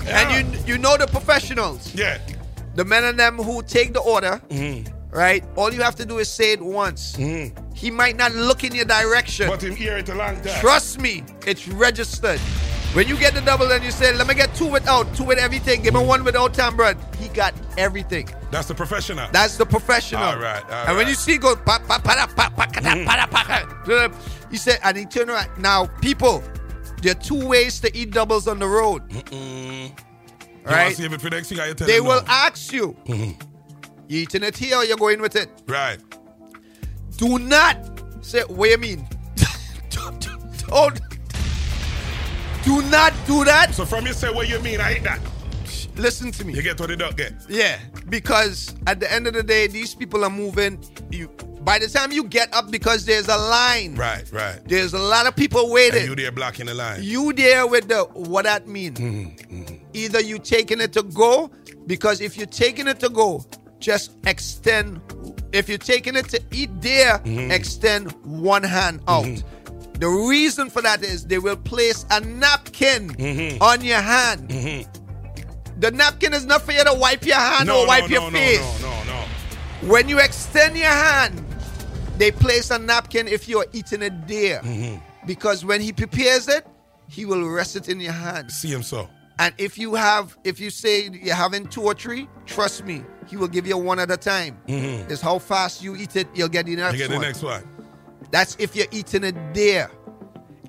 and 0.07 0.57
you 0.57 0.59
you 0.75 0.79
know 0.79 0.97
the 0.97 1.07
professionals. 1.07 1.95
Yeah. 1.95 2.19
The 2.77 2.85
men 2.85 3.05
and 3.05 3.19
them 3.19 3.37
who 3.37 3.63
take 3.63 3.93
the 3.93 4.01
order. 4.01 4.41
Mm-hmm. 4.49 4.91
Right. 5.11 5.43
All 5.57 5.73
you 5.73 5.83
have 5.83 5.95
to 5.97 6.05
do 6.05 6.19
is 6.19 6.29
say 6.29 6.53
it 6.53 6.61
once. 6.61 7.17
He 7.75 7.91
might 7.91 8.17
not 8.17 8.33
look 8.35 8.63
in 8.65 8.75
your 8.75 8.85
direction. 8.85 9.49
But 9.49 9.63
him 9.63 9.75
hear 9.75 9.97
it 9.97 10.09
a 10.09 10.15
long 10.15 10.41
time. 10.43 10.61
Trust 10.61 11.01
me, 11.01 11.25
it's 11.47 11.67
registered. 11.69 12.39
When 12.95 13.07
you 13.07 13.17
get 13.19 13.35
the 13.35 13.41
double 13.43 13.71
and 13.71 13.85
you 13.85 13.91
say, 13.91 14.15
let 14.17 14.27
me 14.27 14.35
get 14.35 14.55
two 14.55 14.67
without, 14.67 15.15
two 15.15 15.25
with 15.25 15.39
everything, 15.39 15.83
give 15.83 15.93
me 15.95 16.01
one 16.03 16.25
without 16.25 16.55
tambrad, 16.55 16.97
he 17.17 17.29
got 17.29 17.55
everything. 17.77 18.29
That's 18.51 18.67
the 18.69 18.75
professional. 18.75 19.29
That's 19.31 19.57
the 19.59 19.67
professional. 19.67 20.23
All 20.25 20.39
right, 20.39 20.63
all 20.65 20.87
and 20.89 20.97
when 20.97 21.07
you 21.07 21.13
see 21.15 21.37
go, 21.37 21.55
pa, 21.55 21.81
pa, 21.87 21.99
pa, 21.99 22.15
da, 22.15 22.27
pa, 22.27 22.49
pa, 22.49 22.65
ka, 22.67 22.81
da, 22.81 22.95
Mhm. 22.95 23.05
pa, 23.07 23.17
da, 23.17 23.27
pa, 23.27 23.45
ka, 23.45 24.11
he 24.51 24.57
said, 24.57 24.79
and 24.83 24.97
he 24.97 25.05
turned 25.05 25.29
around. 25.29 25.51
Now, 25.59 25.87
people, 26.01 26.43
there 27.03 27.13
are 27.13 27.15
two 27.23 27.47
ways 27.47 27.79
to 27.81 27.95
eat 27.95 28.11
doubles 28.13 28.49
on 28.49 28.59
the 28.59 28.67
road. 28.67 29.07
Mm-mm. 29.11 29.93
Right? 30.65 30.89
You 30.89 30.95
save 30.95 31.13
it 31.13 31.21
for 31.21 31.29
next 31.29 31.49
thing 31.49 31.61
I 31.61 31.73
tell 31.75 31.87
They 31.87 32.01
will 32.01 32.23
now. 32.23 32.47
ask 32.47 32.73
you, 32.73 32.97
Mhm. 33.07 33.37
You 34.09 34.21
eating 34.21 34.43
it 34.43 34.57
here 34.57 34.83
you're 34.83 34.97
going 34.97 35.21
with 35.21 35.37
it? 35.37 35.49
Right. 35.67 35.99
Do 37.17 37.39
not 37.39 37.77
say, 38.21 38.43
what 38.43 38.71
you 38.71 38.79
mean? 38.79 39.07
don't, 39.91 41.01
do 42.65 42.83
not 42.91 43.13
do 43.27 43.45
that. 43.45 43.75
So 43.75 43.85
from 43.85 44.07
you 44.07 44.13
say 44.13 44.33
what 44.33 44.49
you 44.49 44.61
mean, 44.61 44.81
I 44.81 44.95
hate 44.95 45.05
that. 45.05 45.21
Listen 45.97 46.31
to 46.33 46.45
me. 46.45 46.55
You 46.55 46.63
get 46.63 46.79
what 46.79 46.89
the 46.91 46.97
duck 46.97 47.17
get. 47.17 47.33
Yeah, 47.49 47.79
because 48.09 48.75
at 48.87 49.01
the 49.01 49.13
end 49.13 49.27
of 49.27 49.35
the 49.35 49.43
day, 49.43 49.67
these 49.67 49.95
people 49.95 50.25
are 50.25 50.31
moving. 50.31 50.83
You 51.11 51.29
by 51.63 51.79
the 51.79 51.89
time 51.89 52.13
you 52.13 52.25
get 52.25 52.55
up, 52.55 52.71
because 52.71 53.05
there's 53.05 53.29
a 53.29 53.37
line. 53.37 53.95
Right, 53.97 54.31
right. 54.33 54.61
There's 54.67 54.95
a 54.95 54.99
lot 54.99 55.27
of 55.27 55.35
people 55.35 55.63
And 55.63 55.73
waiting. 55.73 56.05
you 56.07 56.15
there 56.15 56.31
blocking 56.31 56.67
the 56.67 56.75
line. 56.75 57.03
You 57.03 57.33
there 57.33 57.67
with 57.67 57.89
the 57.89 58.05
what 58.15 58.45
that 58.45 58.69
mean? 58.69 58.95
Mm-hmm, 58.95 59.75
Either 59.93 60.21
you 60.21 60.39
taking 60.39 60.81
it 60.81 60.93
to 60.93 61.03
go, 61.03 61.51
because 61.87 62.21
if 62.21 62.37
you're 62.37 62.47
taking 62.47 62.87
it 62.87 63.01
to 63.01 63.09
go, 63.09 63.45
just 63.81 64.13
extend. 64.27 65.01
If 65.53 65.69
you're 65.69 65.79
taking 65.79 66.15
it 66.17 66.29
to 66.31 66.41
eat 66.53 66.71
there, 66.81 67.19
Mhm. 67.21 67.51
extend 67.51 68.13
one 68.25 68.63
hand 68.63 69.01
out. 69.09 69.25
Mm-hmm. 69.25 69.95
The 69.99 70.09
reason 70.09 70.71
for 70.71 70.83
that 70.83 71.03
is 71.03 71.25
they 71.27 71.39
will 71.39 71.57
place 71.57 72.05
a 72.11 72.21
napkin 72.21 73.09
Mhm. 73.17 73.61
on 73.61 73.83
your 73.83 74.01
hand. 74.01 74.49
The 75.81 75.91
napkin 75.91 76.35
is 76.35 76.45
not 76.45 76.63
for 76.63 76.73
you 76.73 76.85
to 76.85 76.95
wipe 76.95 77.25
your 77.25 77.37
hand 77.37 77.71
or 77.71 77.87
wipe 77.87 78.03
no, 78.05 78.09
your 78.09 78.31
no, 78.31 78.39
face. 78.39 78.61
No, 78.83 78.89
no, 78.91 79.05
no, 79.05 79.25
no. 79.83 79.89
When 79.93 80.09
you 80.09 80.19
extend 80.19 80.77
your 80.77 80.87
hand, 80.89 81.45
they 82.19 82.31
place 82.33 82.71
a 82.71 82.79
napkin 82.79 83.29
if 83.29 83.49
you're 83.49 83.67
eating 83.73 84.03
it 84.03 84.27
there. 84.27 84.61
Mm-hmm. 84.61 84.97
Because 85.27 85.65
when 85.65 85.81
he 85.81 85.93
prepares 85.93 86.49
it, 86.49 86.67
he 87.09 87.25
will 87.25 87.49
rest 87.49 87.77
it 87.77 87.89
in 87.89 88.01
your 88.01 88.13
hand. 88.13 88.51
See 88.51 88.69
him 88.69 88.83
so. 88.83 89.09
And 89.39 89.55
if 89.57 89.79
you 89.79 89.95
have, 89.95 90.37
if 90.43 90.59
you 90.59 90.69
say 90.71 91.09
you're 91.13 91.35
having 91.35 91.67
two 91.69 91.83
or 91.83 91.95
three, 91.95 92.29
trust 92.45 92.85
me, 92.85 93.05
he 93.29 93.37
will 93.37 93.49
give 93.49 93.67
you 93.67 93.77
one 93.77 93.99
at 93.99 94.11
a 94.11 94.17
time. 94.17 94.57
Mhm. 94.69 95.11
It's 95.11 95.21
how 95.21 95.39
fast 95.39 95.83
you 95.83 95.95
eat 95.97 96.17
it, 96.17 96.27
you'll 96.35 96.49
get 96.49 96.67
the 96.67 96.77
next 96.77 96.93
You 96.95 96.99
get 96.99 97.09
the 97.11 97.17
one. 97.17 97.23
next 97.27 97.43
one. 97.43 97.63
That's 98.31 98.57
if 98.59 98.75
you're 98.77 98.87
eating 98.91 99.25
it 99.25 99.37
there. 99.55 99.91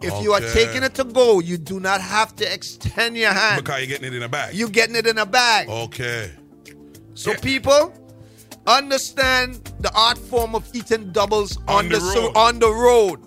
If 0.01 0.21
you 0.23 0.31
are 0.31 0.39
taking 0.39 0.83
it 0.83 0.93
to 0.95 1.03
go, 1.03 1.39
you 1.41 1.57
do 1.57 1.79
not 1.81 1.99
have 1.99 2.33
to 2.37 2.53
extend 2.53 3.17
your 3.17 3.33
hand. 3.33 3.63
Because 3.65 3.79
you're 3.79 3.87
getting 3.87 4.07
it 4.13 4.15
in 4.15 4.23
a 4.23 4.29
bag. 4.29 4.55
You're 4.55 4.69
getting 4.69 4.95
it 4.95 5.05
in 5.05 5.17
a 5.17 5.25
bag. 5.25 5.67
Okay. 5.67 6.31
So 7.15 7.33
people 7.35 7.91
understand 8.65 9.73
the 9.81 9.91
art 9.93 10.17
form 10.17 10.55
of 10.55 10.63
eating 10.73 11.11
doubles 11.11 11.57
on, 11.67 11.85
On 11.85 11.89
the, 11.89 11.99
the 11.99 12.11
so- 12.13 12.21
road. 12.27 12.37
on 12.37 12.59
the 12.59 12.71
road. 12.71 13.19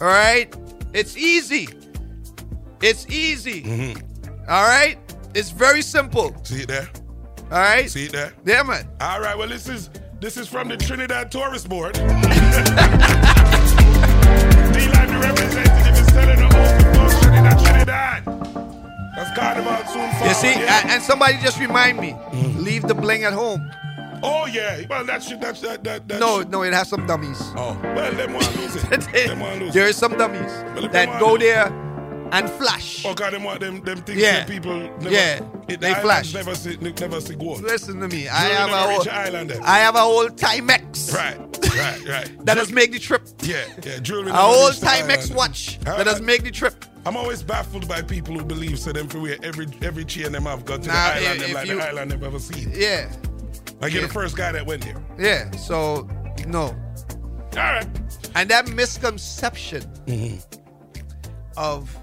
All 0.00 0.08
right? 0.08 0.52
It's 0.92 1.16
easy. 1.16 1.68
It's 2.82 3.06
easy. 3.08 3.62
Mm-hmm. 3.62 4.50
All 4.50 4.64
right? 4.64 4.98
It's 5.34 5.50
very 5.50 5.82
simple. 5.82 6.34
See 6.44 6.62
it 6.62 6.68
there? 6.68 6.88
All 7.50 7.58
right? 7.58 7.88
See 7.90 8.06
it 8.06 8.12
there? 8.12 8.32
Yeah, 8.44 8.62
man. 8.62 8.88
All 9.00 9.20
right. 9.20 9.36
Well, 9.38 9.48
this 9.48 9.68
is 9.68 9.90
this 10.20 10.36
is 10.36 10.48
from 10.48 10.68
the 10.68 10.76
Trinidad 10.76 11.30
Tourist 11.30 11.68
Board. 11.68 11.94
the 11.94 12.02
live 14.92 15.08
the 15.10 15.18
representative 15.20 15.98
is 15.98 16.06
telling 16.08 16.38
the 16.38 16.46
open 16.46 16.94
folks 16.94 17.20
Trinidad, 17.20 17.58
Trinidad. 17.64 18.24
That's 19.16 19.38
Carnival 19.38 19.86
soon. 19.92 20.10
You 20.28 20.34
see, 20.34 20.60
yeah? 20.60 20.80
and, 20.82 20.90
and 20.92 21.02
somebody 21.02 21.38
just 21.38 21.58
remind 21.60 21.98
me, 21.98 22.12
mm. 22.12 22.56
leave 22.62 22.82
the 22.82 22.94
bling 22.94 23.22
at 23.24 23.32
home. 23.32 23.70
Oh 24.22 24.46
yeah. 24.46 24.82
Well, 24.90 25.04
that 25.04 25.22
should 25.22 25.40
that's 25.40 25.60
that 25.60 25.84
that. 25.84 26.08
that 26.08 26.18
No, 26.20 26.38
should- 26.40 26.50
no, 26.50 26.62
it 26.62 26.72
has 26.72 26.88
some 26.88 27.06
dummies. 27.06 27.40
Oh, 27.54 27.78
well, 27.82 27.94
let 27.94 28.16
them 28.16 28.32
want 28.32 28.56
lose 28.56 28.74
it. 28.76 28.90
them 29.28 29.38
want 29.40 29.60
lose 29.60 29.72
There 29.74 29.86
it. 29.86 29.90
is 29.90 29.96
some 29.96 30.16
dummies 30.18 30.50
Well, 30.74 30.88
that 30.88 31.20
go 31.20 31.36
there 31.38 31.68
and 32.32 32.50
flash. 32.50 33.04
Oh 33.04 33.14
God, 33.14 33.32
them 33.32 33.44
want 33.44 33.60
them 33.60 33.80
them 33.82 33.98
things 34.02 34.20
Yeah. 34.20 34.40
that 34.40 34.48
people 34.48 34.78
never, 34.78 35.10
Yeah, 35.10 35.40
it, 35.68 35.80
they 35.80 35.94
the 35.94 36.00
flash. 36.00 36.34
Never 36.34 36.54
see 36.54 36.76
never 36.76 37.20
see 37.20 37.34
gold. 37.34 37.62
Listen 37.62 38.00
to 38.00 38.08
me. 38.08 38.28
I 38.28 38.42
Jewelry 38.48 38.56
have 38.56 38.70
a 38.70 39.52
whole. 39.52 39.62
I 39.64 39.78
have 39.78 39.94
a 39.94 40.00
whole 40.00 40.28
Timex 40.28 41.14
Right, 41.14 41.38
right, 41.76 42.08
right. 42.08 42.44
that 42.46 42.56
has 42.56 42.72
made 42.72 42.92
the 42.92 42.98
trip. 42.98 43.22
Yeah, 43.42 43.64
yeah. 43.84 43.98
Jewelry 43.98 44.30
A 44.30 44.34
whole 44.34 44.68
reach 44.70 44.78
Timex 44.80 45.34
watch 45.34 45.78
that 45.80 46.06
has 46.06 46.20
made 46.20 46.42
the 46.42 46.50
trip. 46.50 46.84
I'm 47.04 47.16
always 47.16 47.42
baffled 47.42 47.86
by 47.86 48.02
people 48.02 48.36
who 48.36 48.44
believe 48.44 48.78
so 48.80 48.92
them 48.92 49.06
for 49.08 49.20
where 49.20 49.36
every 49.42 49.68
every 49.82 50.04
chain 50.04 50.32
them 50.32 50.44
have 50.44 50.64
got 50.64 50.82
to 50.82 50.88
Nah, 50.88 50.94
the 50.94 51.00
island 51.14 51.24
if- 51.26 51.40
them 51.40 51.50
if 51.50 51.54
like 51.54 51.66
you- 51.68 51.76
the 51.76 51.88
island 51.88 52.10
never 52.10 52.26
ever 52.26 52.38
seen. 52.40 52.72
Yeah, 52.74 53.12
Like 53.80 53.92
you're 53.92 54.02
the 54.02 54.08
first 54.08 54.36
guy 54.36 54.50
that 54.52 54.66
went 54.66 54.82
there. 54.84 55.00
yeah. 55.18 55.50
So 55.52 56.08
no. 56.48 56.74
All 57.56 57.62
right. 57.62 57.86
And 58.34 58.50
that 58.50 58.68
misconception 58.68 59.82
mm-hmm. 60.06 60.36
of 61.56 61.96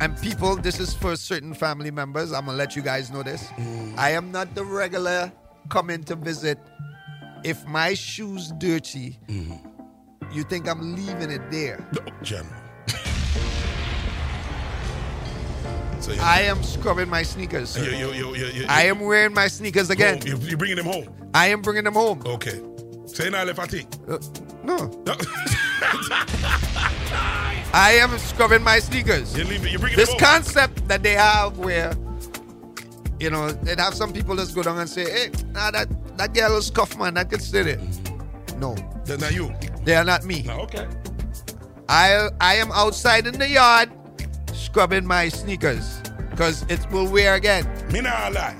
and 0.00 0.20
people, 0.20 0.56
this 0.56 0.80
is 0.80 0.92
for 0.94 1.16
certain 1.16 1.54
family 1.54 1.90
members. 1.90 2.32
I'm 2.32 2.44
gonna 2.46 2.58
let 2.58 2.76
you 2.76 2.82
guys 2.82 3.10
know 3.10 3.22
this. 3.22 3.48
I 3.96 4.10
am 4.10 4.30
not 4.30 4.54
the 4.54 4.64
regular 4.64 5.32
coming 5.68 6.04
to 6.04 6.16
visit. 6.16 6.58
If 7.44 7.66
my 7.66 7.94
shoes 7.94 8.52
dirty, 8.58 9.18
you 10.32 10.42
think 10.44 10.68
I'm 10.68 10.94
leaving 10.96 11.30
it 11.30 11.50
there? 11.50 11.86
No, 11.92 12.00
General. 12.22 12.62
so 16.00 16.12
I 16.20 16.42
am 16.42 16.62
scrubbing 16.62 17.08
my 17.08 17.22
sneakers. 17.22 17.76
you, 17.76 18.12
you, 18.12 18.34
you, 18.34 18.66
I 18.68 18.82
am 18.86 19.00
wearing 19.00 19.34
my 19.34 19.48
sneakers 19.48 19.90
again. 19.90 20.18
Home. 20.18 20.26
You, 20.26 20.38
you 20.48 20.56
bringing 20.56 20.76
them 20.76 20.86
home? 20.86 21.08
I 21.34 21.48
am 21.48 21.62
bringing 21.62 21.84
them 21.84 21.94
home. 21.94 22.22
Okay. 22.26 22.60
Say 23.06 23.30
now 23.30 23.44
left 23.44 23.58
I 23.58 23.66
think. 23.66 23.88
Uh, 24.08 24.18
no. 24.62 25.04
I 27.76 27.92
am 27.92 28.16
scrubbing 28.16 28.62
my 28.62 28.78
sneakers. 28.78 29.36
You 29.36 29.44
leave 29.44 29.66
it. 29.66 29.72
You 29.72 29.78
bringing 29.78 29.98
This 29.98 30.14
concept 30.14 30.88
that 30.88 31.02
they 31.02 31.12
have 31.12 31.58
where, 31.58 31.92
you 33.20 33.28
know, 33.28 33.52
they'd 33.52 33.78
have 33.78 33.92
some 33.92 34.14
people 34.14 34.34
just 34.34 34.54
go 34.54 34.62
down 34.62 34.78
and 34.78 34.88
say, 34.88 35.04
hey, 35.04 35.30
nah, 35.52 35.70
that, 35.70 35.86
that 36.16 36.32
girl 36.32 36.56
is 36.56 36.70
cuff, 36.70 36.96
man. 36.96 37.12
That 37.14 37.28
could 37.28 37.42
stay 37.42 37.60
it. 37.60 37.80
No. 38.56 38.74
They're 39.04 39.18
not 39.18 39.34
you. 39.34 39.54
They 39.84 39.94
are 39.94 40.04
not 40.04 40.24
me. 40.24 40.42
No, 40.46 40.60
okay. 40.60 40.88
I 41.86 42.30
I 42.40 42.54
am 42.54 42.72
outside 42.72 43.26
in 43.26 43.38
the 43.38 43.48
yard 43.48 43.90
scrubbing 44.54 45.06
my 45.06 45.28
sneakers 45.28 46.00
because 46.30 46.64
it 46.70 46.90
will 46.90 47.12
wear 47.12 47.34
again. 47.34 47.68
Me 47.92 48.00
not 48.00 48.32
lie. 48.32 48.56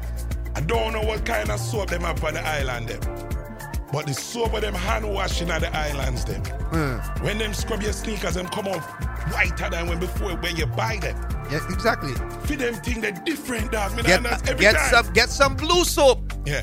I 0.54 0.60
don't 0.60 0.92
know 0.92 1.02
what 1.02 1.24
kind 1.24 1.50
of 1.50 1.58
soap 1.58 1.88
them 1.88 2.02
have 2.02 2.22
on 2.22 2.34
the 2.34 2.46
island 2.46 2.90
them. 2.90 3.29
But 3.92 4.06
the 4.06 4.14
soap 4.14 4.54
of 4.54 4.60
them 4.60 4.74
hand 4.74 5.08
washing 5.12 5.50
at 5.50 5.62
the 5.62 5.76
islands 5.76 6.24
them. 6.24 6.42
Mm. 6.42 7.22
When 7.22 7.38
them 7.38 7.52
scrub 7.52 7.82
your 7.82 7.92
sneakers, 7.92 8.34
them 8.34 8.46
come 8.46 8.68
out 8.68 8.80
whiter 9.32 9.68
than 9.68 9.88
when 9.88 9.98
before 9.98 10.36
when 10.36 10.56
you 10.56 10.66
buy 10.66 10.98
them. 11.00 11.16
Yeah, 11.50 11.60
exactly. 11.70 12.12
For 12.46 12.54
them 12.54 12.74
thing 12.74 13.00
they're 13.00 13.12
different 13.12 13.72
dog. 13.72 13.96
Me 13.96 14.02
Get, 14.02 14.22
get 14.58 14.76
some 14.90 15.12
get 15.12 15.28
some 15.28 15.56
blue 15.56 15.84
soap. 15.84 16.32
Yeah. 16.46 16.62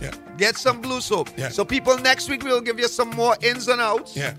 Yeah. 0.00 0.12
Get 0.36 0.56
some 0.56 0.80
blue 0.80 1.00
soap. 1.00 1.30
Yeah. 1.36 1.48
So 1.48 1.64
people 1.64 1.96
next 1.98 2.28
week 2.28 2.42
we'll 2.42 2.60
give 2.60 2.80
you 2.80 2.88
some 2.88 3.10
more 3.10 3.36
ins 3.40 3.68
and 3.68 3.80
outs. 3.80 4.16
Yeah. 4.16 4.34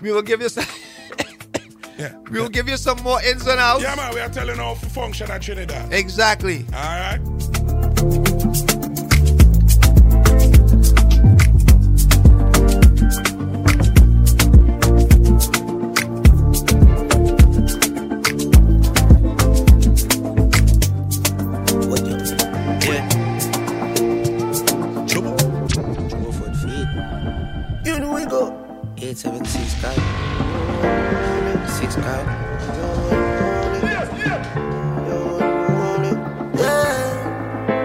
We 0.00 0.12
will 0.12 0.22
give 0.22 0.40
you 0.40 0.48
some 0.48 0.64
Yeah. 1.98 2.16
we 2.30 2.40
will 2.40 2.48
give 2.48 2.68
you 2.68 2.76
some 2.76 3.00
more 3.02 3.22
ins 3.22 3.46
and 3.46 3.60
outs. 3.60 3.82
Yeah, 3.82 3.94
man, 3.94 4.14
we 4.14 4.20
are 4.20 4.28
telling 4.28 4.56
how 4.56 4.74
to 4.74 4.86
function 4.86 5.30
at 5.30 5.42
Trinidad. 5.42 5.92
Exactly. 5.92 6.64
All 6.72 6.80
right. 6.82 7.20
Six. 31.84 31.96
Yeah, 31.96 32.24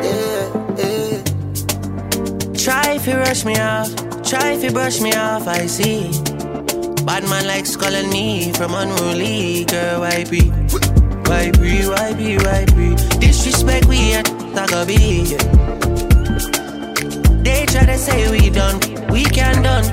yeah, 0.03 0.44
yeah. 0.78 1.24
Try 2.53 2.94
if 2.95 3.08
you 3.08 3.16
rush 3.16 3.44
me 3.44 3.60
off, 3.60 3.94
try 4.24 4.53
if 4.53 4.64
you 4.64 4.72
brush 4.72 5.02
me 5.02 5.11
off, 5.14 5.48
I 5.48 5.66
see. 5.66 6.11
Bad 7.03 7.28
man 7.28 7.45
likes 7.45 7.76
calling 7.76 8.10
me 8.10 8.53
from 8.53 8.74
unruly 8.74 9.66
girl, 9.66 10.00
why 10.02 10.24
be? 10.24 10.50
Why 11.28 11.52
be, 11.52 11.84
why 11.86 12.14
be, 12.14 12.38
why 12.38 12.66
be? 12.78 12.95
Disrespect 13.19 13.88
we 13.88 14.14
at 14.14 14.26
Tagabi. 14.56 15.36
They 17.44 17.66
try 17.66 17.86
to 17.86 17.98
say 17.98 18.32
we 18.32 18.50
done, 18.50 18.80
we 19.10 19.26
can 19.26 19.61
done. 19.61 19.86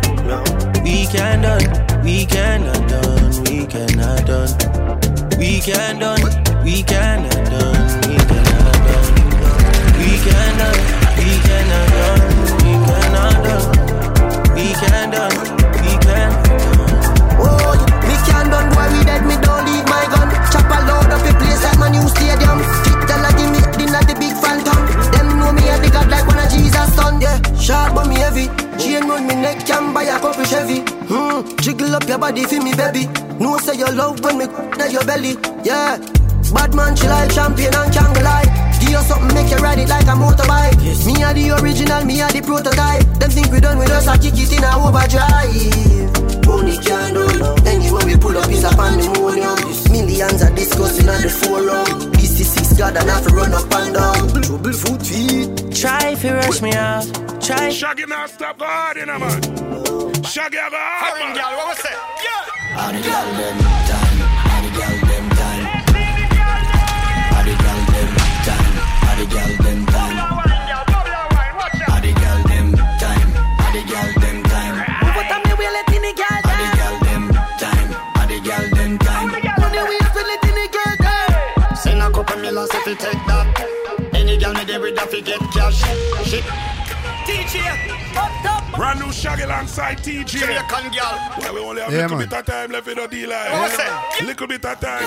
We 0.84 1.06
can 1.06 1.42
done, 1.42 2.04
we 2.04 2.26
cannot 2.26 2.88
done, 2.88 3.45
we 3.66 3.72
cannot 3.72 4.26
done. 4.26 4.48
We 5.38 5.58
oh, 5.58 5.64
can 5.66 5.98
done, 5.98 6.22
we 6.62 6.82
cannot 6.84 7.34
done, 7.50 7.82
we 8.06 8.14
cannot 8.14 8.78
done. 8.86 9.10
We 9.98 10.10
can 10.22 10.52
done, 10.54 10.78
we 11.18 11.30
cannot 11.42 11.88
done, 11.98 12.22
we 12.62 12.72
cannot 12.86 13.42
done. 13.42 13.66
We 14.54 14.70
can 14.70 15.10
done, 15.10 15.34
we 15.82 15.92
can 15.98 16.30
done. 16.46 16.62
Oh, 17.42 17.74
can 18.22 18.50
done 18.50 18.70
boy, 18.70 18.86
we 18.94 19.04
dead, 19.04 19.26
me 19.26 19.34
don't 19.42 19.66
leave 19.66 19.86
my 19.90 20.06
gun. 20.14 20.30
Chop 20.52 20.70
a 20.70 20.78
load 20.86 21.10
up 21.10 21.26
the 21.26 21.34
place 21.34 21.62
like 21.64 21.78
my 21.78 21.90
new 21.90 22.06
stadium. 22.06 22.62
Fit 22.86 23.10
a 23.10 23.30
give 23.34 23.50
me 23.50 23.60
dinner 23.74 24.02
the 24.06 24.14
big 24.14 24.34
phantom. 24.38 24.78
Them 25.10 25.40
know 25.40 25.50
me 25.50 25.66
a 25.68 25.78
the 25.82 25.90
god 25.90 26.08
like 26.08 26.26
one 26.28 26.38
of 26.38 26.48
Jesus 26.50 26.94
son. 26.94 27.20
Yeah, 27.20 27.42
sharp 27.58 27.96
but 27.96 28.06
me 28.06 28.14
heavy. 28.14 28.65
Chain 28.78 29.08
round 29.08 29.26
me 29.26 29.34
neck, 29.34 29.66
can 29.66 29.92
buy 29.94 30.04
a 30.04 30.18
couple 30.20 30.44
Chevy. 30.44 30.80
Hmm, 31.08 31.56
jiggle 31.58 31.94
up 31.94 32.06
your 32.08 32.18
body 32.18 32.44
for 32.44 32.60
me 32.62 32.74
baby. 32.74 33.06
No 33.38 33.58
say 33.58 33.74
you 33.76 33.90
love 33.92 34.20
when 34.24 34.38
me 34.38 34.44
at 34.80 34.92
your 34.92 35.04
belly. 35.04 35.36
Yeah, 35.64 35.98
bad 36.54 36.74
man 36.74 36.96
she 36.96 37.08
like 37.08 37.32
champion 37.32 37.74
and 37.74 37.92
can't 37.92 38.22
lie. 38.22 38.44
Give 38.80 38.90
you 38.90 39.00
something, 39.00 39.34
make 39.34 39.50
you 39.50 39.56
ride 39.58 39.78
it 39.78 39.88
like 39.88 40.04
a 40.04 40.16
motorbike. 40.16 40.78
Me 41.06 41.22
are 41.24 41.34
the 41.34 41.50
original, 41.62 42.04
me 42.04 42.20
are 42.20 42.30
the 42.30 42.42
prototype. 42.42 43.04
Them 43.18 43.30
think 43.30 43.50
we 43.50 43.60
done 43.60 43.78
with 43.78 43.90
us, 43.90 44.06
I 44.06 44.18
kick 44.18 44.34
it 44.34 44.52
in 44.52 44.64
a 44.64 44.70
overdrive. 44.76 46.36
Money 46.46 46.78
can't 46.78 47.12
do 47.12 47.26
Anywhere 47.66 48.06
we 48.06 48.16
pull 48.16 48.36
up 48.38 48.48
is 48.48 48.62
a 48.62 48.70
pandemonium 48.70 49.58
Millions 49.90 50.42
are 50.42 50.54
discussing 50.54 51.08
on 51.08 51.20
the 51.20 51.28
forum 51.28 52.12
This 52.12 52.38
is 52.40 52.48
six 52.52 52.72
God 52.78 52.96
and 52.96 53.10
have 53.10 53.26
to 53.26 53.34
run 53.34 53.52
up 53.52 53.72
and 53.74 53.94
down 53.94 54.42
Trouble 54.42 54.72
foot 54.72 55.02
feet 55.02 55.74
Try 55.74 56.10
if 56.10 56.22
you 56.22 56.30
rush 56.34 56.62
me 56.62 56.72
off, 56.76 57.04
try. 57.46 57.70
Shaggy 57.70 58.06
now 58.06 58.26
stop 58.26 58.58
God, 58.58 58.96
you 58.96 59.06
know, 59.06 59.18
man. 59.18 59.42
Shaggy 60.24 60.56
have 60.58 60.72
a 60.72 60.76
hard 60.76 61.20
man. 61.20 61.34
girl, 61.36 61.52
what 61.56 61.68
was 61.70 61.82
that? 61.86 61.96
Yeah. 62.26 62.82
All 62.82 62.92
the 62.92 63.00
girl 63.06 63.26
them 63.38 63.58
time, 63.86 64.18
all 64.50 64.62
the 64.66 64.70
girl 64.74 64.96
them 65.06 65.26
time. 65.38 65.64
All 67.36 67.44
the 67.46 67.54
girl 67.62 67.82
them 67.94 68.10
time, 68.46 68.74
all 69.06 69.16
the 69.16 69.24
girl 69.30 69.52
them 69.62 69.80
time. 69.86 70.18
All 71.86 72.00
the 72.02 72.12
girl 72.18 72.40
them 72.50 72.68
time, 72.98 73.30
all 73.62 73.72
the 73.72 73.82
girl 73.86 74.10
them 74.18 74.38
time. 74.42 74.76
What 75.14 75.26
time 75.30 75.44
you 75.46 75.56
will 75.56 75.72
let 75.72 75.88
in 75.94 76.02
the 76.02 76.12
girl 76.18 76.40
All 76.42 76.56
the 76.58 76.68
girl 76.74 76.94
them 77.06 77.24
time, 77.62 77.88
all 78.18 78.26
the 78.26 78.38
girl 78.42 78.66
them 78.74 78.92
time. 78.98 79.28
Money 79.30 79.82
we 79.86 79.96
have 80.02 80.12
to 80.12 80.22
let 80.26 80.42
in 80.44 80.54
the 80.58 80.66
girl 80.74 80.94
time 80.98 81.76
Send 81.76 82.02
a 82.02 82.10
couple 82.10 82.36
millions 82.42 82.70
if 82.74 82.86
you 82.86 82.96
take 82.96 83.22
that. 83.30 83.46
Any 84.14 84.36
girl 84.36 84.52
me 84.54 84.64
there 84.64 84.80
with 84.80 84.96
that 84.96 85.10
fi 85.10 85.20
get 85.20 85.40
cash. 85.54 86.25
Shit. 88.86 88.96
DJ, 88.96 88.96
Brand 88.96 89.00
new 89.00 89.12
Shaggy 89.12 89.42
alongside 89.42 89.98
TJ. 89.98 90.38
Jamaican 90.38 90.92
girl. 90.92 91.18
Well, 91.38 91.54
we 91.54 91.60
only 91.60 91.82
have 91.82 91.90
a 91.92 91.96
Yeah, 91.96 92.02
little 92.02 92.18
man. 92.18 92.28
bit 92.28 92.38
of 92.38 92.46
time 92.46 92.70
left 92.70 92.88
in 92.88 92.96
the 92.96 93.06
deal. 93.08 93.30
What 93.30 93.78
Yeah. 93.78 94.26
Little 94.26 94.46
bit 94.46 94.64
of 94.64 94.80
time. 94.80 95.02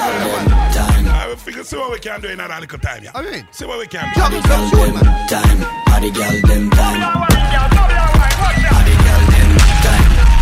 I 1.09 1.27
will 1.27 1.35
figure 1.37 1.63
see 1.63 1.77
what 1.77 1.91
we 1.91 1.99
can 1.99 2.21
do 2.21 2.27
in 2.29 2.37
that 2.39 2.59
little 2.59 2.79
time. 2.79 3.03
Yeah. 3.03 3.11
I 3.15 3.21
mean, 3.21 3.47
see 3.51 3.65
what 3.65 3.79
we 3.79 3.87
can 3.87 4.11
do. 4.13 4.21
All 4.21 4.29
girl 4.29 4.41
them 4.41 5.05
time, 5.27 5.63
all 5.93 6.01
the 6.01 6.11
girl 6.11 6.41
them 6.49 6.69
time. 6.69 7.03
All 7.03 7.27
girl 7.29 7.69
them 7.69 7.89
time, 7.89 8.09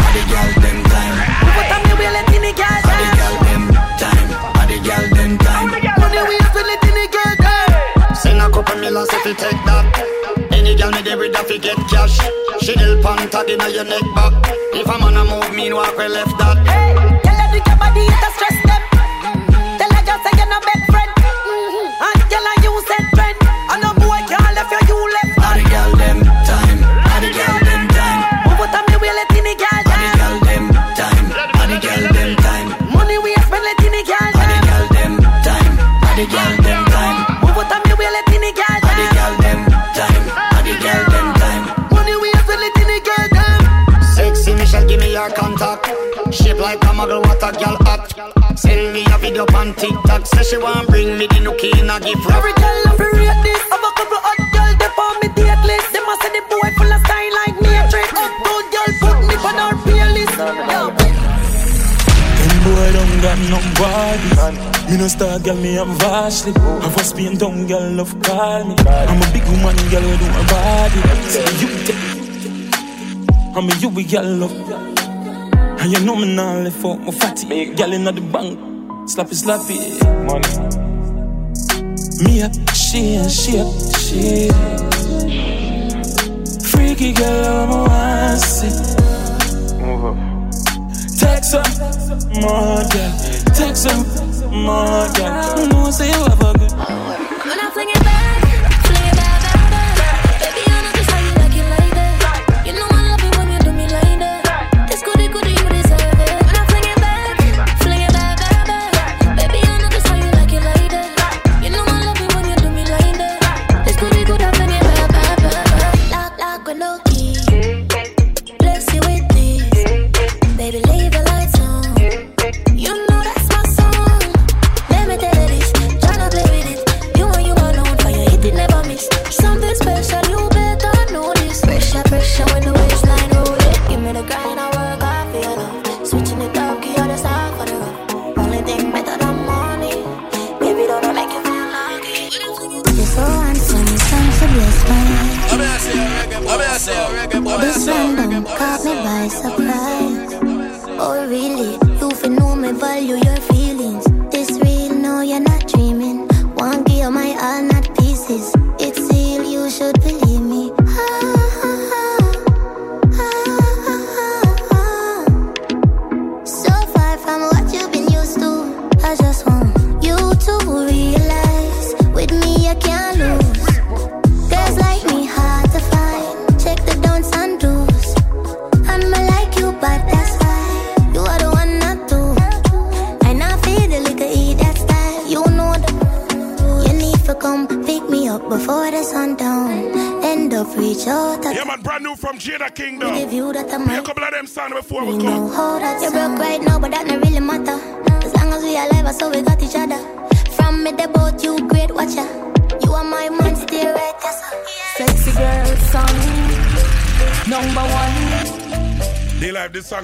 all 0.02 0.14
girl 0.28 0.52
them 0.64 0.78
time. 0.92 1.16
What 1.58 1.66
time 1.70 1.86
you 1.90 1.96
will 1.98 2.14
let 2.18 2.34
in 2.34 2.42
the 2.42 2.54
girl 2.58 2.82
All 2.88 2.98
girl 3.18 3.36
them 3.46 3.64
time, 4.02 4.28
all 4.58 4.66
girl 4.88 5.06
them 5.14 5.32
time. 5.38 5.68
Money 6.02 6.22
we 6.30 6.36
have 6.42 6.54
to 6.54 6.62
let 6.66 6.84
in 6.84 6.94
the 6.98 7.06
girl 7.14 7.36
time 7.46 8.16
Send 8.16 8.42
a 8.42 8.50
couple 8.50 8.76
millions 8.82 9.10
if 9.14 9.26
you 9.26 9.34
take 9.36 9.62
that. 9.70 9.86
Any 10.68 10.76
girl 10.76 10.92
me 10.92 11.02
there 11.02 11.18
with 11.18 11.34
fi 11.34 11.58
get 11.60 11.78
cash. 11.88 12.20
She 12.60 12.78
help 12.78 13.06
on 13.06 13.30
tag 13.30 13.50
inna 13.50 13.70
your 13.70 13.86
neck 13.86 14.04
back. 14.14 14.34
If 14.76 14.86
a 14.86 15.00
man 15.00 15.16
a 15.16 15.24
move, 15.24 15.56
mean 15.56 15.74
walk 15.74 15.98
we 15.98 16.10
left 16.10 16.38
that. 16.40 16.60
Tell 17.24 17.36
her 17.40 17.48
the 17.56 17.64
your 17.64 17.78
body 17.80 18.04
it 18.04 18.20
a 18.20 18.30
stress 18.36 18.57
Send 49.38 49.50
me 49.50 49.54
video 49.54 49.60
on 49.60 49.74
TikTok. 49.76 50.26
Say 50.26 50.44
she 50.44 50.58
want 50.58 50.88
bring 50.88 51.18
me 51.18 51.28
the 51.28 51.36
nookie 51.36 51.74
in 51.78 51.90
a 51.90 52.00
gift 52.00 52.26
wrap. 52.26 52.38
Every 52.38 52.54
girl 52.54 52.78
love 52.86 52.98
to 52.98 53.06
rate 53.14 53.42
this 53.44 53.62
Have 53.70 53.86
a 53.86 53.92
couple 53.94 54.18
hot 54.18 54.42
girl 54.50 54.74
they 54.82 54.90
on 54.98 55.14
me 55.22 55.30
date 55.38 55.64
list 55.66 55.94
Them 55.94 56.10
a 56.10 56.14
say 56.22 56.32
the 56.34 56.42
boy 56.50 56.70
full 56.78 56.90
of 56.90 57.02
style 57.06 57.34
like 57.46 57.58
Matrix 57.62 58.10
Uptown 58.18 58.66
girl 58.74 58.92
put 58.98 59.18
me 59.30 59.36
on 59.38 59.58
her 59.62 59.78
playlist 59.86 60.38
Yo, 60.42 60.90
Them 62.42 62.56
boy 62.66 62.88
don't 62.98 63.16
got 63.22 63.38
nobody. 63.54 64.30
Me 64.90 64.98
no 64.98 65.08
star 65.08 65.40
girl, 65.40 65.56
me 65.58 65.78
am 65.78 65.94
vastly. 66.00 66.54
Have 66.82 66.98
a 66.98 67.04
Spain 67.04 67.38
down 67.38 67.68
girl, 67.68 67.92
love 67.92 68.16
call 68.24 68.64
me. 68.66 68.76
I'm 68.88 69.22
a 69.22 69.28
big 69.34 69.46
woman, 69.54 69.76
girl, 69.92 70.02
we 70.02 70.18
do 70.18 70.28
my 70.34 70.42
body. 70.50 71.00
Say 71.30 71.46
you 71.62 71.70
take. 71.86 72.02
I'm 73.56 73.70
a 73.70 73.76
you 73.78 73.90
we 73.90 74.04
girl 74.04 74.26
love. 74.26 74.56
And 75.80 75.92
you 75.92 76.00
know 76.04 76.16
me 76.16 76.34
now 76.34 76.58
left 76.58 76.84
out 76.84 77.00
my 77.02 77.12
fatty. 77.12 77.74
Girl 77.76 77.94
inna 77.94 78.12
the 78.12 78.22
bank, 78.22 78.58
slappy 79.08 79.36
slappy. 79.36 79.80
Money. 80.28 80.52
Me 82.24 82.42
up, 82.42 82.52
she 82.76 83.16
and 83.16 83.32
she 83.32 83.60
up, 83.60 83.72
she. 83.96 84.50
Freaky 86.70 87.14
girl, 87.14 87.46
I'm 87.46 87.72
a 87.72 87.74
want 87.88 88.42
see. 88.42 88.74
Move 89.80 90.06
up. 90.06 90.18
Text 91.18 91.54
her, 91.54 91.64
more 92.42 92.84
girl. 92.92 93.14
Text 93.56 93.88
her, 93.88 93.98
more 94.52 95.08
girl. 95.16 95.68
No 95.68 95.92
say 95.92 96.08
you 96.08 96.24
have 96.24 96.42
a 96.42 96.54
good. 96.58 96.72
When 96.72 97.60
I 97.60 97.70
fling 97.74 97.90
it 97.90 97.97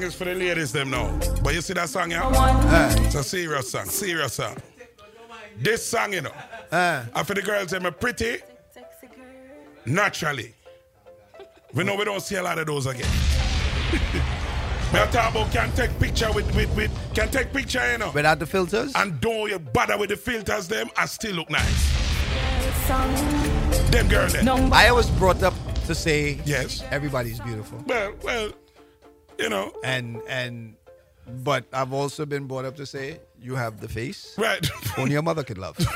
song 0.04 0.08
is 0.08 0.16
for 0.16 0.26
the 0.26 0.36
ladies 0.36 0.72
them 0.72 0.90
now. 0.90 1.18
But 1.44 1.54
you 1.54 1.62
see 1.62 1.74
that 1.74 1.90
song, 1.90 2.12
yeah? 2.12 2.28
Uh. 2.28 2.94
It's 3.00 3.16
a 3.16 3.24
serious 3.24 3.72
song, 3.72 3.86
serious 3.86 4.34
song. 4.34 4.58
This 5.58 5.86
song, 5.86 6.14
you 6.14 6.22
know. 6.22 6.32
Uh. 6.72 7.06
And 7.16 7.28
for 7.28 7.34
the 7.34 7.42
girls, 7.42 7.72
them 7.72 7.86
are 7.86 7.92
pretty. 7.92 8.38
Naturally. 9.86 10.54
We 11.74 11.84
know 11.84 11.96
we 11.96 12.06
don't 12.06 12.22
see 12.22 12.36
a 12.36 12.44
lot 12.44 12.60
of 12.60 12.66
those 12.68 12.86
again. 12.86 13.10
Me 14.94 15.00
I 15.00 15.08
talk 15.12 15.32
about 15.32 15.52
can 15.52 15.72
take 15.74 15.98
picture 16.00 16.32
with, 16.34 16.54
with, 16.56 16.76
with 16.76 16.92
can 17.16 17.30
take 17.30 17.52
picture, 17.52 17.92
you 17.92 17.98
know. 17.98 18.12
Without 18.12 18.40
the 18.40 18.46
filters? 18.46 18.94
And 18.96 19.20
don't 19.20 19.50
you 19.50 19.60
bother 19.60 19.98
with 19.98 20.10
the 20.10 20.18
filters 20.18 20.68
them 20.68 20.90
I 20.98 21.06
still 21.06 21.36
look 21.36 21.50
nice. 21.50 22.88
Them 23.90 24.08
girl 24.08 24.28
them. 24.28 24.72
I 24.72 24.92
was 24.92 25.10
brought 25.12 25.42
up 25.42 25.54
to 25.88 25.96
say 25.96 26.40
yes, 26.46 26.84
everybody's 26.92 27.40
beautiful. 27.40 27.84
Well, 27.88 28.14
well, 28.24 28.52
you 29.44 29.50
know. 29.50 29.72
And 29.84 30.22
and 30.28 30.76
but 31.44 31.66
I've 31.72 31.94
also 31.94 32.26
been 32.26 32.48
brought 32.48 32.66
up 32.66 32.76
to 32.78 32.86
say 32.86 33.20
you 33.40 33.56
have 33.56 33.80
the 33.80 33.88
face. 33.88 34.36
Right. 34.38 34.66
Only 34.98 35.12
your 35.14 35.22
mother 35.22 35.44
could 35.44 35.58
love. 35.58 35.78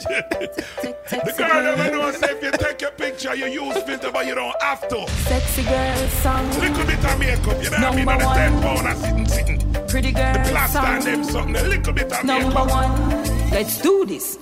The 0.00 1.34
girl 1.36 1.62
never 1.62 1.90
know 1.90 2.10
say 2.12 2.30
if 2.30 2.42
you 2.42 2.50
take 2.52 2.82
a 2.82 2.90
picture, 2.92 3.34
you 3.34 3.46
use 3.46 3.76
filter, 3.82 4.10
but 4.10 4.26
you 4.26 4.34
don't 4.34 4.54
have 4.62 4.88
to. 4.88 5.06
Sexy 5.28 5.62
girl 5.64 5.96
song, 6.22 6.48
Little 6.58 6.86
bit 6.86 7.04
of 7.04 7.18
makeup, 7.18 7.62
you 7.62 7.70
know 7.70 7.76
what 7.76 7.84
I 7.84 7.96
mean? 7.96 8.04
Number 8.06 8.12
On 8.12 8.18
the 8.18 8.34
10 8.34 8.52
one. 8.54 8.62
pound 8.62 8.86
and 8.88 8.98
sitting, 8.98 9.28
sitting. 9.28 9.86
pretty 9.88 10.12
girl 10.12 10.32
The 10.32 10.38
plaster 10.50 10.78
song. 10.78 10.86
and 10.86 11.02
them 11.04 11.24
something, 11.24 11.56
a 11.56 11.62
little 11.68 11.92
bit 11.92 12.12
of 12.12 12.24
Number 12.24 12.48
makeup. 12.48 12.70
one, 12.70 13.50
let's 13.50 13.78
do 13.82 14.06
this. 14.06 14.38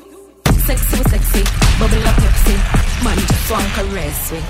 Sexy, 0.66 1.02
sexy, 1.08 1.42
bubble 1.80 2.06
up 2.06 2.16
Pepsi. 2.16 3.04
Man, 3.04 3.16
just 3.18 3.50
want 3.50 3.66
caress 3.72 4.32
me. 4.32 4.40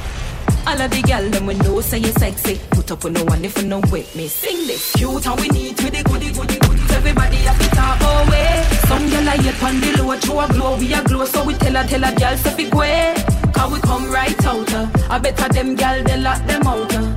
All 0.69 0.79
of 0.83 0.91
the 0.91 1.01
gal 1.03 1.25
them 1.31 1.47
we 1.47 1.55
know 1.55 1.81
say 1.81 1.99
you 1.99 2.13
sexy. 2.13 2.61
Put 2.71 2.91
up 2.91 3.03
with 3.03 3.15
no 3.15 3.25
one 3.25 3.43
if 3.43 3.57
you 3.57 3.67
know 3.67 3.81
with 3.91 4.15
me. 4.15 4.29
Sing 4.29 4.67
this 4.67 4.93
cute 4.93 5.27
and 5.27 5.41
we 5.41 5.49
need 5.49 5.81
with 5.83 5.95
the 5.95 6.03
goody 6.05 6.31
goody 6.31 6.59
goody. 6.59 6.83
Everybody 6.95 7.37
have 7.49 7.59
to 7.59 7.69
talk 7.75 8.01
our 8.03 8.31
way. 8.31 8.67
Some 8.87 9.09
gal 9.09 9.29
are 9.29 9.41
yet 9.43 9.63
on 9.63 9.81
the 9.81 9.91
low, 9.97 10.15
through 10.19 10.41
a 10.41 10.49
glow, 10.49 10.77
we 10.77 10.93
a 10.93 11.03
glow. 11.05 11.25
So 11.25 11.43
we 11.45 11.55
tell 11.55 11.75
her, 11.75 11.89
tell 11.89 12.03
her 12.03 12.15
gal 12.15 12.37
fi 12.37 12.69
go 12.69 12.77
away. 12.79 13.15
Cause 13.55 13.73
we 13.73 13.81
come 13.81 14.11
right 14.11 14.45
out. 14.45 14.73
uh. 14.75 14.89
I 15.09 15.19
better 15.19 15.49
them 15.49 15.75
gal 15.75 16.03
they 16.05 16.19
lock 16.21 16.45
them 16.47 16.67
out. 16.67 16.95
uh. 16.95 17.15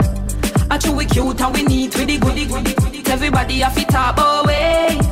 I 0.71 0.77
true 0.77 0.95
we 0.95 1.05
cute 1.05 1.41
and 1.41 1.53
we 1.53 1.63
neat 1.63 1.93
with 1.97 2.07
the 2.07 2.17
goody 2.19 2.45
goody 2.45 2.73
goody. 2.73 3.03
Everybody 3.11 3.59
have 3.59 3.75
to 3.75 3.83
talk 3.85 4.17
our 4.17 4.45
way. 4.45 5.10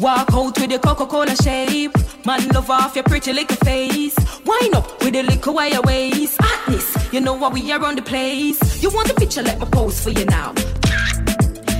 Walk 0.00 0.32
out 0.32 0.56
with 0.60 0.70
the 0.70 0.78
Coca-Cola 0.78 1.34
shape. 1.42 1.92
Man, 2.24 2.46
love 2.50 2.70
off 2.70 2.94
your 2.94 3.02
pretty 3.02 3.32
little 3.32 3.56
face. 3.56 4.14
Wind 4.44 4.74
up 4.76 5.02
with 5.02 5.12
the 5.12 5.24
little 5.24 5.54
wire 5.54 5.80
waist. 5.82 6.36
Hotness, 6.40 7.12
you 7.12 7.20
know 7.20 7.34
what 7.34 7.52
we 7.52 7.72
are 7.72 7.84
on 7.84 7.96
the 7.96 8.02
place. 8.02 8.80
You 8.80 8.90
want 8.90 9.10
a 9.10 9.14
picture? 9.14 9.42
Let 9.42 9.58
me 9.58 9.66
pose 9.66 10.00
for 10.00 10.10
you 10.10 10.24
now. 10.26 10.54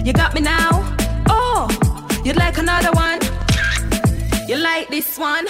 You 0.05 0.13
got 0.13 0.35
me 0.35 0.41
now? 0.41 0.71
Oh, 1.29 1.69
you'd 2.25 2.35
like 2.35 2.59
another 2.59 2.91
one? 2.91 3.21
You 4.49 4.57
like 4.57 4.89
this 4.89 5.17
one? 5.17 5.47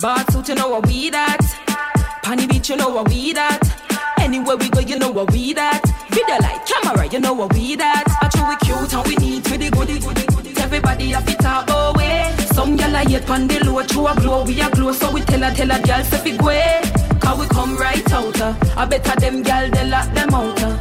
Bar 0.00 0.22
suit, 0.30 0.48
you 0.48 0.56
know 0.56 0.68
what 0.68 0.86
we 0.86 1.08
that? 1.08 1.40
Panny 2.22 2.46
beach, 2.46 2.68
you 2.68 2.76
know 2.76 2.90
what 2.90 3.08
we 3.08 3.32
that? 3.32 3.60
Anywhere 4.18 4.58
we 4.58 4.68
go, 4.68 4.80
you 4.80 4.98
know 4.98 5.10
what 5.10 5.32
we 5.32 5.54
that? 5.54 5.80
Video 6.10 6.36
like 6.36 6.66
camera, 6.66 7.06
you 7.06 7.20
know 7.20 7.32
what 7.32 7.54
we 7.54 7.76
that? 7.76 8.04
I 8.20 8.28
we 8.46 8.56
cute 8.66 8.92
and 8.92 9.06
we 9.06 9.16
need 9.16 9.48
with 9.48 9.60
the 9.60 9.70
goody 9.70 9.98
goody. 9.98 10.29
Everybody 10.72 11.08
have 11.08 11.28
it 11.28 11.44
out 11.44 11.68
our 11.68 11.92
way. 11.94 12.32
Some 12.52 12.78
gyal 12.78 12.94
are 12.94 13.10
yet 13.10 13.28
on 13.28 13.48
the 13.48 13.58
low, 13.64 13.82
through 13.82 14.06
a 14.06 14.14
glow, 14.14 14.44
we 14.44 14.60
a 14.60 14.70
glow, 14.70 14.92
so 14.92 15.10
we 15.10 15.20
tell 15.22 15.40
her, 15.40 15.52
tell 15.52 15.66
her 15.66 15.82
gyal 15.82 16.04
say 16.04 16.18
fi 16.18 16.36
go. 16.36 17.18
Cause 17.18 17.40
we 17.40 17.48
come 17.48 17.76
right 17.76 18.12
out. 18.12 18.40
uh. 18.40 18.54
I 18.76 18.84
better 18.84 19.18
them 19.18 19.42
gyal 19.42 19.68
they 19.74 19.88
lock 19.90 20.14
them 20.14 20.32
out. 20.32 20.62
uh. 20.62 20.78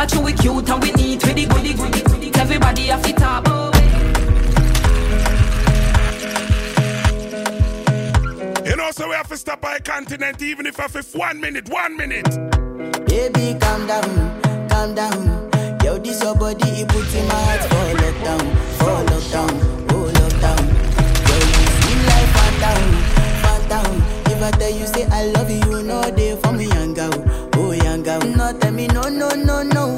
I 0.00 0.06
true 0.06 0.22
we 0.22 0.32
cute 0.32 0.68
and 0.68 0.82
we 0.82 0.90
neat 0.94 1.24
with 1.24 1.36
the 1.36 1.46
goody 1.46 1.74
goody 1.74 2.02
goody. 2.02 2.32
Everybody 2.34 2.82
have 2.88 3.06
it 3.06 3.22
out 3.22 3.46
our 3.46 3.70
way. 3.70 3.90
You 8.68 8.74
know, 8.74 8.90
so 8.90 9.08
we 9.08 9.14
have 9.14 9.28
to 9.28 9.36
stop 9.36 9.60
by 9.60 9.76
a 9.76 9.80
continent, 9.80 10.42
even 10.42 10.66
if 10.66 10.80
I 10.80 10.88
have 10.88 11.14
one 11.14 11.40
minute, 11.40 11.68
one 11.68 11.96
minute. 11.96 12.28
Baby, 13.06 13.56
calm 13.60 13.86
down, 13.86 14.68
calm 14.68 14.94
down. 14.96 15.43
Yo, 15.94 16.00
this 16.00 16.20
your 16.24 16.34
body, 16.34 16.68
it 16.82 16.88
puts 16.88 17.14
in 17.14 17.24
my 17.28 17.34
heart 17.34 17.60
for 17.70 17.86
lockdown, 18.02 18.42
for 18.78 18.98
lockdown, 19.14 19.52
oh 19.92 20.10
lockdown. 20.18 20.62
Yo, 21.28 21.34
you 21.38 21.66
feel 21.78 22.00
like 22.10 22.28
phantom, 22.34 22.82
phantom. 23.44 24.02
If 24.26 24.42
I 24.42 24.50
tell 24.58 24.70
you 24.70 24.86
say 24.88 25.06
I 25.06 25.26
love 25.26 25.48
you, 25.48 25.60
you 25.70 25.82
know 25.84 26.02
they 26.02 26.34
for 26.34 26.50
me 26.52 26.66
young 26.66 26.94
girl, 26.94 27.12
oh 27.54 27.70
young 27.70 28.02
girl. 28.02 28.18
No 28.22 28.52
tell 28.58 28.72
me 28.72 28.88
no, 28.88 29.02
no, 29.02 29.28
no, 29.36 29.62
no, 29.62 29.94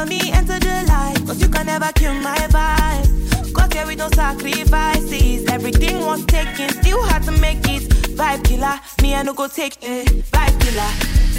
a 0.00 0.06
me, 0.06 0.32
enter 0.32 0.58
the 0.58 0.84
light. 0.88 1.16
Cause 1.26 1.40
you 1.40 1.48
can 1.48 1.66
never 1.66 1.90
kill 1.92 2.14
my 2.14 2.36
vibe. 2.56 3.52
Got 3.52 3.72
here 3.72 3.86
with 3.86 3.98
no 3.98 4.08
sacrifices. 4.10 5.46
Everything 5.48 6.04
was 6.04 6.24
taken, 6.26 6.68
still 6.70 7.02
had 7.04 7.22
to 7.24 7.32
make 7.32 7.66
it. 7.68 7.82
Vibe 8.16 8.44
killer, 8.44 8.80
me 9.02 9.14
I 9.14 9.22
no 9.22 9.32
go 9.34 9.48
take 9.48 9.76
it. 9.82 10.08
Vibe 10.32 10.60
killer. 10.60 10.90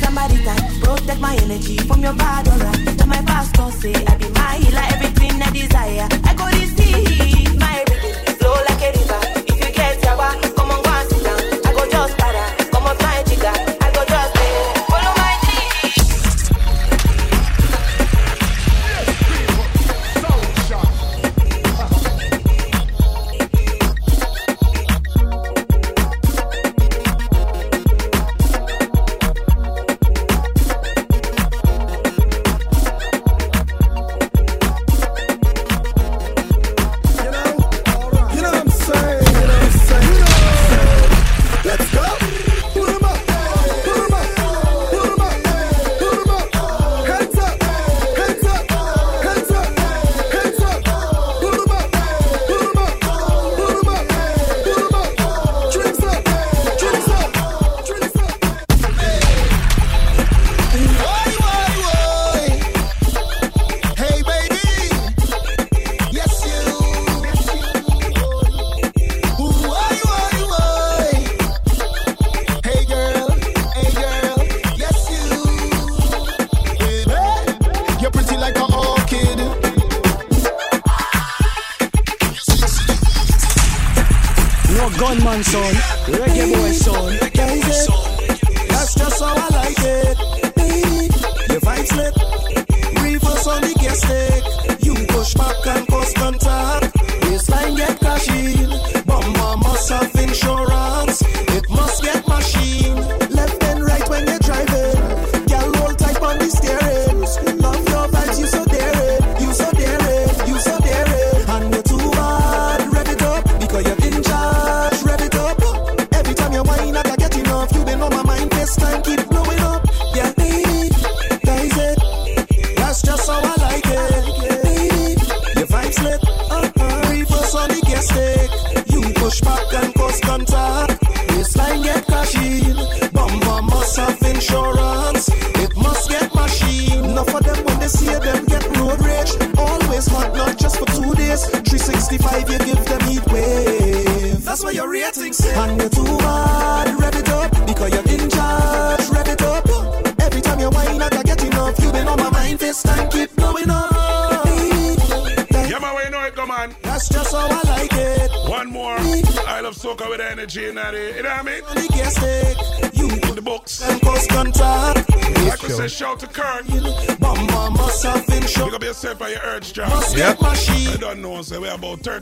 Somebody 0.01 0.37
that 0.45 0.59
protect 0.83 1.19
my 1.19 1.35
energy 1.35 1.77
from 1.77 2.01
your 2.01 2.13
bad 2.13 2.47
aura. 2.47 2.71
Tell 2.97 3.07
my 3.07 3.21
pastor 3.23 3.71
say 3.79 3.93
I 4.05 4.15
be 4.17 4.29
my 4.29 4.55
healer, 4.61 4.85
everything 4.93 5.41
I 5.41 5.49
desire. 5.51 6.07
I 6.23 6.33
go 6.33 6.49
deep, 6.75 7.59
my 7.59 7.83
rhythm 7.89 8.35
flow 8.39 8.55
like 8.67 8.81
a 8.81 8.89
river. 8.97 9.21
If 9.49 9.57
you 9.61 9.71
get 9.73 10.01
yawa, 10.01 10.55
come 10.55 10.71
on 10.71 10.81
go 10.83 10.89
and 10.89 11.09
sit 11.09 11.23
down. 11.23 11.41
I 11.65 11.73
go 11.73 11.83
just 11.89 12.17
para, 12.17 12.45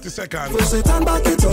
60 0.09 0.37
seconds. 0.37 0.69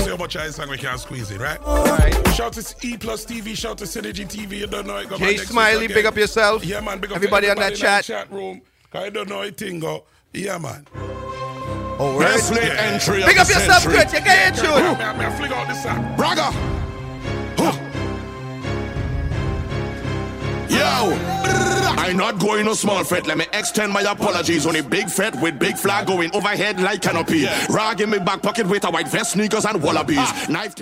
See 0.04 0.10
how 0.10 0.16
much 0.16 0.36
ice 0.36 0.58
and 0.58 0.70
we 0.70 0.78
can 0.78 0.98
squeeze 0.98 1.30
it, 1.30 1.40
right? 1.40 1.60
Alright. 1.60 2.14
Shout 2.28 2.40
out 2.40 2.52
to 2.54 2.86
E 2.86 2.96
plus 2.96 3.24
TV, 3.24 3.56
shout 3.56 3.72
out 3.72 3.78
to 3.78 3.84
Synergy 3.84 4.26
TV, 4.26 4.58
you 4.58 4.66
don't 4.66 4.86
know 4.86 4.96
it. 4.98 5.10
Jay 5.18 5.36
Smiley, 5.36 5.88
big 5.88 6.06
up 6.06 6.16
yourself. 6.16 6.64
Yeah, 6.64 6.80
man, 6.80 6.98
big 6.98 7.10
up 7.10 7.16
everybody, 7.16 7.46
everybody 7.46 7.66
on 7.66 7.70
that 7.70 7.78
chat. 7.78 8.04
chat 8.04 8.30
room. 8.32 8.62
I 8.92 9.10
don't 9.10 9.28
know 9.28 9.42
it, 9.42 9.56
Tingo. 9.56 10.04
Yeah, 10.32 10.58
man. 10.58 10.86
Oh, 11.98 12.18
right. 12.18 12.28
Best 12.28 12.52
entry 12.52 13.22
Pick 13.22 13.38
up 13.38 13.48
yourself, 13.48 13.84
Kurt. 13.84 14.12
You 14.12 14.20
can't 14.20 14.56
shoot. 14.56 16.16
Braga. 16.16 16.75
I 22.06 22.12
not 22.12 22.38
going 22.38 22.64
no 22.64 22.74
small 22.74 23.02
fete. 23.02 23.26
Let 23.26 23.36
me 23.36 23.46
extend 23.52 23.92
my 23.92 24.00
apologies. 24.02 24.64
Only 24.64 24.80
big 24.80 25.10
fete 25.10 25.34
with 25.42 25.58
big 25.58 25.76
flag 25.76 26.06
going 26.06 26.32
overhead 26.36 26.80
like 26.80 27.02
canopy. 27.02 27.46
Rag 27.68 28.00
in 28.00 28.10
my 28.10 28.18
back 28.18 28.42
pocket 28.42 28.68
with 28.68 28.84
a 28.84 28.90
white 28.92 29.08
vest, 29.08 29.32
sneakers 29.32 29.64
and 29.64 29.82
wallabies. 29.82 30.18
Ah. 30.20 30.46
Knife. 30.48 30.76